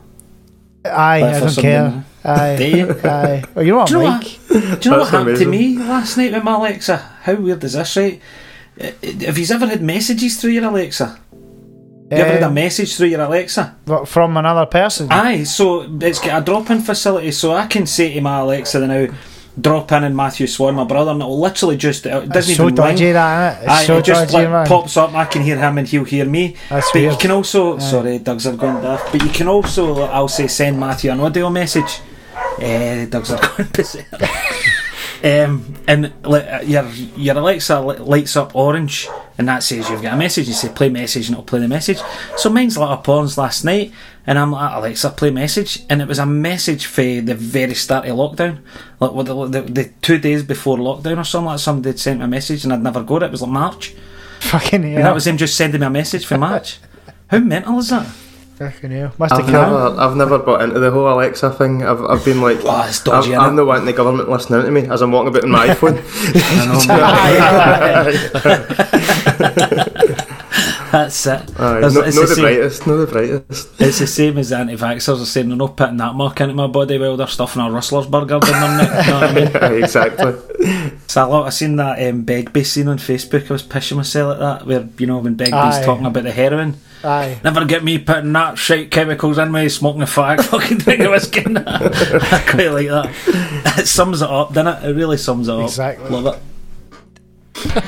aye 0.85 1.21
Like 1.21 1.35
I 1.35 1.39
don't 1.39 1.55
care. 1.57 1.83
reason. 1.85 2.05
Aye, 2.25 2.55
Do 2.57 2.67
you? 2.77 2.89
aye. 3.03 3.43
Well, 3.55 3.65
you 3.65 3.71
know 3.71 3.77
what 3.79 3.87
Do 3.87 3.93
you 3.99 3.99
I'm 4.01 4.05
know 4.05 4.11
like? 4.11 4.47
Do 4.47 4.55
you 4.55 4.59
know 4.59 4.69
what 4.69 4.81
That's 4.99 5.09
happened 5.11 5.37
to 5.37 5.45
me 5.47 5.77
last 5.77 6.17
night 6.17 6.31
with 6.33 6.43
my 6.43 6.55
Alexa? 6.55 6.97
How 7.23 7.35
weird 7.35 7.63
is 7.63 7.73
this, 7.73 7.97
right? 7.97 8.21
Uh, 8.79 8.85
Have 9.25 9.37
you 9.37 9.45
ever 9.53 9.67
had 9.67 9.81
messages 9.81 10.39
through 10.39 10.51
your 10.51 10.65
Alexa? 10.65 11.19
You 12.11 12.17
ever 12.19 12.33
had 12.33 12.43
a 12.43 12.47
Um, 12.47 12.53
message 12.53 12.95
through 12.95 13.07
your 13.07 13.21
Alexa? 13.21 13.75
but 13.85 14.07
from 14.07 14.37
another 14.37 14.65
person. 14.65 15.07
Aye, 15.11 15.43
so 15.43 15.85
it's 16.01 16.19
got 16.19 16.41
a 16.41 16.45
drop 16.45 16.69
in 16.69 16.81
facility, 16.81 17.31
so 17.31 17.53
I 17.53 17.65
can 17.65 17.85
say 17.85 18.13
to 18.13 18.21
my 18.21 18.39
Alexa 18.39 18.85
now, 18.85 19.07
drop 19.59 19.91
in 19.91 20.03
and 20.03 20.15
Matthew 20.15 20.47
Swan, 20.47 20.75
my 20.75 20.83
brother, 20.83 21.11
and 21.11 21.21
it'll 21.21 21.39
literally 21.39 21.77
just, 21.77 22.05
it 22.05 22.29
doesn't 22.29 22.51
It's 22.51 22.57
so 22.57 22.67
even 22.67 22.75
ring. 22.83 23.13
that, 23.13 23.67
Aye, 23.69 23.85
so 23.85 23.97
it 23.97 24.05
just 24.05 24.31
dodgy, 24.31 24.47
like, 24.47 24.67
pops 24.67 24.97
up, 24.97 25.13
I 25.13 25.25
can 25.25 25.41
hear 25.41 25.57
him 25.57 25.77
and 25.77 25.87
he'll 25.87 26.03
hear 26.03 26.25
me. 26.25 26.55
That's 26.69 26.91
but 26.91 27.01
you 27.01 27.15
can 27.17 27.31
also, 27.31 27.77
sorry, 27.79 28.19
Doug's 28.19 28.47
are 28.47 28.55
going 28.55 28.81
daft, 28.81 29.11
but 29.11 29.21
you 29.21 29.29
can 29.29 29.47
also, 29.47 30.01
I'll 30.03 30.27
say, 30.27 30.47
send 30.47 30.79
Matthew 30.79 31.11
an 31.11 31.19
audio 31.19 31.49
message. 31.49 31.99
Eh, 32.59 33.05
Doug's 33.05 33.31
are 33.31 33.39
going 33.57 33.69
berserk. 33.73 34.05
um, 35.23 35.75
and 35.87 36.13
like, 36.23 36.67
your, 36.67 36.85
your 37.17 37.37
Alexa 37.37 37.79
lights 37.79 38.35
up 38.35 38.55
orange 38.55 39.07
and 39.37 39.47
that 39.47 39.63
says 39.63 39.89
you've 39.89 40.01
got 40.01 40.13
a 40.13 40.17
message. 40.17 40.47
You 40.47 40.53
say 40.53 40.69
play 40.69 40.89
message, 40.89 41.27
and 41.27 41.33
it'll 41.35 41.43
play 41.45 41.59
the 41.59 41.67
message. 41.67 41.99
So 42.37 42.49
mine's 42.49 42.77
like 42.77 42.99
a 42.99 43.01
pawns 43.01 43.37
last 43.37 43.63
night, 43.63 43.91
and 44.25 44.39
I'm 44.39 44.51
like 44.51 44.73
Alexa, 44.75 45.09
play 45.11 45.29
message, 45.31 45.83
and 45.89 46.01
it 46.01 46.07
was 46.07 46.19
a 46.19 46.25
message 46.25 46.85
for 46.85 47.01
the 47.01 47.35
very 47.35 47.73
start 47.73 48.05
of 48.07 48.15
lockdown, 48.17 48.59
like 48.99 49.11
what 49.11 49.25
the, 49.25 49.47
the, 49.47 49.61
the 49.61 49.91
two 50.01 50.17
days 50.17 50.43
before 50.43 50.77
lockdown 50.77 51.17
or 51.19 51.23
something. 51.23 51.47
Like 51.47 51.59
somebody 51.59 51.89
had 51.89 51.99
sent 51.99 52.19
me 52.19 52.25
a 52.25 52.27
message, 52.27 52.63
and 52.63 52.71
I'd 52.73 52.81
never 52.83 53.03
got 53.03 53.23
it. 53.23 53.27
It 53.27 53.31
was 53.31 53.41
like 53.41 53.51
March, 53.51 53.93
Fucking 54.39 54.83
hell. 54.83 54.95
and 54.97 55.05
that 55.05 55.13
was 55.13 55.25
him 55.27 55.37
just 55.37 55.55
sending 55.55 55.81
me 55.81 55.87
a 55.87 55.89
message 55.89 56.25
for 56.25 56.37
March. 56.37 56.79
How 57.27 57.39
mental 57.39 57.79
is 57.79 57.89
that? 57.89 58.05
Fucking 58.57 58.91
hell. 58.91 59.11
Must 59.17 59.33
I've 59.33 59.45
come. 59.45 59.51
never, 59.51 59.99
I've 59.99 60.15
never 60.15 60.37
bought 60.39 60.61
into 60.61 60.79
the 60.79 60.91
whole 60.91 61.11
Alexa 61.11 61.49
thing. 61.53 61.81
I've, 61.83 62.01
I've 62.05 62.23
been 62.23 62.39
like, 62.39 62.59
Oh, 62.63 62.85
it's 62.87 63.03
dodgy, 63.03 63.35
I've, 63.35 63.41
I'm 63.49 63.55
the 63.55 63.65
one 63.65 63.83
the 63.85 63.93
government 63.93 64.29
listening 64.29 64.61
to 64.63 64.69
me 64.71 64.87
as 64.87 65.01
I'm 65.01 65.11
walking 65.11 65.29
about 65.29 65.43
on 65.43 65.49
my 65.51 65.67
iPhone. 65.73 65.99
That's 70.93 71.25
it. 71.25 71.59
Aye, 71.59 71.79
There's- 71.79 71.93
no, 71.95 72.01
it's 72.01 72.15
no 72.15 72.21
the 72.21 72.27
the 72.27 72.35
same- 72.35 72.43
brightest, 72.43 72.85
no 72.87 72.97
the 73.03 73.11
brightest. 73.11 73.69
It's 73.81 73.97
the 73.97 74.05
same 74.05 74.37
as 74.37 74.51
anti-vaxxers 74.51 75.21
are 75.23 75.25
saying 75.25 75.47
they're 75.49 75.57
not 75.57 75.75
putting 75.75 75.97
that 75.97 76.13
mark 76.13 76.39
into 76.39 76.53
my 76.53 76.67
body 76.67 76.99
while 76.99 77.17
they're 77.17 77.25
stuffing 77.25 77.63
a 77.63 77.71
rustler's 77.71 78.05
burger 78.05 78.37
down 78.37 78.77
their 78.77 78.87
neck. 78.87 79.05
You 79.07 79.11
know 79.11 79.19
what 79.21 79.29
I 79.29 79.33
mean? 79.33 79.55
Aye, 79.57 79.73
exactly. 79.83 80.99
So 81.07 81.21
I, 81.23 81.25
lo- 81.25 81.43
I 81.45 81.49
seen 81.49 81.77
that 81.77 81.97
um, 82.07 82.21
Begbie 82.25 82.63
scene 82.63 82.87
on 82.89 82.99
Facebook. 82.99 83.49
I 83.49 83.53
was 83.53 83.63
pissing 83.63 83.97
myself 83.97 84.33
at 84.35 84.39
that, 84.39 84.67
where 84.67 84.87
you 84.99 85.07
know 85.07 85.17
when 85.17 85.33
Begbie's 85.33 85.53
Aye. 85.55 85.83
talking 85.83 86.05
about 86.05 86.23
the 86.25 86.31
heroin. 86.31 86.75
Aye. 87.03 87.39
Never 87.43 87.65
get 87.65 87.83
me 87.83 87.97
putting 87.97 88.31
that 88.33 88.59
shite 88.59 88.91
chemicals 88.91 89.39
in 89.39 89.51
me, 89.51 89.69
smoking 89.69 90.03
a 90.03 90.05
fag, 90.05 90.43
fucking 90.49 90.77
drinking 90.77 91.09
whiskey. 91.09 91.41
I 91.57 92.45
quite 92.47 92.69
like 92.71 92.87
that. 92.89 93.75
It 93.79 93.87
sums 93.87 94.21
it 94.21 94.29
up, 94.29 94.53
doesn't 94.53 94.83
it? 94.85 94.89
It 94.89 94.93
really 94.93 95.17
sums 95.17 95.47
it 95.47 95.55
up. 95.55 95.63
Exactly. 95.63 96.07
Love 96.11 96.39
it. 97.65 97.83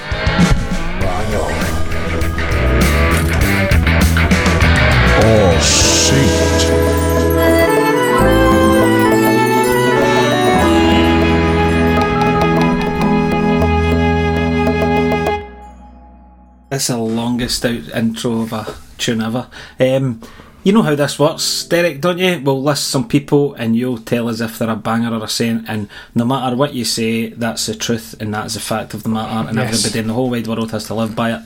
That's 16.76 16.88
the 16.88 16.98
longest 16.98 17.64
out 17.64 17.88
intro 17.96 18.42
of 18.42 18.52
a 18.52 18.76
tune 18.98 19.22
ever. 19.22 19.48
Um, 19.80 20.20
you 20.62 20.74
know 20.74 20.82
how 20.82 20.94
this 20.94 21.18
works, 21.18 21.64
Derek, 21.64 22.02
don't 22.02 22.18
you? 22.18 22.42
We'll 22.44 22.62
list 22.62 22.90
some 22.90 23.08
people 23.08 23.54
and 23.54 23.78
you'll 23.78 24.00
tell 24.00 24.28
us 24.28 24.42
if 24.42 24.60
they're 24.60 24.70
a 24.70 24.76
banger 24.76 25.16
or 25.18 25.24
a 25.24 25.28
saint. 25.30 25.70
And 25.70 25.88
no 26.16 26.26
matter 26.26 26.54
what 26.58 26.74
you 26.74 26.84
say, 26.84 27.30
that's 27.30 27.68
the 27.68 27.76
truth 27.76 28.14
and 28.20 28.34
that's 28.34 28.56
the 28.56 28.60
fact 28.60 28.94
of 28.94 29.04
the 29.04 29.10
matter. 29.10 29.48
And 29.48 29.58
Yes. 29.58 29.70
everybody 29.86 30.00
in 30.02 30.08
the 30.08 30.14
whole 30.16 30.30
wide 30.30 30.48
world 30.48 30.72
has 30.72 30.84
to 30.88 30.96
live 30.96 31.16
by 31.16 31.32
it. 31.36 31.42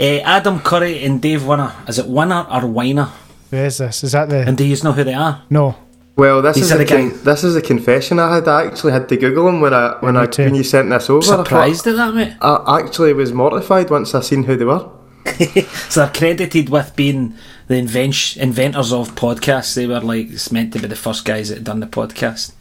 Uh, 0.00 0.20
Adam 0.24 0.58
Curry 0.58 1.04
and 1.04 1.22
Dave 1.22 1.46
Winner. 1.46 1.72
Is 1.86 2.00
it 2.00 2.08
Winner 2.08 2.40
or 2.50 2.62
Winer? 2.62 3.10
Who 3.52 3.56
is 3.58 3.78
this? 3.78 4.02
Is 4.02 4.10
that 4.12 4.28
the. 4.30 4.38
And 4.48 4.58
do 4.58 4.64
you 4.64 4.76
know 4.82 4.90
who 4.90 5.04
they 5.04 5.14
are? 5.14 5.42
no. 5.48 5.76
Well, 6.18 6.42
this 6.42 6.56
These 6.56 6.64
is 6.66 6.72
are 6.72 6.78
the 6.78 6.84
the 6.84 6.90
guy- 6.90 7.08
con- 7.10 7.20
this 7.24 7.44
is 7.44 7.54
a 7.54 7.62
confession 7.62 8.18
I 8.18 8.34
had. 8.34 8.48
I 8.48 8.64
actually 8.66 8.92
had 8.92 9.08
to 9.08 9.16
Google 9.16 9.48
him 9.48 9.60
when 9.60 9.72
I 9.72 9.96
when 10.00 10.16
I 10.16 10.26
too. 10.26 10.44
when 10.44 10.56
you 10.56 10.64
sent 10.64 10.90
this 10.90 11.08
over. 11.08 11.24
I 11.24 11.36
thought- 11.36 11.46
Surprised 11.46 11.86
at 11.86 11.96
that, 11.96 12.12
mate? 12.14 12.34
I 12.42 12.80
actually 12.80 13.12
was 13.12 13.32
mortified 13.32 13.88
once 13.88 14.14
I 14.16 14.20
seen 14.20 14.42
who 14.42 14.56
they 14.56 14.64
were. 14.64 14.84
So 15.88 16.00
they're 16.00 16.12
credited 16.12 16.70
with 16.70 16.96
being 16.96 17.34
the 17.68 17.76
invention, 17.76 18.42
inventors 18.42 18.92
of 18.92 19.14
podcasts. 19.14 19.74
They 19.74 19.86
were 19.86 20.00
like 20.00 20.30
it's 20.30 20.50
meant 20.50 20.72
to 20.72 20.80
be 20.80 20.88
the 20.88 20.96
first 20.96 21.24
guys 21.24 21.48
that 21.50 21.56
had 21.56 21.64
done 21.64 21.80
the 21.80 21.86
podcast. 21.86 22.52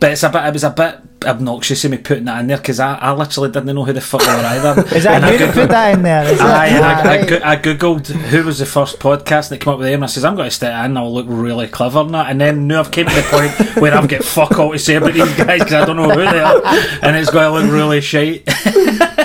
But 0.00 0.12
it's 0.12 0.22
a 0.22 0.28
bit. 0.28 0.44
It 0.44 0.52
was 0.52 0.64
a 0.64 0.70
bit 0.70 1.13
obnoxious 1.24 1.84
of 1.84 1.90
me 1.90 1.98
putting 1.98 2.24
that 2.24 2.40
in 2.40 2.46
there 2.46 2.56
because 2.58 2.80
I, 2.80 2.94
I 2.94 3.12
literally 3.12 3.50
didn't 3.50 3.74
know 3.74 3.84
who 3.84 3.92
the 3.92 4.00
fuck 4.00 4.20
they 4.22 4.26
were 4.28 4.42
either. 4.44 4.80
Is 4.96 5.04
that 5.04 5.16
And 5.16 5.24
I 5.24 5.32
you 5.32 5.38
googled- 5.38 5.52
put 5.54 5.68
that 5.70 5.94
in 5.94 6.02
there? 6.02 6.24
Is 6.24 6.32
it? 6.32 6.40
Aye, 6.40 6.66
and 6.68 6.84
I, 6.84 7.48
I, 7.50 7.52
I 7.52 7.56
googled 7.56 8.06
who 8.08 8.44
was 8.44 8.58
the 8.58 8.66
first 8.66 8.98
podcast 8.98 9.48
that 9.50 9.58
came 9.60 9.72
up 9.72 9.78
with 9.78 9.86
them. 9.88 9.94
And 9.94 10.04
I 10.04 10.06
says 10.08 10.24
I'm 10.24 10.36
going 10.36 10.48
to 10.48 10.54
stick 10.54 10.68
it 10.68 10.72
in. 10.72 10.78
And 10.84 10.98
I'll 10.98 11.12
look 11.12 11.26
really 11.28 11.66
clever 11.68 12.00
and 12.00 12.14
that. 12.14 12.30
And 12.30 12.40
then 12.40 12.66
now 12.66 12.80
I've 12.80 12.90
came 12.90 13.06
to 13.06 13.14
the 13.14 13.22
point 13.22 13.76
where 13.82 13.94
I've 13.94 14.08
got 14.08 14.24
fuck 14.24 14.58
all 14.58 14.72
to 14.72 14.78
say 14.78 14.96
about 14.96 15.14
these 15.14 15.34
guys 15.36 15.58
because 15.60 15.72
I 15.74 15.84
don't 15.84 15.96
know 15.96 16.10
who 16.10 16.20
they 16.20 16.40
are, 16.40 16.60
and 17.02 17.16
it's 17.16 17.30
going 17.30 17.44
to 17.52 17.60
look 17.66 17.72
really 17.72 18.00
shite. 18.00 18.44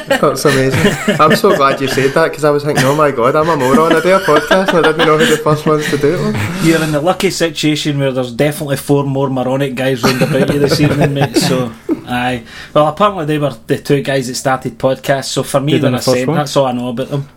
That's 0.09 0.43
amazing. 0.43 1.15
I'm 1.19 1.35
so 1.35 1.55
glad 1.55 1.79
you 1.79 1.87
said 1.87 2.11
that 2.13 2.29
because 2.29 2.43
I 2.43 2.49
was 2.49 2.63
thinking, 2.63 2.83
oh 2.85 2.95
my 2.95 3.11
god, 3.11 3.35
I'm 3.35 3.47
a 3.47 3.55
moron. 3.55 3.93
I 3.93 4.01
do 4.01 4.15
a 4.15 4.19
podcast 4.19 4.69
and 4.75 4.85
I 4.85 4.91
didn't 4.91 5.05
know 5.07 5.17
who 5.17 5.25
the 5.25 5.37
first 5.37 5.65
ones 5.65 5.87
to 5.91 5.97
do 5.97 6.15
it 6.15 6.19
were. 6.19 6.67
You're 6.67 6.83
in 6.83 6.91
the 6.91 6.99
lucky 7.01 7.29
situation 7.29 7.99
where 7.99 8.11
there's 8.11 8.33
definitely 8.33 8.77
four 8.77 9.03
more 9.05 9.29
moronic 9.29 9.75
guys 9.75 10.01
round 10.03 10.21
about 10.21 10.51
you 10.53 10.59
this 10.59 10.79
evening, 10.81 11.13
mate. 11.13 11.37
So, 11.37 11.71
aye. 12.07 12.43
Well, 12.73 12.87
apparently 12.87 13.25
they 13.25 13.37
were 13.37 13.55
the 13.67 13.77
two 13.79 14.01
guys 14.01 14.27
that 14.27 14.35
started 14.35 14.77
podcasts. 14.77 15.25
So 15.25 15.43
for 15.43 15.59
me, 15.59 15.73
They 15.73 15.79
done 15.79 15.91
they're 15.93 15.99
the 16.01 16.03
a 16.03 16.05
first 16.05 16.17
saint. 16.17 16.27
one? 16.27 16.37
That's 16.37 16.55
all 16.57 16.65
I 16.65 16.71
know 16.71 16.89
about 16.89 17.09
them. 17.09 17.29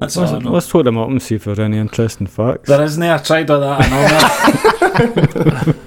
That's 0.00 0.16
all 0.16 0.24
I 0.24 0.30
Let's, 0.32 0.44
know. 0.44 0.50
let's 0.52 0.68
talk 0.68 0.84
them 0.84 0.98
up 0.98 1.08
and 1.08 1.22
see 1.22 1.36
if 1.36 1.44
there's 1.44 1.58
any 1.58 1.78
interesting 1.78 2.26
facts. 2.26 2.68
There 2.68 2.82
isn't. 2.82 3.02
Eh? 3.02 3.14
I 3.14 3.18
tried 3.18 3.50
all 3.50 3.60
that. 3.60 3.80
I 3.80 3.88
know 3.88 4.02
that. 4.08 5.76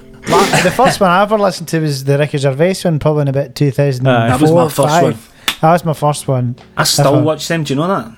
The 0.62 0.70
first 0.70 1.00
one 1.00 1.10
I 1.10 1.22
ever 1.22 1.38
listened 1.38 1.68
to 1.68 1.80
was 1.80 2.04
the 2.04 2.18
Ricky 2.18 2.36
Gervais 2.38 2.74
one, 2.84 2.98
probably 2.98 3.22
in 3.22 3.28
about 3.28 3.54
2004. 3.54 4.12
Aye. 4.12 4.28
That 4.28 4.40
was 4.40 4.52
my 4.52 4.64
first 4.68 4.76
five. 4.76 5.02
one. 5.02 5.16
That 5.62 5.72
was 5.72 5.84
my 5.84 5.92
first 5.94 6.28
one. 6.28 6.56
I 6.76 6.84
still 6.84 7.22
watch 7.22 7.48
them. 7.48 7.64
Do 7.64 7.72
you 7.74 7.80
know 7.80 7.88
that? 7.88 8.12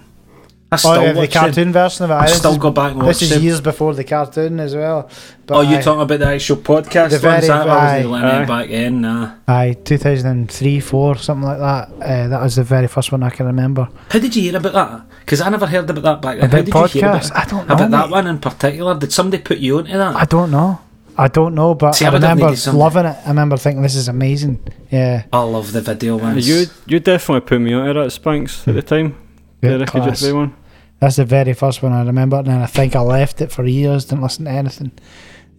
I 0.73 0.77
still 0.77 0.91
Oh, 0.93 1.03
yeah, 1.03 1.13
the 1.13 1.19
watch 1.21 1.31
them. 1.33 1.43
cartoon 1.43 1.73
version 1.73 2.05
of 2.07 2.11
it. 2.11 2.15
I 2.15 2.27
this 2.27 2.39
still 2.39 2.53
is- 2.53 2.59
go 2.59 2.71
back 2.71 2.93
and 2.93 3.03
watch 3.03 3.19
This 3.19 3.23
is 3.23 3.31
them. 3.31 3.43
years 3.43 3.61
before 3.61 3.95
the 3.95 4.05
cartoon 4.05 4.59
as 4.59 4.75
well. 4.75 5.09
But 5.47 5.57
Oh, 5.59 5.61
you 5.61 5.77
aye, 5.77 5.81
talking 5.83 6.01
about 6.03 6.19
the 6.19 6.27
actual 6.29 6.57
podcast 6.57 7.11
The 7.11 7.15
ones? 7.17 7.21
very- 7.23 7.47
That 7.49 7.69
aye. 7.69 7.95
was 7.97 8.03
the 8.05 8.09
limit 8.09 8.35
Aye. 8.35 8.45
back 8.47 8.71
in. 8.71 9.01
Nah. 9.03 9.29
Aye, 9.49 9.77
2003, 9.85 10.81
4, 10.81 11.17
something 11.19 11.47
like 11.49 11.59
that. 11.59 11.89
Uh, 12.01 12.29
that 12.29 12.41
was 12.43 12.57
the 12.57 12.65
very 12.65 12.87
first 12.89 13.13
one 13.13 13.23
I 13.23 13.31
can 13.31 13.47
remember. 13.47 13.89
How 14.11 14.19
did 14.19 14.35
you 14.35 14.43
hear 14.43 14.57
about 14.57 14.73
that? 14.73 15.01
Because 15.21 15.41
I 15.41 15.51
never 15.51 15.67
heard 15.67 15.89
about 15.91 16.03
that 16.05 16.23
back 16.23 16.41
then. 16.41 16.51
How 16.51 16.59
About 16.59 16.65
did 16.65 16.95
you 16.95 17.01
hear 17.01 17.11
about 17.11 17.23
podcasts? 17.23 17.27
it? 17.31 17.37
I 17.37 17.45
don't 17.45 17.69
know, 17.69 17.75
About 17.75 17.91
that 17.91 18.11
one 18.11 18.27
in 18.27 18.39
particular? 18.39 18.95
Did 18.99 19.13
somebody 19.13 19.43
put 19.43 19.59
you 19.59 19.79
onto 19.79 19.93
that? 19.93 20.17
I 20.17 20.25
don't 20.25 20.51
know. 20.51 20.81
I 21.19 21.29
don't 21.29 21.55
know, 21.55 21.75
but 21.75 21.95
See, 21.95 22.07
I 22.07 22.09
I 22.09 22.13
remember 22.15 22.55
loving 22.73 23.05
it. 23.05 23.17
I 23.27 23.29
remember 23.29 23.59
thinking 23.59 23.83
this 23.83 23.95
is 23.95 24.09
amazing. 24.09 24.61
Yeah, 24.91 25.25
I 25.31 25.41
love 25.43 25.73
the 25.73 25.83
video 25.83 26.17
ones. 26.17 26.49
You 26.49 26.65
you 26.87 27.01
definitely 27.01 27.43
put 27.47 27.61
me 27.61 27.75
onto 27.75 27.93
that 28.03 28.11
Spanks 28.13 28.67
at 28.67 28.75
the 28.75 28.81
time. 28.81 29.15
Yeah, 29.61 29.73
the 29.73 29.79
Ricky 29.81 30.01
class. 30.01 30.21
Gervais 30.21 30.33
one. 30.33 30.55
That's 31.03 31.17
the 31.17 31.25
very 31.25 31.53
first 31.53 31.83
one 31.83 31.93
I 31.93 32.05
remember, 32.05 32.37
and 32.37 32.47
then 32.47 32.63
I 32.63 32.67
think 32.67 32.95
I 32.95 33.01
left 33.01 33.41
it 33.41 33.51
for 33.51 33.65
years. 33.65 34.05
Didn't 34.05 34.23
listen 34.23 34.45
to 34.45 34.53
anything 34.53 34.93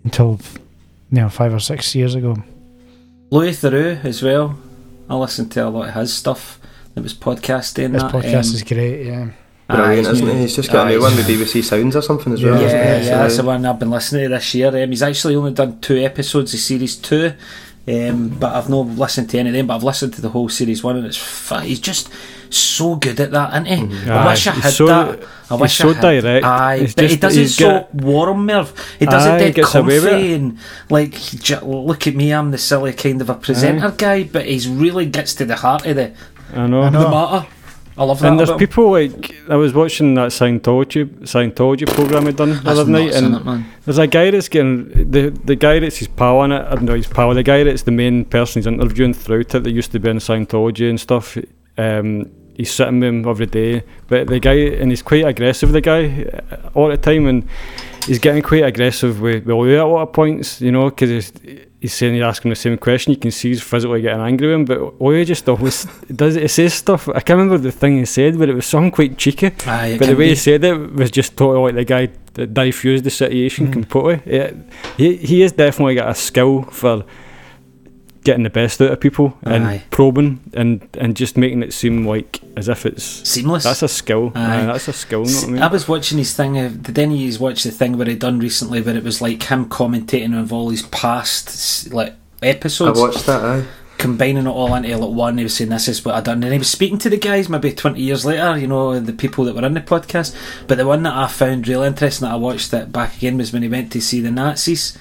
until 0.06 0.40
you 1.12 1.20
know 1.20 1.28
five 1.28 1.54
or 1.54 1.60
six 1.60 1.94
years 1.94 2.16
ago. 2.16 2.38
Louis 3.30 3.52
Theroux 3.62 4.06
as 4.06 4.24
well. 4.24 4.58
I 5.10 5.16
listened 5.16 5.52
to 5.52 5.68
a 5.68 5.70
lot 5.70 5.90
of 5.90 5.96
his 5.96 6.14
stuff. 6.14 6.62
That 6.96 7.02
was 7.02 7.14
podcasting. 7.14 7.92
This 7.92 8.04
that, 8.04 8.12
podcast 8.14 8.50
um, 8.52 8.56
is 8.56 8.64
great. 8.64 9.06
Yeah, 9.06 9.32
Brilliant, 9.68 10.08
aye, 10.08 10.12
isn't 10.12 10.28
he? 10.28 10.38
He's 10.38 10.56
just 10.56 10.72
got 10.72 10.88
a 10.88 10.92
new 10.92 11.02
one 11.02 11.14
with 11.14 11.28
BBC 11.28 11.62
Sounds 11.62 11.98
or 11.98 12.02
something 12.02 12.32
as 12.32 12.42
Yeah, 12.42 12.52
well. 12.52 12.62
Yeah, 12.62 12.68
isn't 12.68 12.80
yeah, 12.80 12.98
he? 13.00 13.04
So, 13.04 13.10
that's 13.10 13.38
the 13.38 13.44
one 13.44 13.66
I've 13.66 13.80
been 13.80 13.90
listening 13.90 14.24
to 14.24 14.30
this 14.30 14.56
year. 14.56 14.70
Um, 14.70 14.90
he's 14.92 15.04
actually 15.04 15.36
only 15.36 15.52
done 15.52 15.82
two 15.82 15.98
episodes 15.98 16.54
of 16.54 16.62
series 16.62 16.96
two, 16.96 17.34
um, 17.86 18.30
but 18.30 18.56
I've 18.56 18.70
not 18.70 18.88
listened 18.88 19.30
to 19.32 19.40
any 19.40 19.50
of 19.50 19.56
them. 19.56 19.68
But 19.68 19.76
I've 19.76 19.84
listened 19.84 20.14
to 20.14 20.22
the 20.22 20.30
whole 20.30 20.48
series 20.48 20.86
one, 20.86 20.96
and 20.96 21.06
it's 21.06 21.18
fa- 21.18 21.64
he's 21.64 21.82
just 21.82 22.10
so 22.58 22.96
good 22.96 23.20
at 23.20 23.32
that, 23.32 23.52
isn't 23.54 23.66
he? 23.66 23.96
Mm-hmm. 23.96 24.12
I 24.12 24.16
Aye, 24.16 24.32
wish 24.32 24.48
I 24.48 24.52
had 24.52 24.74
so- 24.74 24.86
that. 24.88 25.24
I 25.50 25.56
he's 25.56 25.62
wish 25.62 25.78
so 25.78 25.90
I 25.90 25.94
had, 25.94 26.02
direct. 26.24 26.46
Aye, 26.46 26.88
but 26.96 27.10
he 27.10 27.16
does 27.18 27.38
it 27.38 27.50
so 27.50 27.70
got- 27.70 27.94
warm, 27.96 28.46
Merv. 28.46 28.74
He 29.00 29.06
does 29.06 29.26
Aye, 29.26 29.36
it 29.36 29.40
dead 29.40 29.56
gets 29.56 29.76
away 29.76 30.00
with 30.00 30.10
comfy 30.10 30.34
and 30.34 30.58
like, 30.90 31.12
j- 31.14 31.60
look 31.62 32.08
at 32.08 32.16
me, 32.16 32.32
I'm 32.34 32.52
the 32.52 32.58
silly 32.58 32.94
kind 32.94 33.22
of 33.22 33.30
a 33.30 33.36
presenter 33.36 33.92
guy, 33.92 34.24
but 34.24 34.46
he's 34.46 34.68
really 34.68 35.06
gets 35.06 35.34
to 35.36 35.46
the 35.46 35.58
heart 35.58 35.86
of 35.86 35.96
the, 35.98 36.14
I 36.54 36.68
know. 36.68 36.86
The 36.90 36.92
matter. 36.92 37.48
I 37.96 38.04
love 38.06 38.20
that. 38.22 38.28
And 38.28 38.40
there's 38.40 38.52
people 38.54 38.90
like 38.90 39.36
I 39.50 39.56
was 39.56 39.72
watching 39.72 40.16
that 40.16 40.30
Scientology 40.32 41.06
Scientology 41.20 41.86
program 41.94 42.26
he 42.26 42.32
done 42.32 42.50
the 42.50 42.56
That's 42.56 42.80
other 42.80 42.90
night, 42.92 43.14
and 43.14 43.36
it, 43.36 43.66
there's 43.86 44.00
a 44.00 44.08
guy 44.08 44.32
that's 44.32 44.50
getting 44.50 45.12
the 45.12 45.30
the 45.30 45.56
guy 45.56 45.78
that's 45.78 45.98
his 45.98 46.08
pal 46.08 46.40
on 46.40 46.52
it. 46.52 46.66
I 46.66 46.74
don't 46.74 46.86
know 46.86 46.96
his 46.96 47.06
pal, 47.06 47.32
the 47.36 47.44
guy 47.44 47.64
that's 47.64 47.84
the 47.84 47.92
main 47.92 48.26
person 48.26 48.62
he's 48.62 48.66
interviewing 48.66 49.14
throughout 49.14 49.54
it 49.54 49.64
that 49.64 49.70
used 49.70 49.92
to 49.92 50.00
be 50.00 50.10
in 50.10 50.18
Scientology 50.18 50.90
and 50.90 51.00
stuff. 51.00 51.38
Um, 51.78 52.32
he's 52.56 52.72
sitting 52.72 53.00
with 53.00 53.10
him 53.10 53.28
every 53.28 53.46
day, 53.48 53.84
but 54.08 54.28
the 54.28 54.40
guy 54.40 54.54
and 54.54 54.92
he's 54.92 55.02
quite 55.02 55.26
aggressive. 55.26 55.72
The 55.72 55.82
guy 55.82 56.24
uh, 56.52 56.70
all 56.74 56.90
the 56.90 56.98
time, 56.98 57.28
and 57.28 57.48
he's 58.08 58.20
getting 58.20 58.42
quite 58.44 58.64
aggressive 58.64 59.22
with 59.22 59.46
with 59.46 59.56
Louis 59.56 59.76
at 59.76 59.82
a 59.82 59.86
lot 59.86 60.04
of 60.08 60.14
points, 60.14 60.62
you 60.62 60.72
know, 60.72 60.90
because 60.90 61.10
he's, 61.10 61.34
he's 61.80 61.94
saying 61.94 62.14
he's 62.14 62.24
asking 62.24 62.50
the 62.50 62.56
same 62.56 62.78
question. 62.78 63.12
You 63.14 63.20
can 63.20 63.32
see 63.32 63.50
he's 63.50 63.62
physically 63.62 64.02
getting 64.02 64.22
angry 64.22 64.48
with 64.48 64.56
him, 64.56 64.66
but 64.66 65.02
Louis 65.02 65.26
just 65.26 65.48
always 65.50 65.86
does. 66.16 66.36
He 66.36 66.48
says 66.48 66.74
stuff. 66.74 67.08
I 67.10 67.20
can't 67.22 67.38
remember 67.40 67.58
the 67.58 67.72
thing 67.72 67.98
he 67.98 68.06
said, 68.06 68.38
but 68.38 68.50
it 68.50 68.54
was 68.56 68.66
something 68.66 68.92
quite 68.92 69.18
cheeky. 69.18 69.52
Aye, 69.66 69.98
But 70.00 70.08
the 70.08 70.14
way 70.16 70.26
be. 70.26 70.30
he 70.30 70.36
said 70.36 70.64
it 70.64 70.94
was 70.94 71.12
just 71.12 71.36
totally 71.38 71.72
like 71.72 71.76
the 71.76 71.86
guy 71.86 72.10
that 72.36 72.54
diffused 72.54 73.04
the 73.04 73.10
situation 73.12 73.72
completely. 73.72 74.22
Yeah, 74.26 74.52
he 74.98 75.16
he 75.18 75.42
has 75.42 75.52
definitely 75.52 75.96
got 75.96 76.10
a 76.10 76.16
skill 76.16 76.64
for 76.64 77.04
getting 78.24 78.44
the 78.44 78.50
best 78.50 78.82
out 78.82 78.92
of 78.92 79.00
people 79.00 79.38
and 79.44 79.64
Aye. 79.66 79.84
probing 79.90 80.40
and 80.54 80.88
and 81.00 81.16
just 81.16 81.38
making 81.38 81.62
it 81.64 81.74
seem 81.74 82.06
like 82.08 82.40
as 82.56 82.70
if 82.70 82.86
it's 82.86 83.04
Seamless. 83.28 83.64
that's 83.64 83.84
a 83.84 83.88
skill. 83.88 84.32
Aye. 84.36 84.62
Aye, 84.62 84.66
that's 84.66 84.88
a 84.88 84.94
skill. 84.94 85.26
Know 85.26 85.32
what 85.34 85.44
I 85.44 85.48
mean? 85.52 85.62
I 85.64 85.68
was 85.68 85.88
watching 85.88 86.18
his 86.18 86.34
thing. 86.36 86.58
Uh, 86.58 86.70
did 86.70 86.98
any 87.00 87.16
of 87.16 87.34
you 87.34 87.40
watch 87.40 87.64
the 87.64 87.72
thing 87.72 87.98
where 87.98 88.08
he 88.08 88.16
done 88.16 88.40
recently, 88.40 88.82
where 88.82 88.96
it 88.96 89.04
was 89.04 89.22
like 89.22 89.44
him 89.44 89.66
commentating 89.70 90.38
on 90.38 90.50
all 90.52 90.70
his 90.70 90.84
past 90.84 91.92
like 91.94 92.14
episodes. 92.42 93.00
I 93.00 93.02
watched 93.02 93.26
that, 93.26 93.44
aye. 93.44 93.66
combining 93.98 94.46
it 94.48 94.50
all 94.50 94.74
into 94.76 94.98
like 94.98 95.16
one. 95.16 95.38
He 95.38 95.44
was 95.44 95.56
saying 95.56 95.70
this 95.70 95.88
is 95.88 96.04
what 96.04 96.16
I 96.16 96.22
done, 96.22 96.44
and 96.44 96.52
he 96.52 96.60
was 96.60 96.70
speaking 96.70 96.98
to 97.00 97.10
the 97.10 97.18
guys 97.18 97.50
maybe 97.50 97.74
twenty 97.74 98.02
years 98.02 98.26
later. 98.26 98.58
You 98.58 98.68
know, 98.68 99.00
the 99.00 99.14
people 99.14 99.46
that 99.46 99.56
were 99.56 99.66
in 99.66 99.74
the 99.74 99.82
podcast. 99.82 100.36
But 100.68 100.78
the 100.78 100.88
one 100.88 101.04
that 101.04 101.16
I 101.16 101.28
found 101.28 101.68
real 101.68 101.84
interesting 101.84 102.28
that 102.28 102.34
I 102.34 102.38
watched 102.38 102.74
it 102.74 102.92
back 102.92 103.16
again 103.18 103.38
was 103.38 103.54
when 103.54 103.62
he 103.64 103.70
went 103.70 103.92
to 103.94 104.02
see 104.02 104.20
the 104.22 104.32
Nazis, 104.32 104.98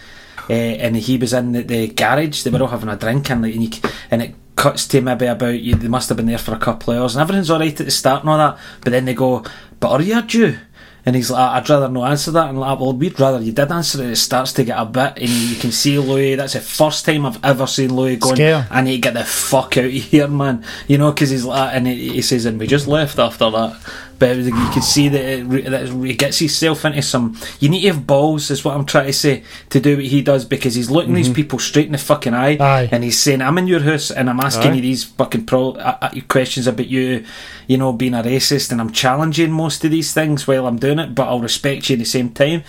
uh, 0.48 0.52
and 0.52 0.96
he 0.96 1.18
was 1.18 1.32
in 1.32 1.52
the, 1.52 1.62
the 1.62 1.88
garage. 1.88 2.42
They 2.42 2.50
were 2.50 2.62
all 2.62 2.68
having 2.68 2.88
a 2.88 2.96
drink, 2.96 3.30
and 3.30 3.42
like, 3.42 3.54
and, 3.54 3.74
you, 3.74 3.90
and 4.10 4.22
it 4.22 4.34
cuts 4.56 4.86
to 4.88 5.00
maybe 5.00 5.26
about 5.26 5.60
you. 5.60 5.74
They 5.74 5.88
must 5.88 6.08
have 6.08 6.16
been 6.16 6.26
there 6.26 6.38
for 6.38 6.54
a 6.54 6.58
couple 6.58 6.94
of 6.94 7.00
hours, 7.00 7.14
and 7.14 7.22
everything's 7.22 7.50
all 7.50 7.60
right 7.60 7.80
at 7.80 7.84
the 7.84 7.90
start 7.90 8.22
and 8.22 8.30
all 8.30 8.38
that. 8.38 8.58
But 8.80 8.90
then 8.90 9.04
they 9.04 9.14
go, 9.14 9.44
"But 9.80 9.90
are 9.90 10.02
you 10.02 10.18
a 10.18 10.22
Jew?" 10.22 10.56
And 11.04 11.16
he's 11.16 11.30
like, 11.32 11.40
I'd 11.40 11.68
rather 11.68 11.88
not 11.88 12.10
answer 12.10 12.30
that. 12.30 12.48
And 12.48 12.60
like, 12.60 12.78
well, 12.78 12.92
we'd 12.92 13.18
rather 13.18 13.40
you 13.40 13.50
did 13.50 13.72
answer 13.72 14.02
it. 14.04 14.10
It 14.10 14.16
starts 14.16 14.52
to 14.54 14.64
get 14.64 14.78
a 14.78 14.84
bit, 14.84 15.18
and 15.18 15.28
you 15.28 15.56
can 15.56 15.72
see 15.72 15.98
Louis. 15.98 16.36
That's 16.36 16.52
the 16.52 16.60
first 16.60 17.04
time 17.04 17.26
I've 17.26 17.44
ever 17.44 17.66
seen 17.66 17.94
Louis 17.94 18.16
going, 18.16 18.36
Scare. 18.36 18.68
I 18.70 18.82
need 18.82 19.02
to 19.02 19.10
get 19.10 19.14
the 19.14 19.24
fuck 19.24 19.76
out 19.78 19.86
of 19.86 19.90
here, 19.90 20.28
man. 20.28 20.64
You 20.86 20.98
know, 20.98 21.10
because 21.10 21.30
he's 21.30 21.44
like, 21.44 21.74
and 21.74 21.88
he, 21.88 22.10
he 22.10 22.22
says, 22.22 22.44
and 22.44 22.58
we 22.58 22.68
just 22.68 22.86
left 22.86 23.18
after 23.18 23.50
that. 23.50 23.80
But 24.22 24.36
it 24.38 24.44
you 24.44 24.52
can 24.52 24.82
see 24.82 25.08
that 25.08 25.20
it, 25.20 25.64
that 25.68 25.88
he 25.88 26.14
gets 26.14 26.38
himself 26.38 26.84
into 26.84 27.02
some. 27.02 27.36
You 27.58 27.68
need 27.68 27.80
to 27.80 27.88
have 27.88 28.06
balls, 28.06 28.52
is 28.52 28.64
what 28.64 28.76
I'm 28.76 28.86
trying 28.86 29.06
to 29.06 29.12
say, 29.12 29.42
to 29.70 29.80
do 29.80 29.96
what 29.96 30.04
he 30.04 30.22
does 30.22 30.44
because 30.44 30.76
he's 30.76 30.92
looking 30.92 31.14
these 31.14 31.28
people 31.28 31.58
straight 31.58 31.86
in 31.86 31.92
the 31.92 31.98
fucking 31.98 32.32
eye, 32.32 32.56
Aye. 32.56 32.88
and 32.92 33.02
he's 33.02 33.18
saying, 33.18 33.42
"I'm 33.42 33.58
in 33.58 33.66
your 33.66 33.80
house, 33.80 34.12
and 34.12 34.30
I'm 34.30 34.38
asking 34.38 34.70
Aye. 34.70 34.74
you 34.76 34.82
these 34.82 35.02
fucking 35.02 35.46
pro- 35.46 35.72
uh, 35.72 35.98
uh, 36.00 36.10
questions 36.28 36.68
about 36.68 36.86
you, 36.86 37.24
you 37.66 37.76
know, 37.76 37.92
being 37.92 38.14
a 38.14 38.22
racist, 38.22 38.70
and 38.70 38.80
I'm 38.80 38.92
challenging 38.92 39.50
most 39.50 39.84
of 39.84 39.90
these 39.90 40.14
things 40.14 40.46
while 40.46 40.68
I'm 40.68 40.78
doing 40.78 41.00
it, 41.00 41.16
but 41.16 41.26
I'll 41.26 41.40
respect 41.40 41.90
you 41.90 41.94
at 41.94 41.98
the 41.98 42.04
same 42.04 42.30
time." 42.30 42.62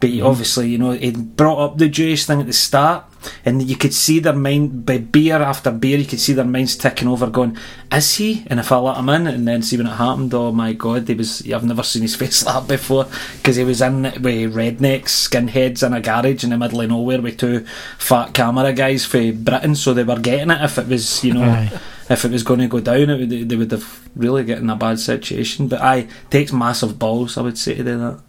But 0.00 0.10
he 0.10 0.22
obviously, 0.22 0.68
you 0.68 0.78
know, 0.78 0.92
he 0.92 1.10
brought 1.10 1.64
up 1.64 1.78
the 1.78 1.88
Jewish 1.88 2.24
thing 2.24 2.40
at 2.40 2.46
the 2.46 2.52
start, 2.52 3.04
and 3.44 3.68
you 3.68 3.76
could 3.76 3.92
see 3.92 4.20
their 4.20 4.32
mind 4.32 4.86
by 4.86 4.98
beer 4.98 5.42
after 5.42 5.72
beer. 5.72 5.98
You 5.98 6.04
could 6.04 6.20
see 6.20 6.34
their 6.34 6.44
minds 6.44 6.76
ticking 6.76 7.08
over, 7.08 7.26
going, 7.26 7.56
"Is 7.90 8.14
he?" 8.14 8.44
And 8.46 8.60
if 8.60 8.70
I 8.70 8.78
let 8.78 8.98
him 8.98 9.08
in, 9.08 9.26
and 9.26 9.48
then 9.48 9.62
see 9.62 9.76
when 9.76 9.88
it 9.88 9.96
happened, 9.96 10.32
oh 10.34 10.52
my 10.52 10.72
god, 10.72 11.08
he 11.08 11.14
was. 11.14 11.42
I've 11.50 11.64
never 11.64 11.82
seen 11.82 12.02
his 12.02 12.14
face 12.16 12.44
like 12.44 12.54
that 12.54 12.68
before 12.68 13.08
because 13.36 13.56
he 13.56 13.64
was 13.64 13.82
in 13.82 14.06
it 14.06 14.20
with 14.20 14.54
rednecks, 14.54 15.28
skinheads 15.28 15.84
in 15.84 15.92
a 15.92 16.00
garage 16.00 16.44
in 16.44 16.50
the 16.50 16.58
middle 16.58 16.80
of 16.80 16.90
nowhere 16.90 17.20
with 17.20 17.38
two 17.38 17.66
fat 17.98 18.32
camera 18.34 18.72
guys 18.72 19.04
for 19.04 19.32
Britain, 19.32 19.74
so 19.74 19.94
they 19.94 20.04
were 20.04 20.20
getting 20.20 20.50
it. 20.52 20.62
If 20.62 20.78
it 20.78 20.86
was, 20.86 21.24
you 21.24 21.34
know, 21.34 21.42
Aye. 21.42 21.72
if 22.08 22.24
it 22.24 22.30
was 22.30 22.44
going 22.44 22.60
to 22.60 22.68
go 22.68 22.78
down, 22.78 23.10
it 23.10 23.18
would, 23.18 23.48
they 23.48 23.56
would 23.56 23.72
have 23.72 24.08
really 24.14 24.44
get 24.44 24.58
in 24.58 24.70
a 24.70 24.76
bad 24.76 25.00
situation. 25.00 25.66
But 25.66 25.80
I 25.80 26.06
takes 26.30 26.52
massive 26.52 27.00
balls, 27.00 27.36
I 27.36 27.42
would 27.42 27.58
say 27.58 27.74
to 27.74 27.82
do 27.82 27.98
that. 27.98 28.20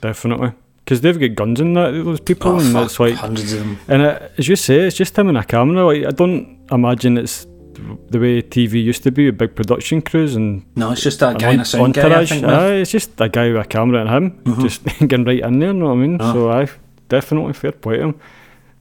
Definitely. 0.00 0.54
Because 0.84 1.00
they've 1.00 1.18
got 1.18 1.34
guns 1.36 1.60
in 1.60 1.74
that, 1.74 1.92
those 1.92 2.18
people, 2.20 2.52
Oh, 2.52 2.58
and 2.58 2.72
fuck, 2.72 2.84
it's 2.86 2.98
like. 2.98 3.14
hundreds 3.14 3.52
of 3.52 3.60
them. 3.60 3.78
And 3.88 4.02
it, 4.02 4.32
as 4.38 4.48
you 4.48 4.56
say, 4.56 4.80
it's 4.80 4.96
just 4.96 5.16
him 5.16 5.28
and 5.28 5.38
a 5.38 5.44
camera. 5.44 5.86
Like 5.86 6.04
I 6.06 6.10
don't 6.10 6.58
imagine 6.72 7.18
it's 7.18 7.46
the 8.10 8.18
way 8.18 8.42
TV 8.42 8.82
used 8.82 9.02
to 9.04 9.10
be 9.12 9.26
with 9.26 9.38
big 9.38 9.54
production 9.54 10.02
crews 10.02 10.34
and 10.36 10.64
No, 10.76 10.90
it's 10.92 11.02
just 11.02 11.22
an 11.22 11.36
guy 11.38 11.52
and 11.52 11.60
a 11.62 11.64
sound 11.64 11.94
guy. 11.94 12.20
I 12.20 12.26
think. 12.26 12.44
Aye, 12.44 12.74
it's 12.82 12.90
just 12.90 13.20
a 13.20 13.28
guy 13.28 13.48
with 13.52 13.62
a 13.62 13.64
camera 13.64 14.00
and 14.04 14.10
him 14.10 14.30
Mhm. 14.44 14.62
just 14.62 14.84
getting 15.08 15.24
right 15.24 15.40
in 15.40 15.58
there. 15.60 15.68
You 15.72 15.74
know 15.78 15.86
what 15.86 15.92
I 15.92 15.96
mean? 15.96 16.18
Ah. 16.20 16.32
So 16.32 16.50
I 16.50 16.66
definitely 17.08 17.52
fair 17.54 17.72
play 17.72 17.96
to 17.98 18.02
him. 18.08 18.14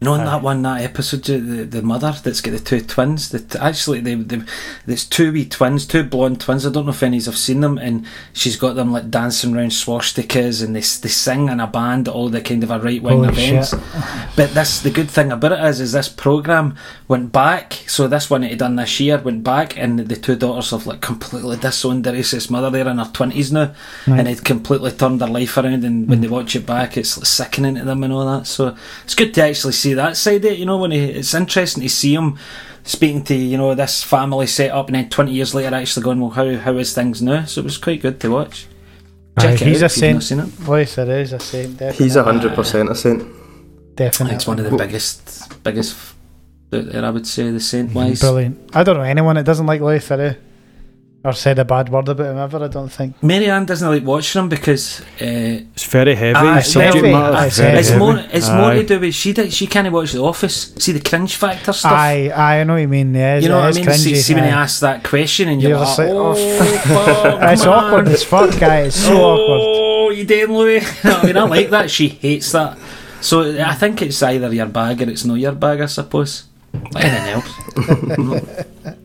No, 0.03 0.15
in 0.15 0.25
that 0.25 0.41
one, 0.41 0.63
that 0.63 0.81
episode, 0.81 1.23
the, 1.25 1.63
the 1.63 1.83
mother 1.83 2.11
that's 2.23 2.41
got 2.41 2.51
the 2.51 2.59
two 2.59 2.81
twins. 2.81 3.29
That 3.29 3.55
actually, 3.57 3.99
they, 3.99 4.15
they, 4.15 4.41
there's 4.87 5.05
two 5.05 5.31
wee 5.31 5.45
twins, 5.45 5.85
two 5.85 6.03
blonde 6.03 6.41
twins. 6.41 6.65
I 6.65 6.71
don't 6.71 6.85
know 6.85 6.91
if 6.91 7.03
any 7.03 7.21
have 7.21 7.37
seen 7.37 7.61
them, 7.61 7.77
and 7.77 8.07
she's 8.33 8.55
got 8.55 8.73
them 8.73 8.91
like 8.91 9.11
dancing 9.11 9.55
around 9.55 9.69
swastikas, 9.69 10.63
and 10.63 10.75
they 10.75 10.79
they 10.79 11.09
sing 11.09 11.49
in 11.49 11.59
a 11.59 11.67
band 11.67 12.07
all 12.07 12.29
the 12.29 12.41
kind 12.41 12.63
of 12.63 12.71
a 12.71 12.79
right 12.79 12.99
wing 12.99 13.25
events. 13.25 13.69
shit. 13.69 13.79
But 14.35 14.55
this, 14.55 14.81
the 14.81 14.89
good 14.89 15.11
thing 15.11 15.31
about 15.31 15.51
it 15.51 15.63
is, 15.65 15.79
is 15.79 15.91
this 15.91 16.09
program 16.09 16.75
went 17.07 17.31
back. 17.31 17.73
So 17.85 18.07
this 18.07 18.27
one 18.27 18.41
that 18.41 18.49
he 18.49 18.55
done 18.55 18.77
this 18.77 18.99
year 18.99 19.19
went 19.19 19.43
back, 19.43 19.77
and 19.77 19.99
the 19.99 20.15
two 20.15 20.35
daughters 20.35 20.71
have 20.71 20.87
like 20.87 21.01
completely 21.01 21.57
disowned 21.57 22.05
their 22.05 22.13
racist 22.13 22.49
mother. 22.49 22.71
They're 22.71 22.89
in 22.89 22.97
their 22.97 23.05
twenties 23.05 23.51
now, 23.51 23.75
and 24.07 24.27
it 24.27 24.43
completely 24.43 24.93
turned 24.93 25.21
their 25.21 25.29
life 25.29 25.57
around. 25.57 25.83
And 25.83 26.09
when 26.09 26.21
they 26.21 26.27
watch 26.27 26.55
it 26.55 26.65
back, 26.65 26.97
it's 26.97 27.19
like, 27.19 27.27
sickening 27.27 27.75
to 27.75 27.83
them 27.83 28.03
and 28.03 28.11
all 28.11 28.25
that. 28.25 28.47
So 28.47 28.75
it's 29.03 29.13
good 29.13 29.35
to 29.35 29.43
actually 29.43 29.73
see 29.73 29.90
that 29.95 30.17
side 30.17 30.45
of 30.45 30.45
it. 30.45 30.59
You 30.59 30.65
know, 30.65 30.77
when 30.77 30.91
he, 30.91 31.03
it's 31.05 31.33
interesting 31.33 31.83
to 31.83 31.89
see 31.89 32.13
him 32.15 32.37
speaking 32.83 33.23
to 33.25 33.35
you 33.35 33.57
know 33.57 33.75
this 33.75 34.03
family 34.03 34.47
set 34.47 34.71
up, 34.71 34.87
and 34.87 34.95
then 34.95 35.09
twenty 35.09 35.33
years 35.33 35.53
later 35.55 35.75
actually 35.75 36.03
going, 36.03 36.19
well, 36.19 36.31
how 36.31 36.57
how 36.57 36.77
is 36.77 36.93
things 36.93 37.21
now? 37.21 37.45
So 37.45 37.61
it 37.61 37.65
was 37.65 37.77
quite 37.77 38.01
good 38.01 38.19
to 38.21 38.31
watch. 38.31 38.67
Aye, 39.37 39.41
Check 39.43 39.61
it 39.61 39.67
he's 39.67 39.83
out 39.83 39.91
a 39.91 39.93
if 39.97 39.97
you've 40.03 40.13
not 40.13 40.23
saint. 40.23 40.23
seen 40.23 40.39
it. 40.39 40.45
Voice 40.45 40.95
there 40.95 41.19
is 41.19 41.33
a 41.33 41.39
saint. 41.39 41.77
Definitely. 41.77 42.05
He's 42.05 42.15
a 42.15 42.23
hundred 42.23 42.53
percent 42.53 42.89
a 42.89 42.95
saint. 42.95 43.23
Definitely. 43.95 44.35
It's 44.35 44.47
one 44.47 44.59
of 44.59 44.69
the 44.69 44.77
biggest, 44.77 45.63
biggest. 45.63 45.95
out 46.73 46.85
there, 46.85 47.05
I 47.05 47.09
would 47.09 47.27
say 47.27 47.51
the 47.51 47.59
Saint 47.59 47.93
wise. 47.93 48.21
Brilliant. 48.21 48.75
I 48.75 48.83
don't 48.83 48.95
know 48.97 49.03
anyone 49.03 49.35
that 49.35 49.45
doesn't 49.45 49.65
like 49.65 49.81
Louis 49.81 49.99
Theroux 49.99 50.37
or 51.23 51.33
said 51.33 51.59
a 51.59 51.65
bad 51.65 51.89
word 51.89 52.09
about 52.09 52.31
him 52.31 52.37
ever. 52.37 52.63
I 52.63 52.67
don't 52.67 52.89
think. 52.89 53.21
Mary 53.21 53.47
Ann 53.49 53.65
doesn't 53.65 53.87
like 53.87 54.03
watching 54.03 54.41
him 54.41 54.49
because 54.49 55.01
uh, 55.21 55.65
It's 55.75 55.85
very 55.85 56.15
heavy. 56.15 56.35
Aye, 56.35 56.55
the 56.55 56.61
subject 56.63 56.95
heavy. 56.95 57.11
matter 57.11 57.35
Aye, 57.35 57.45
is 57.47 57.57
very 57.57 57.79
it's 57.79 57.89
heavy. 57.89 57.99
more 57.99 58.17
it's 58.31 58.49
more 58.49 58.73
to 58.73 58.83
do 58.83 58.99
with 58.99 59.13
she 59.13 59.31
did, 59.33 59.53
she 59.53 59.67
can't 59.67 59.91
watch 59.91 60.13
The 60.13 60.23
Office. 60.23 60.73
See 60.79 60.91
the 60.93 60.99
cringe 60.99 61.35
factor 61.35 61.73
stuff. 61.73 61.91
Aye, 61.91 62.29
aye, 62.35 62.61
I 62.61 62.63
know 62.63 62.73
what 62.73 62.79
you 62.79 62.87
mean. 62.87 63.13
Yeah, 63.13 63.37
you 63.37 63.49
know 63.49 63.57
what 63.59 63.65
I 63.65 63.71
mean? 63.85 63.93
See, 63.97 64.11
Cringy, 64.13 64.15
see 64.17 64.33
when 64.33 64.45
he 64.45 64.49
aye. 64.49 64.63
asks 64.63 64.79
that 64.79 65.03
question 65.03 65.49
and 65.49 65.61
you're, 65.61 65.71
You're 65.71 65.79
like, 65.79 65.97
like, 65.97 66.09
oh, 66.09 66.33
oh, 66.35 66.77
fuck, 67.37 67.51
It's 67.53 67.65
man. 67.65 67.73
awkward 67.73 68.07
as 68.07 68.23
fuck, 68.23 68.59
guy. 68.59 68.79
It's 68.81 68.95
so 68.95 69.13
awkward. 69.15 69.61
Oh, 69.61 70.09
you 70.09 70.25
doing, 70.25 70.51
Louis? 70.57 70.81
You 70.81 70.89
know 71.09 71.17
I 71.19 71.25
mean, 71.25 71.37
I 71.37 71.43
like 71.43 71.69
that. 71.69 71.91
She 71.91 72.07
hates 72.09 72.51
that. 72.53 72.77
So 73.21 73.61
I 73.63 73.75
think 73.75 74.01
it's 74.01 74.23
either 74.23 74.51
your 74.51 74.65
bag 74.65 75.01
or 75.03 75.09
it's 75.09 75.23
not 75.25 75.35
your 75.35 75.51
bag, 75.51 75.81
I 75.81 75.85
suppose. 75.85 76.45
Like 76.93 77.05
anything 77.05 77.33
else. 77.35 78.95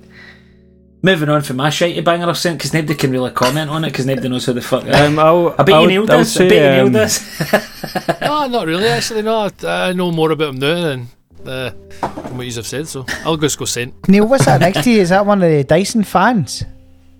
Moving 1.02 1.28
on 1.28 1.42
from 1.42 1.56
my 1.56 1.68
shitey 1.68 2.02
banger 2.02 2.26
I've 2.28 2.38
sent 2.38 2.58
because 2.58 2.72
nobody 2.74 2.94
can 2.94 3.10
really 3.12 3.30
comment 3.30 3.70
on 3.70 3.84
it 3.84 3.88
because 3.90 4.06
nobody 4.06 4.28
knows 4.28 4.44
who 4.46 4.54
the 4.54 4.62
fuck. 4.62 4.84
Um, 4.88 5.18
I'll, 5.18 5.54
I 5.58 5.62
bet 5.62 5.74
I'll, 5.74 5.82
you 5.82 5.88
nailed 5.88 6.10
I'll 6.10 6.18
this. 6.18 6.36
I 6.36 6.38
say, 6.40 6.48
bet 6.48 6.58
you 6.58 6.86
um, 6.86 6.92
nailed 6.92 7.04
this. 7.04 8.20
no, 8.20 8.46
not 8.48 8.66
really. 8.66 8.88
Actually, 8.88 9.22
no. 9.22 9.48
I, 9.62 9.88
I 9.88 9.92
know 9.92 10.10
more 10.10 10.30
about 10.32 10.54
him 10.54 10.58
now 10.58 10.74
than 10.82 11.08
uh, 11.46 11.70
from 12.00 12.38
what 12.38 12.46
you 12.46 12.52
have 12.54 12.66
said. 12.66 12.88
So 12.88 13.04
I'll 13.24 13.36
just 13.36 13.58
go 13.58 13.66
Saint. 13.66 14.08
Neil, 14.08 14.26
what's 14.26 14.46
that 14.46 14.60
next 14.60 14.82
to 14.84 14.90
you? 14.90 15.00
Is 15.02 15.10
that 15.10 15.24
one 15.24 15.42
of 15.42 15.50
the 15.50 15.62
Dyson 15.64 16.02
fans? 16.02 16.64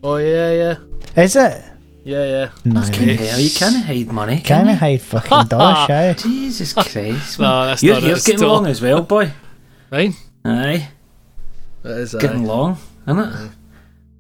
Oh 0.02 0.16
yeah, 0.16 0.52
yeah, 0.52 1.22
Is 1.22 1.36
it? 1.36 1.64
yeah, 2.04 2.24
yeah. 2.24 2.50
No. 2.64 2.82
Can 2.90 3.08
you, 3.08 3.16
hell, 3.16 3.38
you 3.40 3.50
can't 3.50 3.84
hide 3.84 4.06
money. 4.12 4.36
Can 4.36 4.44
Can 4.64 4.68
I 4.68 4.72
you? 4.72 4.76
hide 4.78 5.02
fucking 5.02 5.48
dollars, 5.48 5.86
shy? 5.86 6.12
Jesus 6.14 6.72
Christ. 6.72 7.38
No, 7.40 7.66
that's 7.66 7.82
Your 7.82 7.94
not 7.94 8.02
it. 8.02 8.06
hair's 8.06 8.18
It's 8.18 8.26
getting 8.26 8.38
still- 8.38 8.48
long 8.52 8.66
as 8.66 8.80
well, 8.80 9.02
boy. 9.02 9.32
Right? 9.90 10.12
Aye, 10.44 10.88
That 11.82 11.98
is, 11.98 12.14
getting 12.14 12.42
aye. 12.42 12.48
long, 12.48 12.78
isn't 13.06 13.18
it? 13.18 13.50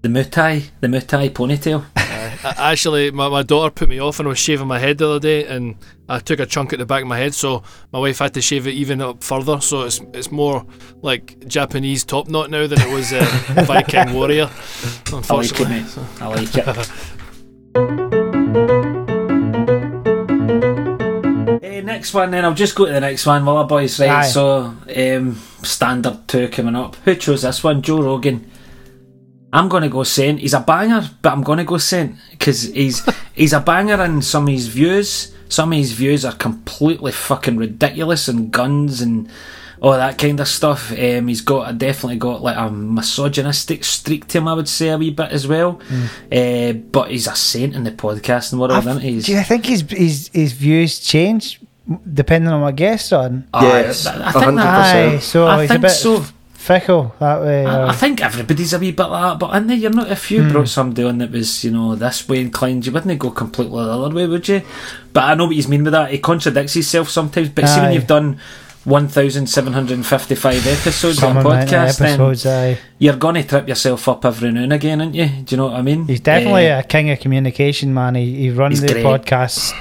The 0.06 0.12
mutai, 0.20 0.70
the 0.80 0.86
mutai 0.86 1.30
ponytail. 1.30 1.84
I- 1.96 2.70
Actually, 2.72 3.10
my, 3.10 3.28
my 3.28 3.42
daughter 3.42 3.72
put 3.72 3.88
me 3.88 4.00
off 4.00 4.20
and 4.20 4.28
I 4.28 4.30
was 4.30 4.38
shaving 4.38 4.68
my 4.68 4.78
head 4.78 4.98
the 4.98 5.08
other 5.08 5.18
day, 5.18 5.44
and 5.46 5.74
I 6.08 6.20
took 6.20 6.38
a 6.38 6.46
chunk 6.46 6.72
at 6.72 6.78
the 6.78 6.86
back 6.86 7.02
of 7.02 7.08
my 7.08 7.18
head, 7.18 7.34
so 7.34 7.64
my 7.92 7.98
wife 7.98 8.20
had 8.20 8.32
to 8.34 8.40
shave 8.40 8.68
it 8.68 8.74
even 8.74 9.02
up 9.02 9.24
further. 9.24 9.60
So 9.60 9.82
it's 9.82 10.00
it's 10.14 10.30
more 10.30 10.64
like 11.02 11.44
Japanese 11.48 12.04
top 12.04 12.28
knot 12.28 12.50
now 12.50 12.68
than 12.68 12.80
it 12.80 12.88
was 12.94 13.12
uh, 13.12 13.24
Viking 13.66 14.12
warrior. 14.14 14.44
I 14.48 14.48
like 14.48 15.08
it, 15.08 15.12
Unfortunately, 15.12 15.80
mate. 15.80 15.98
I 16.20 16.26
like 16.28 16.54
it. 16.56 16.90
Eh, 21.62 21.80
next 21.82 22.14
one, 22.14 22.30
then 22.30 22.44
I'll 22.44 22.54
just 22.54 22.74
go 22.76 22.86
to 22.86 22.92
the 22.92 23.00
next 23.00 23.26
one. 23.26 23.44
Well, 23.44 23.56
our 23.58 23.66
boys, 23.66 23.98
right? 23.98 24.10
Aye. 24.10 24.28
So, 24.28 24.74
um, 24.96 25.34
standard 25.62 26.28
two 26.28 26.48
coming 26.48 26.76
up. 26.76 26.94
Who 27.04 27.14
chose 27.16 27.42
this 27.42 27.64
one? 27.64 27.82
Joe 27.82 28.00
Rogan. 28.02 28.50
I'm 29.52 29.68
gonna 29.68 29.88
go 29.88 30.02
Saint. 30.02 30.40
He's 30.40 30.54
a 30.54 30.60
banger, 30.60 31.08
but 31.22 31.32
I'm 31.32 31.42
gonna 31.42 31.64
go 31.64 31.78
Saint 31.78 32.16
because 32.30 32.62
he's 32.64 33.02
he's 33.34 33.52
a 33.52 33.60
banger 33.60 34.02
in 34.04 34.22
some 34.22 34.44
of 34.44 34.52
his 34.52 34.68
views. 34.68 35.32
Some 35.48 35.72
of 35.72 35.78
his 35.78 35.92
views 35.92 36.24
are 36.24 36.32
completely 36.34 37.12
fucking 37.12 37.56
ridiculous 37.56 38.26
and 38.28 38.50
guns 38.50 39.00
and 39.00 39.28
all 39.80 39.92
that 39.92 40.18
kind 40.18 40.40
of 40.40 40.48
stuff. 40.48 40.90
Um, 40.90 41.28
he's 41.28 41.40
got 41.42 41.78
definitely 41.78 42.16
got 42.16 42.42
like 42.42 42.56
a 42.56 42.68
misogynistic 42.70 43.84
streak 43.84 44.26
to 44.28 44.38
him, 44.38 44.48
I 44.48 44.54
would 44.54 44.68
say 44.68 44.88
a 44.88 44.98
wee 44.98 45.10
bit 45.10 45.30
as 45.30 45.46
well. 45.46 45.80
Uh, 46.32 46.72
but 46.72 47.10
he's 47.10 47.28
a 47.28 47.36
saint 47.36 47.74
in 47.76 47.84
the 47.84 47.92
podcasting 47.92 48.58
world, 48.58 48.72
I've- 48.72 48.88
isn't 48.88 49.02
he? 49.02 49.20
do 49.20 49.32
you 49.32 49.42
think 49.42 49.66
his 49.66 49.82
his 49.88 50.30
his 50.34 50.52
views 50.52 50.98
change 50.98 51.60
depending 52.12 52.50
on 52.52 52.62
what 52.62 52.74
guest 52.74 53.12
on? 53.12 53.46
Yes, 53.54 54.06
I, 54.06 54.28
I 54.28 54.32
think 54.32 54.44
hundred 54.44 54.56
that, 54.62 54.96
Aye, 54.96 55.04
percent. 55.14 55.22
so 55.22 55.46
I 55.46 55.60
he's 55.62 55.70
a 55.70 55.74
think 55.74 55.82
bit 55.82 55.90
so. 55.90 56.24
Fickle 56.66 57.14
that 57.20 57.40
way. 57.40 57.64
I, 57.64 57.88
I 57.88 57.92
think 57.92 58.20
everybody's 58.22 58.72
a 58.72 58.78
wee 58.78 58.90
bit 58.92 59.04
like 59.06 59.22
that, 59.32 59.38
but 59.38 59.56
in 59.56 59.66
there, 59.68 59.76
you're 59.76 59.90
not. 59.90 60.10
If 60.10 60.30
you 60.30 60.48
brought 60.50 60.68
somebody 60.68 61.04
on 61.04 61.18
that 61.18 61.30
was, 61.30 61.64
you 61.64 61.70
know, 61.70 61.94
this 61.94 62.28
way 62.28 62.40
inclined, 62.40 62.84
you 62.86 62.92
wouldn't 62.92 63.18
go 63.18 63.30
completely 63.30 63.84
the 63.84 63.90
other 63.90 64.14
way, 64.14 64.26
would 64.26 64.48
you? 64.48 64.62
But 65.12 65.24
I 65.24 65.34
know 65.34 65.46
what 65.46 65.56
you 65.56 65.66
mean 65.68 65.84
with 65.84 65.92
that. 65.92 66.10
He 66.10 66.18
contradicts 66.18 66.74
himself 66.74 67.08
sometimes. 67.08 67.48
But 67.50 67.66
see, 67.66 67.80
when 67.80 67.92
you've 67.94 68.06
done 68.06 68.38
1,755 68.84 70.66
episodes 70.66 71.22
on 71.22 71.36
a 71.36 71.40
amount 71.40 71.46
of 71.46 71.68
podcast, 71.68 71.98
then 71.98 72.08
episodes. 72.20 72.46
Aye. 72.46 72.78
you're 72.98 73.16
going 73.16 73.34
to 73.36 73.42
trip 73.44 73.68
yourself 73.68 74.08
up 74.08 74.24
every 74.24 74.52
now 74.52 74.62
and 74.62 74.72
again, 74.72 75.00
aren't 75.00 75.14
you? 75.14 75.26
Do 75.26 75.44
you 75.48 75.56
know 75.56 75.66
what 75.66 75.74
I 75.74 75.82
mean? 75.82 76.06
He's 76.06 76.20
definitely 76.20 76.66
Eh, 76.66 76.78
a 76.78 76.82
king 76.82 77.10
of 77.10 77.20
communication, 77.20 77.92
man. 77.94 78.14
He, 78.14 78.34
he 78.36 78.50
runs 78.50 78.80
the 78.80 78.88
great. 78.92 79.04
podcast. 79.04 79.72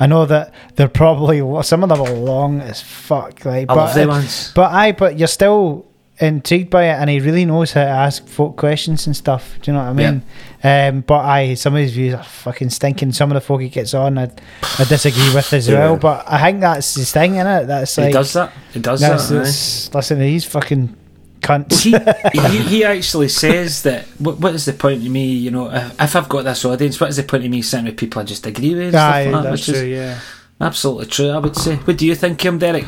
I 0.00 0.06
know 0.08 0.26
that 0.26 0.52
they're 0.74 0.88
probably 0.88 1.38
some 1.62 1.84
of 1.84 1.88
them 1.88 2.00
are 2.00 2.10
long 2.12 2.60
as 2.60 2.80
fuck, 2.82 3.44
like. 3.44 3.62
I 3.62 3.64
but 3.66 3.76
love 3.76 3.94
them 3.94 4.08
ones. 4.08 4.52
but 4.54 4.72
aye, 4.72 4.90
but 4.92 5.16
you're 5.16 5.28
still 5.28 5.86
intrigued 6.18 6.70
by 6.70 6.84
it, 6.84 6.92
and 6.94 7.10
he 7.10 7.20
really 7.20 7.44
knows 7.44 7.72
how 7.72 7.82
to 7.84 7.90
ask 7.90 8.26
folk 8.26 8.56
questions 8.56 9.06
and 9.06 9.16
stuff. 9.16 9.56
Do 9.62 9.70
you 9.70 9.76
know 9.76 9.82
what 9.82 9.90
I 9.90 9.92
mean? 9.92 10.22
Um, 10.62 11.00
but 11.02 11.24
I 11.24 11.54
some 11.54 11.74
of 11.74 11.80
his 11.80 11.92
views 11.92 12.14
are 12.14 12.22
fucking 12.22 12.70
stinking. 12.70 13.12
Some 13.12 13.30
of 13.30 13.34
the 13.34 13.40
folk 13.40 13.60
he 13.60 13.68
gets 13.68 13.94
on, 13.94 14.18
I, 14.18 14.30
I 14.78 14.84
disagree 14.84 15.34
with 15.34 15.52
as 15.52 15.68
well. 15.68 15.96
But 15.96 16.24
I 16.26 16.40
think 16.42 16.60
that's 16.60 16.94
his 16.94 17.12
thing, 17.12 17.34
in 17.36 17.46
it. 17.46 17.66
That's 17.66 17.96
like 17.98 18.06
he 18.08 18.12
does 18.12 18.32
that. 18.34 18.52
He 18.72 18.80
does 18.80 19.00
that's, 19.00 19.28
that. 19.28 19.34
that's- 19.34 19.94
listen 19.94 20.18
to 20.18 20.22
these 20.24 20.44
fucking 20.44 20.96
cunts. 21.40 21.82
he, 21.82 22.48
he, 22.58 22.62
he 22.68 22.84
actually 22.84 23.28
says 23.28 23.82
that 23.82 24.04
what, 24.18 24.38
what 24.38 24.54
is 24.54 24.64
the 24.64 24.72
point 24.72 25.02
to 25.02 25.10
me 25.10 25.26
you 25.26 25.50
know 25.50 25.70
if, 25.70 26.00
if 26.00 26.16
I've 26.16 26.26
got 26.26 26.44
this 26.44 26.64
audience 26.64 26.98
what 26.98 27.10
is 27.10 27.16
the 27.18 27.22
point 27.22 27.44
of 27.44 27.50
me 27.50 27.60
sitting 27.60 27.84
with 27.84 27.98
people 27.98 28.22
I 28.22 28.24
just 28.24 28.46
agree 28.46 28.74
with 28.74 28.94
Aye, 28.94 29.26
like 29.26 29.42
that, 29.42 29.50
that's 29.50 29.64
true. 29.66 29.74
is 29.74 29.82
Yeah. 29.82 30.20
absolutely 30.58 31.04
true 31.04 31.28
I 31.28 31.36
would 31.36 31.54
say 31.54 31.76
what 31.76 31.98
do 31.98 32.06
you 32.06 32.14
think 32.14 32.38
Kim 32.38 32.56
Derek 32.58 32.86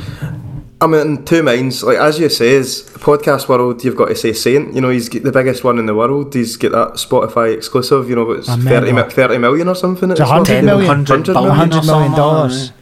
I'm 0.81 0.93
in 0.95 1.25
two 1.25 1.43
minds. 1.43 1.83
Like 1.83 1.97
as 1.99 2.19
you 2.19 2.29
says, 2.29 2.85
the 2.85 2.99
podcast 2.99 3.49
world, 3.49 3.83
you've 3.83 3.97
got 3.97 4.09
to 4.09 4.15
say 4.17 4.33
Saint. 4.35 4.75
You 4.75 4.81
know, 4.83 4.91
he's 4.91 5.09
the 5.09 5.33
biggest 5.33 5.65
one 5.65 5.79
in 5.79 5.87
the 5.87 5.95
world. 5.95 6.35
He's 6.35 6.57
got 6.57 6.73
that 6.73 6.89
Spotify 6.99 7.55
exclusive. 7.55 8.11
You 8.11 8.17
know, 8.17 8.31
it's 8.33 8.49
30, 8.49 8.93
30 9.11 9.39
million 9.39 9.69
or 9.69 9.75
something. 9.75 10.11
It's 10.11 10.21
a 10.21 10.25
it's 10.25 10.31
hundred 10.31 10.57
worth. 10.57 10.65
million. 10.65 10.89
100 10.89 11.29
100 11.29 11.35
billion 11.35 11.35
million. 11.35 11.51
or 11.51 11.55
hundred 11.55 11.87
million 11.87 12.13
dollars. 12.13 12.73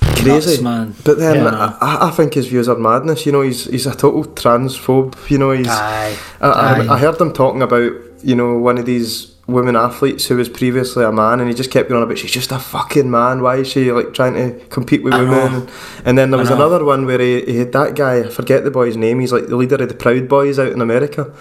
Crazy, 0.00 0.50
Nuts, 0.50 0.60
man 0.62 0.94
But 1.04 1.18
then 1.18 1.44
Yeah. 1.44 1.76
I, 1.80 2.08
I 2.08 2.10
think 2.10 2.34
his 2.34 2.46
views 2.46 2.68
are 2.68 2.76
madness. 2.76 3.26
You 3.26 3.32
know, 3.32 3.42
he's 3.42 3.64
he's 3.66 3.86
a 3.86 3.94
total 3.94 4.24
transphobe. 4.24 5.14
You 5.30 5.38
know, 5.38 5.50
he's. 5.50 5.68
aye 5.68 6.16
I, 6.40 6.48
I, 6.48 6.78
Aye. 6.78 6.94
I 6.94 6.98
heard 6.98 7.20
him 7.20 7.32
talking 7.32 7.60
about 7.62 7.92
you 8.22 8.34
know 8.34 8.56
one 8.58 8.78
of 8.78 8.86
these 8.86 9.31
women 9.46 9.74
athletes 9.76 10.26
who 10.26 10.36
was 10.36 10.48
previously 10.48 11.04
a 11.04 11.12
man, 11.12 11.40
and 11.40 11.48
he 11.48 11.54
just 11.54 11.70
kept 11.70 11.88
going 11.88 12.00
on 12.00 12.06
about 12.06 12.18
she's 12.18 12.30
just 12.30 12.52
a 12.52 12.58
fucking 12.58 13.10
man. 13.10 13.42
Why 13.42 13.56
is 13.56 13.68
she 13.68 13.90
like 13.92 14.14
trying 14.14 14.34
to 14.34 14.64
compete 14.66 15.02
with 15.02 15.14
I 15.14 15.22
women? 15.22 15.68
And 16.04 16.16
then 16.16 16.30
there 16.30 16.38
was 16.38 16.50
another 16.50 16.84
one 16.84 17.06
where 17.06 17.18
he, 17.20 17.44
he 17.44 17.58
had 17.58 17.72
that 17.72 17.96
guy. 17.96 18.20
I 18.20 18.28
forget 18.28 18.64
the 18.64 18.70
boy's 18.70 18.96
name. 18.96 19.20
He's 19.20 19.32
like 19.32 19.48
the 19.48 19.56
leader 19.56 19.76
of 19.76 19.88
the 19.88 19.94
Proud 19.94 20.28
Boys 20.28 20.58
out 20.58 20.72
in 20.72 20.80
America. 20.80 21.32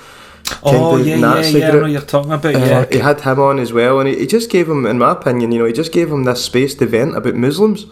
oh 0.63 0.97
yeah 0.97 1.15
yeah 1.15 1.39
yeah 1.41 1.69
I 1.69 1.71
know 1.71 1.85
you're 1.85 2.01
talking 2.01 2.31
about 2.33 2.55
Uh, 2.55 2.59
yeah 2.59 2.85
he 2.91 2.97
had 2.97 3.21
him 3.21 3.39
on 3.39 3.59
as 3.59 3.71
well, 3.71 3.99
and 3.99 4.09
he, 4.09 4.17
he 4.19 4.27
just 4.27 4.49
gave 4.49 4.67
him, 4.67 4.85
in 4.85 4.97
my 4.97 5.11
opinion, 5.11 5.51
you 5.51 5.59
know, 5.59 5.65
he 5.65 5.73
just 5.73 5.93
gave 5.93 6.11
him 6.11 6.23
this 6.23 6.43
space 6.43 6.75
to 6.75 6.85
vent 6.85 7.15
about 7.15 7.35
Muslims. 7.35 7.85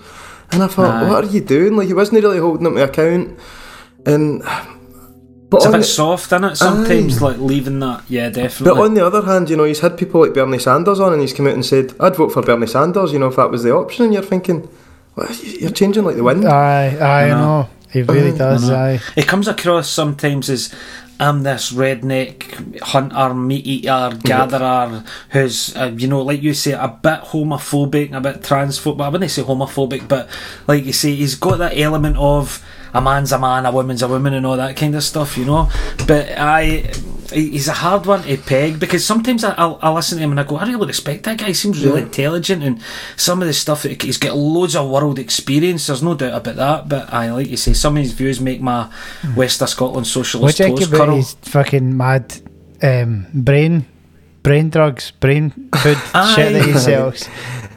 And 0.52 0.64
I 0.64 0.68
thought, 0.68 1.04
Aye. 1.04 1.10
what 1.10 1.24
are 1.26 1.28
you 1.28 1.42
doing? 1.42 1.78
Like 1.78 1.88
he 1.88 1.94
wasn't 1.94 2.24
really 2.24 2.40
holding 2.40 2.64
them 2.64 2.76
to 2.76 2.84
account. 2.84 3.38
And 4.06 4.42
but 5.50 5.58
it's 5.58 5.66
a 5.66 5.72
bit 5.72 5.78
the- 5.80 5.84
soft 5.84 6.28
isn't 6.28 6.44
it 6.44 6.56
sometimes 6.56 7.22
Aye. 7.22 7.26
like 7.26 7.38
leaving 7.38 7.80
that 7.80 8.04
yeah 8.08 8.30
definitely. 8.30 8.76
But 8.76 8.84
on 8.86 8.94
the 8.94 9.06
other 9.06 9.24
hand, 9.24 9.50
you 9.50 9.58
know, 9.58 9.64
he's 9.64 9.80
had 9.80 9.98
people 9.98 10.22
like 10.22 10.34
Bernie 10.34 10.60
Sanders 10.60 11.00
on, 11.00 11.12
and 11.14 11.22
he's 11.22 11.34
come 11.34 11.48
out 11.48 11.54
and 11.54 11.66
said, 11.66 11.94
"I'd 12.00 12.16
vote 12.16 12.32
for 12.32 12.42
Bernie 12.42 12.68
Sanders," 12.68 13.12
you 13.14 13.20
know, 13.20 13.28
if 13.28 13.36
that 13.38 13.50
was 13.52 13.64
the 13.64 13.74
option. 13.74 14.06
And 14.06 14.14
you're 14.14 14.24
thinking, 14.24 14.68
what, 15.16 15.44
you're 15.44 15.72
changing 15.72 16.04
like 16.04 16.16
the 16.18 16.24
wind. 16.24 16.46
Aye, 16.46 16.98
aye, 17.00 17.24
I 17.26 17.28
know. 17.30 17.36
know. 17.62 17.70
He 17.92 18.04
really 18.04 18.32
Aye, 18.34 18.38
does. 18.38 18.70
know. 18.70 18.76
Aye. 18.76 19.00
It 19.16 19.28
comes 19.28 19.48
across 19.48 19.90
sometimes 19.90 20.48
as 20.50 20.72
I'm 21.20 21.42
this 21.44 21.72
redneck 21.74 22.80
hunter, 22.82 23.34
meat 23.34 23.66
eater, 23.66 24.12
gatherer 24.24 25.04
who's, 25.32 25.76
uh, 25.76 25.92
you 25.98 26.08
know, 26.08 26.22
like 26.22 26.42
you 26.44 26.54
say, 26.54 26.72
a 26.74 26.88
bit 26.88 27.22
homophobic, 27.22 28.14
a 28.14 28.22
bit 28.22 28.42
transphobic. 28.42 29.02
I 29.04 29.10
wouldn't 29.10 29.32
say 29.32 29.42
homophobic, 29.42 30.08
but 30.08 30.30
like 30.68 30.86
you 30.86 30.94
say, 30.94 31.16
he's 31.16 31.36
got 31.36 31.58
that 31.58 31.78
element 31.78 32.16
of 32.18 32.64
a 32.94 33.02
man's 33.02 33.32
a 33.32 33.40
man, 33.40 33.66
a 33.66 33.72
woman's 33.72 34.02
a 34.02 34.08
woman, 34.08 34.34
and 34.34 34.46
all 34.46 34.58
that 34.58 34.76
kind 34.76 34.96
of 34.96 35.04
stuff, 35.04 35.38
you 35.38 35.46
know. 35.46 35.70
But 36.08 36.32
I, 36.38 36.92
he's 37.32 37.68
a 37.68 37.74
hard 37.74 38.06
one 38.06 38.24
to 38.24 38.38
peg 38.38 38.80
because 38.80 39.06
sometimes 39.06 39.44
I, 39.44 39.54
I'll, 39.54 39.80
I 39.82 39.92
listen 39.92 40.18
to 40.18 40.24
him 40.24 40.32
and 40.32 40.40
I 40.40 40.44
go, 40.44 40.58
I 40.58 40.68
really 40.68 40.88
respect 40.88 41.24
that 41.24 41.38
guy. 41.38 41.48
He 41.48 41.54
seems 41.54 41.84
really 41.84 42.02
intelligent, 42.02 42.64
and 42.64 42.82
some 43.16 43.42
of 43.42 43.48
the 43.48 43.54
stuff 43.54 43.84
that 43.84 44.02
he's 44.02 44.18
got 44.18 44.36
loads 44.36 44.76
of 44.76 44.90
world 44.90 45.20
experience. 45.20 45.88
There's 45.88 46.04
no 46.04 46.16
doubt 46.16 46.34
about 46.34 46.56
that. 46.56 46.90
But 46.90 47.14
I 47.14 47.32
like 47.32 47.48
you 47.50 47.58
say, 47.58 47.74
some 47.74 47.98
of 47.98 48.04
his 48.04 48.14
views 48.14 48.40
make 48.40 48.62
my 48.62 48.92
West 49.36 49.62
of 49.62 49.70
Scotland 49.70 50.08
socialist 50.08 50.58
think 50.58 50.78
toes 50.78 50.88
curl. 50.88 51.16
his 51.16 51.34
fucking 51.42 51.96
mad 51.96 52.36
um, 52.82 53.28
brain, 53.34 53.86
brain 54.44 54.70
drugs, 54.70 55.12
brain 55.12 55.50
food 55.52 55.98
shit 56.36 56.54
that 56.54 56.64
he 56.66 56.74
sells? 56.74 57.28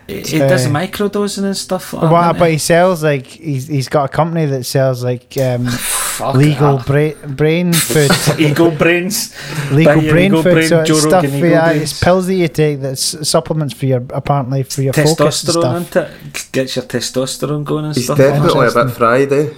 It, 0.09 0.35
it 0.35 0.39
does 0.41 0.67
uh, 0.67 0.71
microdosing 0.71 1.45
and 1.45 1.57
stuff. 1.57 1.93
Like 1.93 2.11
What? 2.11 2.23
doesn't 2.23 2.39
But 2.41 2.51
he 2.51 2.59
sells 2.59 3.03
like 3.05 3.27
he's 3.27 3.67
he's 3.69 3.89
got 3.89 4.05
a 4.07 4.09
company 4.09 4.47
that 4.47 4.65
sells 4.65 5.03
like 5.05 5.33
um, 5.39 5.65
legal 6.35 6.79
that. 6.79 6.87
bra- 6.87 7.35
brain 7.35 7.73
food, 7.93 8.11
ego 8.39 8.71
brains. 8.71 9.33
legal 9.71 9.95
Buy 9.95 10.01
your 10.03 10.13
brain 10.13 10.33
food. 10.33 10.43
brain, 10.55 10.69
so 10.69 10.85
Joe 10.85 10.95
it's 10.95 11.03
stuff. 11.03 11.23
Rogan 11.23 11.39
ego 11.39 11.47
Yeah, 11.49 11.71
it's 11.71 12.03
pills 12.03 12.27
that 12.27 12.35
you 12.35 12.49
take. 12.49 12.81
That's 12.81 13.29
supplements 13.29 13.75
for 13.75 13.87
your 13.87 14.05
apparently 14.11 14.65
for 14.65 14.83
your 14.83 14.93
focus 14.93 15.45
and 15.45 15.55
Testosterone, 15.57 15.85
stuff. 15.87 16.11
isn't 16.11 16.35
it? 16.37 16.49
Gets 16.53 16.77
your 16.77 16.85
testosterone 16.85 17.65
going 17.65 17.85
and 17.87 17.95
He's 17.95 18.05
stuff. 18.05 18.19
definitely 18.19 18.61
a 18.61 18.65
Interesting. 18.67 18.87
bit 18.89 18.97
fried, 18.97 19.33
eh? 19.33 19.49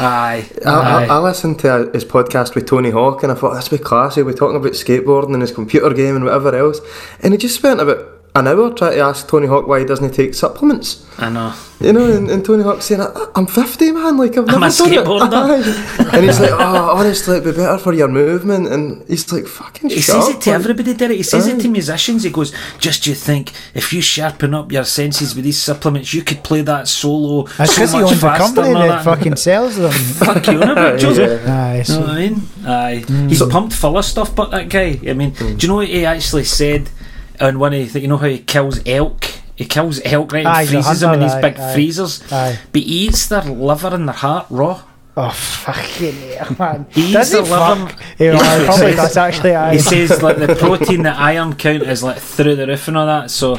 Aye. 0.00 0.48
I, 0.64 0.70
I, 0.70 1.04
aye. 1.04 1.06
I 1.06 1.18
listened 1.18 1.58
to 1.60 1.90
his 1.92 2.04
podcast 2.04 2.54
with 2.54 2.66
Tony 2.66 2.90
Hawk 2.90 3.22
and 3.22 3.32
I 3.32 3.34
thought 3.34 3.52
would 3.70 3.78
be 3.78 3.84
classy. 3.84 4.22
We're 4.22 4.32
talking 4.32 4.56
about 4.56 4.72
skateboarding 4.72 5.32
and 5.32 5.42
his 5.42 5.52
computer 5.52 5.92
game 5.92 6.16
and 6.16 6.24
whatever 6.24 6.54
else. 6.54 6.80
And 7.20 7.32
he 7.32 7.38
just 7.38 7.54
spent 7.54 7.80
about 7.80 8.17
an 8.38 8.46
hour 8.48 8.72
trying 8.72 8.92
to 8.92 9.00
ask 9.00 9.28
Tony 9.28 9.46
Hawk 9.46 9.66
why 9.66 9.80
he 9.80 9.84
doesn't 9.84 10.14
take 10.14 10.34
supplements. 10.34 11.04
I 11.18 11.30
know. 11.30 11.52
You 11.80 11.92
know, 11.92 12.10
and, 12.10 12.28
and 12.30 12.44
Tony 12.44 12.62
Hawk 12.64 12.82
saying, 12.82 13.00
"I- 13.00 13.26
I'm 13.36 13.46
50, 13.46 13.92
man, 13.92 14.16
like 14.16 14.36
I've 14.36 14.46
never 14.46 14.52
I'm 14.54 14.60
never 14.60 14.74
a 14.74 14.76
done 14.76 14.92
it." 14.92 15.64
skateboarder. 15.64 16.00
Aye. 16.00 16.10
and 16.16 16.24
he's 16.24 16.40
like, 16.40 16.50
oh, 16.52 16.90
honestly, 16.96 17.36
it'd 17.36 17.44
be 17.54 17.56
better 17.60 17.78
for 17.78 17.92
your 17.92 18.08
movement. 18.08 18.66
And 18.68 19.06
he's 19.08 19.30
like, 19.32 19.46
fucking 19.46 19.90
He 19.90 20.00
says 20.00 20.28
up, 20.28 20.34
it 20.36 20.40
to 20.42 20.50
man." 20.50 20.60
everybody, 20.60 20.94
Derek. 20.94 21.16
He 21.16 21.22
says 21.22 21.46
it 21.46 21.60
to 21.60 21.68
musicians. 21.68 22.22
He 22.24 22.30
goes, 22.30 22.52
"Just 22.78 23.06
you 23.06 23.14
think, 23.14 23.52
if 23.74 23.92
you 23.92 24.00
sharpen 24.00 24.54
up 24.54 24.70
your 24.72 24.84
senses 24.84 25.34
with 25.36 25.44
these 25.44 25.60
supplements, 25.60 26.12
you 26.14 26.22
could 26.22 26.42
play 26.44 26.62
that 26.62 26.88
solo 26.88 27.44
That's 27.58 27.74
so 27.74 27.80
because 27.82 27.92
he 27.92 28.00
much 28.00 28.10
owns 28.12 28.18
a 28.22 28.26
faster." 28.26 28.44
company 28.44 28.68
and 28.68 28.78
all 28.78 28.88
that 28.88 29.04
fucking 29.04 29.36
sells 29.36 29.76
them. 29.76 29.92
fuck 30.26 30.46
you, 30.48 30.62
on 30.62 30.70
about 30.70 30.98
Joe. 31.00 31.12
Yeah. 31.12 31.62
Aye, 31.62 31.84
You 31.86 31.94
know 31.94 32.00
what 32.00 32.10
I 32.10 32.28
mean? 32.28 32.42
Aye. 32.64 33.04
Mm. 33.06 33.28
He's 33.28 33.42
pumped 33.46 33.72
full 33.74 33.98
of 33.98 34.04
stuff, 34.04 34.34
but 34.34 34.50
that 34.50 34.68
guy, 34.68 34.98
I 35.08 35.12
mean, 35.14 35.32
mm. 35.32 35.58
do 35.58 35.66
you 35.66 35.68
know 35.68 35.76
what 35.76 35.88
he 35.88 36.04
actually 36.04 36.44
said 36.44 36.90
on 37.40 37.58
one 37.58 37.74
of 37.74 37.92
the, 37.92 38.00
you 38.00 38.08
know 38.08 38.16
how 38.16 38.26
he 38.28 38.38
kills 38.38 38.80
elk? 38.86 39.24
He 39.56 39.64
kills 39.64 40.00
elk, 40.04 40.32
right? 40.32 40.46
Aye, 40.46 40.60
And 40.62 40.70
he's 40.70 40.78
a 40.78 40.82
freezes 40.84 41.00
them 41.00 41.14
in 41.14 41.20
these 41.20 41.32
aye, 41.32 41.40
big 41.40 41.58
aye. 41.58 41.74
freezers. 41.74 42.32
Aye. 42.32 42.58
But 42.72 42.82
he 42.82 42.86
eats 43.06 43.26
their 43.26 43.42
liver 43.42 43.88
and 43.88 44.06
their 44.08 44.14
heart 44.14 44.46
raw. 44.50 44.82
Oh 45.16 45.30
fucking 45.30 46.14
hell, 46.14 46.54
man! 46.60 46.86
He 46.90 47.12
Does 47.12 47.32
eats 47.34 47.40
he 47.40 47.50
the 47.50 47.56
liver. 47.56 47.88
fuck? 47.88 48.02
Yeah, 48.20 48.32
He 48.34 48.64
probably 48.66 48.86
says- 48.86 48.96
that's 48.96 49.16
actually 49.16 49.54
aye. 49.56 49.72
He 49.72 49.78
says 49.80 50.22
like 50.26 50.36
the 50.36 50.54
protein, 50.54 51.02
the 51.02 51.10
iron 51.10 51.54
count 51.56 51.82
is 51.82 52.04
like 52.04 52.18
through 52.18 52.54
the 52.54 52.68
roof 52.68 52.86
and 52.86 52.96
all 52.96 53.06
that, 53.06 53.32
so 53.32 53.58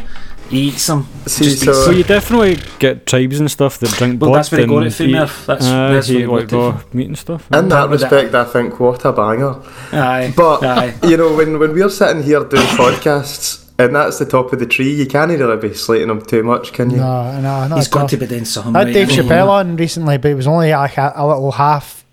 he 0.50 0.70
eats 0.70 0.88
them. 0.88 1.06
See, 1.26 1.50
so- 1.50 1.74
So 1.74 1.92
you 1.92 2.06
definitely 2.06 2.60
get 2.80 3.06
tribes 3.06 3.42
and 3.42 3.52
stuff 3.52 3.78
that 3.80 3.90
drink 3.92 4.22
Well, 4.22 4.30
blood 4.30 4.38
that's 4.40 4.52
where 4.54 4.62
he 4.62 4.68
got 4.68 4.78
and 4.78 4.88
it 4.88 4.94
from, 4.94 5.06
eat- 5.08 5.12
That's- 5.48 5.66
aye, 5.68 5.94
that's 5.94 6.08
where 6.08 6.18
eat 6.20 6.28
like 6.28 6.44
it 6.46 6.56
raw 6.56 6.82
meat 6.94 7.08
and 7.08 7.18
stuff. 7.18 7.46
In 7.52 7.68
that 7.68 7.70
That 7.70 7.90
respect, 7.90 8.34
I 8.34 8.46
think, 8.46 8.80
what 8.80 9.04
a 9.04 9.12
banger. 9.12 9.56
Aye. 9.92 10.34
But 10.38 10.64
Aye. 10.64 10.94
you 11.04 11.18
know, 11.18 11.34
when 11.36 11.60
when 11.60 11.74
we're 11.74 11.90
sitting 11.90 12.24
here 12.24 12.46
doing 12.46 12.64
podcasts 12.78 13.66
and 13.80 13.96
that's 13.96 14.20
the 14.20 14.26
top 14.26 14.54
of 14.54 14.60
the 14.60 14.68
tree, 14.68 14.94
you 14.94 15.08
can't 15.08 15.32
really 15.32 15.58
be 15.58 15.74
slating 15.74 16.10
him 16.10 16.22
too 16.22 16.44
much, 16.44 16.74
can 16.74 16.92
you? 16.92 16.98
No, 16.98 17.40
no, 17.42 17.68
not 17.68 17.78
He's 17.78 17.88
at 17.88 17.96
all. 17.96 18.02
got 18.02 18.10
to 18.12 18.18
be 18.18 18.28
doing 18.28 18.46
something. 18.46 18.76
I 18.76 18.80
had 18.80 18.88
right, 18.88 18.94
Dave? 18.94 19.08
Chappelle 19.08 19.48
on 19.50 19.76
recently, 19.78 20.18
but 20.18 20.30
it 20.32 20.36
was 20.36 20.46
only 20.48 20.72
like 20.72 20.98
a, 20.98 21.14
a 21.16 21.28
little 21.28 21.52
half, 21.54 22.06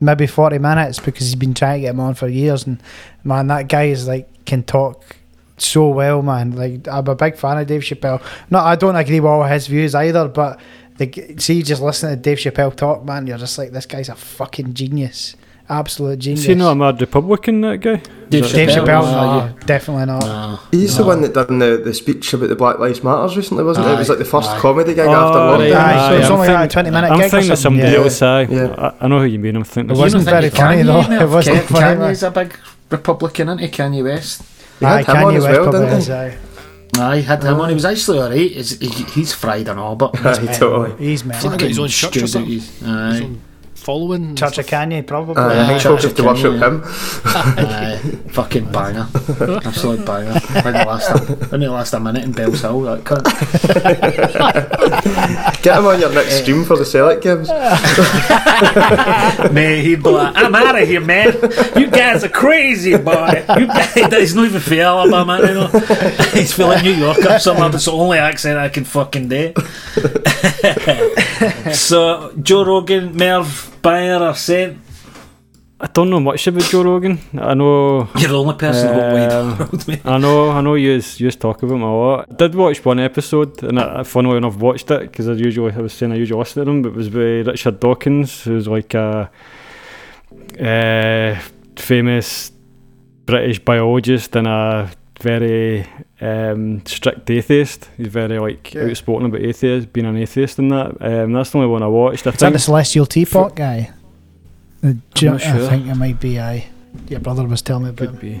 maybe 0.00 0.26
forty 0.26 0.58
minutes, 0.58 0.98
because 0.98 1.26
he's 1.26 1.34
been 1.36 1.54
trying 1.54 1.78
to 1.78 1.80
get 1.86 1.90
him 1.90 2.00
on 2.00 2.14
for 2.14 2.28
years. 2.28 2.66
And 2.66 2.82
man, 3.24 3.46
that 3.46 3.68
guy 3.68 3.84
is 3.84 4.06
like 4.06 4.44
can 4.44 4.64
talk 4.64 5.16
so 5.58 5.88
well, 5.88 6.22
man. 6.22 6.52
Like 6.52 6.88
I'm 6.88 7.06
a 7.06 7.14
big 7.14 7.36
fan 7.36 7.58
of 7.58 7.66
Dave 7.66 7.82
Chappelle. 7.82 8.20
No, 8.50 8.58
I 8.58 8.74
don't 8.74 8.96
agree 8.96 9.20
with 9.20 9.30
all 9.30 9.44
his 9.44 9.68
views 9.68 9.94
either, 9.94 10.26
but 10.28 10.60
the, 10.98 11.06
g- 11.06 11.36
see, 11.38 11.62
just 11.62 11.80
listening 11.80 12.16
to 12.16 12.20
Dave 12.20 12.38
Chappelle 12.38 12.74
talk, 12.74 13.04
man, 13.04 13.26
you're 13.26 13.38
just 13.38 13.56
like 13.58 13.70
this 13.70 13.86
guy's 13.86 14.08
a 14.08 14.14
fucking 14.16 14.74
genius, 14.74 15.36
absolute 15.68 16.18
genius. 16.18 16.40
Is 16.40 16.46
he 16.46 16.54
not 16.54 16.72
a 16.72 16.74
mad 16.74 17.00
Republican, 17.00 17.60
that 17.62 17.78
guy? 17.78 17.96
Dave 18.28 18.50
Dave 18.50 18.68
Chappelle, 18.70 18.86
Chappelle, 18.86 19.12
no, 19.12 19.46
no, 19.48 19.58
definitely 19.66 20.06
not. 20.06 20.22
No. 20.22 20.58
He's 20.70 20.96
the 20.96 21.04
one 21.04 21.20
that 21.22 21.34
done 21.34 21.58
the, 21.58 21.76
the 21.84 21.92
speech 21.92 22.32
about 22.32 22.48
the 22.48 22.56
Black 22.56 22.78
Lives 22.78 23.04
Matters 23.04 23.36
recently, 23.36 23.62
wasn't 23.64 23.86
it? 23.86 23.90
It 23.92 23.98
was 23.98 24.08
like 24.08 24.18
the 24.18 24.24
first 24.24 24.50
Aye. 24.50 24.58
comedy 24.60 24.94
gig 24.94 25.06
Oh, 25.06 25.12
after 25.12 25.38
right, 25.38 25.70
lockdown. 25.72 25.76
Aye, 25.76 26.08
so 26.08 26.16
it's 26.16 26.26
I'm 26.26 26.32
only 26.32 26.48
like 26.48 26.70
a 26.70 26.72
20 26.72 26.90
minute 26.90 27.10
I'm 27.10 27.18
gig 27.18 27.26
or 27.26 27.30
thinking 27.30 27.50
of 27.52 27.58
somebody 27.58 27.92
yeah. 27.92 27.98
else, 27.98 28.22
aye. 28.22 28.42
Yeah. 28.42 28.74
I, 29.00 29.04
I 29.04 29.08
know 29.08 29.18
who 29.18 29.26
you 29.26 29.38
mean. 29.38 29.56
I'm 29.56 29.64
thinking 29.64 29.94
It 29.94 29.98
wasn't 29.98 30.24
You 30.24 30.30
very 30.30 30.48
funny 30.50 30.82
though. 30.82 31.02
Murph? 31.08 31.22
It 31.22 31.28
wasn't 31.28 31.56
Ken- 31.58 31.66
funny. 31.66 31.98
man. 31.98 32.10
Kanye's 32.14 32.22
a 32.22 32.30
big 32.30 32.56
Republican, 32.90 33.48
isn't 33.48 33.58
he? 33.58 33.68
Kanye 33.68 34.02
West. 34.04 34.42
He 34.78 34.84
had 34.86 34.94
Aye, 35.00 35.04
Kanye 35.04 35.32
West 35.34 35.46
well, 35.46 35.70
probably 35.70 35.96
is, 35.98 36.10
aye. 36.10 36.38
Aye, 36.98 37.16
had 37.20 37.42
him 37.42 37.60
on. 37.60 37.68
He 37.68 37.74
was 37.74 37.84
actually 37.84 38.18
alright. 38.18 38.38
He's, 38.38 38.78
he, 38.78 38.88
he's 38.88 39.32
fried 39.34 39.68
and 39.68 39.78
all, 39.78 39.96
but 39.96 40.14
Aye, 40.26 40.46
totally. 40.58 40.90
He's 40.96 41.20
He's 41.20 41.24
melting. 41.26 41.50
got 41.50 41.60
his 41.60 41.78
own 41.78 41.88
church 41.88 42.16
or 42.18 42.26
something. 42.26 42.60
Aye. 42.84 43.30
His 43.82 43.86
following. 43.86 44.24
and 44.24 44.38
Church 44.38 44.58
of. 44.58 44.66
Kanye, 44.66 45.04
probably. 45.04 45.42
Aye, 45.42 45.64
I 45.64 45.66
think 45.66 45.80
Church 45.80 46.02
folk 46.02 46.10
of 46.10 46.16
to 46.16 46.24
worship 46.24 46.54
him. 46.54 46.82
Aye, 47.24 48.00
uh, 48.04 48.28
fucking 48.28 48.70
banger, 48.70 49.08
absolute 49.64 50.06
banger. 50.06 50.38
When 50.62 50.76
it 50.76 50.86
last, 50.86 51.10
a, 51.10 51.34
when 51.46 51.62
it 51.62 51.68
last 51.68 51.92
a 51.92 51.98
minute 52.00 52.22
in 52.24 52.32
Bellshill, 52.32 52.84
that 52.84 53.04
cunt. 53.04 53.24
Get 55.62 55.78
him 55.78 55.86
on 55.86 56.00
your 56.00 56.12
next 56.12 56.42
stream 56.42 56.64
for 56.64 56.76
the 56.76 56.84
Select 56.84 57.22
Games. 57.22 57.48
Mate, 59.52 59.82
he'd 59.82 60.02
be 60.02 60.10
like, 60.10 60.36
"I'm 60.36 60.54
out 60.54 60.80
of 60.80 60.86
here, 60.88 61.00
man. 61.00 61.34
You 61.76 61.90
guys 61.90 62.22
are 62.22 62.28
crazy, 62.28 62.96
boy. 62.96 63.44
You 63.58 63.66
guys, 63.66 63.94
he's 63.94 64.34
not 64.34 64.44
even 64.46 64.60
from 64.60 64.78
Alabama, 64.78 65.38
you 65.40 65.54
know. 65.54 65.66
He's 66.32 66.52
feeling 66.52 66.82
New 66.84 66.94
York 66.94 67.18
or 67.18 67.38
something. 67.38 67.64
But 67.64 67.74
it's 67.76 67.86
the 67.86 67.92
only 67.92 68.18
accent 68.18 68.58
I 68.58 68.68
can 68.68 68.84
fucking 68.84 69.28
do." 69.28 69.52
so, 71.72 72.32
Joe 72.40 72.64
Rogan, 72.64 73.16
Merv, 73.16 73.72
Bayer 73.82 74.22
or 74.22 74.34
Saint? 74.34 74.78
I 75.80 75.86
don't 75.88 76.10
know 76.10 76.20
much 76.20 76.46
about 76.46 76.62
Joe 76.62 76.84
Rogan. 76.84 77.18
I 77.36 77.54
know. 77.54 78.08
You're 78.16 78.28
the 78.28 78.38
only 78.38 78.54
person 78.54 78.88
in 78.90 78.96
the 78.96 79.02
wide 79.02 79.32
Um, 79.32 79.58
world, 79.58 79.88
mate. 79.88 80.06
I 80.06 80.16
know, 80.18 80.50
I 80.50 80.60
know 80.60 80.74
you 80.76 81.02
you 81.16 81.30
talk 81.32 81.60
about 81.64 81.74
him 81.74 81.82
a 81.82 81.98
lot. 81.98 82.28
I 82.30 82.34
did 82.36 82.54
watch 82.54 82.84
one 82.84 83.00
episode, 83.00 83.60
and 83.64 83.80
I, 83.80 84.04
funnily 84.04 84.36
enough, 84.36 84.56
watched 84.58 84.92
it 84.92 85.00
because 85.00 85.28
I 85.28 85.32
usually 85.32 85.72
I 85.72 85.78
was 85.78 85.92
saying 85.92 86.12
I 86.12 86.16
usually 86.16 86.38
listen 86.38 86.64
to 86.64 86.70
them, 86.70 86.82
but 86.82 86.90
it 86.90 86.94
was 86.94 87.10
by 87.10 87.50
Richard 87.50 87.80
Dawkins, 87.80 88.44
who's 88.44 88.68
like 88.68 88.94
a 88.94 89.28
uh, 90.60 91.40
famous 91.76 92.52
British 93.26 93.58
biologist 93.58 94.36
and 94.36 94.46
a 94.46 94.88
very 95.22 95.86
um, 96.20 96.84
strict 96.86 97.30
atheist. 97.30 97.88
He's 97.96 98.08
very 98.08 98.38
like 98.38 98.74
Yeah. 98.74 98.84
outspoken 98.84 99.26
about 99.26 99.40
atheist, 99.40 99.92
being 99.92 100.06
an 100.06 100.16
atheist 100.16 100.58
and 100.58 100.70
that. 100.70 100.96
Um, 101.00 101.32
that's 101.32 101.50
the 101.50 101.58
only 101.58 101.70
one 101.70 101.82
I 101.82 101.86
watched. 101.88 102.26
I 102.26 102.30
Is 102.30 102.36
that 102.38 102.52
the 102.52 102.58
Celestial 102.58 103.06
Teapot 103.06 103.54
guy? 103.56 103.90
The 104.82 104.96
Ju- 105.14 105.30
not 105.30 105.40
sure. 105.40 105.66
I 105.66 105.68
think 105.70 105.86
it 105.86 105.94
might 105.94 106.20
be. 106.20 106.38
I. 106.40 106.66
Your 107.08 107.20
brother 107.20 107.44
was 107.46 107.62
telling 107.62 107.84
me 107.84 107.90
about 107.90 107.98
could 108.10 108.22
him. 108.22 108.40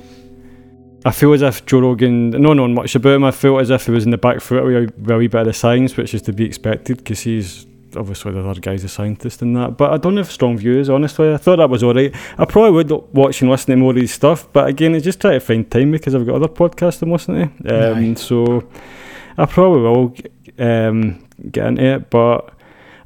I 1.04 1.10
feel 1.10 1.32
as 1.32 1.42
if 1.42 1.64
Joe 1.66 1.80
Rogan, 1.80 2.30
no 2.30 2.52
knowing 2.52 2.74
much 2.74 2.94
about 2.94 3.14
him, 3.14 3.24
I 3.24 3.30
feel 3.32 3.58
as 3.58 3.70
if 3.70 3.86
he 3.86 3.90
was 3.92 4.04
in 4.04 4.10
the 4.10 4.18
back 4.18 4.40
foot 4.40 4.62
with 4.64 4.92
a 5.10 5.16
wee 5.16 5.26
bit 5.26 5.40
of 5.40 5.46
the 5.46 5.52
science, 5.52 5.96
which 5.96 6.14
is 6.14 6.22
to 6.22 6.32
be 6.32 6.44
expected 6.44 6.98
because 6.98 7.20
he's 7.20 7.66
obviously 7.96 8.32
the 8.32 8.46
other 8.46 8.60
guy's 8.60 8.84
a 8.84 8.88
scientist 8.88 9.42
and 9.42 9.56
that. 9.56 9.76
But 9.76 9.92
I 9.92 9.96
don't 9.96 10.16
have 10.16 10.30
strong 10.30 10.56
views, 10.58 10.88
honestly. 10.90 11.32
I 11.32 11.36
thought 11.36 11.56
that 11.56 11.70
was 11.70 11.82
alright. 11.82 12.14
I 12.38 12.44
probably 12.44 12.70
would 12.72 12.90
watch 13.14 13.40
and 13.42 13.50
listen 13.50 13.70
to 13.70 13.76
more 13.76 13.90
of 13.92 13.96
his 13.96 14.12
stuff, 14.12 14.50
but 14.52 14.66
again, 14.68 14.94
I 14.94 15.00
just 15.00 15.20
try 15.20 15.32
to 15.32 15.40
find 15.40 15.70
time 15.70 15.90
because 15.90 16.14
I've 16.14 16.26
got 16.26 16.36
other 16.36 16.48
podcasts 16.48 17.02
I'm 17.02 17.10
listening 17.12 17.56
to. 17.64 17.92
Um, 17.92 18.10
Aye. 18.12 18.14
so 18.14 18.68
I 19.38 19.46
probably 19.46 19.82
will 19.82 20.14
um, 20.58 21.26
get 21.50 21.66
into 21.66 21.84
it, 21.84 22.10
but 22.10 22.50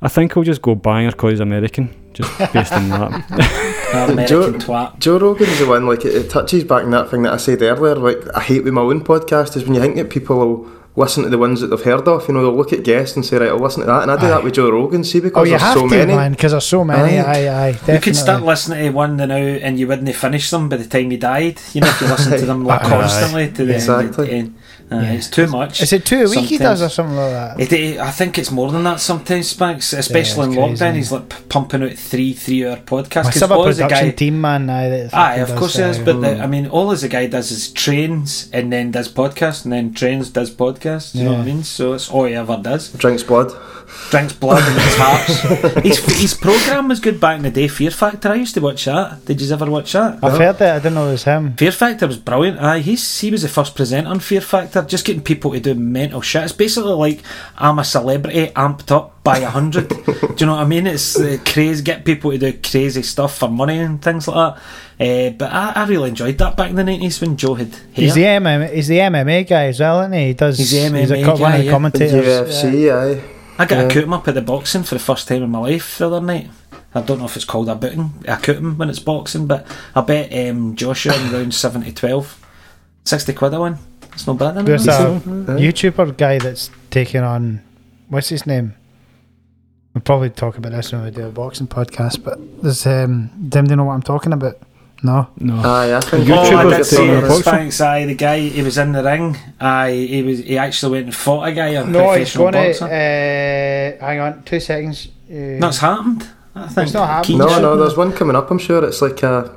I 0.02 0.08
think 0.08 0.36
I'll 0.36 0.42
just 0.42 0.62
go 0.62 0.74
banger 0.74 1.10
because 1.10 1.32
he's 1.32 1.40
American, 1.40 1.94
just 2.12 2.36
based 2.52 2.72
on 2.72 2.88
that. 2.90 4.10
American 4.10 4.26
Joe- 4.26 4.52
twat. 4.52 4.98
Joe 4.98 5.18
Rogan's 5.18 5.58
the 5.58 5.66
one, 5.66 5.86
like, 5.86 6.04
it, 6.04 6.14
it 6.14 6.30
touches 6.30 6.64
back 6.64 6.82
in 6.84 6.90
that 6.90 7.10
thing 7.10 7.22
that 7.22 7.32
I 7.32 7.36
said 7.38 7.62
earlier, 7.62 7.94
like, 7.96 8.18
I 8.36 8.40
hate 8.40 8.64
with 8.64 8.74
my 8.74 8.82
own 8.82 9.02
podcast 9.04 9.56
is 9.56 9.64
when 9.64 9.74
you 9.74 9.80
think 9.80 9.96
that 9.96 10.10
people 10.10 10.36
will 10.38 10.75
listen 10.96 11.22
to 11.24 11.28
the 11.28 11.36
ones 11.38 11.60
that 11.60 11.66
they've 11.68 11.82
heard 11.82 12.08
of, 12.08 12.26
you 12.26 12.32
know, 12.34 12.40
they'll 12.42 12.56
look 12.56 12.72
at 12.72 12.82
guests 12.82 13.16
and 13.16 13.24
say, 13.24 13.36
right, 13.36 13.50
I'll 13.50 13.58
listen 13.58 13.80
to 13.80 13.86
that, 13.86 14.02
and 14.02 14.10
I 14.10 14.16
do 14.18 14.26
Aye. 14.26 14.30
that 14.30 14.42
with 14.44 14.54
Joe 14.54 14.70
Rogan, 14.70 15.04
see, 15.04 15.20
because 15.20 15.40
Oh, 15.40 15.44
you 15.44 15.50
there's 15.50 15.62
have 15.62 15.74
so 15.74 15.88
to, 15.88 15.94
many. 15.94 16.14
man, 16.14 16.32
because 16.32 16.52
there's 16.52 16.64
so 16.64 16.84
many. 16.84 17.18
Aye. 17.18 17.48
Aye, 17.48 17.48
aye. 17.86 17.92
You 17.94 18.00
could 18.00 18.16
start 18.16 18.42
listening 18.42 18.78
to 18.84 18.90
one 18.90 19.16
now 19.16 19.34
and 19.36 19.78
you 19.78 19.86
wouldn't 19.86 20.14
finish 20.16 20.50
them 20.50 20.68
by 20.70 20.76
the 20.78 20.86
time 20.86 21.12
you 21.12 21.18
died. 21.18 21.60
You 21.74 21.82
know, 21.82 21.88
if 21.88 22.00
you 22.00 22.06
listen 22.08 22.38
to 22.40 22.46
them 22.46 22.64
like, 22.70 22.80
constantly 22.82 23.50
to 23.52 23.64
the 23.66 23.74
Exactly. 23.74 24.30
end. 24.30 24.54
Uh, 24.90 25.00
Yeah. 25.00 25.12
It's 25.14 25.28
too 25.28 25.48
much. 25.48 25.82
Is 25.82 25.92
it 25.92 26.04
two 26.06 26.22
a 26.24 26.30
week 26.30 26.44
he 26.46 26.58
does 26.58 26.80
or 26.80 26.88
something 26.88 27.16
like 27.16 27.32
that? 27.32 27.60
It, 27.60 27.72
it- 27.72 27.98
I 27.98 28.12
think 28.12 28.38
it's 28.38 28.52
more 28.52 28.70
than 28.70 28.84
that 28.84 29.00
sometimes, 29.00 29.48
Spanks. 29.48 29.92
Especially 29.92 30.46
it's 30.46 30.56
in 30.56 30.62
crazy. 30.62 30.84
lockdown, 30.84 30.94
he's 30.94 31.10
like 31.12 31.48
pumping 31.48 31.82
out 31.82 31.92
three 31.94 32.32
three-hour 32.32 32.76
podcasts. 32.78 33.24
Must 33.24 33.32
'Cause 33.32 33.40
have 33.40 33.50
a 33.50 33.54
all 33.54 33.66
as 33.66 33.78
a 33.80 33.82
production 33.82 34.08
guy, 34.10 34.14
team, 34.14 34.40
man. 34.40 34.70
Aye, 34.70 34.88
that 34.88 35.14
Aye, 35.14 35.34
of 35.36 35.48
does 35.48 35.58
course 35.58 35.74
he 35.76 35.82
that, 35.82 35.90
is. 35.90 35.98
aye. 35.98 36.04
But 36.04 36.20
the, 36.20 36.38
I 36.40 36.46
mean, 36.46 36.66
all 36.68 36.92
as 36.92 37.02
a 37.02 37.08
guy 37.08 37.26
does 37.26 37.50
is 37.50 37.72
trains 37.72 38.48
and 38.52 38.72
then 38.72 38.92
does 38.92 39.08
podcasts 39.08 39.64
and 39.64 39.72
then 39.72 39.92
trains 39.92 40.30
does 40.30 40.50
podcasts. 40.54 41.12
Do 41.12 41.18
you 41.18 41.24
know 41.24 41.32
what 41.32 41.40
I 41.40 41.44
mean? 41.44 41.64
So 41.64 41.94
it's 41.94 42.08
all 42.08 42.24
he 42.26 42.34
ever 42.34 42.56
does. 42.62 42.90
Drinks 42.92 43.24
blood. 43.24 43.50
Drinks 44.10 44.32
blood 44.32 44.62
and 44.62 44.80
his 44.80 44.96
hearts. 44.96 45.82
his 45.82 45.98
his 46.20 46.34
program 46.34 46.88
was 46.88 47.00
good 47.00 47.20
back 47.20 47.36
in 47.36 47.42
the 47.42 47.50
day. 47.50 47.68
Fear 47.68 47.90
Factor. 47.90 48.28
I 48.30 48.34
used 48.34 48.54
to 48.54 48.60
watch 48.60 48.84
that. 48.84 49.24
Did 49.24 49.40
you 49.40 49.52
ever 49.52 49.70
watch 49.70 49.92
that? 49.92 50.22
I've 50.22 50.38
heard 50.38 50.58
that. 50.58 50.76
I 50.76 50.78
didn't 50.78 50.94
know 50.94 51.08
it 51.08 51.12
was 51.12 51.24
him. 51.24 51.54
Fear 51.54 51.72
Factor 51.72 52.06
was 52.06 52.18
brilliant. 52.18 52.60
Aye, 52.60 52.80
he's 52.80 53.20
he 53.20 53.30
was 53.30 53.42
the 53.42 53.48
first 53.48 53.74
presenter 53.74 54.10
on 54.10 54.20
Fear 54.20 54.40
Factor, 54.40 54.82
just 54.82 55.04
getting 55.04 55.22
people 55.22 55.52
to 55.52 55.60
do 55.60 55.74
mental 55.74 56.20
shit. 56.20 56.44
It's 56.44 56.52
basically 56.52 56.92
like 56.92 57.22
I'm 57.56 57.78
a 57.78 57.84
celebrity 57.84 58.48
amped 58.48 58.90
up 58.90 59.22
by 59.22 59.38
a 59.38 59.50
hundred. 59.50 59.88
do 60.06 60.34
you 60.38 60.46
know 60.46 60.54
what 60.54 60.62
I 60.62 60.66
mean? 60.66 60.86
It's 60.86 61.18
uh, 61.18 61.38
crazy. 61.44 61.82
Get 61.82 62.04
people 62.04 62.30
to 62.30 62.38
do 62.38 62.52
crazy 62.58 63.02
stuff 63.02 63.38
for 63.38 63.48
money 63.48 63.78
and 63.78 64.00
things 64.00 64.28
like 64.28 64.54
that. 64.54 64.62
Uh, 64.98 65.30
but 65.30 65.52
I, 65.52 65.72
I 65.76 65.86
really 65.86 66.10
enjoyed 66.10 66.38
that 66.38 66.56
back 66.56 66.70
in 66.70 66.76
the 66.76 66.84
nineties 66.84 67.20
when 67.20 67.36
Joe 67.36 67.54
had 67.54 67.74
hair. 67.74 67.82
He's 67.92 68.14
the 68.14 68.22
MMA. 68.22 68.72
He's 68.72 68.88
the 68.88 68.98
MMA 68.98 69.48
guy 69.48 69.66
as 69.66 69.80
well, 69.80 70.00
isn't 70.00 70.12
he? 70.12 70.26
He 70.28 70.34
does. 70.34 70.58
He's 70.58 70.70
the 70.70 70.86
a 70.86 70.90
MMA 70.90 71.24
co- 71.24 71.32
one 71.32 71.40
guy, 71.40 71.56
of 71.56 71.58
the 71.58 71.64
yeah. 71.64 71.72
commentators. 71.72 72.64
UFC, 72.64 72.92
aye. 72.94 73.35
I 73.58 73.64
got 73.66 73.78
Yeah. 73.78 73.82
a 73.84 73.90
coot 73.90 74.08
up 74.08 74.28
at 74.28 74.34
the 74.34 74.42
boxing 74.42 74.82
for 74.82 74.94
the 74.94 74.98
first 75.00 75.28
time 75.28 75.42
in 75.42 75.50
my 75.50 75.58
life 75.58 75.98
the 75.98 76.06
other 76.06 76.20
night. 76.20 76.50
I 76.94 77.02
don't 77.02 77.18
know 77.18 77.24
if 77.26 77.36
it's 77.36 77.44
called 77.44 77.68
a 77.68 77.74
booting, 77.74 78.12
a 78.26 78.36
coot 78.36 78.56
him 78.56 78.78
when 78.78 78.88
it's 78.90 78.98
boxing, 78.98 79.46
but 79.46 79.66
I 79.94 80.00
bet 80.00 80.32
um, 80.48 80.74
Joshua 80.76 81.14
in 81.14 81.32
round 81.32 81.54
70 81.64 81.92
12. 81.92 82.46
60 83.04 83.32
quid 83.34 83.54
I 83.54 83.58
won. 83.58 83.78
It's 84.12 84.26
not 84.26 84.38
bad, 84.38 84.64
There's 84.64 84.86
isn't 84.86 85.48
a 85.48 85.52
YouTuber 85.60 86.16
guy 86.16 86.38
that's 86.38 86.70
taking 86.90 87.20
on. 87.22 87.62
What's 88.08 88.30
his 88.30 88.46
name? 88.46 88.74
We'll 89.94 90.02
probably 90.02 90.30
talk 90.30 90.56
about 90.58 90.72
this 90.72 90.92
when 90.92 91.04
we 91.04 91.10
do 91.10 91.26
a 91.26 91.30
boxing 91.30 91.66
podcast. 91.68 92.24
But 92.24 92.38
there's 92.62 92.86
um. 92.86 93.30
Them, 93.38 93.66
do 93.66 93.72
you 93.72 93.76
know 93.76 93.84
what 93.84 93.92
I'm 93.94 94.02
talking 94.02 94.32
about? 94.32 94.56
No. 95.06 95.28
no. 95.38 95.56
Aye, 95.62 95.96
I 95.96 96.00
think 96.00 96.26
YouTuber 96.26 96.36
Oh, 96.36 96.56
I 96.58 96.64
YouTubers 96.64 96.76
did 96.76 96.84
see 96.86 97.08
it. 97.08 97.24
a 97.24 97.28
boxer? 97.28 97.42
Thanks, 97.50 97.80
aye. 97.80 98.04
The 98.06 98.14
guy, 98.14 98.38
he 98.40 98.62
was 98.62 98.76
in 98.78 98.92
the 98.92 99.02
ring. 99.02 99.36
Aye, 99.60 99.92
he 100.14 100.22
was. 100.22 100.38
He 100.40 100.58
actually 100.58 100.92
went 100.92 101.04
and 101.06 101.14
fought 101.14 101.44
a 101.48 101.52
guy, 101.52 101.68
a 101.68 101.84
No, 101.84 102.00
he's 102.14 102.32
professional 102.32 102.50
going 102.52 102.74
to. 102.74 102.84
Uh, 104.00 104.06
hang 104.06 104.20
on, 104.20 104.42
two 104.44 104.60
seconds. 104.60 105.08
Uh, 105.30 105.60
That's 105.60 105.78
happened. 105.78 106.28
I 106.54 106.66
think. 106.68 106.84
It's 106.86 106.94
not 106.94 107.08
happened. 107.08 107.38
No, 107.38 107.60
no, 107.60 107.76
there's 107.76 107.96
one 107.96 108.12
coming 108.12 108.34
up, 108.36 108.50
I'm 108.50 108.58
sure. 108.58 108.84
It's 108.84 109.00
like, 109.02 109.22
uh, 109.22 109.48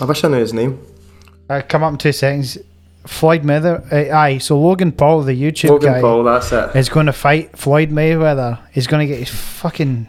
I 0.00 0.04
wish 0.04 0.22
I 0.24 0.28
knew 0.28 0.38
his 0.38 0.52
name. 0.52 0.78
uh, 1.50 1.62
come 1.68 1.82
up 1.82 1.92
in 1.92 1.98
two 1.98 2.12
seconds. 2.12 2.58
Floyd 3.06 3.42
Mayweather. 3.42 3.76
Uh, 3.92 4.14
aye, 4.16 4.38
so 4.38 4.56
Logan 4.60 4.92
Paul, 4.92 5.22
the 5.22 5.32
YouTube 5.34 5.70
Logan 5.70 5.92
guy, 5.94 6.00
Paul, 6.00 6.22
that's 6.24 6.52
it. 6.52 6.76
is 6.76 6.88
going 6.88 7.06
to 7.06 7.12
fight 7.12 7.56
Floyd 7.58 7.90
Mayweather. 7.90 8.58
He's 8.72 8.86
going 8.86 9.06
to 9.08 9.12
get 9.12 9.18
his 9.26 9.30
fucking 9.34 10.06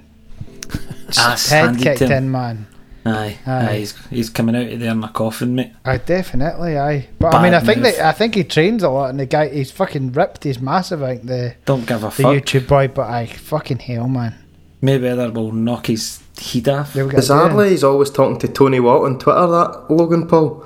Ass 1.17 1.49
head 1.49 1.77
kicked 1.79 2.01
him. 2.01 2.11
in, 2.11 2.31
man. 2.31 2.67
Aye, 3.05 3.37
Aye. 3.45 3.67
aye. 3.67 3.77
He's, 3.79 4.05
he's 4.07 4.29
coming 4.29 4.55
out 4.55 4.71
of 4.71 4.79
there 4.79 4.91
in 4.91 5.03
a 5.03 5.09
coffin, 5.09 5.55
mate. 5.55 5.73
I 5.83 5.97
definitely, 5.97 6.77
aye. 6.77 7.07
But 7.19 7.33
I 7.33 7.43
mean, 7.43 7.53
I 7.53 7.59
think 7.59 7.79
move. 7.81 7.95
that 7.95 8.05
I 8.05 8.11
think 8.13 8.35
he 8.35 8.43
trains 8.43 8.81
a 8.83 8.89
lot, 8.89 9.09
and 9.09 9.19
the 9.19 9.25
guy 9.25 9.49
he's 9.49 9.71
fucking 9.71 10.13
ripped. 10.13 10.43
He's 10.45 10.59
massive, 10.59 11.03
I 11.03 11.15
think 11.15 11.25
the 11.27 11.55
Don't 11.65 11.85
give 11.85 12.03
a 12.03 12.07
the 12.07 12.11
fuck. 12.11 12.33
YouTube 12.35 12.67
boy. 12.67 12.87
But 12.87 13.09
I 13.09 13.25
fucking 13.25 13.79
hell, 13.79 14.07
man. 14.07 14.35
Mayweather 14.81 15.33
will 15.33 15.51
knock 15.51 15.87
his 15.87 16.21
head 16.39 16.67
off. 16.69 16.93
They 16.93 17.03
were 17.03 17.09
gonna. 17.09 17.21
Bizarrely, 17.23 17.71
he's 17.71 17.83
always 17.83 18.09
talking 18.09 18.37
to 18.39 18.47
Tony 18.47 18.79
Watt 18.79 19.03
on 19.03 19.19
Twitter, 19.19 19.47
that 19.47 19.85
Logan 19.89 20.27
Paul. 20.27 20.65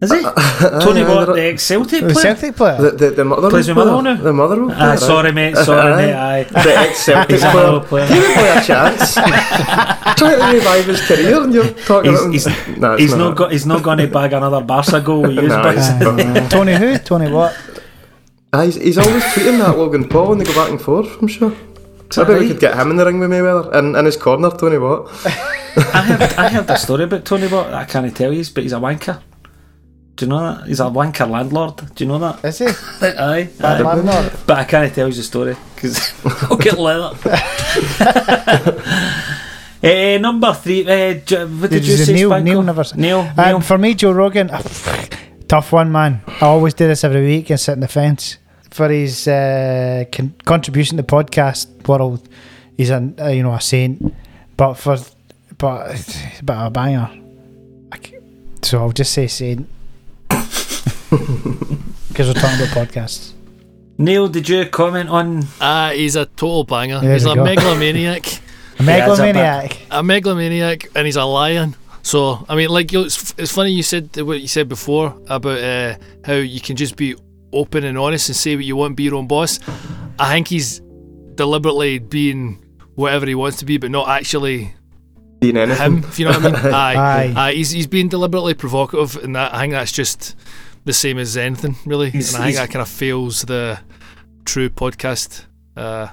Is 0.00 0.10
he? 0.10 0.22
Tony 0.80 1.02
aye, 1.02 1.08
Watt, 1.14 1.34
the 1.34 1.42
ex 1.42 1.62
Celtic 1.62 2.00
player? 2.00 2.14
Celtic 2.14 2.56
player. 2.56 2.80
The, 2.80 2.90
the, 2.92 3.10
the 3.10 3.24
mother 3.24 3.50
Plays 3.50 3.68
with 3.68 3.76
Motherwell 3.76 4.00
now? 4.00 4.14
The 4.14 4.32
Motherwell 4.32 4.70
ah, 4.70 4.74
Aye, 4.74 4.96
player, 4.96 4.96
sorry, 4.96 5.32
mate. 5.32 5.56
Sorry, 5.56 5.96
mate. 5.96 6.14
Aye. 6.14 6.42
The 6.44 6.78
ex-Celtic 6.78 7.30
He's 7.36 7.42
a 7.42 7.50
player. 7.50 7.80
Player. 7.80 8.08
Give 8.08 8.22
the 8.22 8.34
boy 8.34 8.48
a 8.48 8.64
chance. 8.64 9.14
Try 10.18 10.36
to 10.36 10.56
revive 10.56 10.86
his 10.86 11.00
career 11.06 11.42
and 11.42 11.52
you're 11.52 11.68
talking 11.84 12.12
He's, 12.12 12.20
about 12.20 12.32
he's, 12.32 12.46
him. 12.46 12.80
No, 12.80 12.92
it's 12.94 13.02
he's 13.02 13.14
not 13.14 13.36
got. 13.36 13.52
He's 13.52 13.66
not 13.66 13.82
going 13.82 13.98
to 13.98 14.06
bag 14.06 14.32
another 14.32 14.62
Barca 14.62 15.02
goal. 15.02 15.22
With 15.22 15.36
No, 15.36 16.16
no. 16.16 16.48
Tony 16.48 16.76
who? 16.76 16.96
Tony 16.98 17.30
what? 17.30 17.54
Aye, 18.54 18.66
he's, 18.66 18.76
he's 18.76 18.98
always 18.98 19.22
tweeting 19.24 19.58
that 19.58 19.76
Logan 19.76 20.08
Paul 20.08 20.32
and 20.32 20.40
they 20.40 20.46
go 20.46 20.54
back 20.54 20.70
and 20.70 20.80
forth, 20.80 21.14
I'm 21.20 21.28
sure. 21.28 21.50
that 21.50 22.26
Maybe 22.26 22.40
we 22.40 22.48
could 22.48 22.60
get 22.60 22.74
him 22.74 22.90
in 22.90 22.96
the 22.96 23.04
ring 23.04 23.20
with 23.20 23.28
Mayweather 23.30 23.70
and 23.74 23.94
in 23.94 24.04
his 24.06 24.16
corner, 24.16 24.50
Tony 24.50 24.78
Watt. 24.78 25.10
I 25.26 26.02
heard. 26.02 26.32
I 26.38 26.48
heard 26.48 26.70
a 26.70 26.78
story 26.78 27.04
about 27.04 27.26
Tony 27.26 27.48
Watt. 27.48 27.74
I 27.74 27.84
can't 27.84 28.16
tell 28.16 28.32
you, 28.32 28.42
but 28.54 28.62
he's 28.62 28.72
a 28.72 28.76
wanker. 28.76 29.22
Do 30.20 30.26
you 30.26 30.30
know 30.32 30.54
that? 30.54 30.66
He's 30.66 30.80
a 30.80 30.84
wanker 30.84 31.30
landlord. 31.30 31.76
Do 31.94 32.04
you 32.04 32.08
know 32.08 32.18
that? 32.18 32.44
Is 32.44 32.58
he? 32.58 32.66
Aye. 33.00 33.48
Bad 33.58 33.80
aye. 33.80 33.82
landlord. 33.82 34.32
But 34.46 34.58
I 34.58 34.64
can't 34.64 34.94
tell 34.94 35.08
you 35.08 35.14
the 35.14 35.22
story 35.22 35.56
because 35.74 36.12
I'll 36.50 36.58
get 36.58 36.78
leather. 36.78 37.16
Eh, 39.82 40.18
number 40.18 40.52
three. 40.52 40.82
Uh, 40.82 41.14
what 41.14 41.70
did, 41.70 41.80
Did 41.80 41.86
you 41.86 41.96
you 41.96 42.04
say? 42.04 42.12
Neil? 42.12 42.28
Spanko? 42.28 42.44
Neil 42.44 42.62
never 42.62 42.84
Neil. 42.96 43.20
Um, 43.20 43.34
Neil. 43.34 43.60
for 43.62 43.78
me, 43.78 43.94
Joe 43.94 44.12
Rogan, 44.12 44.48
tough 45.48 45.72
one, 45.72 45.90
man. 45.90 46.20
I 46.26 46.44
always 46.44 46.74
do 46.74 46.86
this 46.86 47.02
every 47.02 47.22
week 47.22 47.48
and 47.48 47.58
sit 47.58 47.72
in 47.72 47.80
the 47.80 47.88
fence. 47.88 48.36
For 48.70 48.90
his 48.90 49.26
uh, 49.26 50.04
con- 50.12 50.34
contribution 50.44 50.98
to 50.98 51.02
the 51.02 51.08
podcast 51.08 51.88
world, 51.88 52.28
he's 52.76 52.90
a 52.90 53.10
uh, 53.18 53.28
you 53.28 53.42
know 53.42 53.54
a 53.54 53.60
saint. 53.62 54.14
But 54.54 54.74
for 54.74 54.98
but 55.56 55.90
it's 55.92 56.40
a 56.40 56.44
bit 56.44 56.56
of 56.56 56.66
a 56.66 56.70
banger. 56.70 57.08
So 58.60 58.82
I'll 58.82 58.92
just 58.92 59.14
say 59.14 59.28
saint 59.28 59.66
because 61.10 62.28
we're 62.28 62.34
talking 62.34 62.60
about 62.60 62.68
podcasts. 62.88 63.32
Neil, 63.98 64.28
did 64.28 64.48
you 64.48 64.64
comment 64.66 65.10
on? 65.10 65.44
Ah, 65.60 65.90
he's 65.94 66.16
a 66.16 66.26
total 66.26 66.64
banger. 66.64 67.00
There 67.00 67.12
he's 67.12 67.26
a 67.26 67.34
go. 67.34 67.44
megalomaniac. 67.44 68.26
A 68.80 68.82
Yeah, 68.82 68.92
a 68.94 68.98
megalomaniac. 69.08 69.76
a 69.90 70.02
megalomaniac 70.02 70.86
and 70.96 71.04
he's 71.04 71.16
a 71.16 71.24
lion. 71.24 71.76
So 72.02 72.46
I 72.48 72.54
mean, 72.56 72.70
like 72.70 72.92
you 72.92 73.00
know, 73.00 73.04
it's, 73.04 73.34
it's 73.36 73.52
funny 73.52 73.72
you 73.72 73.82
said 73.82 74.16
what 74.22 74.40
you 74.40 74.48
said 74.48 74.70
before 74.70 75.14
about 75.28 75.58
uh, 75.58 75.96
how 76.24 76.32
you 76.34 76.60
can 76.62 76.76
just 76.76 76.96
be 76.96 77.14
open 77.52 77.84
and 77.84 77.98
honest 77.98 78.30
and 78.30 78.36
say 78.36 78.56
what 78.56 78.64
you 78.64 78.76
want, 78.76 78.96
be 78.96 79.02
your 79.02 79.16
own 79.16 79.26
boss. 79.26 79.60
I 80.18 80.32
think 80.32 80.48
he's 80.48 80.80
deliberately 81.34 81.98
being 81.98 82.64
whatever 82.94 83.26
he 83.26 83.34
wants 83.34 83.58
to 83.58 83.66
be, 83.66 83.76
but 83.76 83.90
not 83.90 84.08
actually 84.08 84.72
Being 85.40 85.58
anything. 85.58 85.96
him. 85.98 86.04
If 86.04 86.18
you 86.18 86.24
know 86.24 86.40
what 86.40 86.56
I 86.56 86.62
mean? 86.64 86.74
Aye, 86.74 86.94
Aye. 86.96 87.34
aye. 87.36 87.52
He's 87.52 87.70
he's 87.72 87.86
being 87.86 88.08
deliberately 88.08 88.54
provocative, 88.54 89.22
and 89.22 89.36
that 89.36 89.52
I 89.52 89.60
think 89.60 89.72
that's 89.74 89.92
just 89.92 90.36
the 90.84 90.92
same 90.92 91.18
as 91.18 91.36
anything 91.36 91.76
really. 91.86 92.10
He's- 92.10 92.34
and 92.34 92.42
I 92.42 92.46
think 92.46 92.56
that 92.58 92.70
kind 92.70 92.82
of 92.82 92.88
fails 92.88 93.42
the 93.42 93.78
true 94.44 94.68
podcast 94.70 95.44
uh, 95.76 96.08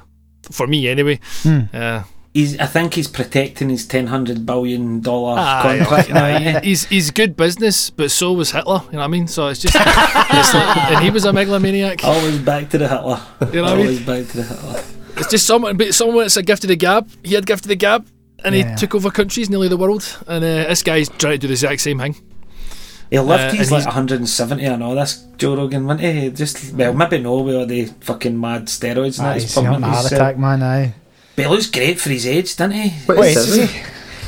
for 0.52 0.68
me 0.68 0.88
anyway. 0.88 1.20
Hmm. 1.44 1.62
Uh, 1.74 2.04
he's. 2.34 2.58
I 2.60 2.66
think 2.68 2.94
he's 2.94 3.08
protecting 3.08 3.70
his 3.70 3.86
ten 3.88 4.08
hundred 4.08 4.46
billion 4.46 5.02
dollar 5.02 5.40
Aye, 5.40 5.78
contract 5.80 6.10
now. 6.10 6.26
aye. 6.58 6.60
he's 6.64 6.86
he's 6.86 7.12
good 7.12 7.36
business, 7.36 7.90
but 7.90 8.12
so 8.12 8.34
was 8.34 8.52
Hitler. 8.52 8.82
You 8.88 8.94
know 8.94 9.00
what 9.00 9.06
I 9.06 9.08
mean? 9.08 9.28
So 9.28 9.48
it's 9.48 9.60
just, 9.62 9.76
it's 9.80 10.54
like, 10.54 10.78
and 10.92 11.04
he 11.04 11.10
was 11.10 11.26
a 11.26 11.34
megalomaniac. 11.34 12.04
Always 12.04 12.40
back 12.40 12.70
to 12.70 12.78
the 12.78 12.88
Hitler. 12.88 13.22
You 13.54 13.62
know 13.62 13.76
what 13.76 13.80
I 13.80 13.84
mean? 13.84 14.04
Back 14.06 14.28
to 14.32 14.38
the 14.38 14.44
Hitler. 14.44 14.84
It's 15.18 15.30
just 15.32 15.48
someone, 15.48 15.78
but 15.78 15.94
someone 15.96 16.18
that's 16.26 16.38
a 16.38 16.44
gift 16.44 16.64
of 16.64 16.68
the 16.68 16.76
gab. 16.76 17.10
He 17.24 17.34
had 17.34 17.46
gift 17.48 17.66
of 17.66 17.70
the 17.70 17.76
gab, 17.76 18.08
and 18.46 18.54
Yeah. 18.56 18.70
he 18.70 18.76
took 18.76 18.94
over 18.94 19.10
countries, 19.10 19.50
nearly 19.50 19.68
the 19.68 19.78
world. 19.78 20.04
And 20.28 20.44
uh, 20.46 20.70
this 20.70 20.84
guy's 20.84 21.10
trying 21.10 21.34
to 21.34 21.38
do 21.40 21.48
the 21.48 21.54
exact 21.54 21.82
same 21.82 21.98
thing. 21.98 22.16
He 23.10 23.20
lived. 23.20 23.44
Uh, 23.44 23.52
he's 23.58 23.72
like 23.72 23.86
170 23.86 24.64
and 24.66 24.84
all 24.84 24.96
this. 24.96 25.26
Joe 25.38 25.56
Rogan, 25.56 25.86
wasn't 25.86 26.02
he? 26.16 26.30
Just 26.32 26.74
well, 26.74 26.94
maybe 26.94 27.20
no 27.20 27.42
with 27.42 27.56
all 27.56 27.66
the 27.66 27.86
fucking 28.02 28.40
mad 28.40 28.66
steroids 28.66 29.20
and 29.20 29.28
Aye, 29.28 29.34
that. 29.34 29.34
he's 29.36 29.44
He's 29.44 29.54
pumping 29.56 29.74
having 29.74 29.84
a 29.84 29.92
heart 29.92 30.12
attack, 30.12 30.38
man. 30.38 30.64
Aye. 30.64 30.94
But 31.36 31.44
he 31.46 31.48
looks 31.52 31.68
great 31.68 32.00
for 32.00 32.10
his 32.10 32.26
age, 32.28 32.56
doesn't 32.58 32.72
he? 32.72 32.90
What 33.06 33.18
Wait, 33.20 33.38
is 33.38 33.48
is 33.58 33.70
he? 33.72 33.82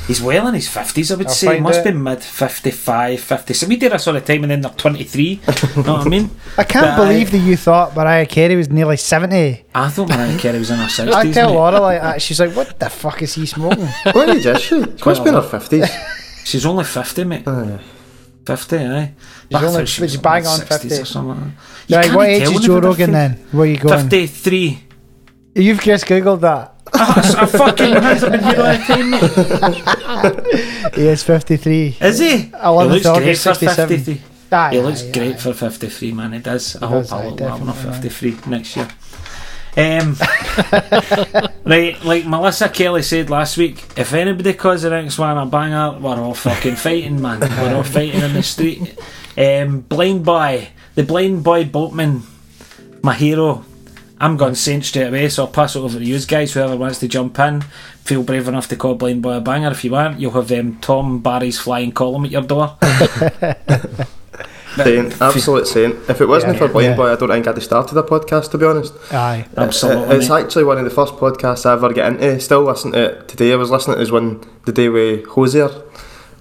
He's 0.07 0.21
well 0.23 0.47
in 0.47 0.55
his 0.55 0.67
50s, 0.67 1.11
I 1.11 1.15
would 1.17 1.27
I'll 1.27 1.33
say. 1.33 1.55
He 1.55 1.61
must 1.61 1.79
out. 1.79 1.85
be 1.85 1.91
mid 1.91 2.23
55, 2.23 3.19
57. 3.19 3.69
We 3.69 3.75
did 3.77 3.93
a 3.93 3.99
sort 3.99 4.15
of 4.15 4.25
time 4.25 4.43
and 4.43 4.49
then 4.51 4.61
they're 4.61 4.71
23. 4.71 5.35
know 5.47 5.49
what 5.83 5.87
I 5.87 6.09
mean? 6.09 6.31
I 6.57 6.63
can't 6.63 6.97
But 6.97 7.05
believe 7.05 7.29
that 7.29 7.37
you 7.37 7.55
thought 7.55 7.95
Mariah 7.95 8.25
Carey 8.25 8.55
was 8.55 8.69
nearly 8.69 8.97
70. 8.97 9.65
I 9.75 9.89
thought 9.89 10.09
Mariah 10.09 10.35
Carey 10.39 10.57
was 10.57 10.71
in 10.71 10.77
her 10.77 10.85
60s. 10.87 11.13
I 11.13 11.31
tell 11.31 11.49
mate. 11.49 11.55
Laura 11.55 11.79
like 11.79 12.01
that. 12.01 12.21
She's 12.23 12.39
like, 12.39 12.55
what 12.55 12.79
the 12.79 12.89
fuck 12.89 13.21
is 13.21 13.35
he 13.35 13.45
smoking? 13.45 13.85
What 14.11 14.29
age 14.29 14.47
is 14.47 14.61
she? 14.61 14.81
She 14.81 15.05
must 15.05 15.23
be 15.23 15.29
in 15.29 15.35
her 15.35 15.41
50s. 15.41 15.87
She's 16.43 16.65
only 16.65 16.85
50, 16.85 17.23
mate. 17.25 17.47
Aye. 17.47 17.79
50, 18.45 18.77
aye. 18.77 19.13
She's 19.51 19.61
I 19.61 19.65
only- 19.65 19.85
she 19.85 20.01
was 20.01 20.17
bang 20.17 20.47
on 20.47 20.59
60s 20.59 20.67
50. 20.81 21.01
Or 21.01 21.05
something. 21.05 21.39
like. 21.45 21.53
You 21.87 21.95
right, 21.97 22.13
what 22.15 22.29
age 22.29 22.43
is 22.49 22.61
Joe 22.61 22.79
Rogan 22.79 23.11
50. 23.11 23.11
then? 23.11 23.31
Where 23.51 23.63
are 23.63 23.65
you 23.67 23.77
going? 23.77 24.09
53. 24.09 24.83
You've 25.55 25.81
just 25.81 26.05
googled 26.05 26.41
that. 26.41 26.75
I, 26.91 27.35
I 27.41 27.45
fucking 27.45 27.93
has 28.01 28.21
been 28.21 28.43
here 28.43 28.59
all 28.59 28.73
the 28.73 29.81
time. 30.83 30.91
He 30.95 31.07
is 31.07 31.21
53. 31.23 31.97
Is 32.01 32.19
he? 32.19 32.37
He 32.37 32.47
looks 32.49 33.03
great 33.05 33.37
for 33.37 33.53
53. 33.53 34.21
Aye, 34.51 34.71
He 34.71 34.79
looks 34.81 35.03
aye, 35.03 35.11
great 35.11 35.35
aye. 35.35 35.37
for 35.37 35.53
53, 35.53 36.11
man. 36.13 36.33
He 36.33 36.39
does. 36.39 36.75
I 36.77 36.79
He 36.79 36.85
hope 36.93 37.03
does, 37.03 37.11
I 37.13 37.27
well 37.27 37.57
enough 37.61 37.81
53 37.83 38.37
next 38.47 38.75
year. 38.75 38.87
Um, 39.79 40.17
right, 41.63 42.03
like 42.03 42.25
Melissa 42.25 42.67
Kelly 42.67 43.01
said 43.01 43.29
last 43.29 43.55
week, 43.55 43.77
if 43.95 44.11
anybody 44.11 44.53
calls 44.53 44.81
the 44.81 44.89
next 44.89 45.17
one 45.17 45.37
a 45.37 45.45
banger, 45.45 45.97
we're 45.99 46.19
all 46.19 46.33
fucking 46.33 46.75
fighting, 46.75 47.21
man. 47.21 47.39
We're 47.39 47.75
all 47.75 47.83
fighting 47.83 48.21
in 48.21 48.33
the 48.33 48.43
street. 48.43 48.99
Um, 49.37 49.79
blind 49.79 50.25
boy, 50.25 50.67
the 50.95 51.03
blind 51.03 51.45
boy 51.45 51.63
boatman, 51.63 52.23
my 53.01 53.13
hero. 53.13 53.63
I'm 54.19 54.35
going 54.35 54.55
Saint 54.55 54.83
straight 54.83 55.07
away, 55.07 55.29
so 55.29 55.45
I'll 55.45 55.51
pass 55.51 55.77
it 55.77 55.79
over 55.79 55.97
to 55.97 56.03
you 56.03 56.19
guys. 56.25 56.51
Whoever 56.51 56.75
wants 56.75 56.99
to 56.99 57.07
jump 57.07 57.39
in, 57.39 57.61
feel 58.03 58.21
brave 58.21 58.49
enough 58.49 58.67
to 58.67 58.75
call 58.75 58.95
Blind 58.95 59.21
Boy 59.21 59.37
a 59.37 59.39
banger. 59.39 59.71
If 59.71 59.85
you 59.85 59.91
want, 59.91 60.19
you'll 60.19 60.31
have 60.31 60.51
um, 60.51 60.77
Tom 60.81 61.21
Barry's 61.21 61.57
flying 61.57 61.93
column 61.93 62.25
at 62.25 62.31
your 62.31 62.41
door. 62.41 62.77
Saint, 64.75 65.21
absolute 65.21 65.67
saint. 65.67 65.95
If 66.07 66.21
it 66.21 66.27
wasn't 66.27 66.53
Yeah, 66.53 66.59
for 66.59 66.67
Blind 66.69 66.89
yeah. 66.91 66.95
Boy, 66.95 67.11
I 67.11 67.15
don't 67.15 67.29
think 67.29 67.47
I'd 67.47 67.55
have 67.55 67.63
started 67.63 67.95
the 67.95 68.03
podcast, 68.03 68.51
to 68.51 68.57
be 68.57 68.65
honest. 68.65 68.93
Aye. 69.11 69.45
Absolutely. 69.57 70.15
It's 70.17 70.29
mate. 70.29 70.43
actually 70.43 70.63
one 70.63 70.77
of 70.77 70.83
the 70.85 70.89
first 70.91 71.15
podcasts 71.15 71.65
I 71.65 71.73
ever 71.73 71.91
get 71.91 72.07
into. 72.13 72.39
Still 72.39 72.63
listen 72.63 72.91
to 72.91 72.99
it 73.03 73.27
today. 73.27 73.51
I 73.53 73.55
was 73.55 73.71
listening 73.71 73.95
to 73.95 73.99
his 74.01 74.11
one 74.11 74.41
the 74.65 74.71
day 74.71 74.89
with 74.89 75.25
Hozier, 75.27 75.69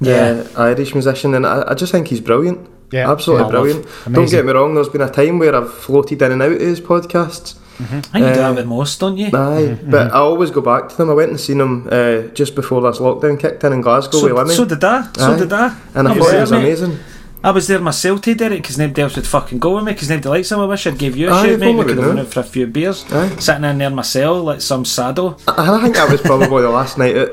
Yeah. 0.00 0.44
uh, 0.56 0.62
Irish 0.62 0.94
musician, 0.94 1.34
and 1.34 1.46
I, 1.46 1.64
I 1.68 1.74
just 1.74 1.90
think 1.92 2.08
he's 2.08 2.20
brilliant. 2.20 2.68
Yeah. 2.92 3.10
Absolutely 3.10 3.46
Yeah. 3.46 3.50
brilliant. 3.50 3.86
Don't 4.12 4.30
get 4.30 4.44
me 4.44 4.52
wrong, 4.52 4.74
there's 4.74 4.88
been 4.88 5.00
a 5.02 5.10
time 5.10 5.38
where 5.38 5.54
I've 5.54 5.72
floated 5.72 6.20
in 6.22 6.32
and 6.32 6.42
out 6.42 6.52
of 6.52 6.60
his 6.60 6.80
podcasts. 6.80 7.54
I 7.80 7.84
think 7.84 8.04
you 8.14 8.20
do 8.20 8.26
Uh, 8.26 8.34
that 8.34 8.56
with 8.56 8.66
most, 8.66 8.98
don't 8.98 9.16
you? 9.16 9.26
Aye, 9.26 9.30
Mm-hmm, 9.30 9.90
but 9.90 10.08
I 10.12 10.16
always 10.18 10.50
go 10.50 10.60
back 10.60 10.88
to 10.88 10.96
them. 10.96 11.10
I 11.10 11.14
went 11.14 11.30
and 11.30 11.38
seen 11.40 11.58
them 11.58 11.86
uh, 11.92 12.22
just 12.34 12.56
before 12.56 12.82
this 12.82 12.98
lockdown 12.98 13.38
kicked 13.38 13.62
in 13.62 13.72
in 13.72 13.80
Glasgow 13.82 14.20
with 14.22 14.32
So, 14.32 14.36
Limmy, 14.36 14.56
so 14.56 14.64
did 14.64 14.82
I. 14.82 15.02
So 15.16 15.32
Aye. 15.32 15.38
did 15.38 15.52
I. 15.52 15.74
and 15.94 16.08
I, 16.08 16.10
I 16.10 16.18
thought 16.18 16.28
it 16.28 16.30
there, 16.32 16.40
was 16.40 16.50
mate. 16.50 16.58
amazing. 16.58 16.98
I 17.44 17.50
was 17.52 17.68
there 17.68 17.78
myself 17.78 18.20
to 18.22 18.34
Derek 18.34 18.62
because 18.62 18.78
nobody 18.78 19.02
else 19.02 19.14
would 19.16 19.26
fucking 19.26 19.58
go 19.60 19.76
with 19.76 19.84
me 19.84 19.92
because 19.92 20.10
nobody 20.10 20.28
likes 20.28 20.50
him. 20.50 20.58
I 20.60 20.64
wish 20.66 20.86
I'd 20.86 20.98
give 20.98 21.16
you 21.16 21.28
a 21.28 21.32
Aye, 21.32 21.46
shout, 21.50 21.60
mate. 21.60 21.74
We 21.76 21.84
could 21.84 21.90
have 21.90 21.98
knew. 21.98 22.06
went 22.08 22.20
out 22.20 22.26
for 22.32 22.40
a 22.40 22.44
few 22.44 22.66
beers. 22.66 23.04
Aye. 23.12 23.36
Sitting 23.38 23.64
in 23.64 23.78
there 23.78 23.90
myself 23.90 24.42
like 24.44 24.60
some 24.60 24.84
sado. 24.84 25.36
And 25.46 25.70
I 25.70 25.80
think 25.82 25.94
that 25.94 26.10
was 26.10 26.20
probably 26.20 26.62
the 26.62 26.68
last 26.70 26.98
night 26.98 27.16
out, 27.16 27.30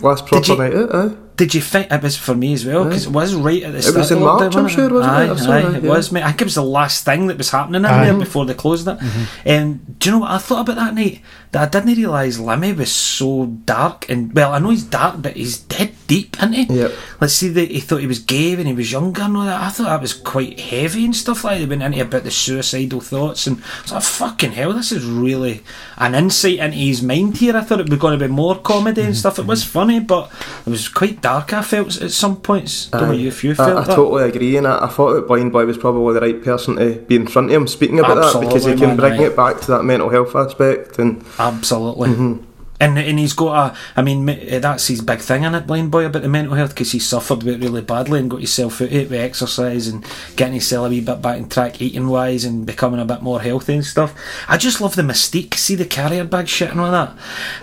last 0.00 0.26
proper 0.26 0.46
you- 0.52 0.56
night 0.58 0.74
out. 0.74 0.94
Aye. 0.94 1.16
Did 1.34 1.54
you 1.54 1.62
think 1.62 1.90
it 1.90 2.02
was 2.02 2.14
for 2.16 2.34
me 2.34 2.52
as 2.52 2.64
well? 2.66 2.84
Because 2.84 3.06
it 3.06 3.10
was 3.12 3.34
right 3.34 3.62
at 3.62 3.72
the 3.72 3.78
It 3.78 3.82
start. 3.82 3.96
was 3.96 4.10
in 4.10 4.18
of 4.18 4.22
lockdown, 4.24 4.40
March, 4.40 4.54
I'm 4.54 4.62
wasn't 4.64 4.70
sure, 4.70 4.88
wasn't 4.92 5.14
it? 5.14 5.16
aye, 5.16 5.32
I 5.32 5.36
saw 5.36 5.52
Aye, 5.52 5.62
that, 5.62 5.74
it 5.76 5.82
yeah. 5.84 5.90
was, 5.90 6.12
mate. 6.12 6.22
I 6.22 6.26
think 6.28 6.40
it 6.42 6.44
was 6.44 6.54
the 6.56 6.62
last 6.62 7.04
thing 7.06 7.26
that 7.28 7.38
was 7.38 7.50
happening 7.50 7.80
in 7.80 7.84
Aye. 7.86 8.04
there 8.04 8.18
before 8.18 8.44
they 8.44 8.54
closed 8.54 8.86
it. 8.86 8.98
And 9.46 9.98
do 9.98 10.08
you 10.10 10.14
know 10.16 10.18
what 10.20 10.30
I 10.30 10.38
thought 10.38 10.60
about 10.68 10.76
that 10.76 10.94
night? 10.94 11.22
That 11.52 11.62
I 11.74 11.80
didn't 11.80 11.96
realise 11.96 12.36
Limmy 12.38 12.76
was 12.76 12.92
so 12.92 13.46
dark 13.46 14.08
and 14.10 14.32
well, 14.34 14.52
I 14.52 14.58
know 14.58 14.70
he's 14.70 14.84
dark, 14.84 15.22
but 15.22 15.34
he's 15.36 15.58
dead 15.58 15.94
deep? 16.12 16.36
Yep. 16.42 16.92
Let's 17.20 17.34
see 17.34 17.48
that 17.48 17.70
he 17.70 17.80
thought 17.80 18.00
he 18.00 18.06
was 18.06 18.18
gay 18.18 18.54
when 18.56 18.66
he 18.66 18.72
was 18.72 18.92
younger 18.92 19.22
and 19.22 19.36
all 19.36 19.44
that. 19.44 19.60
I 19.60 19.68
thought 19.68 19.84
that 19.84 20.00
was 20.00 20.12
quite 20.12 20.58
heavy 20.58 21.04
and 21.04 21.16
stuff 21.16 21.44
like 21.44 21.58
that. 21.58 21.66
They 21.66 21.76
went 21.76 21.82
into 21.82 22.04
about 22.04 22.24
the 22.24 22.30
suicidal 22.30 23.00
thoughts 23.00 23.46
and 23.46 23.62
I 23.62 23.82
was 23.82 23.92
like, 23.92 24.02
fucking 24.02 24.52
hell, 24.52 24.72
this 24.72 24.92
is 24.92 25.04
really 25.04 25.62
an 25.96 26.14
insight 26.14 26.58
into 26.58 26.76
his 26.76 27.02
mind 27.02 27.38
here. 27.38 27.56
I 27.56 27.62
thought 27.62 27.80
it 27.80 27.88
was 27.88 27.98
going 27.98 28.18
to 28.18 28.28
be 28.28 28.32
more 28.32 28.58
comedy 28.58 29.02
and 29.02 29.16
stuff. 29.16 29.38
It 29.38 29.46
was 29.46 29.64
funny, 29.64 30.00
but 30.00 30.30
it 30.66 30.70
was 30.70 30.88
quite 30.88 31.20
dark. 31.22 31.52
I 31.52 31.62
felt 31.62 32.00
at 32.00 32.10
some 32.10 32.40
points. 32.40 32.86
Don't 32.86 33.08
know 33.08 33.14
if 33.14 33.42
you 33.44 33.52
I, 33.52 33.54
felt 33.54 33.78
I 33.78 33.84
that. 33.84 33.96
totally 33.96 34.28
agree, 34.28 34.56
and 34.56 34.66
I, 34.66 34.84
I 34.84 34.88
thought 34.88 35.14
that 35.14 35.26
Blind 35.26 35.52
Boy 35.52 35.64
was 35.64 35.78
probably 35.78 36.14
the 36.14 36.20
right 36.20 36.42
person 36.42 36.76
to 36.76 36.96
be 36.96 37.16
in 37.16 37.26
front 37.26 37.48
of 37.48 37.54
him 37.54 37.66
speaking 37.66 37.98
about 37.98 38.16
that 38.16 38.40
because 38.40 38.64
he 38.64 38.74
can 38.74 38.96
bring 38.96 39.20
aye. 39.20 39.24
it 39.24 39.36
back 39.36 39.60
to 39.60 39.66
that 39.68 39.84
mental 39.84 40.08
health 40.08 40.34
aspect. 40.34 40.98
And 40.98 41.24
Absolutely. 41.38 42.10
Mm-hmm. 42.10 42.51
And, 42.82 42.98
and 42.98 43.18
he's 43.18 43.32
got 43.32 43.72
a, 43.72 43.76
I 43.96 44.02
mean, 44.02 44.28
eh, 44.28 44.58
that's 44.58 44.86
his 44.88 45.00
big 45.00 45.20
thing 45.20 45.44
in 45.44 45.54
it, 45.54 45.66
Blind 45.66 45.90
Boy, 45.90 46.04
about 46.06 46.22
the 46.22 46.28
mental 46.28 46.54
health, 46.54 46.70
because 46.70 46.92
he 46.92 46.98
suffered 46.98 47.42
with 47.42 47.54
it 47.54 47.64
really 47.64 47.80
badly 47.82 48.18
and 48.20 48.30
got 48.30 48.38
himself 48.38 48.80
out 48.80 48.88
of 48.88 48.92
it 48.92 49.10
with 49.10 49.20
exercise 49.20 49.86
and 49.88 50.04
getting 50.36 50.54
himself 50.54 50.86
a 50.86 50.90
wee 50.90 51.00
bit 51.00 51.22
back 51.22 51.38
in 51.38 51.48
track 51.48 51.80
eating 51.80 52.08
wise 52.08 52.44
and 52.44 52.66
becoming 52.66 53.00
a 53.00 53.04
bit 53.04 53.22
more 53.22 53.40
healthy 53.40 53.74
and 53.74 53.84
stuff. 53.86 54.14
I 54.48 54.56
just 54.56 54.80
love 54.80 54.96
the 54.96 55.02
mystique, 55.02 55.54
see 55.54 55.74
the 55.76 55.84
carrier 55.84 56.24
bag 56.24 56.48
shit 56.48 56.70
and 56.70 56.80
all 56.80 56.90
that. 56.90 57.16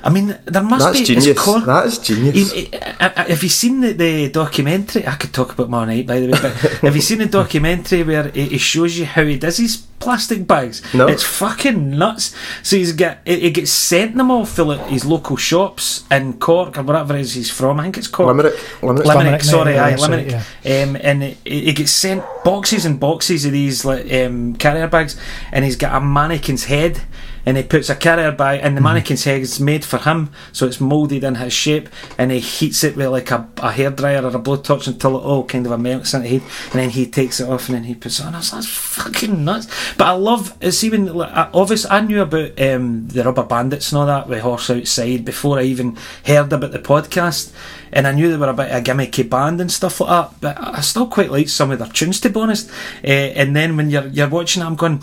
I 0.04 0.10
mean, 0.10 0.38
there 0.46 0.64
must 0.64 0.86
that's 0.86 1.00
be. 1.00 1.06
genius. 1.06 1.46
That 1.66 1.86
is 1.88 2.00
genius. 2.00 2.52
He- 2.54 2.74
I- 2.76 3.14
I- 3.18 3.30
have 3.30 3.44
you 3.44 3.50
seen 3.50 3.82
the, 3.82 3.92
the 3.94 4.30
documentary? 4.30 5.06
I 5.06 5.16
could 5.16 5.34
talk 5.34 5.52
about 5.52 5.74
all 5.74 5.86
night, 5.86 6.08
by 6.08 6.20
the 6.20 6.28
way. 6.28 6.40
But 6.42 6.54
have 6.82 6.96
you 6.96 7.02
seen 7.02 7.18
the 7.20 7.26
documentary 7.26 8.04
where 8.04 8.28
it, 8.30 8.38
it 8.54 8.60
shows 8.60 8.98
you 8.98 9.06
how 9.06 9.24
he 9.26 9.38
does 9.38 9.58
his 9.58 9.78
plastic 10.00 10.48
bags? 10.48 10.82
No. 10.94 11.08
It's 11.08 11.24
fucking 11.24 11.98
nuts. 11.98 12.34
So 12.64 12.78
he's 12.78 12.94
get 12.94 13.22
it, 13.26 13.44
it 13.44 13.52
gets 13.52 13.72
sent 13.72 14.16
them 14.16 14.32
all 14.32 14.46
for 14.46 14.64
like 14.64 14.88
his 14.88 15.06
local 15.10 15.36
shops 15.38 16.06
in 16.12 16.34
Cork 16.40 16.78
or 16.78 16.84
whatever 16.84 17.16
it 17.16 17.22
is 17.22 17.34
he's 17.34 17.52
from. 17.52 17.80
I 17.80 17.84
think 17.84 17.98
it's 17.98 18.08
Cork. 18.08 18.28
Limerick, 18.28 18.54
Limerick. 18.82 19.06
Limerick, 19.06 19.26
Limerick, 19.26 19.44
sorry, 19.44 19.78
aye, 19.78 19.90
yeah, 19.90 19.96
sorry, 19.96 20.24
Limerick. 20.24 20.36
Um, 20.36 20.98
and 21.02 21.24
it, 21.24 21.38
it 21.46 21.76
gets 21.76 21.92
sent 21.92 22.24
boxes 22.44 22.86
and 22.86 23.00
boxes 23.00 23.46
of 23.46 23.52
these 23.52 23.84
like 23.86 24.12
um, 24.14 24.56
carrier 24.56 24.88
bags, 24.88 25.20
and 25.52 25.66
he's 25.66 25.76
got 25.76 25.96
a 26.02 26.06
mannequin's 26.06 26.66
head, 26.66 27.02
and 27.50 27.58
he 27.58 27.64
puts 27.64 27.90
a 27.90 27.96
carrier 27.96 28.32
bag, 28.32 28.60
and 28.62 28.78
the 28.78 28.82
mannequin's 28.82 29.24
head 29.24 29.42
is 29.42 29.60
made 29.60 29.84
for 29.84 29.98
him, 29.98 30.30
so 30.54 30.68
it's 30.68 30.80
moulded 30.80 31.24
in 31.24 31.36
his 31.36 31.52
shape, 31.52 31.90
and 32.18 32.32
he 32.32 32.40
heats 32.40 32.84
it 32.84 32.96
with 32.96 33.08
like 33.08 33.32
a, 33.32 33.48
a 33.58 33.72
hairdryer 33.72 34.24
or 34.24 34.38
a 34.38 34.40
blowtorch 34.40 34.88
until 34.88 35.18
it 35.18 35.24
all 35.24 35.44
kind 35.46 35.66
of 35.66 35.80
melts 35.82 36.14
into 36.14 36.28
head, 36.28 36.44
and 36.72 36.74
then 36.74 36.90
he 36.92 37.08
takes 37.08 37.40
it 37.40 37.50
off, 37.50 37.68
and 37.68 37.76
then 37.76 37.84
he 37.86 37.96
puts 37.96 38.20
it 38.20 38.26
on. 38.28 38.36
I 38.36 38.38
was 38.38 38.54
like, 38.54 38.62
that's 38.62 38.72
fucking 38.72 39.44
nuts. 39.44 39.68
But 39.98 40.08
I 40.08 40.12
love 40.12 40.56
it's 40.62 40.84
even 40.84 41.14
like, 41.14 41.32
I- 41.34 41.50
obviously 41.54 41.90
I 41.90 42.02
knew 42.02 42.22
about 42.22 42.62
um, 42.62 43.08
the 43.08 43.24
Rubber 43.24 43.44
Bandits 43.44 43.92
and 43.92 44.00
all 44.00 44.06
that 44.06 44.30
with 44.30 44.42
Horse 44.42 44.70
Outside 44.70 45.26
before 45.26 45.58
I 45.58 45.64
even 45.64 45.98
heard 46.26 46.54
about 46.54 46.72
the 46.72 46.80
podcast 46.80 47.52
and 47.92 48.06
I 48.06 48.12
knew 48.12 48.30
they 48.30 48.38
were 48.38 48.50
a 48.50 48.54
bit 48.54 48.70
of 48.70 48.78
a 48.78 48.82
gimmicky 48.82 49.28
band 49.28 49.60
and 49.60 49.72
stuff 49.72 50.00
like 50.00 50.10
that, 50.10 50.42
but 50.42 50.78
I 50.78 50.82
still 50.82 51.08
quite 51.08 51.32
liked 51.32 51.50
some 51.50 51.72
of 51.72 51.80
their 51.80 51.88
tunes 51.88 52.20
to 52.22 52.30
be 52.30 52.40
honest. 52.40 52.70
Uh, 53.04 53.08
and 53.08 53.56
then 53.56 53.76
when 53.78 53.90
you're 53.90 54.08
you're 54.08 54.30
watching 54.30 54.62
it, 54.62 54.66
I'm 54.66 54.76
going. 54.76 55.02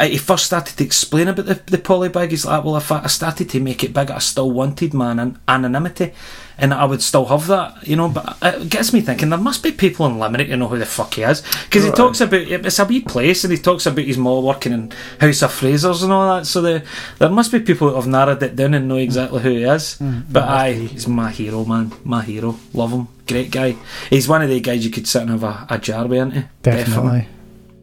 He 0.00 0.18
first 0.18 0.46
started 0.46 0.76
to 0.76 0.84
explain 0.84 1.28
about 1.28 1.46
the, 1.46 1.54
the 1.66 1.78
polybag. 1.78 2.30
He's 2.30 2.46
like, 2.46 2.64
well, 2.64 2.76
if 2.76 2.90
I 2.90 3.02
I 3.04 3.06
started 3.08 3.50
to 3.50 3.60
make 3.60 3.84
it 3.84 3.92
big, 3.92 4.10
I 4.10 4.18
still 4.18 4.50
wanted 4.50 4.94
my 4.94 5.10
anon- 5.10 5.38
anonymity, 5.46 6.12
and 6.56 6.72
I 6.72 6.84
would 6.84 7.02
still 7.02 7.26
have 7.26 7.46
that, 7.48 7.86
you 7.86 7.96
know. 7.96 8.08
But 8.08 8.38
it 8.42 8.70
gets 8.70 8.92
me 8.92 9.00
thinking 9.00 9.30
there 9.30 9.38
must 9.38 9.62
be 9.62 9.72
people 9.72 10.06
in 10.06 10.18
Limerick 10.18 10.48
who 10.48 10.56
know 10.56 10.68
who 10.68 10.78
the 10.78 10.86
fuck 10.86 11.14
he 11.14 11.22
is, 11.22 11.42
because 11.64 11.84
he 11.84 11.90
talks 11.90 12.20
about 12.20 12.40
it's 12.40 12.78
a 12.78 12.84
wee 12.84 13.00
place, 13.00 13.44
and 13.44 13.52
he 13.52 13.58
talks 13.58 13.86
about 13.86 14.04
his 14.04 14.16
mall 14.16 14.42
working 14.42 14.72
in 14.72 14.90
House 15.20 15.42
of 15.42 15.50
Frasers 15.50 16.02
and 16.02 16.12
all 16.12 16.36
that. 16.36 16.46
So 16.46 16.62
the, 16.62 16.84
there 17.18 17.30
must 17.30 17.52
be 17.52 17.60
people 17.60 17.90
who 17.90 17.96
have 17.96 18.06
narrowed 18.06 18.42
it 18.42 18.56
down 18.56 18.74
and 18.74 18.88
know 18.88 18.96
exactly 18.96 19.42
who 19.42 19.50
he 19.50 19.64
is. 19.64 19.98
Mm, 20.00 20.22
mm. 20.22 20.24
but 20.30 20.44
aye, 20.44 20.72
he's 20.72 21.06
my 21.08 21.30
hero, 21.30 21.64
man, 21.64 21.92
my 22.04 22.22
hero. 22.22 22.56
Love 22.72 22.92
him, 22.92 23.08
great 23.26 23.50
guy. 23.50 23.76
He's 24.08 24.28
one 24.28 24.42
of 24.42 24.48
the 24.48 24.60
guys 24.60 24.84
you 24.84 24.90
could 24.90 25.06
sit 25.06 25.22
and 25.22 25.30
have 25.30 25.44
a, 25.44 25.66
a 25.68 25.78
jar 25.78 26.06
with, 26.06 26.18
isn't 26.18 26.32
he? 26.32 26.42
Definitely. 26.62 27.28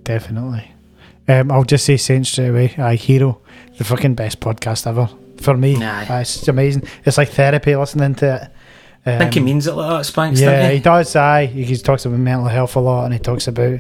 Definitely. 0.04 0.72
Um, 1.28 1.52
I'll 1.52 1.64
just 1.64 1.86
say 1.86 1.98
Saint 1.98 2.26
straight 2.28 2.50
away. 2.50 2.76
Aye, 2.78 2.96
Hero. 2.96 3.42
The 3.78 3.84
fucking 3.84 4.16
best 4.16 4.40
podcast 4.40 4.88
ever. 4.88 5.10
For 5.38 5.56
me. 5.58 5.82
Aye. 5.82 6.06
Aye, 6.10 6.22
it's 6.22 6.48
amazing. 6.48 6.84
It's 7.06 7.18
like 7.18 7.30
therapy 7.30 7.76
listening 7.76 8.16
to 8.16 8.36
it. 8.36 8.42
Um, 9.04 9.16
I 9.16 9.18
think 9.20 9.34
he 9.34 9.40
means 9.40 9.66
it 9.66 9.74
like 9.74 9.90
that, 9.90 10.06
Spanks, 10.06 10.40
Yeah, 10.40 10.70
he 10.70 10.76
he? 10.76 10.80
does. 10.82 11.16
Aye, 11.16 11.48
he 11.48 11.76
talks 11.78 12.06
about 12.06 12.20
mental 12.20 12.46
health 12.48 12.76
a 12.76 12.80
lot, 12.80 13.06
and 13.06 13.14
he 13.14 13.20
talks 13.20 13.48
about 13.48 13.80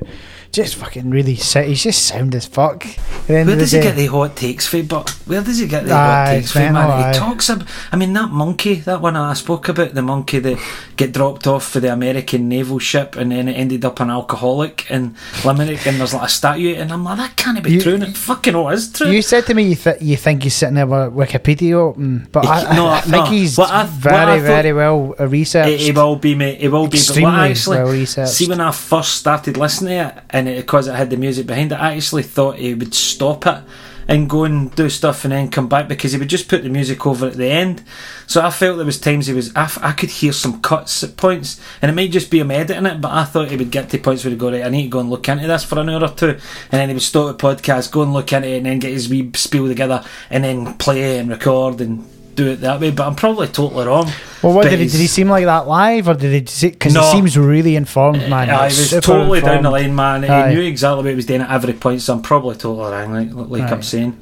just 0.51 0.75
fucking 0.75 1.09
really. 1.09 1.35
si- 1.35 1.63
He's 1.63 1.83
just 1.83 2.03
sound 2.05 2.35
as 2.35 2.45
fuck. 2.45 2.83
Where 3.27 3.45
does 3.45 3.71
he 3.71 3.77
day. 3.77 3.83
get 3.83 3.95
the 3.95 4.07
hot 4.07 4.35
takes 4.35 4.67
from? 4.67 4.85
But 4.87 5.09
where 5.25 5.41
does 5.41 5.59
he 5.59 5.67
get 5.67 5.85
the 5.85 5.93
Aye, 5.93 6.25
hot 6.25 6.31
takes 6.31 6.51
from, 6.51 6.61
man? 6.73 6.75
aye. 6.75 7.11
He 7.13 7.17
talks 7.19 7.49
about. 7.49 7.67
I 7.91 7.95
mean, 7.95 8.13
that 8.13 8.29
monkey, 8.29 8.75
that 8.75 9.01
one 9.01 9.15
I 9.15 9.33
spoke 9.33 9.69
about, 9.69 9.93
the 9.93 10.01
monkey 10.01 10.39
that 10.39 10.59
get 10.97 11.13
dropped 11.13 11.47
off 11.47 11.67
for 11.67 11.79
the 11.79 11.91
American 11.93 12.49
naval 12.49 12.79
ship, 12.79 13.15
and 13.15 13.31
then 13.31 13.47
it 13.47 13.53
ended 13.53 13.85
up 13.85 13.99
an 13.99 14.09
alcoholic 14.09 14.89
in 14.91 15.15
Limerick, 15.45 15.85
and 15.87 15.99
there's 15.99 16.13
like 16.13 16.23
a 16.27 16.29
statue, 16.29 16.75
and 16.75 16.91
I'm 16.91 17.03
like, 17.03 17.17
that 17.17 17.35
can't 17.37 17.63
be 17.63 17.73
You- 17.73 17.81
true, 17.81 17.93
and 17.95 18.03
it 18.03 18.17
fucking 18.17 18.55
all 18.55 18.69
is 18.69 18.91
true. 18.91 19.09
You 19.09 19.21
said 19.21 19.45
to 19.47 19.53
me 19.53 19.63
you, 19.63 19.75
th- 19.75 20.01
you 20.01 20.17
think 20.17 20.43
he's 20.43 20.55
sitting 20.55 20.75
there 20.75 20.85
with 20.87 21.13
Wikipedia 21.13 21.73
open, 21.73 22.27
but 22.31 22.45
I, 22.45 22.75
No, 22.75 22.87
I, 22.87 22.97
I 22.97 23.01
think 23.01 23.25
no. 23.25 23.31
he's 23.31 23.57
What 23.57 23.69
I- 23.71 23.83
what 23.83 23.89
very, 23.91 24.39
very 24.41 24.73
well 24.73 25.15
researched. 25.19 25.69
It, 25.69 25.89
it 25.89 25.95
will 25.95 26.15
be, 26.17 26.35
mate. 26.35 26.57
It 26.59 26.69
will 26.69 26.87
be. 26.87 26.97
Extremely 26.97 27.31
but 27.31 27.51
actually 27.51 27.77
well 27.77 27.87
researched. 27.91 28.33
see 28.33 28.47
when 28.47 28.59
I 28.59 28.71
first 28.71 29.15
started 29.15 29.57
listening 29.57 29.97
to 29.99 30.07
it, 30.07 30.23
and 30.47 30.57
because 30.57 30.87
it 30.87 30.95
had 30.95 31.09
the 31.09 31.17
music 31.17 31.47
behind 31.47 31.71
it, 31.71 31.79
I 31.79 31.95
actually 31.95 32.23
thought 32.23 32.57
he 32.57 32.73
would 32.73 32.93
stop 32.93 33.45
it 33.45 33.63
and 34.07 34.29
go 34.29 34.43
and 34.43 34.73
do 34.75 34.89
stuff 34.89 35.23
and 35.23 35.31
then 35.31 35.49
come 35.49 35.69
back 35.69 35.87
because 35.87 36.11
he 36.11 36.17
would 36.17 36.27
just 36.27 36.49
put 36.49 36.63
the 36.63 36.69
music 36.69 37.05
over 37.05 37.27
at 37.27 37.33
the 37.33 37.49
end. 37.49 37.83
So 38.27 38.41
I 38.41 38.49
felt 38.49 38.77
there 38.77 38.85
was 38.85 38.99
times 38.99 39.27
he 39.27 39.33
was. 39.33 39.55
I, 39.55 39.63
f- 39.63 39.81
I 39.81 39.91
could 39.93 40.09
hear 40.09 40.33
some 40.33 40.61
cuts 40.61 41.03
at 41.03 41.17
points, 41.17 41.61
and 41.81 41.89
it 41.89 41.95
might 41.95 42.11
just 42.11 42.31
be 42.31 42.39
him 42.39 42.51
editing 42.51 42.85
it. 42.85 42.99
But 43.01 43.11
I 43.11 43.23
thought 43.23 43.49
he 43.49 43.57
would 43.57 43.71
get 43.71 43.89
to 43.89 43.97
points 43.99 44.23
where 44.23 44.31
he'd 44.31 44.39
go 44.39 44.51
right. 44.51 44.63
I 44.63 44.69
need 44.69 44.83
to 44.83 44.89
go 44.89 44.99
and 44.99 45.09
look 45.09 45.27
into 45.29 45.47
this 45.47 45.63
for 45.63 45.79
an 45.79 45.89
hour 45.89 46.03
or 46.03 46.09
two, 46.09 46.29
and 46.29 46.39
then 46.71 46.89
he 46.89 46.95
would 46.95 47.03
stop 47.03 47.37
the 47.37 47.47
podcast, 47.47 47.91
go 47.91 48.01
and 48.03 48.13
look 48.13 48.33
into 48.33 48.49
it, 48.49 48.57
and 48.57 48.65
then 48.65 48.79
get 48.79 48.91
his 48.91 49.09
wee 49.09 49.31
spiel 49.35 49.67
together, 49.67 50.03
and 50.29 50.43
then 50.43 50.73
play 50.75 51.19
and 51.19 51.29
record 51.29 51.81
and 51.81 52.05
do 52.35 52.47
it 52.49 52.61
that 52.61 52.79
way. 52.79 52.91
But 52.91 53.07
I'm 53.07 53.15
probably 53.15 53.47
totally 53.47 53.85
wrong. 53.85 54.09
well, 54.41 54.53
what 54.53 54.69
did 54.69 54.79
he, 54.79 54.87
did 54.87 54.99
he 54.99 55.07
seem 55.07 55.29
like 55.29 55.45
that 55.45 55.67
live, 55.67 56.07
or 56.07 56.13
did 56.13 56.49
he? 56.49 56.69
Because 56.69 56.93
No. 56.93 57.01
he 57.03 57.11
seems 57.11 57.37
really 57.37 57.75
informed, 57.75 58.27
man. 58.29 58.49
Aye, 58.49 58.69
he 58.69 58.79
was 58.79 58.89
Super 58.89 59.01
totally 59.01 59.41
down 59.41 59.63
the 59.63 59.71
line, 59.71 59.95
man. 59.95 60.25
Aye. 60.25 60.49
He 60.49 60.55
knew 60.55 60.61
exactly 60.61 61.03
what 61.03 61.09
he 61.09 61.15
was 61.15 61.25
doing 61.25 61.41
at 61.41 61.51
every 61.51 61.73
point, 61.73 62.01
so 62.01 62.13
I'm 62.13 62.21
probably 62.21 62.55
totally 62.55 62.91
wrong, 62.91 63.13
like, 63.13 63.49
like 63.49 63.71
Aye. 63.71 63.75
I'm 63.75 63.83
saying. 63.83 64.19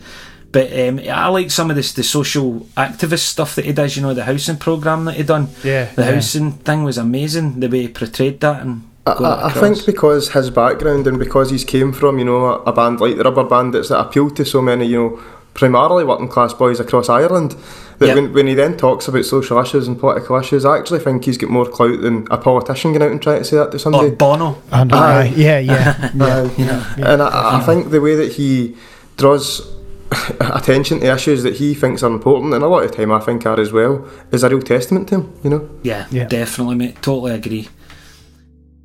But 0.52 0.74
um, 0.80 1.00
I 1.08 1.28
like 1.28 1.52
some 1.52 1.70
of 1.70 1.76
this 1.76 1.94
the 1.94 2.04
social 2.04 2.62
activist 2.76 3.20
stuff 3.20 3.54
that 3.56 3.66
he 3.66 3.72
does. 3.72 3.96
You 3.96 4.02
know, 4.02 4.14
the 4.16 4.24
housing 4.24 4.58
program 4.58 5.06
that 5.06 5.16
he 5.16 5.24
done. 5.24 5.50
Yeah, 5.64 5.86
the 5.94 6.04
yeah. 6.04 6.12
housing 6.14 6.54
thing 6.54 6.84
was 6.84 6.98
amazing. 6.98 7.60
The 7.60 7.68
way 7.68 7.82
he 7.84 7.88
portrayed 7.88 8.40
that 8.40 8.64
and 8.64 8.90
I, 9.06 9.12
I, 9.12 9.48
I 9.48 9.52
think 9.52 9.86
because 9.86 10.32
his 10.32 10.50
background 10.50 11.08
and 11.08 11.18
because 11.18 11.52
he's 11.52 11.64
came 11.64 11.94
from, 11.94 12.20
you 12.20 12.26
know, 12.26 12.46
a, 12.46 12.64
a 12.64 12.74
band 12.74 13.00
like 13.00 13.18
the 13.18 13.24
Rubber 13.24 13.44
Bandits 13.44 13.90
that 13.90 14.00
appealed 14.00 14.36
to 14.38 14.46
so 14.46 14.62
many, 14.62 14.86
you 14.86 14.98
know, 14.98 15.24
primarily 15.60 16.04
working 16.04 16.28
class 16.28 16.54
boys 16.54 16.80
across 16.80 17.10
Ireland, 17.10 17.56
that 18.00 18.08
Yep. 18.08 18.16
when, 18.16 18.34
when 18.34 18.48
he 18.48 18.54
then 18.54 18.78
talks 18.78 19.08
about 19.08 19.26
social 19.26 19.60
issues 19.60 19.88
and 19.88 20.00
political 20.00 20.38
issues, 20.38 20.66
I 20.66 20.78
actually 20.78 21.00
think 21.00 21.26
he's 21.26 21.38
got 21.38 21.50
more 21.50 21.66
clout 21.66 22.02
than 22.02 22.28
a 22.32 22.38
politician 22.38 22.92
going 22.94 23.04
out 23.04 23.12
and 23.12 23.22
trying 23.22 23.40
to 23.40 23.44
say 23.46 23.58
that 23.58 23.72
to 23.72 23.76
or 23.76 23.80
somebody. 23.80 24.12
Bono. 24.12 24.58
And, 24.72 24.92
Aye. 24.94 25.22
aye, 25.22 25.34
yeah, 25.36 25.60
yeah, 25.60 26.12
yeah. 26.16 26.26
Aye. 26.44 26.52
You 26.58 26.66
know, 26.66 26.86
and 26.98 27.22
I, 27.22 27.58
I 27.58 27.60
think 27.66 27.92
the 27.92 28.02
way 28.02 28.16
that 28.16 28.32
he 28.34 28.76
draws 29.18 29.62
attention 30.40 31.02
to 31.02 31.14
issues 31.14 31.44
that 31.44 31.56
he 31.56 31.74
thinks 31.76 32.02
are 32.04 32.12
important, 32.12 32.54
and 32.54 32.64
a 32.64 32.68
lot 32.68 32.84
of 32.84 32.96
time 32.96 33.12
I 33.12 33.20
think 33.20 33.46
are 33.46 33.60
as 33.60 33.72
well, 33.72 34.08
is 34.32 34.44
a 34.44 34.50
real 34.50 34.62
testament 34.62 35.08
to 35.10 35.16
him, 35.16 35.34
you 35.44 35.50
know. 35.50 35.70
yeah, 35.84 36.08
Yeah. 36.10 36.26
definitely, 36.26 36.76
mate. 36.76 37.02
Totally 37.02 37.34
agree. 37.34 37.68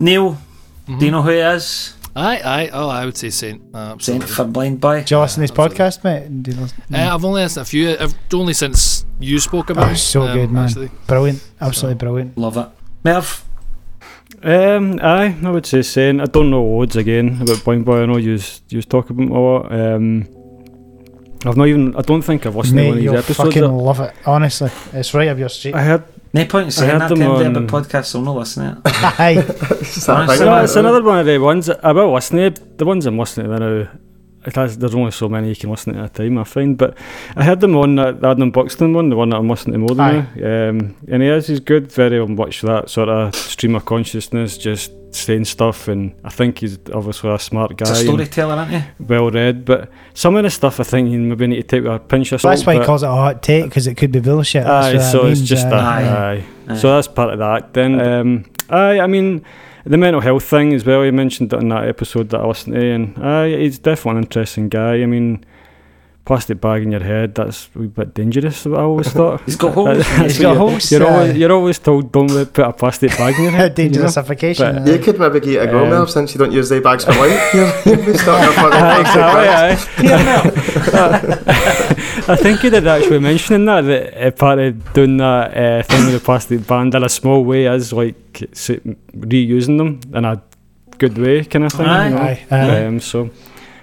Neil, 0.00 0.38
Mm-hmm. 0.86 0.98
do 0.98 1.04
you 1.06 1.12
know 1.12 1.22
who 1.22 1.30
he 1.30 1.38
is? 1.38 1.94
Aye, 2.16 2.40
aye. 2.44 2.70
Oh, 2.72 2.88
I 2.88 3.04
would 3.04 3.16
say 3.16 3.30
Saint. 3.30 3.60
Uh, 3.74 3.96
Saint 3.98 4.22
for 4.22 4.44
Blind 4.44 4.80
Boy. 4.80 5.02
Do 5.02 5.14
you 5.16 5.20
listen 5.20 5.36
to 5.36 5.40
his 5.42 5.50
podcast, 5.50 6.04
mate? 6.04 6.42
Do 6.44 6.52
you 6.52 6.60
listen? 6.60 6.82
Uh, 6.94 7.14
I've 7.14 7.24
only 7.24 7.42
listened 7.42 7.62
a 7.62 7.64
few. 7.64 7.96
I've 7.98 8.14
only 8.32 8.52
since 8.54 9.04
you 9.18 9.40
spoke 9.40 9.70
about 9.70 9.88
Oh, 9.88 9.92
it. 9.92 9.96
so 9.96 10.22
um, 10.22 10.36
good, 10.38 10.50
man. 10.52 10.64
actually. 10.64 10.90
Brilliant, 11.08 11.44
absolutely 11.60 11.96
brilliant. 11.98 12.38
Love 12.38 12.56
it. 12.56 12.68
Merv. 13.04 13.44
Um, 14.42 14.98
aye, 15.02 15.34
I 15.42 15.50
would 15.50 15.66
say 15.66 15.82
saying 15.82 16.20
I 16.20 16.26
don't 16.26 16.50
know 16.50 16.62
loads 16.64 16.96
again 16.96 17.38
about 17.42 17.64
Blind 17.64 17.84
Boy. 17.84 18.02
I 18.02 18.06
know 18.06 18.18
you 18.18 18.38
you 18.68 18.82
talk 18.82 19.10
about 19.10 19.22
him 19.24 19.32
a 19.32 19.40
lot. 19.40 19.72
Um, 19.72 20.28
I've 21.46 21.56
not 21.56 21.66
even. 21.66 21.96
I 21.96 22.02
don't 22.02 22.22
think 22.22 22.46
I've 22.46 22.54
listened 22.54 22.78
to 22.78 22.82
one 22.84 22.90
of 22.90 22.96
these 22.96 23.04
you'll 23.04 23.16
episodes. 23.16 23.54
fucking 23.54 23.64
love 23.72 24.00
it. 24.00 24.14
Honestly, 24.24 24.70
it's 24.92 25.12
right 25.14 25.28
up 25.28 25.38
your 25.38 25.48
street. 25.48 25.74
I 25.74 25.82
heard. 25.82 26.04
No 26.34 26.44
point 26.46 26.64
in 26.66 26.70
saying 26.72 26.98
that 26.98 27.08
them 27.08 27.18
to 27.18 27.24
anybody 27.24 27.46
on- 27.46 27.56
about 27.56 27.84
podcasts, 27.84 28.06
so 28.06 28.18
I'm 28.18 28.24
not 28.24 28.36
listening 28.36 28.74
to 28.74 28.80
it. 28.84 29.20
Aye, 29.20 29.30
It's 29.38 30.04
that 30.06 30.16
Honestly, 30.16 30.36
thing, 30.38 30.46
No, 30.46 30.64
it's 30.64 30.76
another 30.76 31.02
one 31.02 31.18
of 31.20 31.26
the 31.26 31.38
ones 31.38 31.70
I 31.70 31.92
will 31.92 32.12
listen 32.12 32.38
to. 32.38 32.62
The 32.76 32.84
ones 32.84 33.06
I'm 33.06 33.16
listening 33.18 33.50
to 33.50 33.58
now. 33.60 33.88
It 34.46 34.54
has, 34.56 34.76
there's 34.76 34.94
only 34.94 35.10
so 35.10 35.28
many 35.28 35.48
you 35.48 35.56
can 35.56 35.70
listen 35.70 35.94
to 35.94 36.00
at 36.00 36.06
a 36.06 36.08
time, 36.22 36.36
I 36.38 36.44
find. 36.44 36.76
But 36.76 36.96
I 37.34 37.44
heard 37.44 37.60
them 37.60 37.74
on 37.76 37.94
that 37.96 38.20
the 38.20 38.28
Adam 38.28 38.50
Buxton 38.50 38.92
one, 38.92 39.08
the 39.08 39.16
one 39.16 39.30
that 39.30 39.36
I'm 39.38 39.48
listening 39.48 39.72
to 39.74 39.78
more 39.78 39.88
than 39.94 39.96
now. 40.36 40.68
Um, 40.68 40.96
and 41.08 41.22
he 41.22 41.28
is, 41.28 41.46
he's 41.46 41.60
good, 41.60 41.90
very 41.90 42.26
much 42.26 42.60
that 42.62 42.90
sort 42.90 43.08
of 43.08 43.34
stream 43.34 43.74
of 43.74 43.84
consciousness, 43.86 44.58
just 44.58 44.92
saying 45.12 45.46
stuff. 45.46 45.88
And 45.88 46.14
I 46.24 46.28
think 46.30 46.58
he's 46.58 46.78
obviously 46.92 47.30
a 47.30 47.38
smart 47.38 47.76
guy. 47.76 47.88
It's 47.90 48.00
a 48.00 48.04
storyteller, 48.04 48.54
aren't 48.54 48.70
he? 48.72 48.82
well 49.00 49.30
read, 49.30 49.64
but 49.64 49.90
some 50.12 50.36
of 50.36 50.42
the 50.42 50.50
stuff 50.50 50.78
I 50.78 50.82
think 50.84 51.10
you 51.10 51.18
maybe 51.20 51.46
need 51.46 51.56
to 51.56 51.62
take 51.62 51.82
with 51.84 51.92
a 51.92 51.98
pinch 51.98 52.32
of 52.32 52.40
salt. 52.42 52.52
that's 52.52 52.66
why 52.66 52.74
he 52.74 52.78
but- 52.80 52.86
calls 52.86 53.02
it 53.02 53.06
a 53.06 53.12
hot 53.12 53.42
take 53.42 53.64
because 53.64 53.86
it 53.86 53.94
could 53.96 54.12
be 54.12 54.20
bullshit. 54.20 54.64
That's 54.64 54.86
Aye, 54.86 54.92
what 54.92 54.98
that 54.98 55.12
so 55.12 55.26
it's 55.26 55.38
means, 55.40 55.48
just 55.48 55.66
aye. 55.66 55.70
that. 55.70 55.82
Aye. 55.84 56.32
Aye. 56.34 56.44
Aye. 56.68 56.76
So 56.76 56.94
that's 56.94 57.08
part 57.08 57.32
of 57.32 57.38
that. 57.38 57.72
Then, 57.72 57.98
um, 58.00 58.44
aye, 58.68 59.00
I 59.00 59.06
mean, 59.06 59.44
the 59.84 59.98
mental 59.98 60.20
health 60.20 60.44
thing 60.44 60.72
as 60.72 60.84
well. 60.84 61.02
He 61.02 61.10
mentioned 61.10 61.52
it 61.52 61.60
in 61.60 61.68
that 61.68 61.88
episode 61.88 62.30
that 62.30 62.40
I 62.40 62.46
listened 62.46 62.74
to, 62.74 62.84
and 62.84 63.18
aye, 63.18 63.56
he's 63.56 63.78
definitely 63.78 64.18
an 64.18 64.24
interesting 64.24 64.68
guy. 64.68 65.02
I 65.02 65.06
mean, 65.06 65.44
plastic 66.24 66.58
bag 66.60 66.82
in 66.82 66.90
your 66.90 67.02
head, 67.02 67.34
that's 67.34 67.68
a 67.76 67.78
wee 67.80 67.86
bit 67.86 68.14
dangerous, 68.14 68.66
I 68.66 68.70
always 68.80 69.08
thought. 69.12 69.42
He's 69.46 69.56
got 69.56 69.74
holes. 69.74 69.98
That's 69.98 70.36
He's 70.36 70.38
what 70.38 70.42
got 70.44 70.52
you're- 70.52 70.58
holes, 70.70 70.90
You're, 70.92 71.06
aye. 71.06 71.10
always, 71.12 71.36
you're 71.36 71.52
always 71.52 71.78
told 71.78 72.12
don't 72.12 72.28
put 72.52 72.58
a 72.64 72.72
plastic 72.72 73.10
bag 73.18 73.34
in 73.36 73.42
your 73.42 73.52
head. 73.60 73.78
you 73.78 73.90
know? 73.90 73.98
Dangerousification. 73.98 74.58
But- 74.84 74.88
aye. 74.88 74.92
You 74.92 74.98
could 75.00 75.18
maybe 75.20 75.40
get 75.40 75.68
a 75.68 75.70
go, 75.70 75.84
Um, 75.84 75.90
Merv, 75.90 76.10
since 76.10 76.32
you 76.34 76.38
don't 76.38 76.52
use 76.52 76.68
the 76.70 76.80
bags 76.80 77.04
for 77.04 77.12
life. 77.12 77.54
You'll 77.54 77.96
you'll 78.04 78.18
starting 78.18 78.48
a 78.48 78.52
fucking 78.52 78.80
Aye, 78.80 79.02
plastic 79.02 79.20
bag. 79.20 79.72
exactly, 80.02 80.08
aye. 80.98 82.32
I 82.32 82.36
think 82.36 82.62
you 82.62 82.70
did 82.70 82.86
actually 82.86 83.18
mentioning 83.18 83.66
that 83.66 83.82
that 83.82 84.26
uh, 84.26 84.30
part 84.30 84.58
of 84.58 84.92
doing 84.94 85.18
that 85.18 85.54
uh, 85.56 85.82
thing 85.82 86.04
with 86.06 86.14
the 86.14 86.20
plastic 86.20 86.66
band 86.66 86.94
in 86.94 87.04
a 87.04 87.08
small 87.08 87.44
way 87.44 87.66
is 87.66 87.92
like 87.92 88.16
reusing 88.32 89.76
them 89.78 90.00
in 90.16 90.24
a 90.24 90.42
good 90.98 91.18
way, 91.18 91.44
kind 91.44 91.64
of 91.66 91.72
thing. 91.72 91.86
Aye. 91.86 92.08
you 92.08 92.14
know? 92.14 92.20
Aye, 92.22 92.46
aye. 92.50 92.84
Um, 92.86 93.00
so 93.00 93.28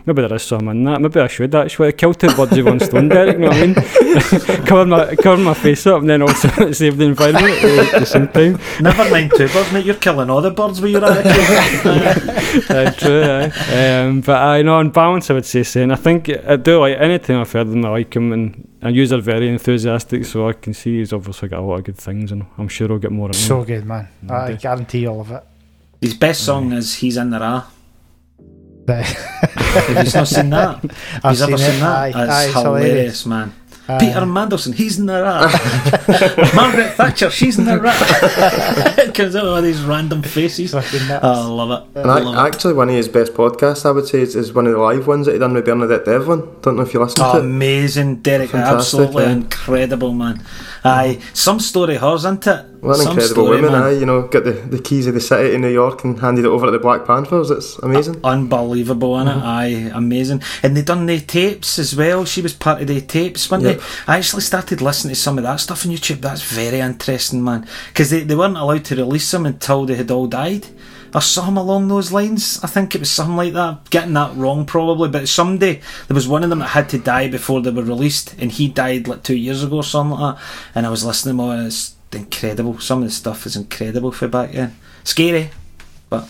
maybe 0.05 0.21
there 0.21 0.33
is 0.33 0.43
some 0.43 0.67
in 0.69 0.83
that. 0.85 1.01
Maybe 1.01 1.19
I 1.19 1.27
should 1.27 1.53
actually 1.55 1.91
kill 1.93 2.13
two 2.13 2.27
birds 2.35 2.51
with 2.51 2.65
one 2.65 2.79
stone, 2.79 3.09
Derek. 3.09 3.37
You 3.37 3.41
know 3.41 3.47
what 3.49 3.57
I 3.57 3.65
mean? 3.65 4.65
cover 4.65 4.85
my 4.85 5.15
cover 5.15 5.41
my 5.41 5.53
face 5.53 5.85
up 5.87 6.01
and 6.01 6.09
then 6.09 6.21
also 6.21 6.71
save 6.71 6.97
the 6.97 7.05
environment 7.05 7.63
at 7.63 7.99
the 7.99 8.05
same 8.05 8.27
time. 8.27 8.59
Never 8.81 9.09
mind 9.09 9.31
two 9.35 9.47
birds, 9.49 9.71
mate. 9.71 9.85
You're 9.85 9.95
killing 9.95 10.29
all 10.29 10.41
the 10.41 10.51
birds 10.51 10.81
with 10.81 10.91
your 10.91 11.05
attitude. 11.05 12.69
uh, 12.69 12.91
true, 12.91 13.23
aye. 13.23 14.01
Um, 14.01 14.21
but 14.21 14.37
I 14.37 14.61
know 14.61 14.75
on 14.75 14.89
balance, 14.89 15.29
I 15.29 15.33
would 15.33 15.45
say 15.45 15.63
saying 15.63 15.91
I 15.91 15.95
think 15.95 16.29
I 16.29 16.55
do 16.55 16.79
like 16.79 16.97
anything 16.97 17.35
I've 17.37 17.51
heard 17.51 17.69
them, 17.69 17.85
I 17.85 17.89
like 17.89 18.15
him, 18.15 18.33
and 18.33 18.67
and 18.81 18.95
you 18.95 19.03
are 19.13 19.21
very 19.21 19.49
enthusiastic, 19.49 20.25
so 20.25 20.47
I 20.49 20.53
can 20.53 20.73
see 20.73 20.97
he's 20.97 21.13
obviously 21.13 21.49
got 21.49 21.59
a 21.59 21.61
lot 21.61 21.79
of 21.79 21.83
good 21.83 21.97
things, 21.97 22.31
and 22.31 22.45
I'm 22.57 22.67
sure 22.67 22.87
he'll 22.87 22.97
get 22.97 23.11
more. 23.11 23.29
Of 23.29 23.35
them. 23.35 23.41
So 23.41 23.63
good, 23.63 23.85
man. 23.85 24.07
I 24.29 24.53
guarantee 24.53 25.07
all 25.07 25.21
of 25.21 25.31
it. 25.31 25.43
His 26.01 26.15
best 26.15 26.43
song 26.43 26.73
is 26.73 26.95
"He's 26.95 27.17
in 27.17 27.29
the 27.29 27.39
Ra." 27.39 27.63
But- 28.85 29.05
Have 29.05 30.05
you 30.07 30.11
not 30.19 30.27
seen 30.27 30.49
that? 30.51 30.83
I've 31.23 31.31
He's 31.31 31.41
ever 31.41 31.57
seen 31.57 31.67
seen 31.67 31.75
it. 31.75 31.79
that? 31.81 31.85
Aye, 31.87 32.07
It's 32.09 32.17
aye, 32.17 32.61
hilarious, 32.61 32.91
hilarious. 32.91 33.25
man. 33.25 33.53
Aye. 33.89 33.97
Peter 33.99 34.21
Mandelson, 34.21 34.73
he's 34.73 34.99
in 34.99 35.05
the 35.07 35.21
Ra. 35.21 35.41
Margaret 36.55 36.93
Thatcher, 36.93 37.29
she's 37.29 37.57
in 37.59 37.65
the 37.65 37.79
Ra. 37.79 37.91
it 39.03 39.13
comes 39.13 39.35
out 39.35 39.53
with 39.55 39.63
these 39.65 39.81
random 39.83 40.21
faces. 40.21 40.73
Oh, 40.73 40.79
I 41.21 41.45
love 41.47 41.71
it. 41.93 41.99
And 41.99 42.09
I 42.11 42.17
I, 42.17 42.21
love 42.21 42.35
it. 42.35 42.47
actually, 42.55 42.73
one 42.75 42.89
of 42.89 42.95
his 42.95 43.09
best 43.09 43.33
podcasts, 43.33 43.85
I 43.85 43.91
would 43.91 44.07
say, 44.07 44.21
is, 44.21 44.35
is 44.35 44.53
one 44.53 44.67
of 44.67 44.73
the 44.73 44.77
live 44.79 45.07
ones 45.07 45.25
that 45.25 45.33
he 45.33 45.39
done 45.39 45.53
with 45.53 45.65
Bernadette 45.65 46.05
Devlin. 46.05 46.47
Don't 46.61 46.75
know 46.77 46.83
if 46.83 46.93
you 46.93 47.01
listened 47.01 47.25
Oh, 47.25 47.33
to 47.33 47.37
it. 47.39 47.41
amazing, 47.41 48.17
Derek. 48.17 48.51
Fantastic, 48.51 48.77
absolutely 48.99 49.23
yeah. 49.23 49.31
incredible, 49.31 50.13
man. 50.13 50.41
Aye, 50.83 51.19
some 51.33 51.59
story 51.59 51.95
hers, 51.97 52.21
isn't 52.21 52.47
it? 52.47 52.65
What 52.81 52.97
an 52.97 53.03
some 53.03 53.11
incredible 53.11 53.43
story, 53.45 53.61
woman, 53.61 53.71
man. 53.71 53.83
aye. 53.83 53.91
You 53.99 54.05
know, 54.07 54.23
got 54.27 54.43
the, 54.45 54.53
the 54.53 54.81
keys 54.81 55.05
of 55.05 55.13
the 55.13 55.21
city 55.21 55.53
in 55.53 55.61
New 55.61 55.69
York 55.69 56.03
and 56.03 56.19
handed 56.19 56.45
it 56.45 56.47
over 56.47 56.65
to 56.65 56.71
the 56.71 56.79
Black 56.79 57.05
Panthers. 57.05 57.51
It's 57.51 57.77
amazing. 57.79 58.19
Unbelievable, 58.23 59.13
innit? 59.13 59.33
Mm-hmm. 59.35 59.45
Aye, 59.45 59.91
amazing. 59.93 60.41
And 60.63 60.75
they 60.75 60.81
done 60.81 61.05
the 61.05 61.19
tapes 61.19 61.77
as 61.77 61.95
well. 61.95 62.25
She 62.25 62.41
was 62.41 62.53
part 62.53 62.81
of 62.81 62.87
the 62.87 62.99
tapes, 63.01 63.51
weren't 63.51 63.63
Yep. 63.63 63.77
they? 63.77 63.83
I 64.07 64.17
actually 64.17 64.41
started 64.41 64.81
listening 64.81 65.13
to 65.13 65.19
some 65.19 65.37
of 65.37 65.43
that 65.43 65.59
stuff 65.59 65.85
on 65.85 65.91
YouTube. 65.91 66.21
That's 66.21 66.41
very 66.51 66.79
interesting, 66.79 67.43
man. 67.43 67.67
Because 67.89 68.09
they, 68.09 68.21
they 68.23 68.35
weren't 68.35 68.57
allowed 68.57 68.85
to 68.85 68.95
release 68.95 69.29
them 69.29 69.45
until 69.45 69.85
they 69.85 69.95
had 69.95 70.09
all 70.09 70.25
died. 70.25 70.65
Or 71.13 71.21
something 71.21 71.57
along 71.57 71.87
those 71.87 72.11
lines. 72.11 72.59
I 72.63 72.67
think 72.67 72.95
it 72.95 72.99
was 72.99 73.11
something 73.11 73.35
like 73.35 73.53
that. 73.53 73.89
Getting 73.89 74.13
that 74.13 74.35
wrong, 74.35 74.65
probably. 74.65 75.09
But 75.09 75.27
someday, 75.27 75.81
there 76.07 76.15
was 76.15 76.27
one 76.27 76.43
of 76.43 76.49
them 76.49 76.59
that 76.59 76.69
had 76.69 76.89
to 76.89 76.97
die 76.97 77.27
before 77.27 77.61
they 77.61 77.71
were 77.71 77.83
released. 77.83 78.35
And 78.39 78.51
he 78.51 78.67
died 78.67 79.07
like 79.07 79.23
two 79.23 79.35
years 79.35 79.63
ago 79.63 79.77
or 79.77 79.83
something 79.83 80.17
like 80.17 80.35
that. 80.35 80.43
And 80.73 80.85
I 80.85 80.89
was 80.89 81.03
listening 81.03 81.37
to 81.37 81.43
him, 81.43 81.49
and 81.49 81.67
it's 81.67 81.95
incredible. 82.13 82.79
Some 82.79 82.99
of 82.99 83.05
the 83.05 83.11
stuff 83.11 83.45
is 83.45 83.55
incredible 83.55 84.11
for 84.11 84.27
back 84.27 84.51
then. 84.51 84.77
Scary, 85.03 85.49
but 86.09 86.29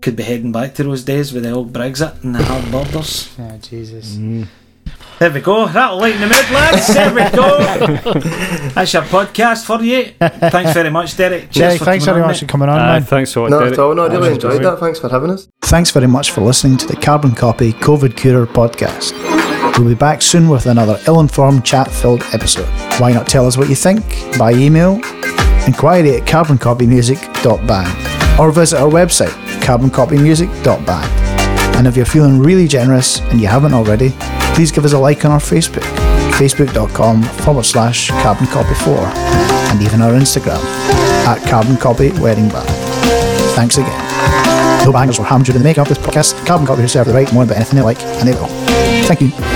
could 0.00 0.16
be 0.16 0.24
heading 0.24 0.52
back 0.52 0.74
to 0.74 0.82
those 0.82 1.04
days 1.04 1.32
with 1.32 1.44
the 1.44 1.50
old 1.50 1.72
Brexit 1.72 2.22
and 2.22 2.34
the 2.34 2.42
hard 2.42 2.70
borders. 2.70 3.30
Oh, 3.38 3.58
Jesus. 3.58 4.16
Mm. 4.16 4.48
There 5.18 5.30
we 5.30 5.40
go. 5.40 5.68
That'll 5.68 5.98
lighten 5.98 6.20
the 6.20 6.26
mood, 6.26 6.50
lads. 6.50 6.86
There 6.92 7.14
we 7.14 7.22
go. 7.30 7.58
That's 8.74 8.92
your 8.92 9.02
podcast 9.02 9.64
for 9.66 9.80
you. 9.82 10.06
Thanks 10.50 10.72
very 10.72 10.90
much, 10.90 11.16
Derek. 11.16 11.42
Cheers 11.42 11.54
Derek, 11.54 11.78
for 11.78 11.84
thanks 11.84 12.04
coming 12.04 12.14
very 12.16 12.24
on, 12.24 12.28
much 12.30 12.40
for 12.40 12.46
coming 12.46 12.68
on, 12.68 12.80
Uh, 12.80 12.84
man. 12.84 13.02
thanks 13.04 13.36
a 13.36 13.40
lot, 13.40 13.50
Not 13.50 13.58
Derek. 13.60 13.72
at 13.74 13.78
all. 13.78 13.94
No, 13.94 14.06
I 14.06 14.08
That 14.08 14.18
really 14.18 14.32
enjoyed 14.34 14.62
that. 14.64 14.80
Thanks 14.80 14.98
for 14.98 15.08
having 15.08 15.30
us. 15.30 15.46
Thanks 15.62 15.90
very 15.92 16.08
much 16.08 16.32
for 16.32 16.40
listening 16.40 16.76
to 16.78 16.86
the 16.88 16.96
Carbon 16.96 17.34
Copy 17.36 17.72
COVID 17.74 18.16
Curer 18.16 18.46
podcast. 18.46 19.12
We'll 19.78 19.88
be 19.90 19.94
back 19.94 20.22
soon 20.22 20.48
with 20.48 20.66
another 20.66 20.98
ill 21.06 21.20
informed, 21.20 21.64
chat 21.64 21.88
filled 21.88 22.24
episode. 22.32 22.66
Why 23.00 23.12
not 23.12 23.28
tell 23.28 23.46
us 23.46 23.56
what 23.56 23.68
you 23.68 23.76
think 23.76 24.04
by 24.38 24.52
email? 24.52 24.94
Inquiry 25.66 26.16
at 26.16 26.26
carboncopymusic.band 26.26 28.40
or 28.40 28.50
visit 28.50 28.80
our 28.80 28.90
website, 28.90 29.30
carboncopymusic.band. 29.60 31.21
And 31.82 31.88
if 31.88 31.96
you're 31.96 32.06
feeling 32.06 32.38
really 32.38 32.68
generous 32.68 33.18
and 33.18 33.40
you 33.40 33.48
haven't 33.48 33.74
already, 33.74 34.10
please 34.54 34.70
give 34.70 34.84
us 34.84 34.92
a 34.92 34.98
like 35.00 35.24
on 35.24 35.32
our 35.32 35.40
Facebook, 35.40 35.82
facebook.com 36.34 37.24
forward 37.24 37.64
slash 37.64 38.08
carbon 38.08 38.46
copy 38.46 38.72
4, 38.84 38.94
and 38.94 39.82
even 39.82 40.00
our 40.00 40.12
Instagram 40.12 40.62
at 41.26 41.44
carbon 41.50 41.76
copy 41.76 42.12
wedding 42.20 42.48
band. 42.50 42.68
Thanks 43.56 43.78
again. 43.78 44.84
No 44.84 44.92
bangers 44.92 45.18
were 45.18 45.24
hammed 45.24 45.46
during 45.46 45.58
the 45.58 45.64
making 45.64 45.80
of 45.80 45.88
this 45.88 45.98
podcast. 45.98 46.46
Carbon 46.46 46.68
Copy 46.68 46.82
reserve 46.82 47.08
the 47.08 47.14
right 47.14 47.32
moan 47.34 47.46
about 47.46 47.56
anything 47.56 47.74
they 47.74 47.82
like, 47.82 48.00
and 48.00 48.28
they 48.28 48.34
will. 48.34 48.46
Thank 49.08 49.20
you. 49.22 49.51